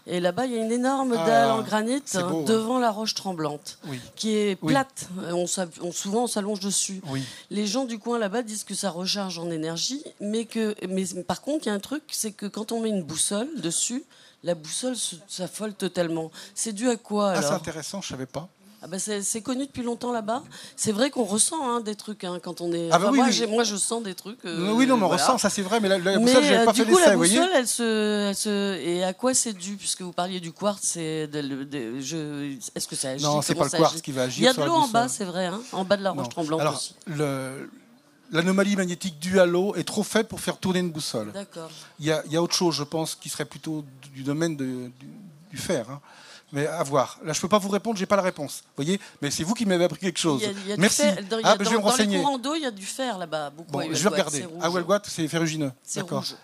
Et 0.06 0.20
là-bas, 0.20 0.46
il 0.46 0.52
y 0.54 0.56
a 0.60 0.64
une 0.64 0.72
énorme 0.72 1.16
Ah, 1.18 1.26
dalle 1.26 1.52
en 1.52 1.62
granit 1.64 2.02
beau, 2.14 2.20
hein. 2.20 2.44
devant 2.46 2.78
la 2.78 2.92
roche 2.92 3.16
tremblante, 3.16 3.80
Oui. 3.88 4.00
qui 4.16 4.36
est 4.36 4.58
Oui. 4.62 4.74
plate. 4.74 5.08
On, 5.32 5.48
s'a- 5.48 5.66
on- 5.82 5.92
souvent, 5.92 6.24
on 6.24 6.28
s'allonge 6.28 6.60
dessus. 6.60 7.02
Les 7.50 7.66
gens 7.66 7.86
du 7.86 7.98
coin 7.98 8.20
là-bas 8.20 8.44
disent 8.44 8.64
que 8.64 8.76
ça 8.76 8.92
recharge 8.92 9.40
en 9.40 9.50
énergie, 9.50 10.04
mais 10.20 10.46
que, 10.46 10.76
mais 10.88 11.06
par 11.24 11.42
contre, 11.42 11.66
il 11.66 11.70
y 11.70 11.72
a 11.72 11.76
un 11.76 11.80
truc, 11.80 12.04
c'est 12.12 12.32
que 12.32 12.46
quand 12.46 12.72
on 12.72 12.82
met 12.82 12.90
une 12.90 13.04
boussole 13.04 13.50
dessus, 13.60 14.04
la 14.44 14.56
boussole 14.56 14.96
s'affole 15.28 15.74
totalement. 15.74 16.32
C'est 16.56 16.74
dû 16.74 16.90
à 16.90 16.96
quoi 16.96 17.32
Ah, 17.36 17.42
c'est 17.42 17.52
intéressant, 17.54 18.02
je 18.02 18.08
ne 18.08 18.12
savais 18.18 18.26
pas. 18.28 18.48
ah 18.84 18.88
bah 18.88 18.98
c'est 19.00 19.42
connu 19.42 19.66
depuis 19.66 19.82
longtemps 19.84 20.12
là-bas. 20.14 20.44
C'est 20.76 20.92
vrai 20.92 21.10
qu'on 21.10 21.24
ressent 21.24 21.68
hein, 21.68 21.82
des 21.82 21.96
trucs 21.96 22.24
hein, 22.24 22.40
quand 22.42 22.62
on 22.62 22.72
est. 22.72 22.90
Ah 22.92 23.00
bah 23.00 23.06
enfin, 23.06 23.12
oui, 23.12 23.18
moi, 23.18 23.26
oui. 23.28 23.34
j'ai- 23.34 23.48
moi, 23.48 23.64
je 23.64 23.76
sens 23.76 24.04
des 24.04 24.14
trucs. 24.14 24.46
euh, 24.46 24.72
oui, 24.74 24.86
non, 24.86 24.96
mais 24.98 25.04
on 25.04 25.08
voilà. 25.08 25.24
ressent, 25.24 25.38
ça 25.40 25.50
c'est 25.50 25.64
vrai, 25.64 25.80
mais 25.80 25.90
la, 25.90 25.98
boussole, 26.20 26.44
je 26.44 26.54
euh, 26.54 26.66
pas 26.66 26.72
du 26.74 26.84
fait 26.86 26.92
coup, 26.92 26.98
la 27.00 27.16
voyez 27.16 27.36
boussole, 27.40 27.52
elle 27.56 27.68
se, 27.68 28.30
elle 28.30 28.36
se- 28.36 28.78
et 28.80 29.04
à 29.04 29.14
quoi 29.14 29.34
c'est 29.34 29.54
dû 29.54 29.76
Puisque 29.76 30.02
vous 30.04 30.14
parliez 30.14 30.40
du 30.40 30.52
quartz, 30.52 30.82
c'est 30.84 31.28
est-ce 31.34 32.88
que 32.88 32.96
ça 32.96 33.10
agit? 33.10 33.24
Non, 33.24 33.42
c'est 33.42 33.56
pas 33.56 33.64
le 33.66 33.70
quartz 33.72 33.94
agit? 33.94 34.02
qui 34.04 34.12
va 34.12 34.24
agir 34.24 34.44
Il 34.44 34.46
y 34.46 34.48
a 34.48 34.54
de 34.54 34.64
l'eau 34.68 34.76
en 34.76 34.88
bas, 34.88 35.08
c'est 35.08 35.26
vrai, 35.26 35.48
hein, 35.48 35.60
en 35.72 35.84
bas 35.84 35.98
de 35.98 36.04
la 36.04 36.12
roche 36.12 36.22
Non. 36.24 36.30
tremblante 36.30 36.62
Alors, 36.62 36.76
aussi. 36.76 36.94
le- 37.08 37.70
l'anomalie 38.32 38.76
magnétique 38.76 39.20
due 39.20 39.40
à 39.40 39.46
l'eau 39.46 39.76
est 39.76 39.84
trop 39.84 40.04
faible 40.04 40.28
pour 40.30 40.40
faire 40.42 40.58
tourner 40.58 40.80
une 40.80 40.92
boussole. 40.92 41.32
D'accord. 41.32 41.70
Il 42.00 42.06
y, 42.06 42.12
a, 42.12 42.22
il 42.26 42.32
y 42.32 42.38
a 42.38 42.42
autre 42.42 42.56
chose, 42.56 42.76
je 42.76 42.84
pense, 42.84 43.16
qui 43.16 43.30
serait 43.30 43.46
plutôt 43.46 43.84
du 44.14 44.24
domaine 44.24 44.56
de- 44.56 44.92
du, 45.00 45.08
du 45.52 45.58
fer. 45.58 45.90
hein. 45.90 46.02
Mais 46.54 46.66
à 46.66 46.82
voir. 46.84 47.20
Là, 47.26 47.34
je 47.34 47.40
ne 47.40 47.42
peux 47.42 47.50
pas 47.50 47.58
vous 47.58 47.68
répondre, 47.68 47.98
j'ai 47.98 48.06
pas 48.06 48.16
la 48.16 48.22
réponse. 48.22 48.62
Vous 48.66 48.84
voyez 48.84 49.02
Mais 49.22 49.32
c'est 49.32 49.44
vous 49.44 49.54
qui 49.54 49.66
m'avez 49.66 49.84
appris 49.84 50.00
quelque 50.00 50.18
chose. 50.20 50.42
Il 50.42 50.46
y 50.46 50.48
a- 50.48 50.52
il 50.52 50.68
y 50.68 50.72
a 50.72 50.76
du 50.76 50.82
Merci. 50.82 51.02
fer- 51.02 51.16
dans- 51.30 51.38
il 51.40 51.42
y 51.42 51.46
a 51.46 51.50
ah, 51.52 51.56
ben, 51.58 51.64
je 51.66 51.70
vais 51.70 51.76
me 51.76 51.82
dans 51.82 51.86
les 51.88 51.92
renseigner. 51.92 52.18
courants 52.22 52.38
d'eau, 52.38 52.56
il 52.56 52.62
y 52.62 52.66
a 52.66 52.72
du 52.72 52.86
fer 52.86 53.18
là-bas. 53.18 53.50
Beaucoup 53.50 53.72
Bon, 53.72 53.80
à 53.80 53.94
je 53.94 54.02
vais 54.04 54.10
regarder. 54.10 54.46
rouge. 54.46 54.64
À 54.64 55.02
c'est 55.10 55.28
ferrugineux. 55.28 55.72
C'est 55.84 56.00
D'accord. 56.00 56.20
rouge. 56.20 56.36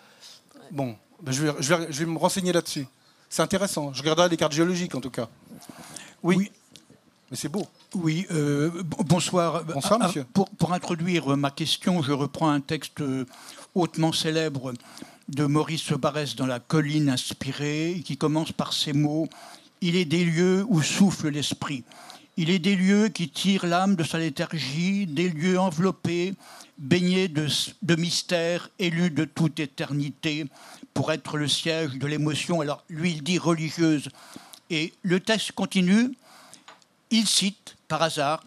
Bon, 0.71 0.97
ben, 1.21 1.31
je, 1.31 1.43
vais, 1.45 1.53
je, 1.59 1.73
vais, 1.73 1.87
je 1.89 1.99
vais 1.99 2.05
me 2.11 2.17
renseigner 2.17 2.51
là-dessus. 2.51 2.85
C'est 3.29 3.41
intéressant. 3.41 3.93
Je 3.93 4.01
regarderai 4.01 4.27
les 4.27 4.35
cartes 4.37 4.51
géologiques, 4.51 4.93
en 4.93 4.99
tout 5.01 5.09
cas. 5.09 5.29
Oui. 6.21 6.35
Oui. 6.37 6.51
Mais 7.31 7.37
c'est 7.37 7.49
beau. 7.49 7.65
Oui, 7.95 8.25
euh, 8.31 8.69
bonsoir. 9.05 9.63
Bonsoir, 9.65 9.99
Ah, 10.01 10.07
monsieur. 10.07 10.25
Pour, 10.33 10.49
pour 10.51 10.73
introduire 10.73 11.35
ma 11.37 11.51
question, 11.51 12.01
je 12.01 12.11
reprends 12.11 12.49
un 12.49 12.59
texte 12.59 13.01
euh, 13.01 13.25
hautement 13.75 14.11
célèbre 14.11 14.73
de 15.29 15.45
Maurice 15.45 15.91
Barrès 15.93 16.35
dans 16.35 16.45
La 16.45 16.59
colline 16.59 17.09
inspirée, 17.09 18.01
qui 18.05 18.17
commence 18.17 18.51
par 18.51 18.73
ces 18.73 18.93
mots 18.93 19.27
Il 19.81 19.95
est 19.95 20.05
des 20.05 20.25
lieux 20.25 20.65
où 20.67 20.81
souffle 20.81 21.29
l'esprit. 21.29 21.83
Il 22.35 22.49
est 22.49 22.59
des 22.59 22.75
lieux 22.75 23.09
qui 23.09 23.29
tirent 23.29 23.65
l'âme 23.65 23.95
de 23.95 24.03
sa 24.03 24.17
léthargie, 24.17 25.05
des 25.05 25.29
lieux 25.29 25.59
enveloppés, 25.59 26.33
baignés 26.77 27.27
de, 27.27 27.47
de 27.83 27.95
mystères, 27.95 28.69
élus 28.79 29.11
de 29.11 29.25
toute 29.25 29.59
éternité, 29.59 30.45
pour 30.93 31.11
être 31.11 31.37
le 31.37 31.47
siège 31.47 31.91
de 31.91 32.07
l'émotion. 32.07 32.61
Alors, 32.61 32.83
lui, 32.89 33.11
il 33.11 33.23
dit 33.23 33.37
religieuse. 33.37 34.09
Et 34.69 34.93
le 35.03 35.19
texte 35.19 35.51
continue 35.51 36.11
il 37.13 37.27
cite, 37.27 37.75
par 37.87 38.01
hasard, 38.01 38.43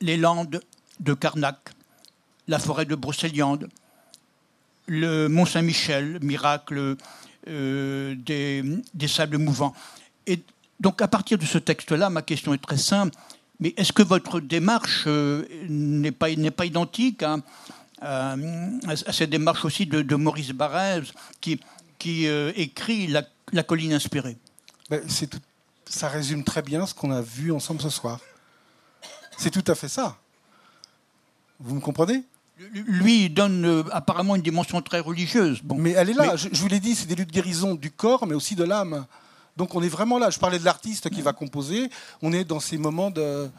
les 0.00 0.16
landes 0.16 0.60
de 1.00 1.14
Carnac, 1.14 1.58
la 2.46 2.58
forêt 2.58 2.84
de 2.84 2.94
Brocéliande, 2.94 3.68
le 4.86 5.28
Mont 5.28 5.46
Saint-Michel, 5.46 6.18
miracle 6.22 6.96
euh, 7.48 8.14
des, 8.16 8.62
des 8.92 9.08
sables 9.08 9.38
mouvants. 9.38 9.74
Et 10.26 10.42
donc, 10.78 11.00
à 11.00 11.08
partir 11.08 11.38
de 11.38 11.44
ce 11.46 11.58
texte-là, 11.58 12.10
ma 12.10 12.22
question 12.22 12.52
est 12.52 12.58
très 12.62 12.76
simple. 12.76 13.16
Mais 13.60 13.72
est-ce 13.76 13.92
que 13.92 14.02
votre 14.02 14.40
démarche 14.40 15.04
euh, 15.06 15.44
n'est 15.68 16.12
pas, 16.12 16.26
pas 16.54 16.66
identique 16.66 17.22
hein, 17.22 17.42
à, 18.00 18.34
à 19.06 19.12
cette 19.12 19.30
démarche 19.30 19.64
aussi 19.64 19.86
de, 19.86 20.14
Maurice 20.16 20.50
Barrès, 20.50 21.04
qui, 21.40 21.60
qui 21.98 22.26
euh, 22.26 22.52
écrit 22.56 23.06
la, 23.06 23.22
la 23.52 23.62
colline 23.62 23.94
inspirée? 23.94 24.36
Ben, 24.90 25.00
c'est 25.08 25.28
tout- 25.28 25.38
ça 25.86 26.08
résume 26.08 26.44
très 26.44 26.62
bien 26.62 26.86
ce 26.86 26.94
qu'on 26.94 27.10
a 27.10 27.20
vu 27.20 27.52
ensemble 27.52 27.80
ce 27.80 27.90
soir. 27.90 28.20
C'est 29.36 29.50
tout 29.50 29.64
à 29.70 29.74
fait 29.74 29.88
ça. 29.88 30.16
Vous 31.60 31.74
me 31.74 31.80
comprenez? 31.80 32.22
Lui, 32.74 33.24
il 33.24 33.34
donne 33.34 33.64
euh, 33.64 33.82
apparemment 33.92 34.36
une 34.36 34.42
dimension 34.42 34.80
très 34.82 35.00
religieuse. 35.00 35.60
Bon. 35.62 35.76
Mais 35.76 35.90
elle 35.92 36.10
est 36.10 36.14
là. 36.14 36.32
Mais- 36.32 36.36
Je, 36.36 36.48
je 36.52 36.60
vous 36.60 36.68
l'ai 36.68 36.80
dit, 36.80 36.94
c'est 36.94 37.06
des 37.06 37.14
luttes 37.14 37.28
de 37.28 37.32
guérison 37.32 37.74
du 37.74 37.90
corps, 37.90 38.26
mais 38.26 38.34
aussi 38.34 38.54
de 38.54 38.62
l'âme. 38.64 39.06
Donc 39.56 39.74
on 39.74 39.82
est 39.82 39.88
vraiment 39.88 40.18
là. 40.18 40.30
Je 40.30 40.38
parlais 40.38 40.58
de 40.58 40.64
l'artiste 40.64 41.10
qui 41.10 41.22
va 41.22 41.32
composer. 41.32 41.90
On 42.20 42.32
est 42.32 42.44
dans 42.44 42.60
ces 42.60 42.78
moments 42.78 43.10
de... 43.10 43.50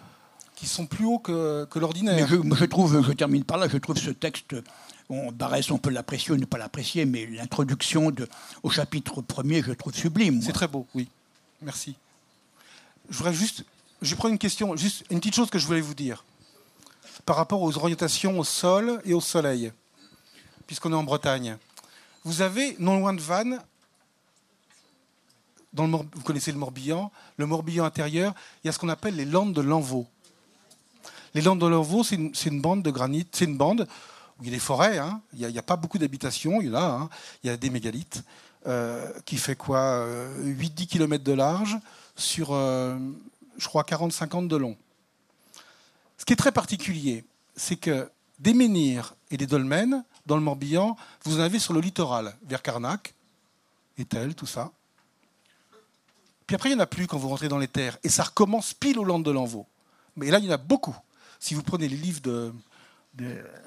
qui 0.55 0.67
sont 0.67 0.85
plus 0.85 1.05
hauts 1.05 1.19
que, 1.19 1.67
l'ordinaire. 1.75 2.27
je, 2.27 2.35
je 2.55 2.65
trouve, 2.65 3.03
je 3.05 3.11
termine 3.11 3.43
par 3.43 3.57
là, 3.57 3.67
je 3.67 3.77
trouve 3.77 3.97
ce 3.97 4.09
texte, 4.11 4.55
on, 5.09 5.31
Barès, 5.31 5.69
on 5.71 5.77
peut 5.77 5.89
l'apprécier 5.89 6.31
ou 6.33 6.37
ne 6.37 6.45
pas 6.45 6.57
l'apprécier, 6.57 7.05
mais 7.05 7.25
l'introduction 7.25 8.09
de- 8.09 8.27
au 8.63 8.69
chapitre 8.69 9.21
premier, 9.21 9.61
je 9.61 9.73
trouve 9.73 9.93
sublime. 9.93 10.35
moi. 10.35 10.43
C'est 10.45 10.53
très 10.53 10.67
beau, 10.67 10.87
oui. 10.95 11.09
Merci. 11.61 11.95
Je 13.09 13.17
voudrais 13.17 13.33
juste. 13.33 13.65
Je 14.01 14.15
prendre 14.15 14.33
une 14.33 14.39
question, 14.39 14.75
juste 14.75 15.05
une 15.09 15.19
petite 15.19 15.35
chose 15.35 15.49
que 15.49 15.59
je 15.59 15.65
voulais 15.65 15.81
vous 15.81 15.93
dire. 15.93 16.25
Par 17.25 17.37
rapport 17.37 17.61
aux 17.61 17.77
orientations 17.77 18.37
au 18.37 18.43
sol 18.43 19.01
et 19.05 19.13
au 19.13 19.21
soleil, 19.21 19.71
puisqu'on 20.67 20.91
est 20.91 20.95
en 20.95 21.03
Bretagne. 21.03 21.57
Vous 22.25 22.41
avez, 22.41 22.75
non 22.79 22.99
loin 22.99 23.13
de 23.13 23.21
Vannes, 23.21 23.61
dans 25.73 25.87
le 25.87 25.91
vous 25.91 26.21
connaissez 26.23 26.51
le 26.51 26.57
Morbihan, 26.57 27.11
le 27.37 27.45
Morbihan 27.45 27.85
intérieur, 27.85 28.33
il 28.63 28.67
y 28.67 28.69
a 28.69 28.73
ce 28.73 28.79
qu'on 28.79 28.89
appelle 28.89 29.15
les 29.15 29.25
Landes 29.25 29.53
de 29.53 29.61
l'Envaux. 29.61 30.07
Les 31.33 31.41
Landes 31.41 31.59
de 31.59 31.67
l'Envaux, 31.67 32.03
c'est 32.03 32.15
une, 32.15 32.61
bande 32.61 32.83
de 32.83 32.91
granit, 32.91 33.27
c'est 33.31 33.45
une 33.45 33.57
bande 33.57 33.87
où 34.39 34.43
il 34.43 34.47
y 34.47 34.51
a 34.51 34.55
des 34.55 34.59
forêts, 34.59 34.99
hein. 34.99 35.21
il 35.33 35.47
n'y 35.47 35.57
a, 35.57 35.63
pas 35.63 35.75
beaucoup 35.75 35.97
d'habitations, 35.97 36.61
il 36.61 36.67
y 36.67 36.69
en 36.69 36.75
a, 36.75 36.83
hein. 36.83 37.09
il 37.43 37.47
y 37.47 37.49
a 37.49 37.57
des 37.57 37.69
mégalithes, 37.69 38.23
qui 39.25 39.37
fait 39.37 39.55
quoi 39.55 40.07
8-10 40.39 40.87
km 40.87 41.23
de 41.23 41.33
large 41.33 41.77
sur, 42.15 42.49
euh, 42.51 42.97
je 43.57 43.67
crois, 43.67 43.83
40-50 43.83 44.47
de 44.47 44.55
long. 44.55 44.77
Ce 46.17 46.25
qui 46.25 46.33
est 46.33 46.37
très 46.37 46.51
particulier, 46.51 47.25
c'est 47.55 47.75
que 47.75 48.09
des 48.39 48.53
menhirs 48.53 49.15
et 49.31 49.37
des 49.37 49.47
dolmens, 49.47 50.03
dans 50.25 50.35
le 50.35 50.41
Morbihan, 50.41 50.95
vous 51.23 51.39
en 51.39 51.43
avez 51.43 51.59
sur 51.59 51.73
le 51.73 51.81
littoral, 51.81 52.35
vers 52.47 52.61
Carnac, 52.61 53.13
Etel, 53.97 54.35
tout 54.35 54.45
ça. 54.45 54.71
Puis 56.47 56.55
après, 56.55 56.69
il 56.69 56.73
n'y 56.73 56.79
en 56.79 56.83
a 56.83 56.87
plus 56.87 57.07
quand 57.07 57.17
vous 57.17 57.29
rentrez 57.29 57.49
dans 57.49 57.57
les 57.57 57.67
terres. 57.67 57.97
Et 58.03 58.09
ça 58.09 58.23
recommence 58.23 58.73
pile 58.73 58.99
au 58.99 59.03
Landes 59.03 59.23
de 59.23 59.31
l'Envaux. 59.31 59.65
Mais 60.15 60.29
là, 60.29 60.39
il 60.39 60.45
y 60.45 60.49
en 60.49 60.53
a 60.53 60.57
beaucoup. 60.57 60.95
Si 61.39 61.53
vous 61.53 61.63
prenez 61.63 61.89
les 61.89 61.97
livres 61.97 62.53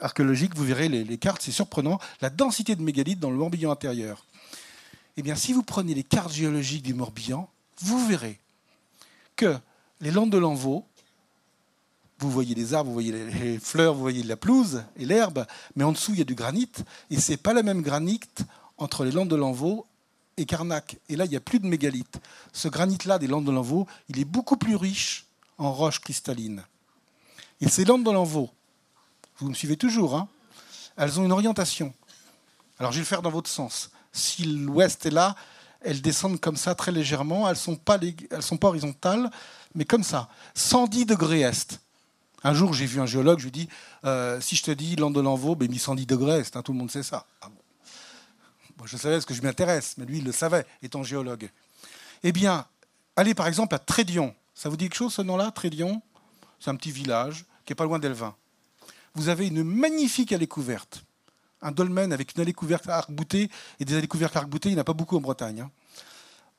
archéologiques, 0.01 0.55
vous 0.55 0.65
verrez 0.65 0.89
les 0.89 1.19
cartes, 1.19 1.43
c'est 1.43 1.53
surprenant, 1.53 1.99
la 2.21 2.31
densité 2.31 2.75
de 2.75 2.83
mégalithes 2.83 3.21
dans 3.21 3.31
le 3.31 3.37
Morbihan 3.37 3.71
intérieur. 3.71 4.25
Eh 5.17 5.23
bien, 5.23 5.35
si 5.35 5.53
vous 5.53 5.63
prenez 5.63 5.95
les 5.95 6.03
cartes 6.03 6.33
géologiques 6.33 6.83
du 6.83 6.95
Morbihan, 6.95 7.49
vous 7.81 8.07
verrez 8.07 8.39
que 9.35 9.59
les 10.01 10.11
Landes 10.11 10.31
de 10.31 10.39
l'Envaux, 10.39 10.85
vous 12.19 12.31
voyez 12.31 12.55
les 12.55 12.75
arbres, 12.75 12.89
vous 12.89 12.95
voyez 12.95 13.13
les, 13.13 13.59
fleurs, 13.59 13.95
vous 13.95 14.01
voyez 14.01 14.23
la 14.23 14.37
pelouse 14.37 14.85
et 14.97 15.05
l'herbe, 15.05 15.47
mais 15.75 15.85
en 15.85 15.93
dessous, 15.93 16.13
il 16.13 16.19
y 16.19 16.23
a 16.23 16.25
du 16.25 16.35
granit. 16.35 16.71
Et 17.11 17.19
c'est 17.19 17.37
pas 17.37 17.53
le 17.53 17.63
même 17.63 17.83
granit 17.83 18.21
entre 18.79 19.05
les 19.05 19.11
Landes 19.11 19.29
de 19.29 19.37
l'Envaux 19.37 19.87
et 20.37 20.45
Carnac. 20.45 20.99
Et 21.09 21.17
là, 21.17 21.25
il 21.25 21.31
n'y 21.31 21.37
a 21.37 21.41
plus 21.41 21.61
de 21.61 21.67
mégalithes. 21.67 22.19
Ce 22.53 22.69
granit-là 22.69 23.19
des 23.19 23.27
Landes 23.27 23.45
de 23.45 23.53
l'Envaux, 23.53 23.87
il 24.09 24.19
est 24.19 24.25
beaucoup 24.25 24.57
plus 24.57 24.77
riche 24.77 25.27
en 25.59 25.73
roches 25.73 26.01
cristallines. 26.01 26.63
Et 27.61 27.69
ces 27.69 27.85
Landes 27.85 28.05
de 28.05 28.11
l'Envaux, 28.11 28.51
vous 29.39 29.49
me 29.49 29.55
suivez 29.55 29.77
toujours, 29.77 30.15
hein 30.15 30.29
elles 30.97 31.21
ont 31.21 31.25
une 31.25 31.33
orientation. 31.33 31.93
Alors, 32.79 32.93
je 32.93 32.97
vais 32.97 33.03
le 33.03 33.07
faire 33.07 33.23
dans 33.23 33.31
votre 33.31 33.51
sens. 33.51 33.91
Si 34.17 34.45
l'ouest 34.45 35.07
est 35.07 35.11
là, 35.11 35.35
elles 35.81 36.03
descendent 36.03 36.41
comme 36.41 36.57
ça 36.57 36.75
très 36.75 36.93
légèrement. 36.93 37.49
Elles 37.49 37.57
sont, 37.57 37.79
sont 38.41 38.57
pas 38.57 38.69
horizontales, 38.69 39.31
mais 39.75 39.85
comme 39.85 40.03
ça. 40.03 40.29
110 40.55 41.07
degrés 41.07 41.43
est. 41.43 41.81
Un 42.45 42.55
jour, 42.55 42.75
j'ai 42.75 42.87
vu 42.87 43.01
un 43.01 43.07
géologue, 43.07 43.39
je 43.39 43.45
lui 43.45 43.51
dis 43.51 43.69
euh, 44.05 44.41
si 44.41 44.57
je 44.57 44.63
te 44.63 44.71
dis 44.71 44.97
Land 44.97 45.11
de 45.11 45.21
l'Envaux, 45.21 45.57
ben, 45.57 45.69
mis 45.69 45.79
110 45.79 46.07
degrés 46.07 46.41
est, 46.41 46.57
hein, 46.57 46.63
tout 46.63 46.73
le 46.73 46.79
monde 46.79 46.91
sait 46.91 47.03
ça. 47.03 47.27
Ah 47.41 47.49
je 48.85 48.97
savais 48.97 49.15
parce 49.17 49.25
que 49.25 49.35
je 49.35 49.43
m'intéresse, 49.43 49.95
mais 49.99 50.05
lui, 50.05 50.19
il 50.19 50.25
le 50.25 50.33
savait, 50.33 50.67
étant 50.83 51.03
géologue. 51.03 51.51
Eh 52.23 52.33
bien, 52.33 52.67
allez 53.17 53.35
par 53.35 53.47
exemple 53.47 53.75
à 53.75 53.79
Trédion. 53.79 54.35
Ça 54.55 54.69
vous 54.69 54.77
dit 54.77 54.85
quelque 54.85 54.97
chose 54.97 55.15
ce 55.15 55.23
nom-là, 55.23 55.51
Trédion? 55.51 56.03
C'est 56.61 56.71
un 56.71 56.77
petit 56.77 56.93
village 56.93 57.47
qui 57.65 57.73
est 57.73 57.77
pas 57.77 57.85
loin 57.85 57.99
d'Elvin. 57.99 58.35
Vous 59.15 59.29
avez 59.29 59.47
une 59.49 59.65
magnifique 59.65 60.33
allée 60.33 60.47
couverte. 60.47 61.05
Un 61.67 61.73
dolmen 61.73 62.13
avec 62.13 62.37
une 62.37 62.43
allée 62.43 62.53
couverte 62.53 62.89
arc-boutée 62.89 63.51
et 63.81 63.85
des 63.85 63.97
allées 63.97 64.07
couvertes 64.07 64.37
arc-boutées, 64.37 64.69
il 64.69 64.75
n'y 64.75 64.79
en 64.79 64.83
a 64.83 64.85
pas 64.85 64.93
beaucoup 64.93 65.17
en 65.17 65.21
Bretagne. 65.21 65.63
hein. 65.63 65.71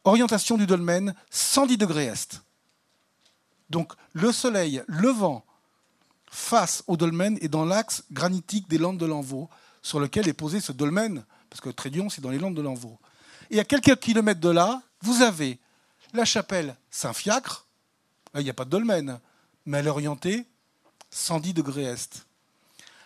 Orientation 0.03 0.58
du 0.58 0.68
dolmen, 0.68 1.16
110 1.30 1.78
degrés 1.78 2.08
est. 2.08 2.43
Donc 3.70 3.93
le 4.12 4.34
soleil 4.34 4.84
levant 4.88 5.45
face 6.30 6.84
au 6.88 6.97
dolmen 6.97 7.38
et 7.39 7.47
dans 7.47 7.64
l'axe 7.64 8.03
granitique 8.12 8.68
des 8.68 8.78
Landes 8.78 8.97
de 8.97 9.05
l'Envaux, 9.05 9.49
sur 9.82 10.01
lequel 10.01 10.28
est 10.28 10.34
posé 10.34 10.60
ce 10.60 10.74
dolmen, 10.74 11.24
parce 11.49 11.62
que 11.62 11.70
Trédion, 11.70 12.10
c'est 12.10 12.20
dans 12.20 12.32
les 12.32 12.38
Landes 12.38 12.55
de 12.55 12.62
l'Envaux. 12.62 12.99
Et 13.49 13.62
à 13.62 13.64
quelques 13.64 13.97
kilomètres 14.01 14.41
de 14.41 14.49
là, 14.49 14.82
vous 15.03 15.22
avez 15.22 15.58
la 16.12 16.26
chapelle 16.26 16.76
Saint-Fiacre. 16.91 17.66
Il 18.36 18.43
n'y 18.43 18.49
a 18.49 18.53
pas 18.53 18.66
de 18.66 18.72
dolmen, 18.72 19.22
mais 19.66 19.78
elle 19.78 19.88
est 19.88 19.89
orientée 19.89 20.45
110 21.12 21.53
degrés 21.53 21.84
est. 21.84 22.28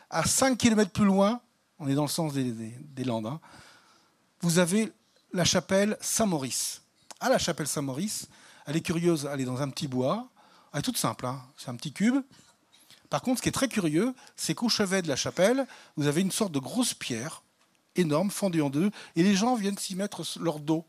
À 0.10 0.26
5 0.26 0.58
km 0.58 0.90
plus 0.90 1.06
loin, 1.06 1.42
on 1.82 1.88
est 1.88 1.96
dans 1.96 2.04
le 2.04 2.08
sens 2.10 2.34
des, 2.34 2.44
des- 2.52 2.76
des 2.80 3.04
Landes, 3.04 3.26
hein, 3.26 3.40
vous 4.42 4.60
avez 4.60 4.92
la 5.34 5.44
chapelle 5.46 5.98
Saint-Maurice. 6.00 6.82
À 7.20 7.30
la 7.30 7.38
chapelle 7.38 7.68
Saint-Maurice, 7.68 8.28
elle 8.66 8.76
est 8.78 8.82
curieuse, 8.82 9.28
elle 9.32 9.42
est 9.42 9.46
dans 9.46 9.62
un 9.62 9.70
petit 9.70 9.88
bois. 9.88 10.30
Elle 10.74 10.80
est 10.80 10.84
toute 10.84 10.98
simple, 10.98 11.26
hein, 11.26 11.42
c'est 11.58 11.70
un 11.70 11.76
petit 11.76 11.92
cube. 11.92 12.16
Par 13.10 13.22
contre, 13.22 13.40
ce 13.40 13.44
qui 13.44 13.50
est 13.50 13.54
très 13.54 13.68
curieux, 13.68 14.14
c'est 14.36 14.56
qu'au 14.56 14.70
chevet 14.70 15.02
de 15.02 15.08
la 15.08 15.16
chapelle, 15.16 15.68
vous 15.98 16.08
avez 16.08 16.22
une 16.22 16.32
sorte 16.32 16.52
de 16.54 16.60
grosse 16.60 16.94
pierre 16.94 17.44
énorme, 17.96 18.32
fendue 18.32 18.62
en 18.62 18.70
deux, 18.70 18.90
et 19.16 19.24
les 19.24 19.36
gens 19.36 19.56
viennent 19.56 19.78
s'y 19.78 19.96
mettre 19.96 20.24
leur 20.40 20.60
dos 20.60 20.86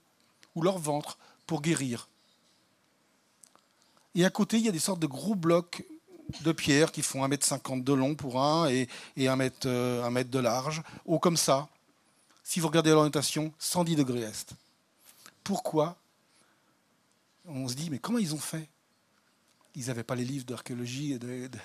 ou 0.54 0.62
leur 0.62 0.78
ventre 0.78 1.18
pour 1.46 1.62
guérir. 1.62 2.08
Et 4.14 4.24
à 4.24 4.30
côté, 4.30 4.58
il 4.58 4.64
y 4.64 4.68
a 4.68 4.72
des 4.72 4.78
sortes 4.78 5.00
de 5.00 5.06
gros 5.06 5.34
blocs 5.34 5.84
de 6.40 6.52
pierre 6.52 6.90
qui 6.92 7.02
font 7.02 7.26
1m50 7.26 7.84
de 7.84 7.92
long 7.92 8.14
pour 8.14 8.40
un 8.42 8.68
et, 8.68 8.88
et 9.16 9.28
1, 9.28 9.36
mètre, 9.36 9.66
euh, 9.66 10.02
1 10.04 10.10
mètre 10.10 10.30
de 10.30 10.38
large, 10.38 10.82
haut 11.04 11.18
comme 11.18 11.36
ça. 11.36 11.68
Si 12.44 12.60
vous 12.60 12.66
regardez 12.68 12.90
l'orientation, 12.90 13.52
110 13.58 13.96
degrés 13.96 14.22
est. 14.22 14.54
Pourquoi 15.44 15.96
On 17.46 17.68
se 17.68 17.74
dit, 17.74 17.90
mais 17.90 17.98
comment 17.98 18.18
ils 18.18 18.34
ont 18.34 18.38
fait? 18.38 18.68
Ils 19.74 19.86
n'avaient 19.86 20.04
pas 20.04 20.14
les 20.14 20.24
livres 20.24 20.44
d'archéologie 20.44 21.12
et 21.12 21.18
de, 21.18 21.46
de- 21.48 21.58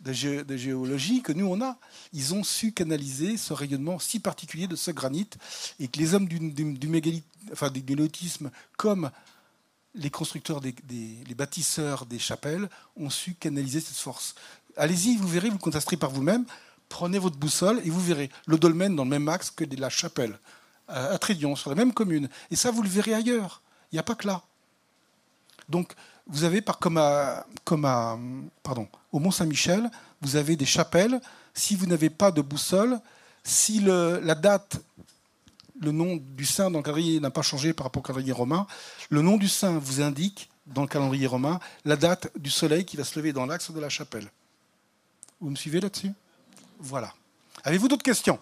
de 0.00 0.12
gé- 0.12 0.44
de 0.44 0.56
géologie 0.56 1.22
que 1.22 1.32
nous 1.32 1.46
on 1.46 1.60
a. 1.60 1.76
Ils 2.12 2.32
ont 2.34 2.44
su 2.44 2.72
canaliser 2.72 3.36
ce 3.36 3.52
rayonnement 3.52 3.98
si 3.98 4.20
particulier 4.20 4.68
de 4.68 4.76
ce 4.76 4.90
granit 4.92 5.28
et 5.80 5.88
que 5.88 5.98
les 5.98 6.14
hommes 6.14 6.28
du, 6.28 6.38
du, 6.38 6.74
comme 8.76 9.10
les 9.94 10.10
constructeurs, 10.10 10.60
les 10.60 11.34
bâtisseurs 11.34 12.06
des 12.06 12.18
chapelles, 12.18 12.68
ont 12.96 13.10
su 13.10 13.34
canaliser 13.34 13.80
cette 13.80 13.96
force. 13.96 14.34
Allez-y, 14.76 15.16
vous 15.16 15.28
verrez, 15.28 15.50
vous 15.50 15.58
constaterez 15.58 15.96
par 15.96 16.10
vous-même. 16.10 16.44
Prenez 16.88 17.18
votre 17.18 17.36
boussole 17.36 17.80
et 17.84 17.90
vous 17.90 18.00
verrez 18.00 18.30
le 18.46 18.58
dolmen 18.58 18.94
dans 18.94 19.04
le 19.04 19.10
même 19.10 19.28
axe 19.28 19.50
que 19.50 19.64
la 19.76 19.90
chapelle, 19.90 20.38
à 20.86 21.18
Trédion, 21.18 21.54
sur 21.56 21.70
la 21.70 21.76
même 21.76 21.92
commune. 21.92 22.28
Et 22.50 22.56
ça, 22.56 22.70
vous 22.70 22.82
le 22.82 22.88
verrez 22.88 23.12
ailleurs. 23.14 23.60
Il 23.90 23.96
n'y 23.96 23.98
a 23.98 24.02
pas 24.02 24.14
que 24.14 24.26
là. 24.26 24.42
Donc, 25.68 25.92
vous 26.26 26.44
avez, 26.44 26.62
par, 26.62 26.78
comme, 26.78 27.00
comme 27.64 27.84
à, 27.84 28.18
pardon, 28.62 28.88
au 29.12 29.18
Mont-Saint-Michel, 29.18 29.90
vous 30.20 30.36
avez 30.36 30.56
des 30.56 30.66
chapelles. 30.66 31.20
Si 31.54 31.74
vous 31.74 31.86
n'avez 31.86 32.10
pas 32.10 32.30
de 32.30 32.40
boussole, 32.40 33.00
si 33.42 33.80
le- 33.80 34.20
la 34.22 34.34
date, 34.34 34.80
le 35.80 35.92
nom 35.92 36.16
du 36.16 36.44
saint 36.44 36.70
dans 36.70 36.78
le 36.78 36.84
calendrier 36.84 37.20
n'a 37.20 37.30
pas 37.30 37.42
changé 37.42 37.72
par 37.72 37.84
rapport 37.84 38.00
au 38.00 38.02
calendrier 38.04 38.32
romain, 38.32 38.66
le 39.10 39.22
nom 39.22 39.36
du 39.36 39.48
saint 39.48 39.78
vous 39.78 40.00
indique, 40.00 40.50
dans 40.66 40.82
le 40.82 40.88
calendrier 40.88 41.26
romain, 41.26 41.60
la 41.84 41.96
date 41.96 42.30
du 42.38 42.50
soleil 42.50 42.84
qui 42.84 42.96
va 42.96 43.04
se 43.04 43.18
lever 43.18 43.32
dans 43.32 43.46
l'axe 43.46 43.70
de 43.70 43.80
la 43.80 43.88
chapelle. 43.88 44.30
Vous 45.40 45.50
me 45.50 45.56
suivez 45.56 45.80
là-dessus? 45.80 46.12
Voilà. 46.78 47.14
Avez-vous 47.64 47.88
d'autres 47.88 48.02
questions? 48.02 48.38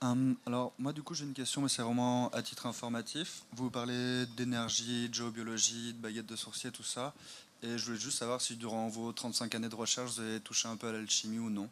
Hum, 0.00 0.36
alors, 0.46 0.72
moi, 0.78 0.92
du 0.92 1.02
coup, 1.02 1.14
j'ai 1.14 1.24
une 1.24 1.32
question, 1.32 1.62
mais 1.62 1.68
c'est 1.68 1.82
vraiment 1.82 2.28
à 2.30 2.42
titre 2.42 2.66
informatif. 2.66 3.42
Vous 3.52 3.70
parlez 3.70 4.26
d'énergie, 4.36 5.08
de 5.08 5.14
géobiologie, 5.14 5.94
de 5.94 5.98
baguettes 5.98 6.26
de 6.26 6.36
sorcier, 6.36 6.70
tout 6.70 6.82
ça. 6.82 7.14
Et 7.62 7.78
je 7.78 7.84
voulais 7.86 7.98
juste 7.98 8.18
savoir 8.18 8.40
si, 8.40 8.56
durant 8.56 8.88
vos 8.88 9.12
35 9.12 9.54
années 9.54 9.68
de 9.68 9.74
recherche, 9.74 10.12
vous 10.12 10.20
avez 10.20 10.40
touché 10.40 10.68
un 10.68 10.76
peu 10.76 10.88
à 10.88 10.92
l'alchimie 10.92 11.38
ou 11.38 11.50
non. 11.50 11.68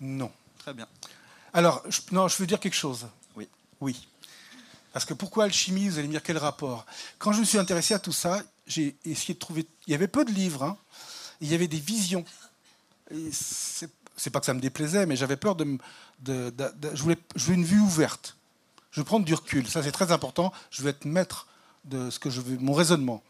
Non. 0.00 0.32
Très 0.58 0.74
bien. 0.74 0.88
Alors, 1.52 1.82
je, 1.88 2.00
non, 2.12 2.28
je 2.28 2.36
veux 2.38 2.46
dire 2.46 2.60
quelque 2.60 2.74
chose. 2.74 3.06
Oui. 3.80 4.06
Parce 4.92 5.04
que 5.04 5.14
pourquoi 5.14 5.44
alchimie 5.44 5.88
Vous 5.88 5.98
allez 5.98 6.08
me 6.08 6.12
dire 6.12 6.22
quel 6.22 6.38
rapport? 6.38 6.84
Quand 7.18 7.32
je 7.32 7.40
me 7.40 7.44
suis 7.44 7.58
intéressé 7.58 7.94
à 7.94 7.98
tout 7.98 8.12
ça, 8.12 8.42
j'ai 8.66 8.96
essayé 9.04 9.34
de 9.34 9.38
trouver. 9.38 9.66
Il 9.86 9.92
y 9.92 9.94
avait 9.94 10.08
peu 10.08 10.24
de 10.24 10.30
livres. 10.32 10.62
hein. 10.64 10.76
il 11.40 11.48
y 11.50 11.54
avait 11.54 11.68
des 11.68 11.78
visions. 11.78 12.24
C'est 13.32 14.30
pas 14.30 14.40
que 14.40 14.46
ça 14.46 14.54
me 14.54 14.60
déplaisait, 14.60 15.06
mais 15.06 15.16
j'avais 15.16 15.36
peur 15.36 15.54
de, 15.56 15.64
me- 15.64 15.78
je, 16.26 17.02
voulais, 17.02 17.16
une 17.48 17.64
vue 17.64 17.80
ouverte. 17.80 18.36
Je 18.92 19.00
veux 19.00 19.04
prendre 19.04 19.24
du 19.24 19.34
recul. 19.34 19.66
Ça, 19.68 19.82
c'est 19.82 19.92
très 19.92 20.12
important. 20.12 20.52
Je 20.70 20.82
veux 20.82 20.90
être 20.90 21.04
maître 21.04 21.46
de 21.84 22.10
ce 22.10 22.18
que 22.18 22.28
je 22.30 22.40
veux, 22.40 22.58
mon 22.58 22.72
raisonnement. 22.72 23.22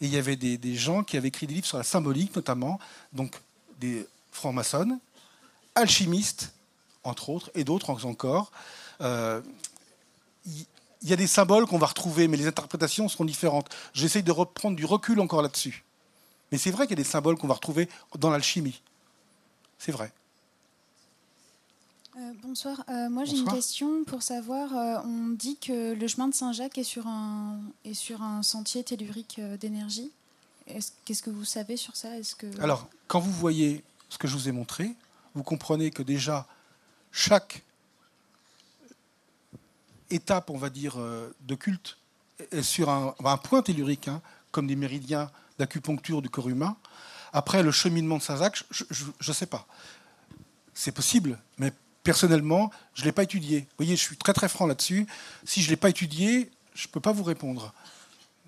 Et 0.00 0.06
il 0.06 0.12
y 0.12 0.18
avait 0.18 0.36
des, 0.36 0.74
gens 0.76 1.04
qui 1.04 1.16
avaient 1.16 1.28
écrit 1.28 1.46
des 1.46 1.54
livres 1.54 1.66
sur 1.66 1.78
la 1.78 1.84
symbolique, 1.84 2.34
notamment, 2.34 2.80
donc 3.12 3.36
des 3.78 4.06
francs-maçonnes, 4.32 4.98
alchimistes, 5.74 6.52
entre 7.04 7.28
autres, 7.28 7.50
et 7.54 7.64
d'autres 7.64 8.04
encore. 8.06 8.50
Euh, 9.00 9.40
Il 10.46 11.08
y 11.08 11.12
a 11.12 11.16
des 11.16 11.26
symboles 11.26 11.66
qu'on 11.66 11.78
va 11.78 11.86
retrouver, 11.86 12.28
mais 12.28 12.36
les 12.36 12.46
interprétations 12.46 13.08
seront 13.08 13.24
différentes. 13.24 13.68
J'essaye 13.92 14.22
de 14.22 14.30
reprendre 14.32 14.76
du 14.76 14.84
recul 14.84 15.18
encore 15.20 15.42
là-dessus. 15.42 15.84
Mais 16.52 16.58
c'est 16.58 16.70
vrai 16.70 16.86
qu'il 16.86 16.96
y 16.98 17.00
a 17.00 17.02
des 17.04 17.08
symboles 17.08 17.36
qu'on 17.38 17.48
va 17.48 17.54
retrouver 17.54 17.88
dans 18.18 18.30
l'alchimie. 18.30 18.80
C'est 19.78 19.92
vrai. 19.92 20.12
Euh, 22.18 22.32
bonsoir. 22.42 22.84
Euh, 22.90 23.08
moi, 23.08 23.24
j'ai 23.24 23.38
une 23.38 23.48
question 23.48 24.04
pour 24.04 24.22
savoir. 24.22 24.76
euh, 24.76 24.98
on 25.06 25.28
dit 25.30 25.56
que 25.56 25.94
le 25.94 26.06
chemin 26.08 26.28
de 26.28 26.34
Saint-Jacques 26.34 26.76
est 26.76 26.84
sur 26.84 27.06
un 27.06 27.58
est 27.84 27.94
sur 27.94 28.20
un 28.22 28.42
sentier 28.42 28.84
tellurique 28.84 29.36
euh, 29.38 29.56
d'énergie. 29.56 30.10
Est-ce- 30.66 30.92
Qu'est-ce 31.04 31.22
que 31.22 31.30
vous 31.30 31.46
savez 31.46 31.76
sur 31.78 31.96
ça? 31.96 32.16
Est-ce 32.18 32.34
que 32.36 32.46
Alors, 32.60 32.86
quand 33.08 33.18
vous 33.18 33.32
voyez 33.32 33.82
ce 34.10 34.18
que 34.18 34.28
je 34.28 34.36
vous 34.36 34.46
ai 34.48 34.52
montré, 34.52 34.94
vous 35.34 35.42
comprenez 35.42 35.90
que 35.90 36.02
déjà, 36.02 36.46
chaque 37.12 37.64
étape, 40.14 40.50
on 40.50 40.58
va 40.58 40.70
dire, 40.70 40.94
euh, 40.98 41.34
de 41.42 41.54
culte 41.54 41.98
est 42.50 42.62
sur 42.62 42.90
un, 42.90 43.14
point 43.42 43.62
tellurique, 43.62 44.08
hein, 44.08 44.20
comme 44.50 44.66
des 44.66 44.76
méridiens 44.76 45.30
d'acupuncture 45.58 46.22
du 46.22 46.28
corps 46.30 46.48
humain. 46.48 46.76
Après, 47.32 47.62
le 47.62 47.70
cheminement 47.70 48.18
de 48.18 48.22
Saint-Jacques, 48.22 48.62
je 48.70 48.84
ne 49.26 49.32
sais 49.32 49.46
pas. 49.46 49.66
C'est 50.74 50.92
possible, 50.92 51.38
mais 51.58 51.72
personnellement, 52.02 52.70
je 52.94 53.02
ne 53.02 53.06
l'ai 53.06 53.12
pas 53.12 53.22
étudié. 53.22 53.60
Vous 53.60 53.84
voyez, 53.84 53.96
je 53.96 54.02
suis 54.02 54.16
très 54.16 54.32
très 54.32 54.48
franc 54.48 54.66
là-dessus. 54.66 55.06
Si 55.44 55.62
je 55.62 55.66
ne 55.66 55.70
l'ai 55.70 55.76
pas 55.76 55.88
étudié, 55.88 56.50
je 56.74 56.86
ne 56.88 56.92
peux 56.92 57.00
pas 57.00 57.12
vous 57.12 57.22
répondre. 57.22 57.72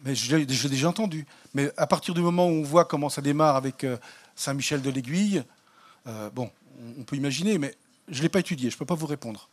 Mais 0.05 0.15
je 0.15 0.37
l'ai 0.37 0.45
déjà 0.45 0.89
entendu. 0.89 1.27
Mais 1.55 1.73
à 1.77 1.87
partir 1.87 2.15
du 2.15 2.21
moment 2.21 2.47
où 2.47 2.51
on 2.51 2.63
voit 2.63 2.85
comment 2.85 3.09
ça 3.09 3.23
démarre 3.23 3.57
avec 3.57 3.85
euh, 3.85 3.97
Saint-Michel 4.37 4.83
de 4.83 4.91
l'Aiguille, 4.91 5.45
euh, 6.07 6.29
bon, 6.31 6.51
on- 6.79 7.01
on 7.01 7.05
peut 7.05 7.17
imaginer, 7.17 7.59
mais 7.59 7.75
je 8.09 8.19
ne 8.19 8.23
l'ai 8.23 8.29
pas 8.29 8.41
étudié. 8.41 8.69
Je 8.71 8.75
ne 8.77 8.79
peux 8.79 8.87
pas 8.87 8.95
vous 8.97 9.07
répondre. 9.07 9.49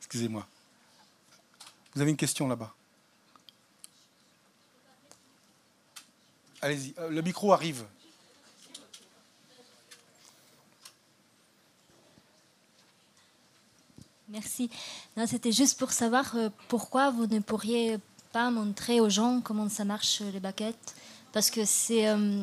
Excusez-moi. 0.00 0.46
Vous 1.94 2.00
avez 2.00 2.10
une 2.10 2.16
question 2.16 2.48
là-bas 2.48 2.74
Allez-y, 6.62 6.94
euh, 6.98 7.08
le 7.10 7.22
micro 7.22 7.52
arrive. 7.52 7.84
Merci. 14.28 14.70
Non, 15.16 15.26
C'était 15.26 15.52
juste 15.52 15.78
pour 15.78 15.92
savoir 15.92 16.36
euh, 16.36 16.48
pourquoi 16.68 17.10
vous 17.10 17.26
ne 17.26 17.40
pourriez 17.40 17.98
pas 18.32 18.50
montrer 18.50 19.00
aux 19.00 19.10
gens 19.10 19.40
comment 19.42 19.68
ça 19.68 19.84
marche 19.84 20.22
euh, 20.22 20.30
les 20.32 20.40
baguettes? 20.40 20.94
Parce 21.32 21.50
que 21.50 21.64
c'est. 21.64 22.08
euh, 22.08 22.42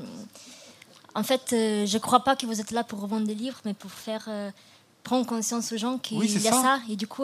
en 1.16 1.24
fait, 1.24 1.54
euh, 1.54 1.86
je 1.88 1.98
ne 1.98 2.02
crois 2.02 2.24
pas 2.24 2.36
que 2.36 2.46
vous 2.46 2.62
êtes 2.62 2.72
là 2.72 2.84
pour 2.84 3.06
vendre 3.08 3.26
des 3.26 3.34
livres, 3.36 3.60
mais 3.66 3.74
pour 3.74 3.92
faire 3.92 4.26
euh, 4.28 4.52
prendre 5.04 5.26
conscience 5.26 5.72
aux 5.72 5.78
gens 5.78 5.98
qu'il 5.98 6.20
Oui, 6.20 6.32
y 6.32 6.48
a 6.48 6.52
ça. 6.52 6.62
ça. 6.62 6.80
Et 6.90 6.96
du 6.96 7.08
coup, 7.08 7.24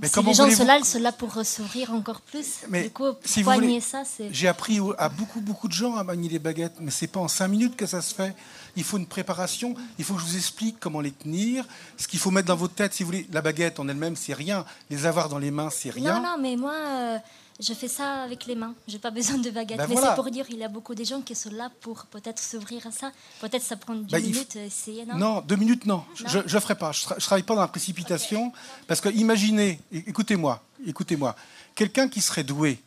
Mais 0.00 0.08
si 0.08 0.22
les 0.22 0.34
gens 0.34 0.64
là, 0.64 0.78
ils 0.78 0.84
sont 0.84 0.98
là 1.00 1.12
pour 1.12 1.36
euh, 1.38 1.44
s'ouvrir 1.44 1.92
encore 1.92 2.20
plus. 2.20 2.60
Mais 2.68 2.84
du 2.84 2.90
coup, 2.90 3.04
si 3.24 3.42
vous 3.42 3.50
voulez- 3.52 3.80
ça 3.80 4.02
c'est... 4.04 4.28
J'ai 4.32 4.48
appris 4.48 4.78
à 4.98 5.08
beaucoup, 5.08 5.40
beaucoup 5.40 5.68
de 5.68 5.72
gens 5.72 5.96
à 5.96 6.04
manier 6.04 6.28
les 6.28 6.38
baguettes, 6.38 6.74
mais 6.80 6.90
c'est 6.90 7.06
pas 7.06 7.20
en 7.20 7.28
cinq 7.28 7.48
minutes 7.48 7.76
que 7.76 7.86
ça 7.86 8.00
se 8.02 8.14
fait. 8.14 8.34
Il 8.76 8.84
faut 8.84 8.98
une 8.98 9.06
préparation, 9.06 9.74
il 9.98 10.04
faut 10.04 10.14
que 10.14 10.20
je 10.20 10.26
vous 10.26 10.36
explique 10.36 10.78
comment 10.80 11.00
les 11.00 11.12
tenir, 11.12 11.64
ce 11.96 12.06
qu'il 12.08 12.18
faut 12.18 12.30
mettre 12.30 12.48
dans 12.48 12.56
votre 12.56 12.74
tête. 12.74 12.92
Si 12.94 13.02
vous 13.02 13.08
voulez, 13.08 13.26
la 13.32 13.42
baguette 13.42 13.78
en 13.80 13.88
elle-même, 13.88 14.16
c'est 14.16 14.34
rien. 14.34 14.64
Les 14.90 15.06
avoir 15.06 15.28
dans 15.28 15.38
les 15.38 15.50
mains, 15.50 15.70
c'est 15.70 15.90
rien. 15.90 16.14
Non, 16.20 16.22
non, 16.22 16.36
mais 16.40 16.56
moi, 16.56 16.74
euh, 16.74 17.18
je 17.60 17.74
fais 17.74 17.88
ça 17.88 18.22
avec 18.22 18.46
les 18.46 18.54
mains. 18.54 18.74
J'ai 18.88 18.98
pas 18.98 19.10
besoin 19.10 19.38
de 19.38 19.50
baguette. 19.50 19.76
Ben 19.78 19.86
mais 19.88 19.94
voilà. 19.94 20.10
c'est 20.10 20.14
pour 20.22 20.30
dire, 20.30 20.46
il 20.50 20.56
y 20.58 20.64
a 20.64 20.68
beaucoup 20.68 20.94
de 20.94 21.04
gens 21.04 21.20
qui 21.20 21.34
sont 21.34 21.50
là 21.50 21.70
pour 21.80 22.06
peut-être 22.06 22.42
s'ouvrir 22.42 22.86
à 22.86 22.90
ça. 22.90 23.12
Peut-être 23.40 23.62
ça 23.62 23.76
prend 23.76 23.94
10 23.94 24.10
Ben, 24.10 24.22
minutes, 24.22 24.56
euh, 24.56 24.66
essayer, 24.66 25.04
non 25.04 25.16
Non, 25.16 25.40
deux 25.42 25.56
minutes, 25.56 25.84
non. 25.86 26.04
Je- 26.14 26.24
Non. 26.24 26.42
Je 26.46 26.54
ne 26.56 26.60
ferai 26.60 26.74
pas. 26.76 26.92
Je 26.92 27.06
ne 27.14 27.20
travaille 27.20 27.42
pas 27.42 27.54
dans 27.54 27.60
la 27.60 27.68
précipitation. 27.68 28.52
Parce 28.86 29.00
que 29.00 29.08
imaginez, 29.10 29.80
écoutez-moi, 29.92 30.62
écoutez-moi, 30.86 31.36
quelqu'un 31.74 32.08
qui 32.08 32.20
serait 32.20 32.44
doué. 32.44 32.80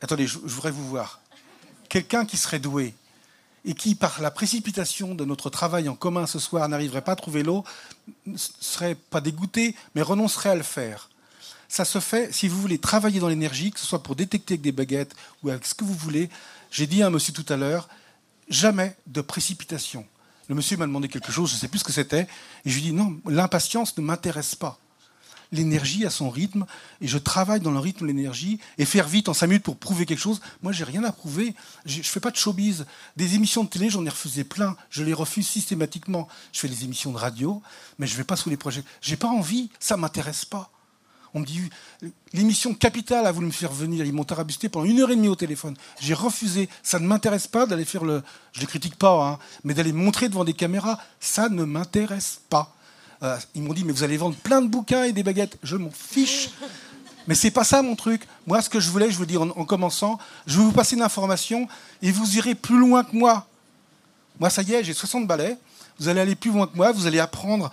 Attendez, 0.00 0.26
je, 0.26 0.38
je 0.44 0.52
voudrais 0.54 0.70
vous 0.72 0.86
voir. 0.88 1.20
Quelqu'un 1.88 2.24
qui 2.26 2.36
serait 2.36 2.58
doué 2.58 2.94
et 3.66 3.74
qui, 3.74 3.96
par 3.96 4.22
la 4.22 4.30
précipitation 4.30 5.14
de 5.14 5.24
notre 5.24 5.50
travail 5.50 5.88
en 5.88 5.96
commun 5.96 6.26
ce 6.26 6.38
soir, 6.38 6.68
n'arriverait 6.68 7.02
pas 7.02 7.12
à 7.12 7.16
trouver 7.16 7.42
l'eau, 7.42 7.64
ne 8.24 8.38
serait 8.38 8.94
pas 8.94 9.20
dégoûté, 9.20 9.74
mais 9.94 10.02
renoncerait 10.02 10.50
à 10.50 10.54
le 10.54 10.62
faire. 10.62 11.10
Ça 11.68 11.84
se 11.84 11.98
fait, 11.98 12.32
si 12.32 12.46
vous 12.46 12.60
voulez 12.60 12.78
travailler 12.78 13.18
dans 13.18 13.28
l'énergie, 13.28 13.72
que 13.72 13.80
ce 13.80 13.86
soit 13.86 14.04
pour 14.04 14.14
détecter 14.14 14.54
avec 14.54 14.62
des 14.62 14.70
baguettes 14.70 15.16
ou 15.42 15.50
avec 15.50 15.66
ce 15.66 15.74
que 15.74 15.84
vous 15.84 15.94
voulez. 15.94 16.30
J'ai 16.70 16.86
dit 16.86 17.02
à 17.02 17.08
un 17.08 17.10
monsieur 17.10 17.32
tout 17.32 17.44
à 17.52 17.56
l'heure, 17.56 17.88
jamais 18.48 18.96
de 19.08 19.20
précipitation. 19.20 20.06
Le 20.48 20.54
monsieur 20.54 20.76
m'a 20.76 20.86
demandé 20.86 21.08
quelque 21.08 21.32
chose, 21.32 21.50
je 21.50 21.56
ne 21.56 21.60
sais 21.60 21.68
plus 21.68 21.80
ce 21.80 21.84
que 21.84 21.92
c'était, 21.92 22.28
et 22.64 22.70
je 22.70 22.74
lui 22.78 22.86
ai 22.86 22.90
dit 22.90 22.92
non, 22.92 23.18
l'impatience 23.26 23.98
ne 23.98 24.02
m'intéresse 24.02 24.54
pas. 24.54 24.78
L'énergie 25.52 26.04
a 26.04 26.10
son 26.10 26.30
rythme, 26.30 26.66
et 27.00 27.08
je 27.08 27.18
travaille 27.18 27.60
dans 27.60 27.70
le 27.70 27.78
rythme 27.78 28.00
de 28.00 28.06
l'énergie, 28.06 28.58
et 28.78 28.84
faire 28.84 29.06
vite 29.06 29.28
en 29.28 29.34
cinq 29.34 29.46
minutes 29.46 29.62
pour 29.62 29.76
prouver 29.76 30.06
quelque 30.06 30.20
chose, 30.20 30.40
moi 30.62 30.72
j'ai 30.72 30.84
rien 30.84 31.04
à 31.04 31.12
prouver, 31.12 31.54
je 31.84 31.98
ne 31.98 32.02
fais 32.02 32.20
pas 32.20 32.30
de 32.30 32.36
showbiz. 32.36 32.86
Des 33.16 33.34
émissions 33.34 33.64
de 33.64 33.68
télé, 33.68 33.90
j'en 33.90 34.04
ai 34.04 34.10
refusé 34.10 34.44
plein, 34.44 34.76
je 34.90 35.04
les 35.04 35.14
refuse 35.14 35.46
systématiquement. 35.46 36.28
Je 36.52 36.60
fais 36.60 36.68
des 36.68 36.84
émissions 36.84 37.12
de 37.12 37.18
radio, 37.18 37.62
mais 37.98 38.06
je 38.06 38.12
ne 38.12 38.18
vais 38.18 38.24
pas 38.24 38.36
sous 38.36 38.50
les 38.50 38.56
projets. 38.56 38.84
J'ai 39.00 39.16
pas 39.16 39.28
envie, 39.28 39.70
ça 39.78 39.96
ne 39.96 40.00
m'intéresse 40.02 40.44
pas. 40.44 40.70
On 41.34 41.40
me 41.40 41.44
dit, 41.44 41.60
l'émission 42.32 42.72
Capital 42.72 43.26
a 43.26 43.32
voulu 43.32 43.48
me 43.48 43.52
faire 43.52 43.72
venir, 43.72 44.06
ils 44.06 44.12
m'ont 44.12 44.24
tarabusté 44.24 44.70
pendant 44.70 44.86
une 44.86 45.00
heure 45.00 45.10
et 45.10 45.16
demie 45.16 45.28
au 45.28 45.36
téléphone. 45.36 45.76
J'ai 46.00 46.14
refusé, 46.14 46.68
ça 46.82 46.98
ne 46.98 47.06
m'intéresse 47.06 47.46
pas 47.46 47.66
d'aller 47.66 47.84
faire 47.84 48.04
le... 48.04 48.22
Je 48.52 48.60
ne 48.60 48.62
les 48.62 48.66
critique 48.66 48.96
pas, 48.96 49.22
hein, 49.22 49.38
mais 49.62 49.74
d'aller 49.74 49.92
montrer 49.92 50.30
devant 50.30 50.44
des 50.44 50.54
caméras, 50.54 50.98
ça 51.20 51.50
ne 51.50 51.64
m'intéresse 51.64 52.40
pas. 52.48 52.75
Euh, 53.22 53.36
ils 53.54 53.62
m'ont 53.62 53.72
dit, 53.72 53.84
mais 53.84 53.92
vous 53.92 54.02
allez 54.02 54.16
vendre 54.16 54.36
plein 54.36 54.60
de 54.62 54.68
bouquins 54.68 55.04
et 55.04 55.12
des 55.12 55.22
baguettes. 55.22 55.58
Je 55.62 55.76
m'en 55.76 55.90
fiche. 55.90 56.50
Mais 57.26 57.34
c'est 57.34 57.50
pas 57.50 57.64
ça 57.64 57.82
mon 57.82 57.96
truc. 57.96 58.22
Moi, 58.46 58.62
ce 58.62 58.70
que 58.70 58.78
je 58.78 58.90
voulais, 58.90 59.10
je 59.10 59.18
veux 59.18 59.26
dire 59.26 59.42
en, 59.42 59.48
en 59.48 59.64
commençant, 59.64 60.18
je 60.46 60.58
vais 60.58 60.64
vous 60.64 60.72
passer 60.72 60.96
une 60.96 61.02
information 61.02 61.66
et 62.02 62.12
vous 62.12 62.36
irez 62.36 62.54
plus 62.54 62.78
loin 62.78 63.02
que 63.04 63.16
moi. 63.16 63.46
Moi, 64.38 64.50
ça 64.50 64.62
y 64.62 64.74
est, 64.74 64.84
j'ai 64.84 64.94
60 64.94 65.26
balais. 65.26 65.56
Vous 65.98 66.08
allez 66.08 66.20
aller 66.20 66.36
plus 66.36 66.50
loin 66.50 66.66
que 66.66 66.76
moi. 66.76 66.92
Vous 66.92 67.06
allez 67.06 67.18
apprendre 67.18 67.70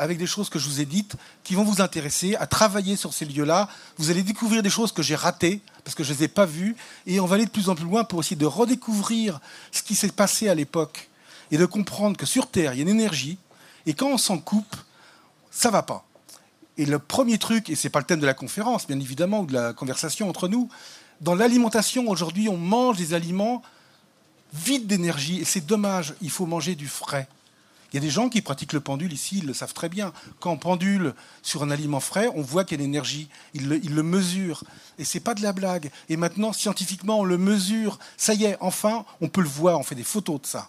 avec 0.00 0.16
des 0.16 0.26
choses 0.26 0.48
que 0.48 0.58
je 0.58 0.66
vous 0.66 0.80
ai 0.80 0.86
dites 0.86 1.14
qui 1.44 1.54
vont 1.54 1.62
vous 1.62 1.82
intéresser 1.82 2.34
à 2.36 2.46
travailler 2.46 2.96
sur 2.96 3.12
ces 3.12 3.26
lieux-là. 3.26 3.68
Vous 3.98 4.10
allez 4.10 4.22
découvrir 4.22 4.62
des 4.62 4.70
choses 4.70 4.92
que 4.92 5.02
j'ai 5.02 5.14
ratées 5.14 5.60
parce 5.84 5.94
que 5.94 6.02
je 6.02 6.12
ne 6.12 6.18
les 6.18 6.24
ai 6.24 6.28
pas 6.28 6.46
vues. 6.46 6.74
Et 7.06 7.20
on 7.20 7.26
va 7.26 7.34
aller 7.34 7.44
de 7.44 7.50
plus 7.50 7.68
en 7.68 7.74
plus 7.74 7.84
loin 7.84 8.02
pour 8.04 8.20
essayer 8.20 8.36
de 8.36 8.46
redécouvrir 8.46 9.40
ce 9.70 9.82
qui 9.82 9.94
s'est 9.94 10.08
passé 10.08 10.48
à 10.48 10.54
l'époque 10.54 11.10
et 11.50 11.58
de 11.58 11.66
comprendre 11.66 12.16
que 12.16 12.24
sur 12.24 12.46
Terre, 12.50 12.72
il 12.72 12.78
y 12.78 12.80
a 12.80 12.82
une 12.82 12.88
énergie. 12.88 13.36
Et 13.86 13.94
quand 13.94 14.08
on 14.08 14.18
s'en 14.18 14.38
coupe, 14.38 14.76
ça 15.50 15.70
va 15.70 15.82
pas. 15.82 16.04
Et 16.76 16.86
le 16.86 16.98
premier 16.98 17.38
truc, 17.38 17.68
et 17.70 17.74
c'est 17.74 17.90
pas 17.90 17.98
le 17.98 18.06
thème 18.06 18.20
de 18.20 18.26
la 18.26 18.34
conférence, 18.34 18.86
bien 18.86 18.98
évidemment, 18.98 19.40
ou 19.40 19.46
de 19.46 19.52
la 19.52 19.72
conversation 19.72 20.28
entre 20.28 20.48
nous, 20.48 20.68
dans 21.20 21.34
l'alimentation, 21.34 22.08
aujourd'hui, 22.08 22.48
on 22.48 22.56
mange 22.56 22.96
des 22.96 23.12
aliments 23.12 23.62
vides 24.54 24.86
d'énergie, 24.86 25.40
et 25.40 25.44
c'est 25.44 25.66
dommage, 25.66 26.14
il 26.22 26.30
faut 26.30 26.46
manger 26.46 26.74
du 26.74 26.88
frais. 26.88 27.28
Il 27.92 27.96
y 27.96 27.98
a 27.98 28.00
des 28.00 28.10
gens 28.10 28.28
qui 28.28 28.40
pratiquent 28.40 28.72
le 28.72 28.80
pendule 28.80 29.12
ici, 29.12 29.38
ils 29.38 29.46
le 29.46 29.54
savent 29.54 29.74
très 29.74 29.88
bien. 29.88 30.12
Quand 30.38 30.52
on 30.52 30.56
pendule 30.56 31.12
sur 31.42 31.64
un 31.64 31.70
aliment 31.70 31.98
frais, 31.98 32.30
on 32.36 32.42
voit 32.42 32.64
qu'il 32.64 32.78
y 32.78 32.80
a 32.80 32.82
de 32.82 32.82
l'énergie. 32.84 33.28
Ils 33.52 33.68
le, 33.68 33.84
ils 33.84 33.94
le 33.94 34.02
mesurent. 34.04 34.62
Et 34.98 35.04
c'est 35.04 35.18
pas 35.18 35.34
de 35.34 35.42
la 35.42 35.52
blague. 35.52 35.90
Et 36.08 36.16
maintenant, 36.16 36.52
scientifiquement, 36.52 37.18
on 37.18 37.24
le 37.24 37.36
mesure. 37.36 37.98
Ça 38.16 38.32
y 38.32 38.44
est, 38.44 38.56
enfin, 38.60 39.04
on 39.20 39.28
peut 39.28 39.40
le 39.40 39.48
voir. 39.48 39.80
On 39.80 39.82
fait 39.82 39.96
des 39.96 40.04
photos 40.04 40.40
de 40.40 40.46
ça. 40.46 40.68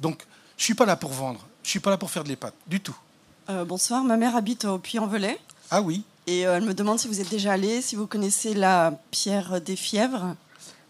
Donc, 0.00 0.24
je 0.56 0.64
suis 0.64 0.74
pas 0.74 0.86
là 0.86 0.96
pour 0.96 1.12
vendre. 1.12 1.46
Je 1.64 1.70
suis 1.70 1.80
pas 1.80 1.90
là 1.90 1.96
pour 1.96 2.10
faire 2.10 2.22
de 2.22 2.28
l'épate. 2.28 2.54
Du 2.68 2.78
tout. 2.80 2.96
Euh, 3.50 3.64
bonsoir, 3.64 4.04
ma 4.04 4.16
mère 4.16 4.36
habite 4.36 4.64
au 4.64 4.78
Puy-en-Velay. 4.78 5.38
Ah 5.70 5.80
oui 5.82 6.04
Et 6.26 6.46
euh, 6.46 6.56
elle 6.58 6.64
me 6.64 6.74
demande 6.74 6.98
si 7.00 7.08
vous 7.08 7.20
êtes 7.20 7.28
déjà 7.30 7.52
allé, 7.52 7.82
si 7.82 7.96
vous 7.96 8.06
connaissez 8.06 8.54
la 8.54 8.92
pierre 9.10 9.60
des 9.60 9.74
fièvres. 9.76 10.36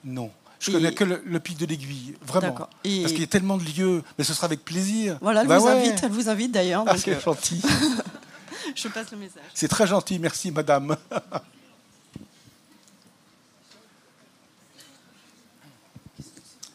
Non. 0.05 0.31
Je 0.61 0.71
Et- 0.71 0.75
connais 0.75 0.93
que 0.93 1.05
le, 1.05 1.23
le 1.25 1.41
pic 1.41 1.57
de 1.59 1.65
l'aiguille. 1.67 2.17
Vraiment. 2.27 2.69
Et- 2.85 3.01
Parce 3.03 3.13
qu'il 3.13 3.21
y 3.21 3.25
a 3.25 3.29
tellement 3.29 3.57
de 3.57 3.65
lieux. 3.65 4.03
Mais 4.19 4.25
ce 4.25 4.35
sera 4.35 4.47
avec 4.47 4.65
plaisir. 4.65 5.17
Voilà, 5.21 5.43
elle 5.43 5.47
Bah 5.49 5.59
vous 5.59 5.67
ouais. 5.67 5.73
invite, 5.73 6.03
elle 6.03 6.13
vous 6.13 6.29
invite 6.29 6.53
d'ailleurs. 6.53 6.85
Ah, 6.87 6.97
c'est 6.99 7.15
euh, 7.15 7.21
gentil. 7.21 7.63
Je 8.75 8.89
passe 8.89 9.11
le 9.13 9.19
message. 9.19 9.43
C'est 9.55 9.69
très 9.69 9.87
gentil. 9.87 10.19
Merci, 10.19 10.51
madame. 10.51 10.97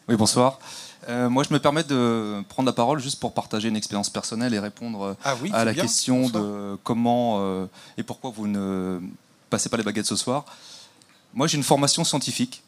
Oui, 0.08 0.16
bonsoir. 0.16 0.58
Euh, 1.08 1.30
moi, 1.30 1.44
je 1.48 1.52
me 1.52 1.58
permets 1.58 1.84
de 1.84 2.42
prendre 2.48 2.66
la 2.66 2.72
parole 2.72 2.98
juste 3.00 3.18
pour 3.20 3.32
partager 3.32 3.68
une 3.68 3.76
expérience 3.76 4.10
personnelle 4.10 4.52
et 4.52 4.58
répondre 4.58 5.02
euh, 5.02 5.14
Ah 5.24 5.34
oui, 5.40 5.50
à 5.52 5.64
la 5.64 5.72
bien. 5.72 5.82
question 5.82 6.22
Bonsoir. 6.22 6.42
de 6.42 6.78
comment 6.84 7.38
euh, 7.40 7.66
et 7.96 8.02
pourquoi 8.02 8.30
vous 8.30 8.46
ne 8.46 9.00
passez 9.48 9.68
pas 9.68 9.76
les 9.76 9.82
baguettes 9.82 10.06
ce 10.06 10.16
soir. 10.16 10.44
Moi, 11.32 11.46
j'ai 11.46 11.56
une 11.56 11.62
formation 11.62 12.04
scientifique. 12.04 12.62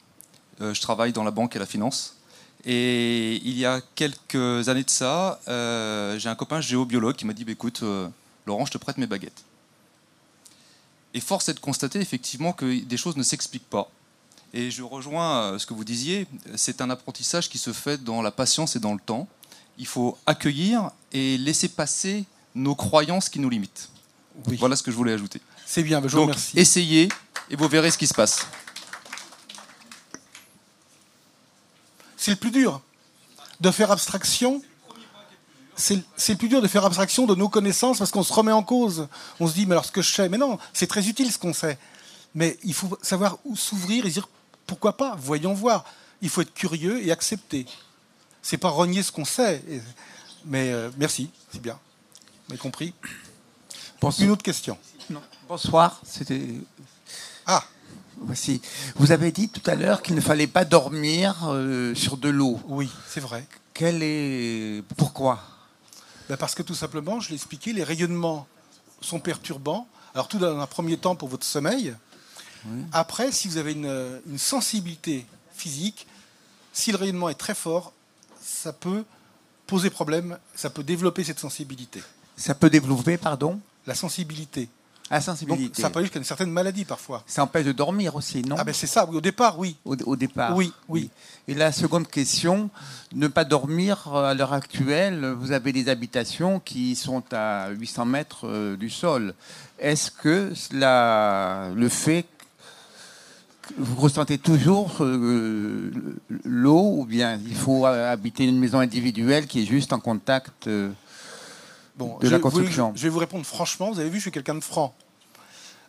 Euh, 0.60 0.72
je 0.72 0.80
travaille 0.80 1.12
dans 1.12 1.24
la 1.24 1.30
banque 1.30 1.56
et 1.56 1.58
la 1.58 1.66
finance. 1.66 2.16
Et 2.64 3.36
il 3.44 3.58
y 3.58 3.66
a 3.66 3.80
quelques 3.96 4.68
années 4.68 4.84
de 4.84 4.90
ça, 4.90 5.40
j'ai 5.46 6.28
un 6.28 6.34
copain 6.36 6.60
géobiologue 6.60 7.16
qui 7.16 7.26
m'a 7.26 7.32
dit 7.32 7.44
bah, 7.44 7.50
écoute, 7.52 7.82
Laurent, 8.46 8.66
je 8.66 8.70
te 8.70 8.78
prête 8.78 8.98
mes 8.98 9.06
baguettes. 9.08 9.42
Et 11.12 11.20
force 11.20 11.48
est 11.48 11.54
de 11.54 11.60
constater 11.60 11.98
effectivement 12.00 12.52
que 12.52 12.84
des 12.84 12.96
choses 12.96 13.16
ne 13.16 13.24
s'expliquent 13.24 13.68
pas. 13.68 13.90
Et 14.54 14.70
je 14.70 14.82
rejoins 14.82 15.42
euh, 15.54 15.58
ce 15.58 15.66
que 15.66 15.72
vous 15.74 15.84
disiez, 15.84 16.26
c'est 16.56 16.80
un 16.80 16.90
apprentissage 16.90 17.48
qui 17.48 17.58
se 17.58 17.72
fait 17.72 18.02
dans 18.02 18.20
la 18.20 18.30
patience 18.30 18.76
et 18.76 18.80
dans 18.80 18.92
le 18.92 19.00
temps. 19.00 19.26
Il 19.78 19.86
faut 19.86 20.18
accueillir 20.26 20.90
et 21.12 21.38
laisser 21.38 21.68
passer 21.68 22.24
nos 22.54 22.74
croyances 22.74 23.28
qui 23.30 23.38
nous 23.38 23.48
limitent. 23.48 23.88
Voilà 24.44 24.76
ce 24.76 24.82
que 24.82 24.90
je 24.90 24.96
voulais 24.96 25.12
ajouter. 25.12 25.40
C'est 25.64 25.82
bien, 25.82 26.00
je 26.02 26.08
vous 26.08 26.16
Donc, 26.16 26.28
remercie. 26.30 26.58
essayez 26.58 27.08
et 27.50 27.56
vous 27.56 27.68
verrez 27.68 27.90
ce 27.90 27.96
qui 27.98 28.06
se 28.06 28.14
passe. 28.14 28.46
C'est 32.16 32.30
le 32.30 32.36
plus 32.36 32.50
dur 32.50 32.80
de 33.60 33.70
faire 33.70 33.90
abstraction. 33.90 34.62
C'est 35.76 35.94
le 36.28 36.36
plus 36.36 36.48
dur 36.48 36.60
de 36.60 36.68
faire 36.68 36.84
abstraction 36.84 37.26
de 37.26 37.34
nos 37.34 37.48
connaissances 37.48 37.98
parce 37.98 38.10
qu'on 38.10 38.22
se 38.22 38.32
remet 38.32 38.52
en 38.52 38.62
cause. 38.62 39.08
On 39.40 39.48
se 39.48 39.54
dit, 39.54 39.64
mais 39.66 39.72
alors 39.72 39.86
ce 39.86 39.92
que 39.92 40.02
je 40.02 40.12
sais, 40.12 40.28
mais 40.28 40.38
non, 40.38 40.58
c'est 40.72 40.86
très 40.86 41.08
utile 41.08 41.32
ce 41.32 41.38
qu'on 41.38 41.54
sait. 41.54 41.78
Mais 42.34 42.58
il 42.62 42.74
faut 42.74 42.96
savoir 43.02 43.38
où 43.44 43.56
s'ouvrir 43.56 44.06
et 44.06 44.10
dire, 44.10 44.28
pourquoi 44.72 44.96
pas, 44.96 45.16
voyons 45.18 45.52
voir. 45.52 45.84
Il 46.22 46.30
faut 46.30 46.40
être 46.40 46.54
curieux 46.54 47.04
et 47.04 47.12
accepter. 47.12 47.66
C'est 48.40 48.56
pas 48.56 48.70
renier 48.70 49.02
ce 49.02 49.12
qu'on 49.12 49.26
sait. 49.26 49.62
Mais 50.46 50.72
euh, 50.72 50.90
merci, 50.96 51.28
c'est 51.52 51.60
bien. 51.60 51.78
Vous 52.46 52.54
avez 52.54 52.58
compris 52.58 52.94
Une 54.18 54.30
autre 54.30 54.42
question. 54.42 54.78
Bonsoir, 55.46 56.00
c'était. 56.06 56.42
Ah 57.44 57.62
Voici. 58.16 58.62
Vous 58.96 59.12
avez 59.12 59.30
dit 59.30 59.50
tout 59.50 59.60
à 59.70 59.74
l'heure 59.74 60.00
qu'il 60.00 60.14
ne 60.14 60.22
fallait 60.22 60.46
pas 60.46 60.64
dormir 60.64 61.36
euh, 61.48 61.94
sur 61.94 62.16
de 62.16 62.30
l'eau. 62.30 62.58
Oui, 62.66 62.88
c'est 63.06 63.20
vrai. 63.20 63.46
Quel 63.74 64.02
est. 64.02 64.82
Pourquoi? 64.96 65.38
Ben 66.30 66.38
Parce 66.38 66.54
que 66.54 66.62
tout 66.62 66.74
simplement, 66.74 67.20
je 67.20 67.28
l'ai 67.28 67.34
expliqué, 67.34 67.74
les 67.74 67.84
rayonnements 67.84 68.46
sont 69.02 69.20
perturbants. 69.20 69.86
Alors 70.14 70.28
tout 70.28 70.38
dans 70.38 70.58
un 70.58 70.66
premier 70.66 70.96
temps 70.96 71.14
pour 71.14 71.28
votre 71.28 71.44
sommeil. 71.44 71.94
Après, 72.92 73.32
si 73.32 73.48
vous 73.48 73.56
avez 73.56 73.72
une, 73.72 74.20
une 74.30 74.38
sensibilité 74.38 75.26
physique, 75.54 76.06
si 76.72 76.92
le 76.92 76.96
rayonnement 76.98 77.28
est 77.28 77.34
très 77.34 77.54
fort, 77.54 77.92
ça 78.40 78.72
peut 78.72 79.04
poser 79.66 79.90
problème, 79.90 80.38
ça 80.54 80.70
peut 80.70 80.82
développer 80.82 81.24
cette 81.24 81.38
sensibilité. 81.38 82.02
Ça 82.36 82.54
peut 82.54 82.70
développer, 82.70 83.16
pardon 83.18 83.60
La 83.86 83.94
sensibilité. 83.94 84.68
La 85.10 85.18
Donc 85.18 85.26
sensibilité. 85.26 85.82
ça 85.82 85.90
peut 85.90 85.98
aller 85.98 86.06
jusqu'à 86.06 86.20
une 86.20 86.24
certaine 86.24 86.50
maladie 86.50 86.86
parfois. 86.86 87.22
Ça 87.26 87.42
empêche 87.42 87.66
de 87.66 87.72
dormir 87.72 88.16
aussi, 88.16 88.40
non 88.42 88.56
Ah 88.58 88.64
ben 88.64 88.72
c'est 88.72 88.86
ça, 88.86 89.04
oui, 89.06 89.16
au 89.16 89.20
départ, 89.20 89.58
oui. 89.58 89.76
Au, 89.84 89.94
au 90.06 90.16
départ 90.16 90.56
Oui, 90.56 90.72
oui. 90.88 91.10
Et 91.46 91.54
la 91.54 91.70
seconde 91.70 92.08
question, 92.08 92.70
ne 93.12 93.28
pas 93.28 93.44
dormir 93.44 94.08
euh, 94.14 94.30
à 94.30 94.34
l'heure 94.34 94.54
actuelle, 94.54 95.26
vous 95.32 95.52
avez 95.52 95.72
des 95.72 95.90
habitations 95.90 96.60
qui 96.60 96.96
sont 96.96 97.22
à 97.32 97.68
800 97.70 98.06
mètres 98.06 98.46
euh, 98.46 98.76
du 98.76 98.88
sol. 98.88 99.34
Est-ce 99.78 100.10
que 100.10 100.52
la, 100.70 101.70
le 101.74 101.88
fait 101.90 102.24
vous 103.78 103.96
ressentez 104.00 104.38
toujours 104.38 104.96
euh, 105.00 105.90
l'eau 106.44 106.96
ou 106.98 107.04
bien 107.04 107.38
il 107.46 107.54
faut 107.54 107.86
habiter 107.86 108.44
une 108.44 108.58
maison 108.58 108.80
individuelle 108.80 109.46
qui 109.46 109.62
est 109.62 109.66
juste 109.66 109.92
en 109.92 110.00
contact 110.00 110.66
euh, 110.66 110.90
Bon, 111.96 112.18
de 112.18 112.28
la 112.28 112.38
vous- 112.38 112.42
construction? 112.42 112.92
je 112.96 113.02
vais 113.02 113.08
vous 113.08 113.18
répondre 113.18 113.44
franchement. 113.46 113.90
Vous 113.92 114.00
avez 114.00 114.08
vu, 114.10 114.16
je 114.18 114.22
suis 114.22 114.30
quelqu'un 114.30 114.54
de 114.54 114.60
franc. 114.64 114.94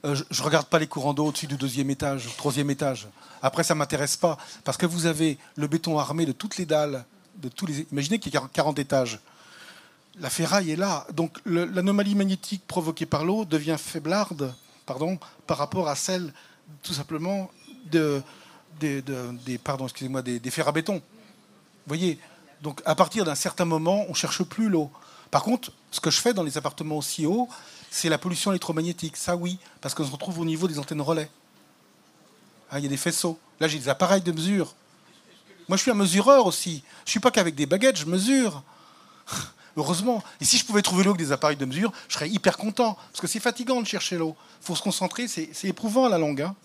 Euh, 0.06 0.16
je 0.30 0.41
ne 0.41 0.45
regarde 0.45 0.68
pas 0.68 0.80
les 0.80 0.88
courants 0.88 1.14
d'eau 1.14 1.28
au-dessus 1.28 1.48
du 1.48 1.56
deuxième 1.56 1.90
étage, 1.90 2.28
troisième 2.38 2.70
étage. 2.70 3.08
Après, 3.41 3.64
ça 3.64 3.74
ne 3.74 3.80
m'intéresse 3.80 4.18
pas. 4.18 4.38
Parce 4.66 4.78
que 4.78 4.86
vous 4.86 5.06
avez 5.06 5.38
le 5.56 5.68
béton 5.68 5.98
armé 5.98 6.26
de 6.26 6.32
toutes 6.34 6.58
les 6.58 6.66
dalles. 6.66 7.06
De 7.41 7.48
tous 7.50 7.66
les... 7.66 7.88
Imaginez 7.91 8.20
qu'il 8.20 8.34
y 8.34 8.38
a 8.38 8.41
40 8.54 8.80
étages. 8.80 9.20
La 10.20 10.30
ferraille 10.30 10.72
est 10.72 10.76
là. 10.76 11.08
Donc 11.14 11.40
l'anomalie 11.45 12.16
magnétique 12.16 12.62
provoquée 12.68 13.06
par 13.06 13.24
l'eau 13.26 13.45
devient 13.45 13.78
faiblarde 13.80 14.54
pardon, 14.86 15.18
par 15.48 15.58
rapport 15.58 15.88
à 15.88 15.95
celle, 15.95 16.34
tout 16.84 16.94
simplement, 16.94 17.50
de, 17.92 18.22
de- 18.80 19.58
pardon, 19.64 19.86
excusez-moi, 19.86 20.22
des, 20.22 20.40
des 20.40 20.52
fers 20.52 20.68
à 20.68 20.72
béton. 20.72 20.96
Vous 20.96 21.02
voyez 21.88 22.20
Donc 22.62 22.82
à 22.86 22.96
partir 22.96 23.26
d'un 23.26 23.36
certain 23.36 23.66
moment, 23.66 24.06
on 24.08 24.12
ne 24.12 24.16
cherche 24.16 24.44
plus 24.44 24.70
l'eau. 24.70 24.90
Par 25.32 25.44
contre, 25.44 25.72
ce 25.92 26.00
que 26.00 26.12
je 26.12 26.20
fais 26.22 26.34
dans 26.34 26.44
les 26.44 26.58
appartements 26.58 26.98
aussi 26.98 27.26
hauts, 27.26 27.50
c'est 27.90 28.10
la 28.10 28.18
pollution 28.18 28.52
électromagnétique. 28.52 29.18
Ça, 29.18 29.36
oui, 29.36 29.58
parce 29.82 29.94
qu'on 29.96 30.06
se 30.06 30.12
retrouve 30.12 30.40
au 30.40 30.46
niveau 30.46 30.68
des 30.68 30.78
antennes 30.80 31.02
relais. 31.02 31.30
Hein, 32.72 32.78
Il 32.80 32.84
y 32.84 32.88
a 32.88 32.90
des 32.90 32.98
faisceaux. 32.98 33.38
Là, 33.60 33.68
j'ai 33.68 33.80
des 33.80 33.90
appareils 33.90 34.22
de 34.22 34.32
mesure. 34.32 34.74
Moi, 35.68 35.78
je 35.78 35.82
suis 35.84 35.92
un 35.92 35.96
mesureur 35.96 36.46
aussi. 36.46 36.84
Je 37.06 37.12
suis 37.12 37.20
pas 37.20 37.32
qu'avec 37.32 37.56
des 37.56 37.66
baguettes, 37.66 37.98
je 37.98 38.06
mesure. 38.06 38.64
Heureusement. 39.78 40.24
Et 40.40 40.46
si 40.46 40.58
je 40.58 40.66
pouvais 40.66 40.82
trouver 40.84 41.04
l'eau 41.04 41.12
avec 41.12 41.26
des 41.26 41.32
appareils 41.32 41.58
de 41.58 41.66
mesure, 41.66 41.92
je 42.08 42.14
serais 42.14 42.30
hyper 42.30 42.58
content. 42.58 42.94
Parce 43.12 43.22
que 43.22 43.28
c'est 43.28 43.40
fatigant 43.40 43.82
de 43.82 43.88
chercher 43.88 44.18
l'eau. 44.18 44.36
Il 44.62 44.66
faut 44.68 44.76
se 44.76 44.84
concentrer, 44.84 45.28
c'est 45.28 45.50
c'est 45.54 45.68
éprouvant 45.68 46.06
à 46.06 46.10
la 46.10 46.18
longue. 46.20 46.42
hein. 46.44 46.56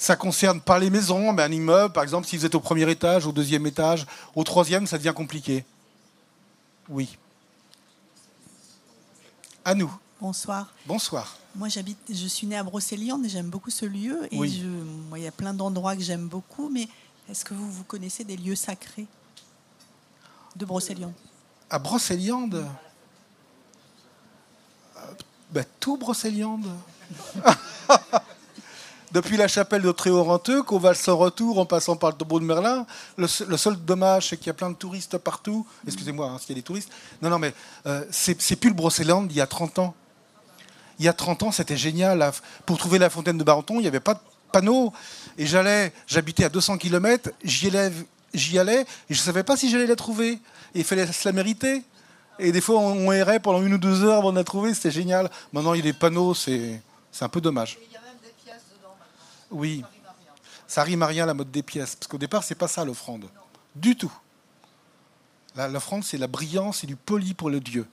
Ça 0.00 0.16
concerne 0.16 0.62
pas 0.62 0.78
les 0.78 0.88
maisons, 0.88 1.30
mais 1.34 1.42
un 1.42 1.52
immeuble, 1.52 1.92
par 1.92 2.02
exemple, 2.02 2.26
si 2.26 2.38
vous 2.38 2.46
êtes 2.46 2.54
au 2.54 2.60
premier 2.60 2.90
étage, 2.90 3.26
au 3.26 3.32
deuxième 3.32 3.66
étage, 3.66 4.06
au 4.34 4.42
troisième, 4.44 4.86
ça 4.86 4.96
devient 4.96 5.12
compliqué. 5.14 5.62
Oui. 6.88 7.18
À 9.62 9.74
nous. 9.74 9.94
Bonsoir. 10.18 10.72
Bonsoir. 10.86 11.36
Moi, 11.54 11.68
j'habite, 11.68 11.98
je 12.08 12.26
suis 12.26 12.46
née 12.46 12.56
à 12.56 12.62
Brocéliande 12.62 13.26
et 13.26 13.28
j'aime 13.28 13.50
beaucoup 13.50 13.68
ce 13.68 13.84
lieu. 13.84 14.26
Et 14.32 14.38
Oui. 14.38 14.62
je, 14.62 14.66
moi, 14.66 15.18
il 15.18 15.24
y 15.24 15.28
a 15.28 15.32
plein 15.32 15.52
d'endroits 15.52 15.94
que 15.94 16.02
j'aime 16.02 16.28
beaucoup, 16.28 16.70
mais 16.70 16.88
est-ce 17.28 17.44
que 17.44 17.52
vous, 17.52 17.70
vous 17.70 17.84
connaissez 17.84 18.24
des 18.24 18.38
lieux 18.38 18.54
sacrés 18.54 19.06
de 20.56 20.64
Brocéliande? 20.64 21.12
À 21.68 21.78
Brocéliande? 21.78 22.64
Ben, 25.52 25.64
Tout 25.78 25.98
Brocéliande 25.98 26.64
Depuis 29.12 29.36
la 29.36 29.48
chapelle 29.48 29.82
de 29.82 29.90
Tréorenteux, 29.90 30.62
qu'on 30.62 30.78
va 30.78 30.94
sans 30.94 31.16
retour 31.16 31.58
en 31.58 31.66
passant 31.66 31.96
par 31.96 32.10
le 32.10 32.16
tombeau 32.16 32.38
de 32.38 32.44
Merlin, 32.44 32.86
le, 33.16 33.26
se- 33.26 33.42
le 33.42 33.56
seul 33.56 33.74
dommage, 33.76 34.28
c'est 34.28 34.36
qu'il 34.36 34.46
y 34.46 34.50
a 34.50 34.54
plein 34.54 34.70
de 34.70 34.76
touristes 34.76 35.18
partout. 35.18 35.66
Excusez-moi 35.86 36.28
hein, 36.30 36.38
s'il 36.38 36.50
y 36.50 36.52
a 36.52 36.54
des 36.56 36.62
touristes. 36.62 36.90
Non, 37.20 37.28
non, 37.28 37.38
mais 37.40 37.52
euh, 37.86 38.04
c'est 38.10 38.54
plus 38.56 38.70
le 38.70 38.76
Brocéliande 38.76 39.26
d'il 39.26 39.38
y 39.38 39.40
a 39.40 39.48
30 39.48 39.80
ans. 39.80 39.94
Il 41.00 41.04
y 41.04 41.08
a 41.08 41.12
30 41.12 41.42
ans, 41.44 41.50
c'était 41.52 41.76
génial. 41.76 42.30
Pour 42.66 42.78
trouver 42.78 42.98
la 43.00 43.10
fontaine 43.10 43.36
de 43.36 43.42
Barenton, 43.42 43.74
il 43.76 43.80
n'y 43.82 43.88
avait 43.88 43.98
pas 44.00 44.14
de 44.14 44.20
panneau. 44.52 44.92
Et 45.38 45.46
j'allais, 45.46 45.92
j'habitais 46.06 46.44
à 46.44 46.48
200 46.48 46.78
km, 46.78 47.30
j'y 47.42 47.66
allais, 47.68 47.90
j'y 48.32 48.58
allais, 48.60 48.82
et 48.82 48.86
je 49.14 49.18
ne 49.18 49.24
savais 49.24 49.42
pas 49.42 49.56
si 49.56 49.70
j'allais 49.70 49.86
la 49.86 49.96
trouver. 49.96 50.32
Et 50.74 50.80
il 50.80 50.84
fallait 50.84 51.10
se 51.10 51.26
la 51.26 51.32
mériter. 51.32 51.82
Et 52.38 52.52
des 52.52 52.60
fois, 52.60 52.78
on, 52.78 53.08
on 53.08 53.12
errait 53.12 53.40
pendant 53.40 53.60
une 53.62 53.74
ou 53.74 53.78
deux 53.78 54.04
heures 54.04 54.18
avant 54.18 54.30
de 54.30 54.36
la 54.38 54.44
trouver, 54.44 54.72
c'était 54.72 54.92
génial. 54.92 55.28
Maintenant, 55.52 55.74
il 55.74 55.78
y 55.78 55.88
a 55.88 55.92
des 55.92 55.98
panneaux, 55.98 56.32
c'est 56.32 56.80
c'est 57.10 57.24
un 57.24 57.28
peu 57.28 57.40
dommage. 57.40 57.76
Oui. 59.50 59.84
Ça 60.66 60.82
rime 60.82 61.02
à 61.02 61.06
rien 61.06 61.26
la 61.26 61.34
mode 61.34 61.50
des 61.50 61.62
pièces. 61.62 61.96
Parce 61.96 62.06
qu'au 62.06 62.18
départ, 62.18 62.44
c'est 62.44 62.54
pas 62.54 62.68
ça 62.68 62.84
l'offrande. 62.84 63.26
Du 63.74 63.96
tout. 63.96 64.12
L'offrande, 65.56 66.04
c'est 66.04 66.18
la 66.18 66.28
brillance 66.28 66.84
et 66.84 66.86
du 66.86 66.96
poli 66.96 67.34
pour 67.34 67.50
le 67.50 67.60
Dieu. 67.60 67.86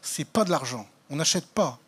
C'est 0.00 0.24
pas 0.24 0.44
de 0.44 0.50
l'argent. 0.50 0.86
On 1.10 1.16
n'achète 1.16 1.46
pas. 1.46 1.78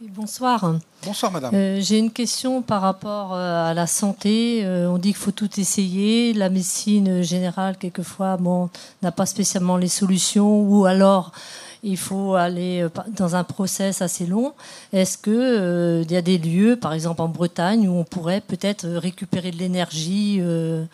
Bonsoir. 0.00 0.76
Bonsoir, 1.04 1.30
madame. 1.30 1.54
Euh, 1.54 1.78
J'ai 1.80 1.98
une 1.98 2.10
question 2.10 2.62
par 2.62 2.80
rapport 2.80 3.34
euh, 3.34 3.66
à 3.66 3.74
la 3.74 3.86
santé. 3.86 4.64
Euh, 4.64 4.88
on 4.88 4.96
dit 4.96 5.10
qu'il 5.10 5.18
faut 5.18 5.30
tout 5.30 5.60
essayer. 5.60 6.32
La 6.32 6.48
médecine 6.48 7.20
générale, 7.20 7.76
quelquefois, 7.76 8.38
bon, 8.38 8.70
n'a 9.02 9.12
pas 9.12 9.26
spécialement 9.26 9.76
les 9.76 9.88
solutions, 9.88 10.62
ou 10.62 10.86
alors 10.86 11.32
il 11.82 11.96
faut 11.96 12.34
aller 12.34 12.82
euh, 12.82 12.88
dans 13.16 13.36
un 13.36 13.44
process 13.44 14.02
assez 14.02 14.26
long. 14.26 14.52
Est-ce 14.92 15.16
que 15.18 15.30
euh, 15.30 16.02
il 16.02 16.10
y 16.12 16.16
a 16.16 16.22
des 16.22 16.38
lieux, 16.38 16.76
par 16.76 16.92
exemple 16.92 17.22
en 17.22 17.28
Bretagne, 17.28 17.88
où 17.88 17.92
on 17.94 18.04
pourrait 18.04 18.40
peut-être 18.40 18.84
euh, 18.86 18.98
récupérer 18.98 19.50
de 19.50 19.56
l'énergie 19.56 20.38
euh, 20.40 20.84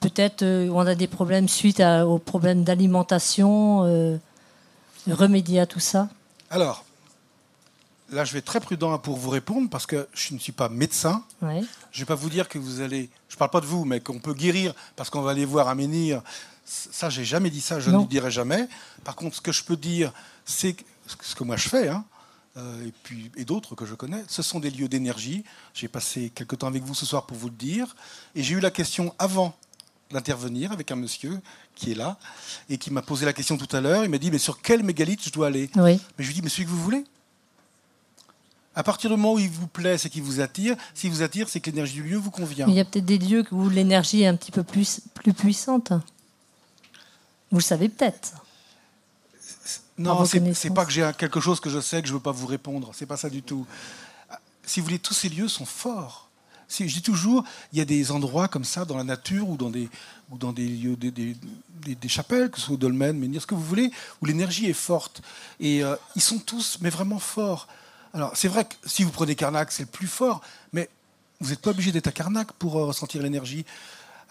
Peut-être 0.00 0.42
euh, 0.42 0.68
on 0.72 0.80
a 0.86 0.94
des 0.96 1.06
problèmes 1.06 1.48
suite 1.48 1.78
à- 1.80 2.06
aux 2.06 2.18
problèmes 2.18 2.64
d'alimentation, 2.64 4.18
remédier 5.08 5.60
à 5.60 5.66
tout 5.66 5.80
ça? 5.80 6.08
Alors, 6.50 6.84
là, 8.10 8.24
je 8.24 8.32
vais 8.32 8.40
être 8.40 8.44
très 8.44 8.60
prudent 8.60 8.96
pour 8.98 9.16
vous 9.16 9.30
répondre 9.30 9.68
parce 9.70 9.86
que 9.86 10.06
je 10.12 10.34
ne 10.34 10.38
suis 10.38 10.52
pas 10.52 10.68
médecin. 10.68 11.22
Ouais. 11.40 11.62
Je 11.92 11.98
ne 11.98 12.02
vais 12.02 12.06
pas 12.06 12.14
vous 12.14 12.30
dire 12.30 12.48
que 12.48 12.58
vous 12.58 12.80
allez. 12.80 13.10
Je 13.28 13.34
ne 13.36 13.38
parle 13.38 13.50
pas 13.50 13.60
de 13.60 13.66
vous, 13.66 13.84
mais 13.84 14.00
qu'on 14.00 14.18
peut 14.18 14.34
guérir 14.34 14.74
parce 14.96 15.08
qu'on 15.10 15.22
va 15.22 15.30
aller 15.30 15.44
voir 15.44 15.68
un 15.68 15.74
menhir. 15.74 16.22
Ça, 16.64 17.10
j'ai 17.10 17.24
jamais 17.24 17.50
dit 17.50 17.60
ça, 17.60 17.80
je 17.80 17.90
ne 17.90 17.98
le 17.98 18.06
dirai 18.06 18.30
jamais. 18.30 18.68
Par 19.04 19.16
contre, 19.16 19.36
ce 19.36 19.40
que 19.40 19.52
je 19.52 19.64
peux 19.64 19.76
dire, 19.76 20.12
c'est 20.44 20.76
ce 21.06 21.34
que 21.34 21.44
moi 21.44 21.56
je 21.56 21.68
fais, 21.68 21.88
hein, 21.88 22.04
euh, 22.56 22.86
et 22.86 22.92
puis 23.02 23.30
et 23.36 23.44
d'autres 23.44 23.74
que 23.74 23.84
je 23.84 23.94
connais, 23.94 24.24
ce 24.28 24.42
sont 24.42 24.60
des 24.60 24.70
lieux 24.70 24.88
d'énergie. 24.88 25.44
J'ai 25.74 25.88
passé 25.88 26.30
quelque 26.34 26.54
temps 26.54 26.68
avec 26.68 26.82
vous 26.82 26.94
ce 26.94 27.04
soir 27.04 27.26
pour 27.26 27.36
vous 27.36 27.48
le 27.48 27.54
dire, 27.54 27.96
et 28.34 28.42
j'ai 28.42 28.54
eu 28.54 28.60
la 28.60 28.70
question 28.70 29.14
avant 29.18 29.54
d'intervenir 30.10 30.72
avec 30.72 30.90
un 30.90 30.96
monsieur 30.96 31.40
qui 31.74 31.92
est 31.92 31.94
là 31.94 32.18
et 32.68 32.76
qui 32.76 32.90
m'a 32.90 33.02
posé 33.02 33.24
la 33.24 33.32
question 33.32 33.56
tout 33.56 33.74
à 33.74 33.80
l'heure. 33.80 34.04
Il 34.04 34.10
m'a 34.10 34.18
dit 34.18 34.30
mais 34.30 34.38
sur 34.38 34.60
quel 34.60 34.82
mégalithe 34.82 35.24
je 35.24 35.30
dois 35.30 35.48
aller 35.48 35.70
Oui. 35.76 35.98
Mais 36.18 36.24
je 36.24 36.28
lui 36.28 36.34
dis 36.34 36.42
mais 36.42 36.48
celui 36.48 36.64
que 36.64 36.70
vous 36.70 36.82
voulez. 36.82 37.04
À 38.74 38.82
partir 38.82 39.10
du 39.10 39.16
moment 39.16 39.34
où 39.34 39.38
il 39.38 39.50
vous 39.50 39.66
plaît, 39.66 39.98
c'est 39.98 40.08
qu'il 40.08 40.22
vous 40.22 40.40
attire. 40.40 40.76
S'il 40.94 41.10
vous 41.10 41.22
attire, 41.22 41.48
c'est 41.48 41.60
que 41.60 41.70
l'énergie 41.70 41.94
du 41.94 42.02
lieu 42.02 42.16
vous 42.16 42.30
convient. 42.30 42.66
Il 42.68 42.74
y 42.74 42.80
a 42.80 42.86
peut-être 42.86 43.04
des 43.04 43.18
lieux 43.18 43.44
où 43.52 43.68
l'énergie 43.68 44.22
est 44.22 44.26
un 44.26 44.36
petit 44.36 44.50
peu 44.50 44.62
plus, 44.62 45.00
plus 45.14 45.34
puissante. 45.34 45.92
Vous 47.52 47.58
le 47.58 47.62
savez 47.62 47.88
peut-être. 47.88 48.32
Non, 49.98 50.24
c'est 50.24 50.70
pas 50.70 50.84
que 50.86 50.90
j'ai 50.90 51.08
quelque 51.16 51.38
chose 51.38 51.60
que 51.60 51.70
je 51.70 51.78
sais 51.80 52.02
que 52.02 52.08
je 52.08 52.14
veux 52.14 52.20
pas 52.20 52.32
vous 52.32 52.46
répondre. 52.46 52.90
C'est 52.94 53.06
pas 53.06 53.16
ça 53.18 53.28
du 53.30 53.42
tout. 53.42 53.66
Si 54.64 54.80
vous 54.80 54.86
voulez, 54.86 54.98
tous 54.98 55.14
ces 55.14 55.28
lieux 55.28 55.48
sont 55.48 55.66
forts. 55.66 56.28
Si, 56.66 56.88
je 56.88 56.94
dis 56.94 57.02
toujours, 57.02 57.44
il 57.72 57.78
y 57.78 57.82
a 57.82 57.84
des 57.84 58.10
endroits 58.10 58.48
comme 58.48 58.64
ça 58.64 58.86
dans 58.86 58.96
la 58.96 59.04
nature 59.04 59.46
ou 59.48 59.56
dans 59.58 59.68
des, 59.68 59.90
ou 60.30 60.38
dans 60.38 60.52
des 60.52 60.66
lieux, 60.66 60.96
des, 60.96 61.10
des- 61.10 61.36
des- 61.84 61.94
des 61.94 62.08
chapelles, 62.08 62.50
que 62.50 62.58
ce 62.58 62.64
soit 62.66 62.74
au 62.74 62.78
dolmen, 62.78 63.18
mais 63.18 63.38
ce 63.38 63.46
que 63.46 63.54
vous 63.54 63.62
voulez, 63.64 63.90
où 64.22 64.26
l'énergie 64.26 64.66
est 64.70 64.72
forte. 64.72 65.20
Et 65.60 65.84
euh, 65.84 65.94
ils 66.16 66.22
sont 66.22 66.38
tous, 66.38 66.78
mais 66.80 66.88
vraiment 66.88 67.18
forts. 67.18 67.68
Alors, 68.14 68.34
c'est 68.34 68.48
vrai 68.48 68.64
que 68.64 68.74
si 68.86 69.04
vous 69.04 69.10
prenez 69.10 69.34
Karnak, 69.34 69.70
c'est 69.70 69.82
le 69.82 69.88
plus 69.90 70.06
fort, 70.06 70.40
mais 70.72 70.88
vous 71.40 71.50
n'êtes 71.50 71.60
pas 71.60 71.70
obligé 71.70 71.92
d'être 71.92 72.06
à 72.06 72.12
Karnak 72.12 72.52
pour 72.52 72.78
euh, 72.78 72.86
ressentir 72.86 73.20
l'énergie. 73.22 73.66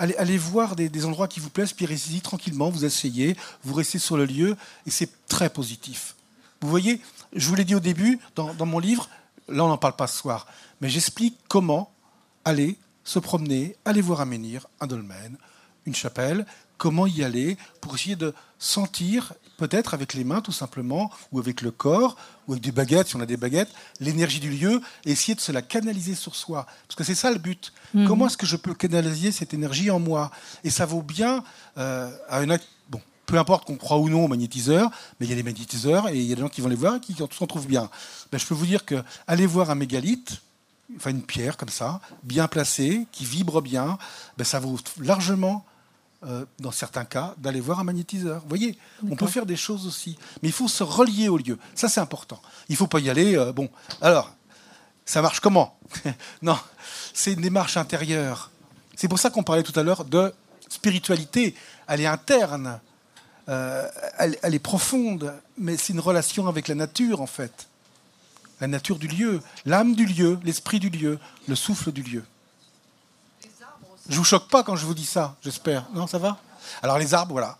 Allez, 0.02 0.38
voir 0.40 0.76
des, 0.76 1.06
endroits 1.06 1.28
qui 1.28 1.40
vous 1.40 1.52
plaisent, 1.52 1.73
puis 1.73 1.86
restez-y 1.86 2.22
tranquillement, 2.22 2.72
vous 2.72 2.86
essayez, 2.86 3.38
vous 3.64 3.76
restez 3.76 3.99
sur 3.99 4.18
le 4.18 4.26
lieu, 4.26 4.57
et 4.88 4.90
c'est 4.90 5.28
très 5.28 5.48
positif. 5.48 6.15
Vous 6.60 6.69
voyez, 6.69 6.99
je 7.34 7.48
vous 7.48 7.53
l'ai 7.53 7.65
dit 7.65 7.76
au 7.76 7.80
début, 7.80 8.19
dans, 8.36 8.52
dans 8.56 8.65
mon 8.65 8.80
livre, 8.80 9.10
là 9.48 9.64
on 9.64 9.68
n'en 9.68 9.78
parle 9.78 9.95
pas 9.95 10.07
ce 10.07 10.18
soir, 10.18 10.48
mais 10.82 10.90
j'explique 10.90 11.38
comment 11.48 11.94
aller 12.45 12.80
se 13.03 13.19
promener, 13.19 13.76
aller 13.86 14.02
voir 14.02 14.22
un 14.22 14.26
menhir, 14.26 14.65
un 14.80 14.88
dolmen, 14.88 15.38
une 15.86 15.94
chapelle, 15.94 16.48
comment 16.81 17.05
y 17.05 17.23
aller 17.23 17.57
pour 17.79 17.93
essayer 17.93 18.15
de 18.15 18.33
sentir, 18.57 19.33
peut-être 19.57 19.93
avec 19.93 20.15
les 20.15 20.23
mains 20.23 20.41
tout 20.41 20.51
simplement, 20.51 21.11
ou 21.31 21.37
avec 21.37 21.61
le 21.61 21.69
corps, 21.69 22.17
ou 22.47 22.53
avec 22.53 22.63
des 22.63 22.71
baguettes, 22.71 23.09
si 23.09 23.15
on 23.15 23.19
a 23.19 23.27
des 23.27 23.37
baguettes, 23.37 23.69
l'énergie 23.99 24.39
du 24.39 24.49
lieu, 24.49 24.81
et 25.05 25.11
essayer 25.11 25.35
de 25.35 25.41
se 25.41 25.51
la 25.51 25.61
canaliser 25.61 26.15
sur 26.15 26.35
soi. 26.35 26.65
Parce 26.87 26.95
que 26.95 27.03
c'est 27.03 27.13
ça 27.13 27.29
le 27.29 27.37
but. 27.37 27.71
Mhm. 27.93 28.07
Comment 28.07 28.25
est-ce 28.25 28.35
que 28.35 28.47
je 28.47 28.55
peux 28.55 28.73
canaliser 28.73 29.31
cette 29.31 29.53
énergie 29.53 29.91
en 29.91 29.99
moi? 29.99 30.31
Et 30.63 30.71
ça 30.71 30.87
vaut 30.87 31.03
bien 31.03 31.43
euh, 31.77 32.09
à 32.27 32.41
une... 32.41 32.57
Bon, 32.89 32.99
peu 33.27 33.37
importe 33.37 33.65
qu'on 33.65 33.77
croit 33.77 33.99
ou 33.99 34.09
non 34.09 34.25
aux 34.25 34.27
magnétiseurs, 34.27 34.89
mais 35.19 35.27
il 35.27 35.29
y 35.29 35.33
a 35.33 35.35
des 35.35 35.43
magnétiseurs 35.43 36.09
et 36.09 36.17
il 36.17 36.23
y 36.23 36.31
a 36.31 36.35
des 36.35 36.41
gens 36.41 36.49
qui 36.49 36.61
vont 36.61 36.69
les 36.69 36.75
voir 36.75 36.95
et 36.95 36.99
qui 36.99 37.13
s'en 37.13 37.27
trouvent 37.45 37.67
bien. 37.67 37.91
Ben, 38.31 38.39
je 38.39 38.45
peux 38.47 38.55
vous 38.55 38.65
dire 38.65 38.85
que 38.85 39.03
aller 39.27 39.45
voir 39.45 39.69
un 39.69 39.75
mégalithe, 39.75 40.41
enfin 40.97 41.11
une 41.11 41.21
pierre 41.21 41.57
comme 41.57 41.69
ça, 41.69 42.01
bien 42.23 42.47
placée, 42.47 43.05
qui 43.11 43.23
vibre 43.23 43.61
bien, 43.61 43.99
ben, 44.39 44.45
ça 44.45 44.59
vaut 44.59 44.79
largement, 44.99 45.63
euh, 46.23 46.45
dans 46.60 46.72
certains 46.72 47.06
cas, 47.06 47.34
d'aller 47.38 47.60
voir 47.60 47.80
un 47.80 47.84
magnétiseur. 47.84 48.41
Vous 48.41 48.49
voyez, 48.49 48.77
on 49.10 49.15
peut 49.15 49.26
faire 49.26 49.48
des 49.48 49.56
choses 49.56 49.88
aussi, 49.88 50.19
mais 50.43 50.49
il 50.49 50.52
faut 50.52 50.68
se 50.68 50.84
relier 50.84 51.30
au 51.30 51.38
lieu. 51.38 51.57
Ça, 51.73 51.89
c'est 51.89 51.99
important. 51.99 52.39
Il 52.69 52.73
ne 52.73 52.77
faut 52.77 52.88
pas 52.88 52.99
y 52.99 53.10
aller. 53.10 53.35
euh, 53.35 53.52
bon, 53.52 53.69
alors, 54.02 54.31
ça 55.06 55.22
marche 55.22 55.39
comment? 55.39 55.80
Non, 56.41 56.57
c'est 57.14 57.34
une 57.34 57.41
démarche 57.41 57.76
intérieure. 57.76 58.52
C'est 58.95 59.07
pour 59.07 59.18
ça 59.18 59.31
qu'on 59.31 59.41
parlait 59.41 59.64
tout 59.64 59.77
à 59.80 59.81
l'heure 59.81 60.06
de 60.06 60.31
spiritualité. 60.69 61.56
Elle 61.88 62.02
est 62.02 62.06
interne, 62.06 62.80
euh, 63.49 63.88
elle, 64.19 64.38
elle 64.43 64.53
est 64.53 64.60
profonde, 64.60 65.34
mais 65.57 65.76
c'est 65.76 65.93
une 65.93 65.99
relation 65.99 66.48
avec 66.48 66.68
la 66.68 66.76
nature 66.76 67.22
en 67.22 67.27
fait. 67.27 67.68
La 68.60 68.68
nature 68.68 68.99
du 68.99 69.07
lieu, 69.07 69.41
l'âme 69.65 69.95
du 69.95 70.06
lieu, 70.06 70.39
l'esprit 70.43 70.80
du 70.80 70.89
lieu, 70.89 71.18
le 71.48 71.56
souffle 71.56 71.91
du 71.91 72.03
lieu. 72.03 72.23
Je 74.11 74.17
vous 74.17 74.25
choque 74.25 74.49
pas 74.49 74.61
quand 74.63 74.75
je 74.75 74.85
vous 74.85 74.93
dis 74.93 75.05
ça, 75.05 75.38
j'espère. 75.41 75.85
Non, 75.93 76.05
ça 76.05 76.17
va 76.17 76.38
Alors 76.83 76.97
les 76.97 77.13
arbres, 77.13 77.31
voilà. 77.31 77.57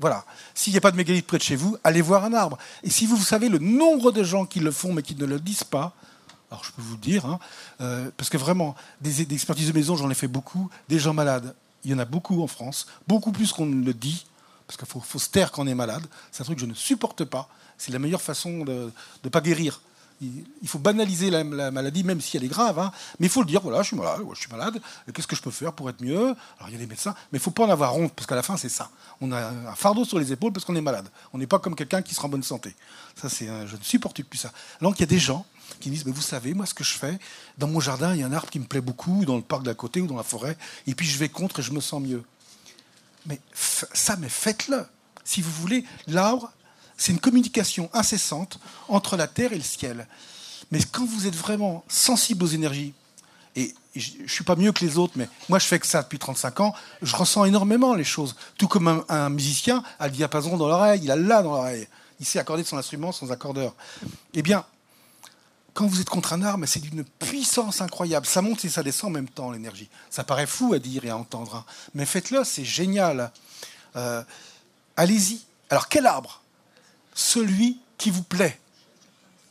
Voilà. 0.00 0.24
S'il 0.52 0.72
n'y 0.72 0.76
a 0.76 0.80
pas 0.80 0.90
de 0.90 0.96
mégalithe 0.96 1.24
près 1.24 1.38
de 1.38 1.42
chez 1.42 1.54
vous, 1.54 1.76
allez 1.84 2.02
voir 2.02 2.24
un 2.24 2.34
arbre. 2.34 2.58
Et 2.82 2.90
si 2.90 3.06
vous 3.06 3.16
savez 3.16 3.48
le 3.48 3.58
nombre 3.58 4.10
de 4.10 4.24
gens 4.24 4.44
qui 4.44 4.58
le 4.58 4.72
font 4.72 4.92
mais 4.92 5.02
qui 5.02 5.14
ne 5.14 5.24
le 5.24 5.38
disent 5.38 5.62
pas, 5.62 5.92
alors 6.50 6.64
je 6.64 6.72
peux 6.72 6.82
vous 6.82 6.94
le 6.94 7.00
dire, 7.00 7.24
hein, 7.26 7.38
euh, 7.80 8.10
parce 8.16 8.28
que 8.28 8.36
vraiment, 8.36 8.74
des, 9.00 9.24
des 9.24 9.34
expertises 9.36 9.68
de 9.68 9.72
maison, 9.72 9.94
j'en 9.94 10.10
ai 10.10 10.14
fait 10.14 10.26
beaucoup, 10.26 10.68
des 10.88 10.98
gens 10.98 11.14
malades, 11.14 11.54
il 11.84 11.92
y 11.92 11.94
en 11.94 11.98
a 12.00 12.04
beaucoup 12.04 12.42
en 12.42 12.48
France, 12.48 12.88
beaucoup 13.06 13.30
plus 13.30 13.52
qu'on 13.52 13.66
ne 13.66 13.84
le 13.84 13.94
dit, 13.94 14.26
parce 14.66 14.76
qu'il 14.76 14.88
faut, 14.88 14.98
faut 14.98 15.20
se 15.20 15.28
taire 15.28 15.52
quand 15.52 15.62
on 15.62 15.66
est 15.68 15.76
malade. 15.76 16.04
C'est 16.32 16.42
un 16.42 16.44
truc 16.44 16.56
que 16.56 16.62
je 16.62 16.66
ne 16.66 16.74
supporte 16.74 17.24
pas. 17.24 17.48
C'est 17.78 17.92
la 17.92 18.00
meilleure 18.00 18.22
façon 18.22 18.64
de 18.64 18.90
ne 19.22 19.28
pas 19.28 19.40
guérir. 19.40 19.80
Il, 20.20 20.68
faut 20.68 20.78
banaliser 20.78 21.30
la, 21.30 21.44
la 21.44 21.70
maladie, 21.70 22.04
même 22.04 22.20
si 22.20 22.36
elle 22.36 22.44
est 22.44 22.48
grave. 22.48 22.78
hein. 22.78 22.92
Mais 23.18 23.26
il 23.26 23.30
faut 23.30 23.40
le 23.40 23.46
dire, 23.46 23.60
voilà, 23.60 23.82
je 23.82 23.88
suis 23.88 23.96
malade, 23.96 24.20
je 24.32 24.38
suis 24.38 24.50
malade, 24.50 24.80
qu'est-ce 25.12 25.26
que 25.26 25.36
je 25.36 25.42
peux 25.42 25.50
faire 25.50 25.72
pour 25.72 25.90
être 25.90 26.00
mieux? 26.00 26.34
Alors 26.58 26.68
il 26.68 26.72
y 26.72 26.76
a 26.76 26.78
des 26.78 26.86
médecins, 26.86 27.14
mais 27.32 27.38
il 27.38 27.40
ne 27.40 27.44
faut 27.44 27.50
pas 27.50 27.64
en 27.64 27.70
avoir 27.70 27.96
honte, 27.96 28.12
parce 28.14 28.26
qu'à 28.26 28.36
la 28.36 28.42
fin, 28.42 28.56
c'est 28.56 28.68
ça. 28.68 28.90
On 29.20 29.32
a 29.32 29.48
un 29.48 29.74
fardeau 29.74 30.04
sur 30.04 30.18
les 30.18 30.32
épaules 30.32 30.52
parce 30.52 30.64
qu'on 30.64 30.76
est 30.76 30.80
malade. 30.80 31.08
On 31.32 31.38
n'est 31.38 31.46
pas 31.46 31.58
comme 31.58 31.74
quelqu'un 31.74 32.02
qui 32.02 32.14
sera 32.14 32.26
en 32.26 32.30
bonne 32.30 32.42
santé. 32.42 32.74
Ça, 33.20 33.28
c'est, 33.28 33.46
je 33.46 33.76
ne 33.76 33.82
supporte 33.82 34.22
plus 34.22 34.38
ça. 34.38 34.52
Donc 34.80 34.98
il 34.98 35.02
y 35.02 35.04
a 35.04 35.06
des 35.06 35.18
gens 35.18 35.44
qui 35.80 35.90
disent, 35.90 36.06
mais 36.06 36.12
vous 36.12 36.22
savez, 36.22 36.54
moi, 36.54 36.66
ce 36.66 36.74
que 36.74 36.84
je 36.84 36.94
fais, 36.94 37.18
dans 37.58 37.66
mon 37.66 37.80
jardin, 37.80 38.14
il 38.14 38.20
y 38.20 38.22
a 38.22 38.26
un 38.26 38.32
arbre 38.32 38.50
qui 38.50 38.58
me 38.58 38.66
plaît 38.66 38.80
beaucoup, 38.80 39.24
dans 39.24 39.36
le 39.36 39.42
parc 39.42 39.62
d'à 39.62 39.74
côté 39.74 40.00
ou 40.00 40.06
dans 40.06 40.16
la 40.16 40.22
forêt, 40.22 40.56
et 40.86 40.94
puis 40.94 41.06
je 41.06 41.18
vais 41.18 41.28
contre 41.28 41.60
et 41.60 41.62
je 41.62 41.72
me 41.72 41.80
sens 41.80 42.02
mieux. 42.02 42.22
Mais 43.26 43.40
ça, 43.54 44.16
mais 44.16 44.28
faites-le. 44.28 44.86
Si 45.24 45.40
vous 45.40 45.50
voulez, 45.50 45.84
l'arbre, 46.06 46.52
c'est 46.96 47.12
une 47.12 47.20
communication 47.20 47.90
incessante 47.92 48.58
entre 48.88 49.16
la 49.16 49.26
terre 49.26 49.52
et 49.52 49.56
le 49.56 49.62
ciel. 49.62 50.06
Mais 50.70 50.80
quand 50.92 51.04
vous 51.04 51.26
êtes 51.26 51.34
vraiment 51.36 51.84
sensible 51.88 52.44
aux 52.44 52.48
énergies, 52.48 52.94
et 53.56 53.74
je 53.94 54.22
ne 54.22 54.26
suis 54.28 54.44
pas 54.44 54.56
mieux 54.56 54.72
que 54.72 54.84
les 54.84 54.98
autres, 54.98 55.12
mais 55.16 55.28
moi 55.48 55.58
je 55.58 55.66
fais 55.66 55.78
que 55.78 55.86
ça 55.86 56.02
depuis 56.02 56.18
35 56.18 56.60
ans, 56.60 56.74
je 57.02 57.14
ressens 57.14 57.44
énormément 57.44 57.94
les 57.94 58.04
choses. 58.04 58.34
Tout 58.58 58.66
comme 58.66 59.04
un, 59.08 59.28
musicien 59.28 59.82
a 60.00 60.08
le 60.08 60.12
diapason 60.12 60.56
dans 60.56 60.66
l'oreille, 60.68 61.00
il 61.04 61.10
a 61.10 61.16
là 61.16 61.42
dans 61.42 61.52
l'oreille. 61.52 61.86
Il 62.20 62.26
sait 62.26 62.38
accorder 62.38 62.64
son 62.64 62.76
instrument 62.78 63.12
sans 63.12 63.30
accordeur. 63.32 63.74
Eh 64.34 64.42
bien, 64.42 64.64
quand 65.72 65.86
vous 65.86 66.00
êtes 66.00 66.08
contre 66.08 66.32
un 66.32 66.42
arbre, 66.42 66.64
c'est 66.66 66.80
d'une 66.80 67.04
puissance 67.04 67.80
incroyable. 67.80 68.26
Ça 68.26 68.40
monte 68.42 68.64
et 68.64 68.68
ça 68.68 68.82
descend 68.84 69.10
en 69.10 69.14
même 69.14 69.28
temps, 69.28 69.50
l'énergie. 69.50 69.88
Ça 70.10 70.22
paraît 70.22 70.46
fou 70.46 70.72
à 70.74 70.78
dire 70.78 71.04
et 71.04 71.10
à 71.10 71.16
entendre. 71.16 71.56
hein. 71.56 71.64
Mais 71.94 72.06
faites-le, 72.06 72.44
c'est 72.44 72.64
génial. 72.64 73.32
Euh, 73.96 74.22
Allez-y. 74.96 75.40
Alors, 75.70 75.88
quel 75.88 76.06
arbre? 76.06 76.43
Celui 77.14 77.78
qui 77.96 78.10
vous 78.10 78.22
plaît. 78.22 78.58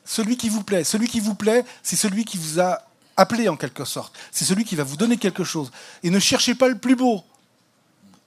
Celui 0.06 0.38
qui 0.38 0.50
vous 0.50 0.64
plaît. 0.64 0.84
Celui 0.84 1.08
qui 1.08 1.20
vous 1.20 1.36
plaît, 1.36 1.66
c'est 1.82 1.96
celui 1.96 2.26
qui 2.26 2.38
vous 2.38 2.60
a 2.60 2.82
appelé 3.16 3.48
en 3.48 3.56
quelque 3.56 3.86
sorte. 3.86 4.14
C'est 4.32 4.46
celui 4.46 4.66
qui 4.66 4.76
va 4.76 4.84
vous 4.84 4.98
donner 4.98 5.18
quelque 5.18 5.44
chose. 5.44 5.72
Et 6.04 6.10
ne 6.10 6.20
cherchez 6.20 6.56
pas 6.56 6.68
le 6.68 6.78
plus 6.78 6.96
beau. 6.96 7.24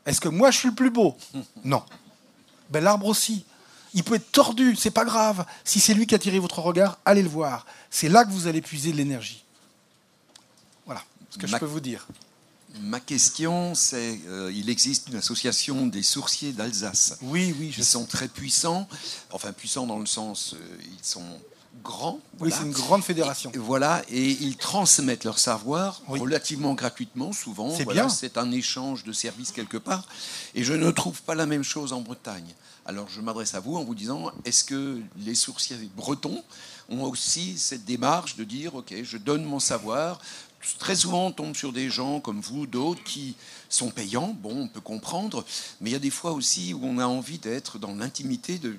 Est-ce 0.07 0.21
que 0.21 0.29
moi 0.29 0.51
je 0.51 0.59
suis 0.59 0.69
le 0.69 0.75
plus 0.75 0.91
beau? 0.91 1.17
Non. 1.65 1.83
Ben, 2.71 2.83
l'arbre 2.83 3.07
aussi. 3.07 3.45
Il 3.95 4.03
peut 4.03 4.17
être 4.17 4.33
tordu, 4.33 4.77
c'est 4.77 4.91
pas 4.91 5.05
grave. 5.05 5.47
Si 5.65 5.81
c'est 5.81 5.95
lui 5.95 6.07
qui 6.07 6.15
a 6.15 6.17
attiré 6.17 6.39
votre 6.39 6.59
regard, 6.59 6.99
allez 7.05 7.23
le 7.23 7.29
voir. 7.29 7.65
C'est 7.91 8.09
là 8.09 8.25
que 8.25 8.31
vous 8.31 8.47
allez 8.47 8.61
puiser 8.61 8.93
de 8.93 8.97
l'énergie. 8.97 9.45
Voilà 10.85 11.03
ce 11.31 11.39
que 11.39 11.47
je 11.47 11.57
peux 11.57 11.67
vous 11.67 11.81
dire. 11.81 12.07
Ma 12.83 13.01
question, 13.01 13.75
c'est 13.75 14.21
euh, 14.29 14.53
il 14.55 14.71
existe 14.71 15.09
une 15.09 15.17
association 15.17 15.87
des 15.87 16.03
sourciers 16.03 16.53
d'Alsace. 16.53 17.19
Oui, 17.23 17.55
oui. 17.59 17.75
Ils 17.77 17.85
sont 17.85 18.05
très 18.05 18.29
puissants, 18.29 18.89
enfin 19.33 19.53
puissants 19.53 19.87
dans 19.87 19.99
le 19.99 20.07
sens, 20.07 20.55
euh, 20.55 20.79
ils 20.83 21.05
sont 21.05 21.25
grands. 21.83 22.21
Oui, 22.41 22.51
c'est 22.53 22.65
une 22.65 22.73
grande 22.73 23.03
fédération. 23.03 23.51
Et, 23.55 23.59
voilà, 23.59 24.03
et 24.09 24.31
ils 24.31 24.57
transmettent 24.57 25.25
leur 25.25 25.39
savoir 25.39 26.03
relativement 26.07 26.75
gratuitement, 26.75 27.33
souvent. 27.33 27.75
C'est 27.75 27.85
Voilà, 27.85 28.03
bien. 28.03 28.09
C'est 28.09 28.39
un 28.39 28.51
échange 28.51 29.05
de 29.05 29.13
services 29.13 29.53
quelque 29.53 29.77
part. 29.77 30.07
Et 30.55 30.65
je 30.65 30.73
ne 30.73 30.91
trouve 30.91 31.23
pas 31.23 31.35
la 31.35 31.47
même 31.47 31.65
chose 31.65 31.93
en 31.93 32.01
Bretagne. 32.01 32.55
Alors 32.85 33.09
je 33.09 33.21
m'adresse 33.21 33.55
à 33.55 33.61
vous 33.61 33.77
en 33.77 33.85
vous 33.85 33.95
disant, 33.95 34.31
est-ce 34.45 34.65
que 34.65 35.01
les 35.19 35.35
sourciers 35.35 35.77
bretons 35.97 36.43
ont 36.89 37.03
aussi 37.03 37.59
cette 37.59 37.85
démarche 37.85 38.37
de 38.37 38.45
dire, 38.45 38.77
ok, 38.77 38.95
je 39.03 39.17
donne 39.17 39.45
mon 39.45 39.59
savoir. 39.59 40.21
Très 40.79 40.97
souvent, 40.97 41.27
on 41.27 41.33
tombe 41.33 41.55
sur 41.57 41.73
des 41.73 41.89
gens 41.91 42.21
comme 42.21 42.41
vous, 42.41 42.67
d'autres, 42.67 43.03
qui 43.05 43.37
sont 43.69 43.91
payants. 43.91 44.37
Bon, 44.43 44.63
on 44.63 44.69
peut 44.69 44.81
comprendre. 44.81 45.45
Mais 45.81 45.91
il 45.91 45.93
y 45.93 45.97
a 45.97 46.01
des 46.01 46.11
fois 46.11 46.33
aussi 46.33 46.75
où 46.75 46.81
on 46.85 46.99
a 46.99 47.07
envie 47.07 47.39
d'être 47.39 47.79
dans 47.79 47.95
l'intimité 47.95 48.59
de, 48.59 48.71
de 48.71 48.79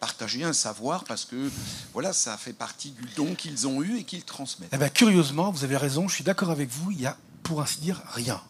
partager 0.00 0.44
un 0.44 0.52
savoir 0.52 1.04
parce 1.04 1.24
que 1.24 1.50
voilà, 1.92 2.12
ça 2.12 2.36
fait 2.36 2.52
partie 2.52 2.90
du 2.90 3.02
don 3.16 3.34
qu'ils 3.34 3.66
ont 3.66 3.82
eu 3.82 3.98
et 3.98 4.04
qu'ils 4.04 4.24
transmettent. 4.24 4.70
Eh 4.72 4.78
ben, 4.78 4.88
curieusement, 4.90 5.50
vous 5.50 5.64
avez 5.64 5.76
raison, 5.76 6.08
je 6.08 6.14
suis 6.14 6.24
d'accord 6.24 6.50
avec 6.50 6.68
vous, 6.70 6.90
il 6.90 7.00
y 7.00 7.06
a, 7.06 7.16
pour 7.42 7.60
ainsi 7.62 7.80
dire, 7.80 8.00
rien. 8.12 8.40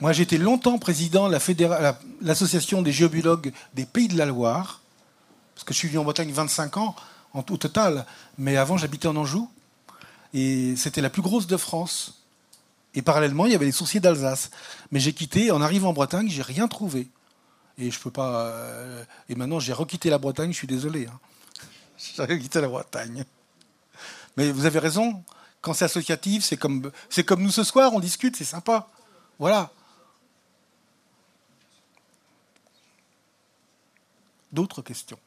Moi, 0.00 0.12
j'ai 0.12 0.22
été 0.24 0.38
longtemps 0.38 0.78
président 0.78 1.28
de 1.28 1.32
la 1.32 1.38
fédéra- 1.38 1.80
la- 1.80 1.98
l'association 2.20 2.82
des 2.82 2.92
géobiologues 2.92 3.52
des 3.74 3.86
Pays 3.86 4.08
de 4.08 4.16
la 4.18 4.26
Loire, 4.26 4.80
parce 5.54 5.64
que 5.64 5.72
je 5.72 5.78
suis 5.78 5.88
venu 5.88 5.98
en 5.98 6.04
Bretagne 6.04 6.32
25 6.32 6.76
ans 6.78 6.96
en, 7.34 7.40
au 7.48 7.56
total, 7.56 8.04
mais 8.38 8.56
avant, 8.56 8.76
j'habitais 8.76 9.06
en 9.06 9.14
Anjou, 9.16 9.48
et 10.34 10.74
c'était 10.76 11.00
la 11.00 11.10
plus 11.10 11.22
grosse 11.22 11.46
de 11.46 11.56
France. 11.56 12.22
Et 12.94 13.02
parallèlement, 13.02 13.46
il 13.46 13.52
y 13.52 13.54
avait 13.54 13.64
les 13.66 13.72
sourciers 13.72 14.00
d'Alsace. 14.00 14.50
Mais 14.90 15.00
j'ai 15.00 15.12
quitté, 15.14 15.50
en 15.50 15.62
arrivant 15.62 15.90
en 15.90 15.92
Bretagne, 15.92 16.28
j'ai 16.28 16.42
rien 16.42 16.68
trouvé. 16.68 17.08
Et 17.78 17.90
je 17.90 17.98
peux 17.98 18.10
pas. 18.10 18.46
euh, 18.46 19.04
et 19.28 19.34
maintenant, 19.34 19.60
j'ai 19.60 19.72
requitté 19.72 20.10
la 20.10 20.18
Bretagne, 20.18 20.52
je 20.52 20.56
suis 20.58 20.66
désolé. 20.66 21.06
hein. 21.06 21.18
J'ai 22.16 22.22
requitté 22.22 22.60
la 22.60 22.68
Bretagne. 22.68 23.24
Mais 24.36 24.50
vous 24.52 24.66
avez 24.66 24.78
raison. 24.78 25.22
Quand 25.60 25.72
c'est 25.72 25.84
associatif, 25.84 26.42
c'est 26.44 26.56
comme, 26.56 26.90
c'est 27.08 27.22
comme 27.24 27.42
nous 27.42 27.50
ce 27.52 27.62
soir, 27.62 27.94
on 27.94 28.00
discute, 28.00 28.34
c'est 28.36 28.44
sympa. 28.44 28.88
Voilà. 29.38 29.70
D'autres 34.52 34.82
questions? 34.82 35.18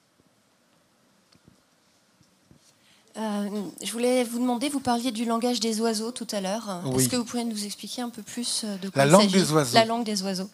Euh, 3.17 3.49
je 3.81 3.91
voulais 3.91 4.23
vous 4.25 4.39
demander, 4.39 4.67
vous 4.67 4.81
parliez 4.81 5.11
du 5.11 5.23
langage 5.25 5.59
des 5.59 5.79
oiseaux 5.79 6.11
tout 6.11 6.27
à 6.31 6.41
l'heure. 6.41 6.81
Oui. 6.85 7.01
Est-ce 7.01 7.09
que 7.09 7.15
vous 7.15 7.23
pourriez 7.23 7.45
nous 7.45 7.65
expliquer 7.65 8.01
un 8.01 8.09
peu 8.09 8.21
plus 8.21 8.63
euh, 8.65 8.77
de 8.77 8.89
quoi 8.89 9.03
La 9.03 9.05
il 9.05 9.11
langue 9.11 9.21
s'agit 9.21 9.33
des 9.33 9.51
oiseaux. 9.51 9.73
La 9.73 9.85
langue 9.85 10.03
des 10.03 10.23
oiseaux. 10.23 10.49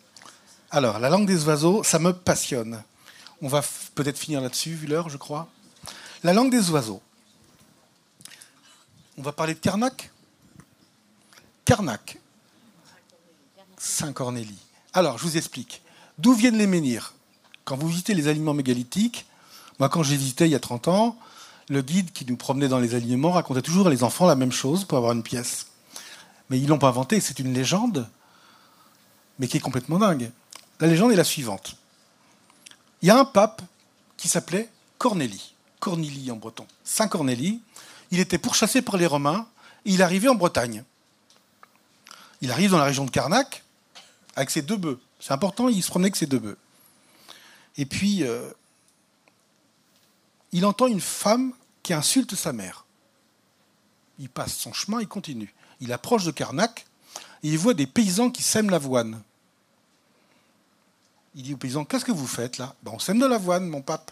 Alors, 0.69 0.99
la 0.99 1.09
langue 1.09 1.25
des 1.25 1.43
oiseaux, 1.45 1.83
ça 1.83 1.97
me 1.97 2.13
passionne. 2.13 2.83
On 3.41 3.47
va 3.47 3.63
peut-être 3.95 4.17
finir 4.17 4.41
là-dessus, 4.41 4.73
vu 4.75 4.85
l'heure, 4.85 5.09
je 5.09 5.17
crois. 5.17 5.47
La 6.23 6.33
langue 6.33 6.51
des 6.51 6.69
oiseaux. 6.69 7.01
On 9.17 9.23
va 9.23 9.31
parler 9.31 9.55
de 9.55 9.59
Carnac. 9.59 10.11
Carnac. 11.65 12.19
Saint-Cornélie. 13.77 14.59
Alors, 14.93 15.17
je 15.17 15.23
vous 15.23 15.37
explique. 15.37 15.81
D'où 16.19 16.33
viennent 16.33 16.57
les 16.57 16.67
menhirs? 16.67 17.13
Quand 17.65 17.75
vous 17.75 17.87
visitez 17.87 18.13
les 18.13 18.27
aliments 18.27 18.53
mégalithiques, 18.53 19.25
moi, 19.79 19.89
quand 19.89 20.03
j'ai 20.03 20.15
visité 20.15 20.45
il 20.45 20.51
y 20.51 20.55
a 20.55 20.59
30 20.59 20.87
ans, 20.89 21.17
le 21.69 21.81
guide 21.81 22.11
qui 22.11 22.25
nous 22.25 22.37
promenait 22.37 22.67
dans 22.67 22.79
les 22.79 22.95
aliments 22.95 23.31
racontait 23.31 23.61
toujours 23.61 23.87
à 23.87 23.89
les 23.89 24.03
enfants 24.03 24.27
la 24.27 24.35
même 24.35 24.51
chose 24.51 24.85
pour 24.85 24.97
avoir 24.97 25.13
une 25.13 25.23
pièce. 25.23 25.67
Mais 26.49 26.57
ils 26.57 26.63
ne 26.63 26.69
l'ont 26.69 26.79
pas 26.79 26.89
inventé, 26.89 27.19
c'est 27.19 27.39
une 27.39 27.53
légende, 27.53 28.09
mais 29.39 29.47
qui 29.47 29.57
est 29.57 29.61
complètement 29.61 29.99
dingue. 29.99 30.31
La 30.79 30.87
légende 30.87 31.11
est 31.11 31.15
la 31.15 31.23
suivante. 31.23 31.77
Il 33.01 33.07
y 33.07 33.11
a 33.11 33.17
un 33.17 33.25
pape 33.25 33.61
qui 34.17 34.27
s'appelait 34.27 34.69
Cornélie. 34.97 35.53
Cornélie 35.79 36.29
en 36.31 36.35
breton. 36.35 36.67
Saint 36.83 37.07
Cornélie. 37.07 37.61
Il 38.11 38.19
était 38.19 38.37
pourchassé 38.37 38.81
par 38.81 38.97
les 38.97 39.07
Romains 39.07 39.47
et 39.85 39.91
il 39.93 40.01
arrivait 40.01 40.27
en 40.27 40.35
Bretagne. 40.35 40.83
Il 42.41 42.51
arrive 42.51 42.71
dans 42.71 42.77
la 42.77 42.83
région 42.83 43.05
de 43.05 43.11
Carnac 43.11 43.63
avec 44.35 44.49
ses 44.49 44.61
deux 44.61 44.77
bœufs. 44.77 44.99
C'est 45.19 45.31
important, 45.33 45.69
il 45.69 45.81
se 45.81 45.89
promenait 45.89 46.07
avec 46.07 46.15
ses 46.15 46.25
deux 46.25 46.39
bœufs. 46.39 46.57
Et 47.77 47.85
puis, 47.85 48.23
euh, 48.23 48.51
il 50.51 50.65
entend 50.65 50.87
une 50.87 51.01
femme 51.01 51.53
qui 51.83 51.93
insulte 51.93 52.35
sa 52.35 52.53
mère. 52.53 52.85
Il 54.19 54.29
passe 54.29 54.55
son 54.55 54.73
chemin, 54.73 55.01
il 55.01 55.07
continue. 55.07 55.53
Il 55.79 55.93
approche 55.93 56.25
de 56.25 56.31
Carnac 56.31 56.85
et 57.43 57.49
il 57.49 57.57
voit 57.57 57.73
des 57.73 57.87
paysans 57.87 58.29
qui 58.29 58.43
sèment 58.43 58.69
l'avoine. 58.69 59.21
Il 61.33 61.43
dit 61.43 61.53
aux 61.53 61.57
paysans 61.57 61.85
Qu'est-ce 61.85 62.05
que 62.05 62.11
vous 62.11 62.27
faites 62.27 62.57
là? 62.57 62.75
Ben, 62.83 62.91
On 62.93 62.99
sème 62.99 63.19
de 63.19 63.25
l'avoine, 63.25 63.67
mon 63.67 63.81
pape. 63.81 64.11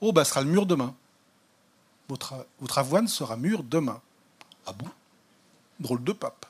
Oh, 0.00 0.12
ben, 0.12 0.24
ce 0.24 0.30
sera 0.30 0.42
le 0.42 0.50
mur 0.50 0.66
demain. 0.66 0.94
Votre, 2.08 2.46
votre 2.60 2.78
avoine 2.78 3.08
sera 3.08 3.36
mûre 3.36 3.62
demain. 3.62 4.02
Ah 4.66 4.72
bon? 4.72 4.88
Drôle 5.80 6.04
de 6.04 6.12
pape. 6.12 6.46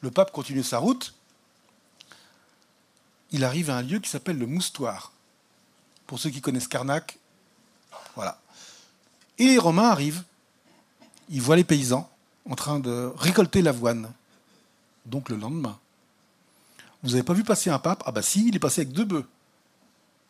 Le 0.00 0.10
pape 0.10 0.30
continue 0.30 0.62
sa 0.62 0.78
route. 0.78 1.14
Il 3.32 3.44
arrive 3.44 3.70
à 3.70 3.76
un 3.76 3.82
lieu 3.82 3.98
qui 3.98 4.10
s'appelle 4.10 4.38
le 4.38 4.46
Moustoir. 4.46 5.12
Pour 6.06 6.18
ceux 6.18 6.30
qui 6.30 6.40
connaissent 6.40 6.68
Carnac, 6.68 7.18
voilà. 8.14 8.38
Et 9.38 9.46
les 9.46 9.58
Romains 9.58 9.88
arrivent. 9.88 10.22
Ils 11.28 11.40
voient 11.40 11.56
les 11.56 11.64
paysans 11.64 12.08
en 12.48 12.54
train 12.54 12.78
de 12.80 13.12
récolter 13.16 13.62
l'avoine. 13.62 14.12
Donc 15.06 15.28
le 15.28 15.36
lendemain. 15.36 15.78
Vous 17.02 17.10
n'avez 17.10 17.22
pas 17.22 17.32
vu 17.32 17.42
passer 17.42 17.70
un 17.70 17.78
pape? 17.78 18.02
Ah 18.06 18.12
bah 18.12 18.22
si, 18.22 18.48
il 18.48 18.56
est 18.56 18.60
passé 18.60 18.82
avec 18.82 18.92
deux 18.92 19.04
bœufs. 19.04 19.26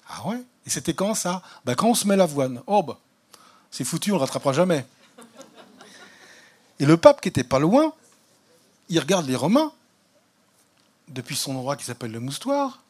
Ah 0.09 0.26
ouais? 0.26 0.42
Et 0.66 0.70
c'était 0.70 0.94
quand 0.94 1.14
ça? 1.14 1.42
Bah 1.64 1.74
Quand 1.74 1.88
on 1.88 1.94
se 1.94 2.06
met 2.06 2.16
l'avoine. 2.16 2.62
Oh 2.66 2.82
bah, 2.82 2.98
c'est 3.70 3.84
foutu, 3.84 4.12
on 4.12 4.16
ne 4.16 4.20
rattrapera 4.20 4.52
jamais. 4.52 4.86
Et 6.78 6.86
le 6.86 6.96
pape 6.96 7.20
qui 7.20 7.28
était 7.28 7.44
pas 7.44 7.59
loin, 7.59 7.92
il 8.88 8.98
regarde 8.98 9.26
les 9.26 9.36
Romains, 9.36 9.72
depuis 11.09 11.36
son 11.36 11.52
endroit 11.56 11.76
qui 11.76 11.84
s'appelle 11.84 12.12
le 12.12 12.20
Moustoir. 12.20 12.82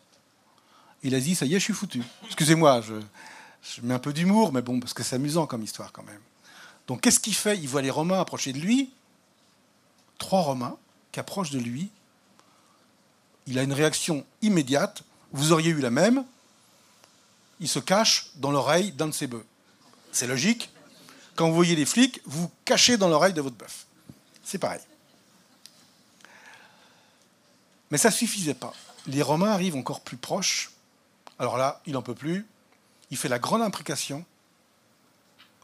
Il 1.02 1.14
a 1.14 1.20
dit, 1.20 1.34
ça 1.34 1.46
y 1.46 1.54
est, 1.54 1.58
je 1.58 1.64
suis 1.64 1.72
foutu. 1.72 2.02
Excusez-moi, 2.26 2.80
je, 2.80 2.94
je 3.62 3.80
mets 3.82 3.94
un 3.94 3.98
peu 3.98 4.12
d'humour, 4.12 4.52
mais 4.52 4.62
bon, 4.62 4.80
parce 4.80 4.94
que 4.94 5.02
c'est 5.02 5.16
amusant 5.16 5.46
comme 5.46 5.62
histoire 5.62 5.92
quand 5.92 6.02
même. 6.02 6.20
Donc 6.86 7.00
qu'est-ce 7.00 7.20
qu'il 7.20 7.34
fait? 7.34 7.56
Il 7.58 7.68
voit 7.68 7.82
les 7.82 7.90
Romains 7.90 8.20
approcher 8.20 8.52
de 8.52 8.58
lui, 8.58 8.92
trois 10.18 10.42
Romains 10.42 10.76
qui 11.12 11.20
approchent 11.20 11.50
de 11.50 11.58
lui. 11.58 11.90
Il 13.46 13.58
a 13.58 13.62
une 13.62 13.72
réaction 13.72 14.24
immédiate. 14.40 15.02
Vous 15.32 15.52
auriez 15.52 15.70
eu 15.70 15.80
la 15.80 15.90
même. 15.90 16.24
Il 17.60 17.68
se 17.68 17.78
cache 17.78 18.30
dans 18.36 18.50
l'oreille 18.50 18.92
d'un 18.92 19.06
de 19.06 19.12
ses 19.12 19.26
bœufs. 19.26 19.46
C'est 20.10 20.26
logique. 20.26 20.70
Quand 21.36 21.48
vous 21.48 21.54
voyez 21.54 21.76
les 21.76 21.86
flics, 21.86 22.20
vous 22.24 22.42
vous 22.42 22.50
cachez 22.64 22.96
dans 22.96 23.08
l'oreille 23.08 23.32
de 23.32 23.40
votre 23.40 23.56
bœuf. 23.56 23.86
C'est 24.44 24.58
pareil. 24.58 24.80
Mais 27.90 27.98
ça 27.98 28.08
ne 28.08 28.14
suffisait 28.14 28.54
pas. 28.54 28.74
Les 29.06 29.22
Romains 29.22 29.50
arrivent 29.50 29.76
encore 29.76 30.00
plus 30.00 30.16
proches. 30.16 30.72
Alors 31.38 31.56
là, 31.56 31.80
il 31.86 31.92
n'en 31.92 32.02
peut 32.02 32.14
plus. 32.14 32.46
Il 33.12 33.16
fait 33.18 33.28
la 33.28 33.38
grande 33.38 33.60
imprécation. 33.62 34.24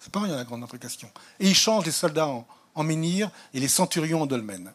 C'est 0.01 0.13
pas 0.13 0.21
rien 0.21 0.37
la 0.37 0.45
grande 0.45 0.63
imprécation. 0.63 1.11
Et 1.41 1.49
il 1.49 1.55
change 1.57 1.87
les 1.87 1.93
soldats 1.93 2.29
en, 2.29 2.47
en 2.75 2.85
menhirs 2.85 3.31
et 3.55 3.59
les 3.59 3.69
centurions 3.69 4.23
en 4.23 4.27
dolmens. 4.27 4.71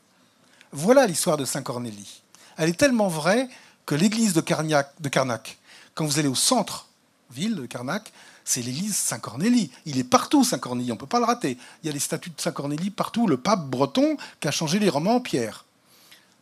Voilà 0.71 1.05
l'histoire 1.05 1.37
de 1.37 1.45
Saint 1.45 1.61
Cornélie. 1.61 2.23
Elle 2.57 2.69
est 2.69 2.79
tellement 2.79 3.09
vraie 3.09 3.47
que 3.85 3.93
l'église 3.93 4.33
de, 4.33 4.41
Carnac, 4.41 4.91
de 4.99 5.07
Carnac, 5.07 5.59
quand 5.93 6.03
vous 6.03 6.17
allez 6.17 6.27
au 6.27 6.35
centre 6.35 6.87
ville 7.29 7.55
de 7.55 7.65
Carnac, 7.67 8.11
c'est 8.43 8.63
l'église 8.63 8.95
Saint 8.95 9.19
Cornélie. 9.19 9.71
Il 9.85 9.99
est 9.99 10.03
partout 10.03 10.43
Saint 10.43 10.57
Cornélie, 10.57 10.91
on 10.91 10.95
ne 10.95 10.99
peut 10.99 11.05
pas 11.05 11.19
le 11.19 11.25
rater. 11.25 11.59
Il 11.83 11.87
y 11.87 11.89
a 11.89 11.93
les 11.93 11.99
statues 11.99 12.31
de 12.31 12.41
Saint 12.41 12.51
Cornélie 12.51 12.89
partout, 12.89 13.27
le 13.27 13.37
pape 13.37 13.65
breton 13.67 14.17
qui 14.39 14.47
a 14.47 14.51
changé 14.51 14.79
les 14.79 14.89
romans 14.89 15.17
en 15.17 15.21
pierre. 15.21 15.65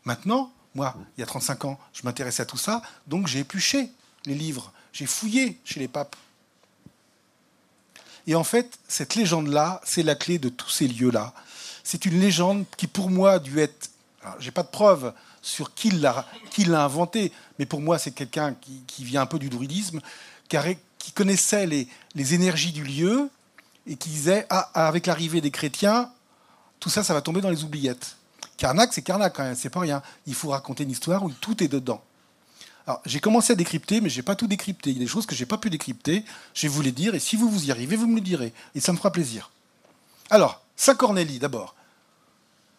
Maintenant, 0.05 0.51
moi, 0.75 0.95
il 1.17 1.19
y 1.19 1.23
a 1.23 1.27
35 1.27 1.65
ans, 1.65 1.79
je 1.91 2.03
m'intéressais 2.03 2.43
à 2.43 2.45
tout 2.45 2.57
ça, 2.57 2.81
donc 3.07 3.27
j'ai 3.27 3.39
épluché 3.39 3.91
les 4.25 4.35
livres, 4.35 4.71
j'ai 4.93 5.05
fouillé 5.05 5.57
chez 5.63 5.79
les 5.79 5.87
papes. 5.87 6.15
Et 8.27 8.35
en 8.35 8.43
fait, 8.43 8.77
cette 8.87 9.15
légende-là, 9.15 9.81
c'est 9.83 10.03
la 10.03 10.15
clé 10.15 10.37
de 10.37 10.49
tous 10.49 10.69
ces 10.69 10.87
lieux-là. 10.87 11.33
C'est 11.83 12.05
une 12.05 12.19
légende 12.19 12.65
qui, 12.77 12.87
pour 12.87 13.09
moi, 13.09 13.39
dû 13.39 13.59
être. 13.59 13.89
Je 14.39 14.45
n'ai 14.45 14.51
pas 14.51 14.63
de 14.63 14.67
preuves 14.67 15.13
sur 15.41 15.73
qui 15.73 15.89
l'a, 15.89 16.27
qui 16.51 16.65
l'a 16.65 16.83
inventé, 16.83 17.31
mais 17.57 17.65
pour 17.65 17.81
moi, 17.81 17.97
c'est 17.97 18.11
quelqu'un 18.11 18.53
qui, 18.53 18.83
qui 18.85 19.03
vient 19.03 19.21
un 19.21 19.25
peu 19.25 19.39
du 19.39 19.49
druidisme, 19.49 19.99
qui 20.47 21.11
connaissait 21.13 21.65
les, 21.65 21.87
les 22.13 22.33
énergies 22.35 22.71
du 22.71 22.83
lieu 22.83 23.29
et 23.87 23.95
qui 23.95 24.09
disait 24.09 24.45
Ah, 24.49 24.69
avec 24.73 25.07
l'arrivée 25.07 25.41
des 25.41 25.49
chrétiens, 25.49 26.11
tout 26.79 26.89
ça, 26.89 27.03
ça 27.03 27.13
va 27.13 27.21
tomber 27.21 27.41
dans 27.41 27.49
les 27.49 27.63
oubliettes. 27.63 28.15
Carnac, 28.57 28.93
c'est 28.93 29.01
Carnac 29.01 29.33
quand 29.35 29.43
même, 29.43 29.55
c'est 29.55 29.71
pas 29.71 29.79
rien. 29.79 30.03
Il 30.27 30.35
faut 30.35 30.49
raconter 30.49 30.83
une 30.83 30.91
histoire 30.91 31.23
où 31.23 31.31
tout 31.31 31.63
est 31.63 31.67
dedans. 31.67 32.03
Alors, 32.87 33.01
j'ai 33.05 33.19
commencé 33.19 33.53
à 33.53 33.55
décrypter, 33.55 34.01
mais 34.01 34.09
j'ai 34.09 34.23
pas 34.23 34.35
tout 34.35 34.47
décrypté. 34.47 34.89
Il 34.89 34.97
y 34.97 34.99
a 34.99 35.03
des 35.03 35.07
choses 35.07 35.25
que 35.25 35.35
j'ai 35.35 35.45
pas 35.45 35.57
pu 35.57 35.69
décrypter. 35.69 36.25
Je 36.53 36.63
vais 36.63 36.73
vous 36.73 36.81
les 36.81 36.91
dire, 36.91 37.13
et 37.15 37.19
si 37.19 37.35
vous 37.35 37.49
vous 37.49 37.65
y 37.65 37.71
arrivez, 37.71 37.95
vous 37.95 38.07
me 38.07 38.15
le 38.15 38.21
direz. 38.21 38.53
Et 38.75 38.79
ça 38.79 38.91
me 38.91 38.97
fera 38.97 39.11
plaisir. 39.11 39.51
Alors, 40.29 40.61
Saint 40.75 40.95
Cornélie, 40.95 41.39
d'abord. 41.39 41.75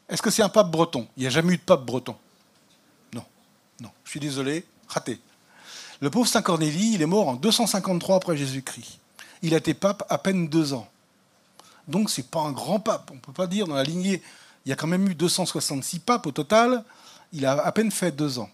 Est-ce 0.08 0.22
que 0.22 0.30
c'est 0.30 0.42
un 0.42 0.48
pape 0.48 0.70
breton? 0.70 1.06
Il 1.16 1.20
n'y 1.20 1.26
a 1.26 1.30
jamais 1.30 1.54
eu 1.54 1.56
de 1.56 1.62
pape 1.62 1.84
breton. 1.84 2.16
Non, 3.14 3.24
non. 3.80 3.90
Je 4.04 4.10
suis 4.10 4.20
désolé, 4.20 4.66
raté. 4.88 5.20
Le 6.00 6.10
pauvre 6.10 6.28
Saint 6.28 6.42
Cornélie, 6.42 6.94
il 6.94 7.02
est 7.02 7.06
mort 7.06 7.28
en 7.28 7.34
253 7.34 8.16
après 8.16 8.36
Jésus-Christ. 8.36 8.98
Il 9.42 9.54
a 9.54 9.58
été 9.58 9.72
pape 9.72 10.04
à 10.08 10.18
peine 10.18 10.48
deux 10.48 10.72
ans. 10.72 10.88
Donc, 11.86 12.10
c'est 12.10 12.28
pas 12.28 12.40
un 12.40 12.52
grand 12.52 12.80
pape. 12.80 13.10
On 13.12 13.14
ne 13.14 13.20
peut 13.20 13.32
pas 13.32 13.46
dire 13.46 13.68
dans 13.68 13.76
la 13.76 13.84
lignée. 13.84 14.20
Il 14.66 14.68
y 14.68 14.72
a 14.72 14.76
quand 14.76 14.88
même 14.88 15.08
eu 15.08 15.14
266 15.14 16.00
papes 16.00 16.26
au 16.26 16.32
total. 16.32 16.84
Il 17.32 17.46
a 17.46 17.52
à 17.52 17.72
peine 17.72 17.90
fait 17.90 18.12
deux 18.12 18.40
ans. 18.40 18.50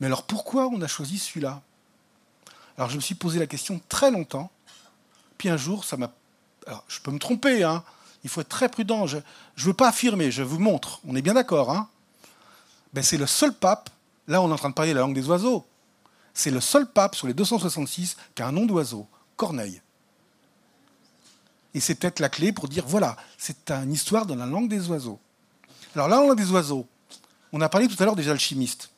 Mais 0.00 0.06
alors 0.06 0.24
pourquoi 0.24 0.68
on 0.68 0.80
a 0.80 0.86
choisi 0.86 1.18
celui-là? 1.18 1.62
Alors 2.76 2.90
je 2.90 2.96
me 2.96 3.00
suis 3.00 3.14
posé 3.14 3.38
la 3.38 3.46
question 3.46 3.80
très 3.88 4.10
longtemps. 4.10 4.50
Puis 5.36 5.48
un 5.48 5.56
jour, 5.56 5.84
ça 5.84 5.96
m'a. 5.96 6.12
Alors 6.66 6.84
je 6.88 7.00
peux 7.00 7.10
me 7.10 7.18
tromper, 7.18 7.64
hein. 7.64 7.82
Il 8.24 8.30
faut 8.30 8.40
être 8.40 8.48
très 8.48 8.68
prudent. 8.68 9.06
Je 9.06 9.16
ne 9.16 9.22
veux 9.62 9.74
pas 9.74 9.88
affirmer, 9.88 10.30
je 10.30 10.42
vous 10.42 10.58
montre. 10.58 11.00
On 11.06 11.14
est 11.16 11.22
bien 11.22 11.34
d'accord, 11.34 11.70
hein 11.70 11.88
ben, 12.92 13.02
C'est 13.02 13.16
le 13.16 13.26
seul 13.26 13.52
pape. 13.52 13.90
Là, 14.26 14.42
on 14.42 14.50
est 14.50 14.52
en 14.52 14.56
train 14.56 14.70
de 14.70 14.74
parler 14.74 14.92
la 14.92 15.00
langue 15.00 15.14
des 15.14 15.26
oiseaux. 15.28 15.64
C'est 16.34 16.50
le 16.50 16.60
seul 16.60 16.86
pape 16.86 17.14
sur 17.14 17.26
les 17.26 17.34
266 17.34 18.16
qui 18.34 18.42
a 18.42 18.46
un 18.46 18.52
nom 18.52 18.66
d'oiseau, 18.66 19.06
Corneille. 19.36 19.80
Et 21.74 21.80
c'est 21.80 21.94
peut-être 21.94 22.20
la 22.20 22.28
clé 22.28 22.52
pour 22.52 22.68
dire 22.68 22.84
voilà, 22.86 23.16
c'est 23.36 23.70
une 23.70 23.92
histoire 23.92 24.26
dans 24.26 24.36
la 24.36 24.46
langue 24.46 24.68
des 24.68 24.88
oiseaux. 24.88 25.18
Alors, 25.94 26.08
la 26.08 26.16
langue 26.16 26.36
des 26.36 26.50
oiseaux, 26.50 26.86
on 27.52 27.60
a 27.60 27.68
parlé 27.68 27.88
tout 27.88 28.00
à 28.00 28.04
l'heure 28.04 28.16
des 28.16 28.28
alchimistes. 28.28 28.90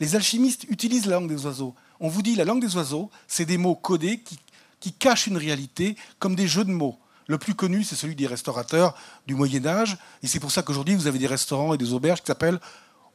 Les 0.00 0.16
alchimistes 0.16 0.64
utilisent 0.68 1.06
la 1.06 1.16
langue 1.16 1.28
des 1.28 1.44
oiseaux. 1.44 1.74
On 2.00 2.08
vous 2.08 2.22
dit 2.22 2.34
la 2.34 2.44
langue 2.44 2.60
des 2.60 2.74
oiseaux, 2.74 3.10
c'est 3.28 3.44
des 3.44 3.58
mots 3.58 3.74
codés 3.74 4.20
qui, 4.20 4.38
qui 4.80 4.92
cachent 4.92 5.26
une 5.26 5.36
réalité 5.36 5.96
comme 6.18 6.34
des 6.34 6.48
jeux 6.48 6.64
de 6.64 6.72
mots. 6.72 6.98
Le 7.26 7.38
plus 7.38 7.54
connu, 7.54 7.84
c'est 7.84 7.94
celui 7.94 8.16
des 8.16 8.26
restaurateurs 8.26 8.96
du 9.26 9.34
Moyen 9.34 9.64
Âge, 9.66 9.98
et 10.22 10.26
c'est 10.26 10.40
pour 10.40 10.50
ça 10.50 10.62
qu'aujourd'hui, 10.62 10.96
vous 10.96 11.06
avez 11.06 11.18
des 11.18 11.28
restaurants 11.28 11.74
et 11.74 11.78
des 11.78 11.92
auberges 11.92 12.20
qui 12.20 12.26
s'appellent 12.26 12.58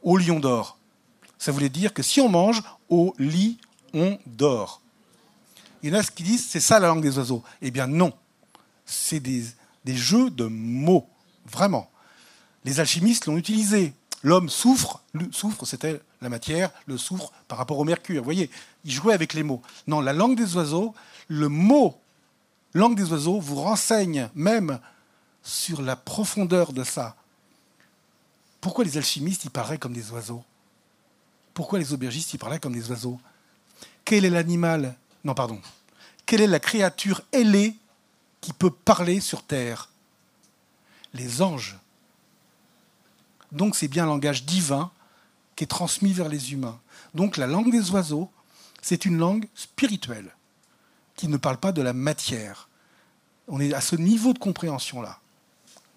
au 0.02 0.16
lion 0.16 0.40
d'or. 0.40 0.78
Ça 1.38 1.52
voulait 1.52 1.68
dire 1.68 1.92
que 1.92 2.02
si 2.02 2.20
on 2.20 2.28
mange 2.28 2.62
au 2.88 3.14
lit, 3.18 3.58
on 3.92 4.18
dort. 4.24 4.80
Il 5.82 5.92
y 5.92 5.94
en 5.94 5.98
a 5.98 6.02
qui 6.02 6.22
disent 6.22 6.46
c'est 6.48 6.60
ça 6.60 6.80
la 6.80 6.88
langue 6.88 7.02
des 7.02 7.18
oiseaux. 7.18 7.42
Eh 7.60 7.70
bien 7.70 7.86
non, 7.86 8.12
c'est 8.86 9.20
des, 9.20 9.44
des 9.84 9.96
jeux 9.96 10.30
de 10.30 10.44
mots, 10.44 11.08
vraiment. 11.44 11.90
Les 12.64 12.80
alchimistes 12.80 13.26
l'ont 13.26 13.36
utilisé. 13.36 13.92
L'homme 14.26 14.48
souffre, 14.48 15.04
le 15.12 15.30
soufre 15.30 15.64
c'était 15.68 16.00
la 16.20 16.28
matière, 16.28 16.72
le 16.86 16.98
soufre 16.98 17.30
par 17.46 17.58
rapport 17.58 17.78
au 17.78 17.84
mercure. 17.84 18.22
Vous 18.22 18.24
voyez, 18.24 18.50
ils 18.84 18.90
jouaient 18.90 19.14
avec 19.14 19.34
les 19.34 19.44
mots. 19.44 19.62
Non, 19.86 20.00
la 20.00 20.12
langue 20.12 20.36
des 20.36 20.56
oiseaux, 20.56 20.96
le 21.28 21.48
mot 21.48 21.96
langue 22.74 22.96
des 22.96 23.12
oiseaux 23.12 23.38
vous 23.38 23.54
renseigne 23.54 24.28
même 24.34 24.80
sur 25.44 25.80
la 25.80 25.94
profondeur 25.94 26.72
de 26.72 26.82
ça. 26.82 27.14
Pourquoi 28.60 28.84
les 28.84 28.96
alchimistes, 28.96 29.44
ils 29.44 29.50
paraissent 29.52 29.78
comme 29.78 29.92
des 29.92 30.10
oiseaux? 30.10 30.42
Pourquoi 31.54 31.78
les 31.78 31.92
aubergistes 31.92 32.34
y 32.34 32.38
parlaient 32.38 32.58
comme 32.58 32.74
des 32.74 32.90
oiseaux? 32.90 33.20
Quel 34.04 34.24
est 34.24 34.30
l'animal 34.30 34.96
Non, 35.22 35.34
pardon. 35.34 35.60
Quelle 36.26 36.40
est 36.40 36.48
la 36.48 36.58
créature 36.58 37.20
ailée 37.30 37.76
qui 38.40 38.52
peut 38.52 38.72
parler 38.72 39.20
sur 39.20 39.44
Terre? 39.44 39.88
Les 41.14 41.42
anges. 41.42 41.78
Donc 43.52 43.76
c'est 43.76 43.88
bien 43.88 44.04
un 44.04 44.08
langage 44.08 44.44
divin 44.44 44.90
qui 45.54 45.64
est 45.64 45.68
transmis 45.68 46.12
vers 46.12 46.28
les 46.28 46.52
humains. 46.52 46.78
Donc 47.14 47.36
la 47.36 47.46
langue 47.46 47.70
des 47.70 47.90
oiseaux, 47.90 48.30
c'est 48.82 49.04
une 49.04 49.18
langue 49.18 49.48
spirituelle 49.54 50.34
qui 51.16 51.28
ne 51.28 51.36
parle 51.36 51.58
pas 51.58 51.72
de 51.72 51.82
la 51.82 51.92
matière. 51.92 52.68
On 53.48 53.60
est 53.60 53.72
à 53.72 53.80
ce 53.80 53.96
niveau 53.96 54.32
de 54.32 54.38
compréhension-là. 54.38 55.18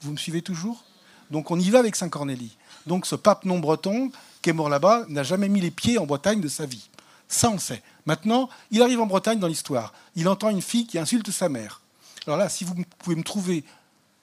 Vous 0.01 0.11
me 0.11 0.17
suivez 0.17 0.41
toujours? 0.41 0.83
Donc 1.31 1.51
on 1.51 1.59
y 1.59 1.69
va 1.69 1.79
avec 1.79 1.95
Saint 1.95 2.09
Cornélie. 2.09 2.57
Donc 2.87 3.05
ce 3.05 3.15
pape 3.15 3.45
non 3.45 3.59
breton 3.59 4.11
qui 4.41 4.49
est 4.49 4.53
mort 4.53 4.69
là-bas 4.69 5.05
n'a 5.09 5.23
jamais 5.23 5.49
mis 5.49 5.61
les 5.61 5.71
pieds 5.71 5.97
en 5.97 6.05
Bretagne 6.05 6.41
de 6.41 6.47
sa 6.47 6.65
vie. 6.65 6.89
Ça, 7.27 7.49
on 7.49 7.59
sait. 7.59 7.83
Maintenant, 8.05 8.49
il 8.71 8.81
arrive 8.81 9.01
en 9.01 9.05
Bretagne 9.05 9.39
dans 9.39 9.47
l'histoire. 9.47 9.93
Il 10.15 10.27
entend 10.27 10.49
une 10.49 10.61
fille 10.61 10.87
qui 10.87 10.97
insulte 10.97 11.29
sa 11.29 11.47
mère. 11.49 11.81
Alors 12.25 12.39
là, 12.39 12.49
si 12.49 12.63
vous 12.63 12.73
pouvez 12.97 13.15
me 13.15 13.23
trouver 13.23 13.63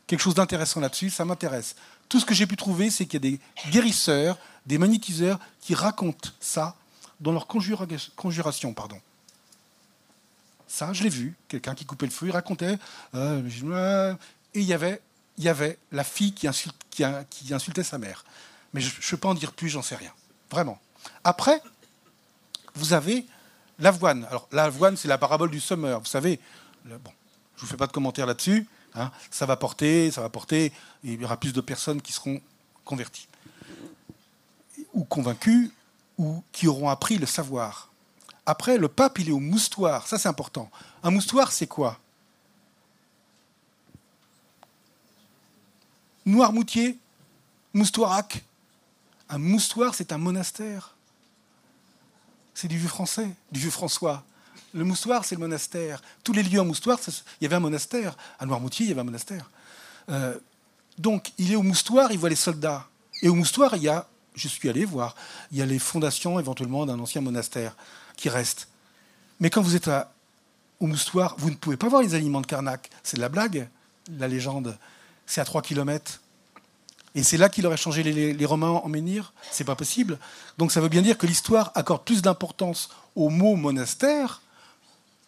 quelque 0.07 0.21
chose 0.21 0.35
d'intéressant 0.35 0.81
là-dessus, 0.81 1.11
ça 1.11 1.25
m'intéresse. 1.25 1.77
Tout 2.09 2.21
ce 2.21 2.25
que 2.27 2.35
j'ai 2.35 2.47
pu 2.47 2.57
trouver, 2.57 2.91
c'est 2.91 3.05
qu'il 3.07 3.15
y 3.25 3.27
a 3.29 3.31
des 3.31 3.41
guérisseurs, 3.71 4.39
des 4.67 4.79
magnétiseurs 4.79 5.39
qui 5.61 5.75
racontent 5.75 6.31
ça 6.41 6.77
dans 7.21 7.33
leur 7.33 7.47
conjura- 7.47 7.87
conjuration. 8.15 8.73
Pardon. 8.75 9.01
Ça, 10.69 10.93
je 10.93 11.03
l'ai 11.03 11.09
vu. 11.09 11.35
Quelqu'un 11.49 11.75
qui 11.75 11.85
coupait 11.85 12.07
le 12.07 12.13
feu, 12.13 12.27
il 12.27 12.33
racontait. 12.33 12.79
euh, 13.15 14.15
et 14.55 14.61
il 14.61 14.65
y 14.65 14.73
avait, 14.73 15.01
il 15.39 15.45
y 15.45 15.49
avait 15.49 15.79
la 15.93 16.05
fille 16.05 16.33
qui, 16.33 16.47
insultait 16.49 17.83
sa 17.83 17.99
mère. 17.99 18.25
Mais 18.73 18.81
je 18.81 18.89
ne 18.95 19.11
peux 19.11 19.17
pas 19.17 19.29
en 19.29 19.35
dire 19.35 19.53
plus, 19.53 19.69
j'en 19.69 19.83
sais 19.83 19.97
rien. 19.97 20.13
Vraiment. 20.51 20.81
Après, 21.25 21.61
vous 22.75 22.93
avez 22.93 23.27
l'avoine. 23.79 24.25
Alors, 24.31 24.49
l'avoine, 24.53 24.97
c'est 24.97 25.09
la 25.09 25.19
parabole 25.19 25.51
du 25.51 25.61
semeur. 25.61 26.01
Vous 26.01 26.07
savez, 26.07 26.41
bon, 26.85 26.99
je 27.57 27.61
ne 27.61 27.61
vous 27.61 27.67
fais 27.67 27.77
pas 27.77 27.87
de 27.87 27.93
commentaires 27.93 28.27
là-dessus. 28.27 28.67
Hein. 28.97 29.11
ça 29.31 29.47
va 29.47 29.57
porter, 29.57 30.11
ça 30.11 30.21
va 30.21 30.29
porter. 30.29 30.73
il 31.05 31.21
y 31.21 31.25
aura 31.25 31.37
plus 31.37 31.53
de 31.53 31.61
personnes 31.61 32.03
qui 32.03 32.13
seront 32.13 32.41
converties. 32.85 33.29
Ou 34.95 35.05
convaincues, 35.05 35.73
ou 36.19 36.43
qui 36.53 36.67
auront 36.69 36.89
appris 36.89 37.19
le 37.19 37.27
savoir. 37.27 37.91
Après, 38.47 38.79
le 38.79 38.89
pape, 38.89 39.19
il 39.19 39.29
est 39.29 39.33
au 39.33 39.41
moustoir. 39.41 40.07
Ça, 40.07 40.19
c'est 40.19 40.29
important. 40.29 40.71
Un 41.03 41.11
moustoir, 41.11 41.53
c'est 41.53 41.67
quoi? 41.67 41.99
Noirmoutier 46.25 46.99
Moustoirac 47.75 48.43
Un 49.29 49.39
moustoir, 49.39 49.95
c'est 49.95 50.13
un 50.13 50.19
monastère. 50.19 50.95
C'est 52.55 52.69
du 52.69 52.79
vieux 52.79 52.89
français, 52.89 53.29
du 53.53 53.61
vieux 53.61 53.71
François. 53.71 54.25
Le 54.77 54.85
moustoir, 54.85 55.25
c'est 55.25 55.37
le 55.37 55.41
monastère. 55.41 56.03
Tous 56.23 56.35
les 56.35 56.43
lieux 56.43 56.61
en 56.61 56.67
moustoir, 56.67 56.99
il 57.09 57.45
y 57.45 57.47
avait 57.47 57.57
un 57.57 57.61
monastère. 57.61 58.15
À 58.39 58.45
Noirmoutier, 58.45 58.85
il 58.85 58.89
y 58.91 58.93
avait 58.93 59.01
un 59.01 59.05
monastère. 59.05 59.51
Euh, 60.11 60.39
donc, 60.99 61.33
il 61.39 61.51
est 61.51 61.57
au 61.57 61.63
moustoir, 61.63 62.13
il 62.13 62.19
voit 62.19 62.29
les 62.29 62.37
soldats. 62.37 62.87
Et 63.23 63.31
au 63.31 63.35
moustoir, 63.35 63.75
il 63.77 63.85
y 63.85 63.89
a, 63.89 64.07
je 64.35 64.49
suis 64.49 64.69
allé 64.69 64.85
voir, 64.85 65.17
il 65.51 65.57
y 65.57 65.63
a 65.63 65.67
les 65.67 65.79
fondations 65.79 66.39
éventuellement 66.39 66.85
d'un 66.85 66.99
ancien 66.99 67.23
monastère 67.23 67.75
qui 68.19 68.29
restent. 68.29 68.69
Mais 69.41 69.49
quand 69.49 69.63
vous 69.63 69.77
êtes 69.77 69.89
au 70.79 70.87
moustoir, 70.87 71.37
vous 71.39 71.49
ne 71.49 71.57
pouvez 71.57 71.79
pas 71.79 71.89
voir 71.89 72.03
les 72.03 72.15
aliments 72.15 72.43
de 72.43 72.47
Karnak. 72.47 72.91
C'est 73.03 73.17
de 73.17 73.23
la 73.23 73.31
blague, 73.31 73.71
la 74.19 74.29
légende. 74.29 74.77
C'est 75.25 75.41
à 75.41 75.47
3 75.47 75.63
kilomètres. 75.63 76.21
Et 77.15 77.23
c'est 77.23 77.39
là 77.39 77.49
qu'il 77.49 77.67
aurait 77.67 77.79
changé 77.79 78.03
les, 78.03 78.35
les 78.35 78.45
Romains 78.45 78.69
en 78.69 78.89
menhir 78.91 79.33
C'est 79.51 79.65
pas 79.65 79.75
possible. 79.75 80.19
Donc 80.59 80.71
ça 80.71 80.83
veut 80.83 80.91
bien 80.91 81.01
dire 81.01 81.17
que 81.17 81.27
l'histoire 81.27 81.73
accorde 81.75 82.05
plus 82.05 82.21
d'importance 82.21 82.91
au 83.15 83.31
mot 83.31 83.57
monastère 83.57 84.43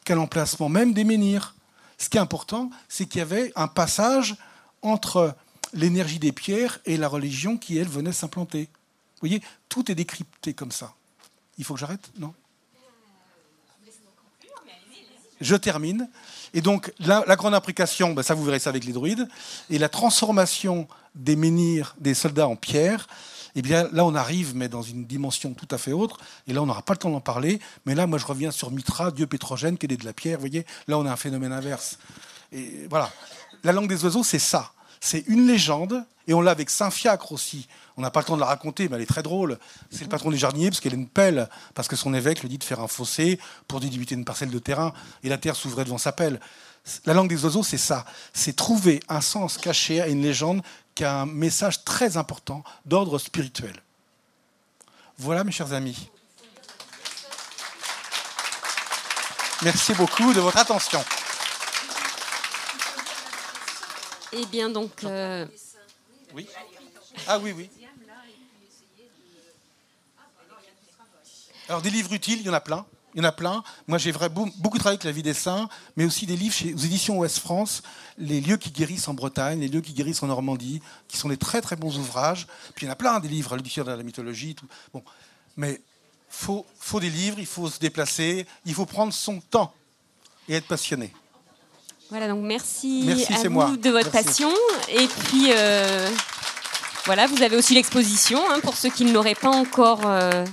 qu'à 0.09 0.15
l'emplacement 0.15 0.71
même 0.71 0.95
des 0.95 1.05
menhirs. 1.05 1.55
Ce 1.99 2.09
qui 2.09 2.17
est 2.17 2.21
important, 2.21 2.71
c'est 2.89 3.05
qu'il 3.05 3.19
y 3.19 3.23
avait 3.23 3.53
un 3.57 3.69
passage 3.69 4.37
entre 4.81 5.37
l'énergie 5.75 6.19
des 6.19 6.33
pierres 6.33 6.79
et 6.87 6.97
la 6.97 7.09
religion 7.09 7.59
qui, 7.59 7.77
elle, 7.77 7.89
venait 7.89 8.13
s'implanter. 8.13 8.71
Vous 9.21 9.29
voyez, 9.29 9.43
tout 9.69 9.91
est 9.93 9.95
décrypté 9.95 10.55
comme 10.55 10.73
ça. 10.73 10.95
Il 11.59 11.65
faut 11.65 11.75
que 11.75 11.81
j'arrête 11.81 12.11
Non? 12.19 12.33
Je 15.43 15.55
termine. 15.55 16.09
Et 16.55 16.63
donc, 16.63 16.91
la, 17.01 17.23
la 17.27 17.37
grande 17.37 17.55
implication, 17.55 18.15
ben, 18.15 18.23
ça 18.23 18.35
vous 18.35 18.45
verrez 18.45 18.61
ça 18.61 18.71
avec 18.71 18.85
les 18.85 18.93
druides, 18.93 19.29
et 19.69 19.79
la 19.79 19.91
transformation 19.91 20.89
des 21.15 21.37
menhirs 21.37 21.95
des 22.01 22.15
soldats 22.15 22.49
en 22.49 22.57
pierre, 22.57 23.09
eh 23.59 23.63
bien 23.63 23.89
là, 23.93 24.05
on 24.05 24.15
arrive, 24.15 24.55
mais 24.55 24.69
dans 24.69 24.83
une 24.83 25.05
dimension 25.05 25.53
tout 25.53 25.69
à 25.71 25.79
fait 25.79 25.93
autre, 25.93 26.19
et 26.47 26.53
là, 26.53 26.63
on 26.63 26.67
n'aura 26.67 26.83
pas 26.83 26.93
le 26.93 26.99
temps 26.99 27.11
d'en 27.11 27.21
parler, 27.21 27.61
mais 27.87 27.95
là, 27.95 28.07
moi, 28.07 28.19
je 28.19 28.27
reviens 28.27 28.51
sur 28.51 28.71
Mitra, 28.71 29.11
dieu 29.11 29.27
pétrogène, 29.27 29.79
qui 29.79 29.87
est 29.87 29.97
de 29.97 30.05
la 30.05 30.13
pierre, 30.13 30.39
vous 30.39 30.43
voyez, 30.43 30.65
là, 30.87 30.99
on 30.99 31.07
a 31.07 31.13
un 31.13 31.17
phénomène 31.17 31.53
inverse. 31.53 31.99
Et 32.53 32.87
voilà. 32.89 33.11
La 33.65 33.73
langue 33.73 33.89
des 33.89 34.05
oiseaux, 34.05 34.23
c'est 34.23 34.39
ça. 34.39 34.73
C'est 35.01 35.27
une 35.27 35.47
légende, 35.47 36.05
et 36.27 36.35
on 36.35 36.41
l'a 36.41 36.51
avec 36.51 36.71
Saint-Fiacre 36.71 37.33
aussi. 37.33 37.67
On 37.97 38.03
n'a 38.03 38.11
pas 38.11 38.21
le 38.21 38.27
temps 38.27 38.37
de 38.37 38.41
la 38.41 38.47
raconter, 38.47 38.89
mais 38.89 38.97
elle 38.97 39.03
est 39.03 39.07
très 39.07 39.23
drôle. 39.23 39.59
C'est 39.91 40.05
le 40.05 40.09
patron 40.09 40.31
des 40.31 40.39
jardiniers, 40.39 40.71
parce 40.71 40.81
qu'elle 40.81 40.93
a 40.93 40.97
une 40.97 41.09
pelle, 41.09 41.49
parce 41.75 41.89
que 41.89 41.97
son 41.97 42.15
évêque 42.15 42.43
lui 42.43 42.49
dit 42.49 42.59
de 42.59 42.65
faire 42.65 42.81
un 42.81 42.89
fossé 42.89 43.41
pour 43.67 43.81
délimiter 43.81 44.15
une 44.15 44.25
parcelle 44.25 44.51
de 44.51 44.59
terrain, 44.59 44.93
et 45.23 45.29
la 45.29 45.39
terre 45.39 45.57
s'ouvrait 45.57 45.85
devant 45.85 45.99
sa 45.99 46.13
pelle. 46.13 46.39
La 47.07 47.15
langue 47.15 47.29
des 47.29 47.45
oiseaux, 47.45 47.63
c'est 47.63 47.79
ça. 47.79 48.05
C'est 48.33 48.55
trouver 48.55 49.01
un 49.09 49.21
sens 49.21 49.59
caché 49.59 50.01
à 50.01 50.09
une 50.09 50.23
légende 50.23 50.63
qui 50.99 51.05
a 51.05 51.21
un 51.21 51.27
message 51.27 51.85
très 51.85 52.17
important 52.17 52.65
d'ordre 52.85 53.21
spirituel. 53.21 53.81
Voilà, 55.17 55.45
mes 55.45 55.53
chers 55.53 55.73
amis. 55.73 56.11
Merci 59.63 59.95
beaucoup 59.95 60.33
de 60.35 60.41
votre 60.41 60.57
attention. 60.59 61.05
Eh 64.33 64.45
bien, 64.47 64.71
donc. 64.71 65.05
euh, 65.05 65.47
Oui. 66.35 66.49
Ah 67.29 67.39
oui, 67.39 67.53
oui. 67.53 67.71
Alors 71.69 71.81
des 71.81 71.91
livres 71.91 72.13
utiles, 72.13 72.41
il 72.41 72.47
y 72.47 72.51
en 72.51 72.55
a 72.55 72.61
plein. 72.61 72.85
Il 73.15 73.19
y 73.19 73.21
en 73.25 73.29
a 73.29 73.33
plein. 73.33 73.63
Moi, 73.87 73.99
j'ai 73.99 74.13
beaucoup 74.13 74.79
travaillé 74.79 74.97
avec 74.97 75.05
la 75.05 75.13
vie 75.13 75.23
des 75.23 75.35
saints, 75.35 75.69
mais 75.97 76.05
aussi 76.05 76.27
des 76.27 76.37
livres 76.37 76.55
chez, 76.55 76.75
aux 76.75 76.79
éditions 76.79 77.19
Ouest 77.19 77.39
France, 77.39 77.83
les 78.19 78.41
lieux 78.41 78.59
qui 78.59 78.71
guérissent 78.71 79.09
en 79.09 79.15
Bretagne, 79.15 79.61
les 79.61 79.69
lieux 79.69 79.81
qui 79.81 79.93
guérissent 79.95 80.23
en 80.23 80.27
Normandie, 80.27 80.83
qui 81.09 81.17
sont 81.17 81.29
des 81.29 81.39
très 81.39 81.61
très 81.61 81.77
bons 81.77 81.97
ouvrages. 81.99 82.47
Puis 82.75 82.85
il 82.85 82.89
y 82.89 82.91
en 82.91 82.93
a 82.93 82.97
plein 82.97 83.19
des 83.21 83.29
livres, 83.29 83.57
l'édition 83.57 83.83
de 83.83 83.91
la 83.91 84.03
mythologie, 84.03 84.55
tout. 84.55 84.67
Bon, 84.93 85.03
mais 85.57 85.81
faut 86.29 86.67
faut 86.79 87.01
des 87.01 87.11
livres, 87.11 87.39
il 87.39 87.47
faut 87.47 87.69
se 87.69 87.79
déplacer, 87.79 88.47
il 88.67 88.75
faut 88.75 88.87
prendre 88.87 89.13
son 89.13 89.41
temps 89.41 89.73
et 90.49 90.55
être 90.55 90.67
passionné. 90.67 91.13
Voilà, 92.11 92.29
donc 92.29 92.43
merci, 92.43 93.03
Merci, 93.05 93.35
à 93.35 93.43
vous 93.43 93.51
moi. 93.51 93.71
de 93.77 93.91
votre 93.91 94.11
Merci. 94.13 94.29
passion. 94.29 94.51
Et 94.89 95.07
puis, 95.07 95.49
euh, 95.51 96.09
voilà, 97.05 97.27
vous 97.27 97.43
avez 97.43 97.57
aussi 97.57 97.75
l'exposition, 97.75 98.41
hein, 98.51 98.61
pour 98.63 98.77
ceux 98.77 98.89
qui 98.89 99.05
ne 99.05 99.13
l'auraient 99.13 99.35
pas 99.35 99.51
encore 99.51 100.01
euh, 100.07 100.45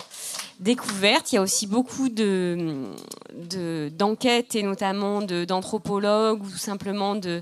découverte. 0.59 1.31
Il 1.31 1.35
y 1.35 1.37
a 1.37 1.41
aussi 1.41 1.67
beaucoup 1.67 2.09
de, 2.09 2.85
de- 3.33 3.89
d'enquêtes, 3.93 4.55
et 4.55 4.63
notamment 4.63 5.21
d'anthropologues 5.21 6.43
ou 6.43 6.49
simplement 6.49 7.15
de, 7.15 7.41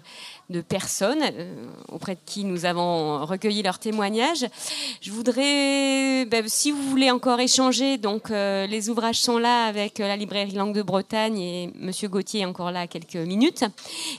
de 0.49 0.61
personnes 0.61 1.21
euh, 1.23 1.55
auprès 1.91 2.15
de 2.15 2.19
qui 2.25 2.43
nous 2.43 2.65
avons 2.65 3.25
recueilli 3.25 3.63
leurs 3.63 3.79
témoignages. 3.79 4.45
Je 5.01 5.11
voudrais, 5.11 6.25
ben, 6.25 6.43
si 6.47 6.71
vous 6.71 6.81
voulez 6.83 7.09
encore 7.11 7.39
échanger, 7.39 7.97
donc 7.97 8.29
euh, 8.29 8.67
les 8.67 8.89
ouvrages 8.89 9.19
sont 9.19 9.37
là 9.37 9.65
avec 9.65 9.99
euh, 9.99 10.07
la 10.07 10.15
librairie 10.15 10.51
Langue 10.51 10.75
de 10.75 10.81
Bretagne 10.81 11.39
et 11.39 11.71
Monsieur 11.79 12.07
Gauthier 12.09 12.41
est 12.41 12.45
encore 12.45 12.71
là 12.71 12.87
quelques 12.87 13.15
minutes. 13.15 13.63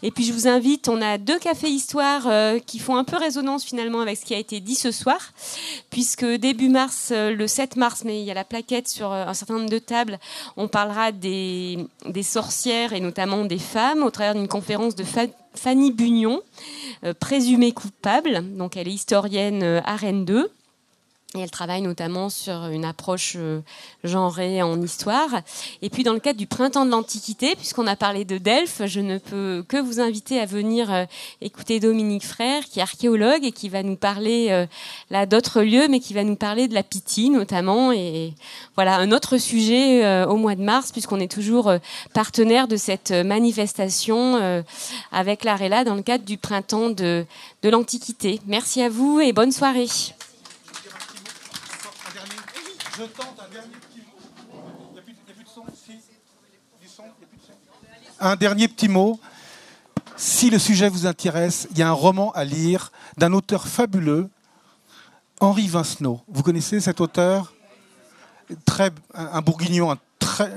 Et 0.02 0.10
puis 0.10 0.24
je 0.24 0.32
vous 0.32 0.48
invite, 0.48 0.88
on 0.88 1.00
a 1.02 1.18
deux 1.18 1.38
cafés 1.38 1.68
histoire 1.70 2.28
qui 2.66 2.78
font 2.78 2.96
un 2.96 3.04
peu 3.04 3.16
résonance 3.16 3.64
finalement 3.64 4.00
avec 4.00 4.16
ce 4.18 4.24
qui 4.24 4.34
a 4.34 4.38
été 4.38 4.60
dit 4.60 4.74
ce 4.74 4.90
soir, 4.90 5.18
puisque 5.90 6.24
début 6.24 6.68
mars, 6.68 7.12
le 7.14 7.46
7 7.46 7.76
mars, 7.76 8.02
mais 8.04 8.20
il 8.20 8.24
y 8.24 8.30
a 8.30 8.34
la 8.34 8.44
plaquette 8.44 8.88
sur 8.88 9.12
un 9.12 9.34
certain 9.34 9.54
nombre 9.54 9.70
de 9.70 9.78
tables, 9.78 10.18
on 10.56 10.68
parlera 10.68 11.12
des, 11.12 11.78
des 12.06 12.22
sorcières 12.22 12.92
et 12.92 13.00
notamment 13.00 13.44
des 13.44 13.58
femmes 13.58 14.02
au 14.02 14.10
travers 14.10 14.34
d'une 14.34 14.48
conférence 14.48 14.94
de 14.94 15.04
Fa- 15.04 15.22
Fanny 15.54 15.92
Bugnon, 15.92 16.40
euh, 17.04 17.14
présumée 17.14 17.72
coupable. 17.72 18.42
Donc 18.56 18.76
elle 18.76 18.88
est 18.88 18.92
historienne 18.92 19.62
euh, 19.62 19.80
à 19.84 19.96
Rennes 19.96 20.24
2. 20.24 20.50
Et 21.36 21.40
elle 21.40 21.50
travaille 21.50 21.82
notamment 21.82 22.30
sur 22.30 22.66
une 22.66 22.84
approche 22.84 23.32
euh, 23.34 23.60
genrée 24.04 24.62
en 24.62 24.80
histoire. 24.80 25.40
Et 25.82 25.90
puis 25.90 26.04
dans 26.04 26.12
le 26.12 26.20
cadre 26.20 26.38
du 26.38 26.46
printemps 26.46 26.86
de 26.86 26.92
l'Antiquité, 26.92 27.56
puisqu'on 27.56 27.88
a 27.88 27.96
parlé 27.96 28.24
de 28.24 28.38
Delphes, 28.38 28.82
je 28.86 29.00
ne 29.00 29.18
peux 29.18 29.64
que 29.66 29.76
vous 29.76 29.98
inviter 29.98 30.38
à 30.38 30.46
venir 30.46 30.92
euh, 30.92 31.06
écouter 31.40 31.80
Dominique 31.80 32.24
Frère, 32.24 32.62
qui 32.66 32.78
est 32.78 32.82
archéologue 32.82 33.44
et 33.44 33.50
qui 33.50 33.68
va 33.68 33.82
nous 33.82 33.96
parler 33.96 34.46
euh, 34.50 34.66
là 35.10 35.26
d'autres 35.26 35.62
lieux, 35.62 35.88
mais 35.88 35.98
qui 35.98 36.14
va 36.14 36.22
nous 36.22 36.36
parler 36.36 36.68
de 36.68 36.74
la 36.74 36.84
Pythie 36.84 37.30
notamment. 37.30 37.90
Et 37.90 38.32
voilà 38.76 38.98
un 38.98 39.10
autre 39.10 39.36
sujet 39.36 40.24
au 40.26 40.36
mois 40.36 40.54
de 40.54 40.62
mars, 40.62 40.92
puisqu'on 40.92 41.18
est 41.18 41.30
toujours 41.30 41.72
partenaire 42.12 42.68
de 42.68 42.76
cette 42.76 43.10
manifestation 43.10 44.62
avec 45.10 45.42
l'Arela 45.42 45.82
dans 45.82 45.94
le 45.94 46.02
cadre 46.02 46.24
du 46.24 46.38
printemps 46.38 46.90
de 46.90 47.26
l'Antiquité. 47.64 48.40
Merci 48.46 48.82
à 48.82 48.88
vous 48.88 49.18
et 49.20 49.32
bonne 49.32 49.52
soirée. 49.52 49.88
Je 52.96 53.02
tente 53.04 53.40
un 53.40 53.50
dernier 53.52 53.74
petit 53.74 53.98
mot. 53.98 55.64
Si 55.74 56.00
Un 58.20 58.36
dernier 58.36 58.68
petit 58.68 58.88
mot. 58.88 59.18
Si 60.16 60.48
le 60.48 60.60
sujet 60.60 60.88
vous 60.88 61.06
intéresse, 61.06 61.66
il 61.72 61.78
y 61.78 61.82
a 61.82 61.88
un 61.88 61.92
roman 61.92 62.30
à 62.32 62.44
lire 62.44 62.92
d'un 63.16 63.32
auteur 63.32 63.66
fabuleux, 63.66 64.30
Henri 65.40 65.66
Vincenot. 65.66 66.20
Vous 66.28 66.42
connaissez 66.44 66.80
cet 66.80 67.00
auteur? 67.00 67.52
Un, 69.14 69.40
bourguignon, 69.40 69.96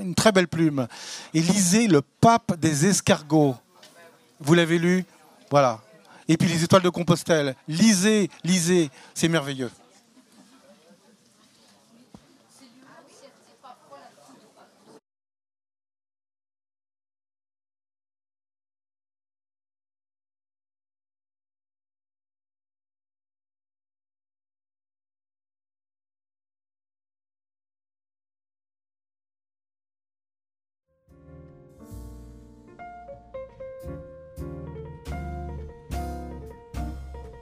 une 0.00 0.14
très 0.14 0.30
belle 0.30 0.46
plume. 0.46 0.86
Et 1.34 1.40
lisez 1.40 1.88
Le 1.88 2.02
pape 2.02 2.56
des 2.60 2.86
escargots. 2.86 3.56
Vous 4.38 4.54
l'avez 4.54 4.78
lu? 4.78 5.04
Voilà. 5.50 5.80
Et 6.28 6.36
puis 6.36 6.48
Les 6.48 6.62
étoiles 6.62 6.82
de 6.82 6.90
Compostelle. 6.90 7.56
Lisez, 7.66 8.30
lisez, 8.44 8.90
c'est 9.14 9.28
merveilleux. 9.28 9.70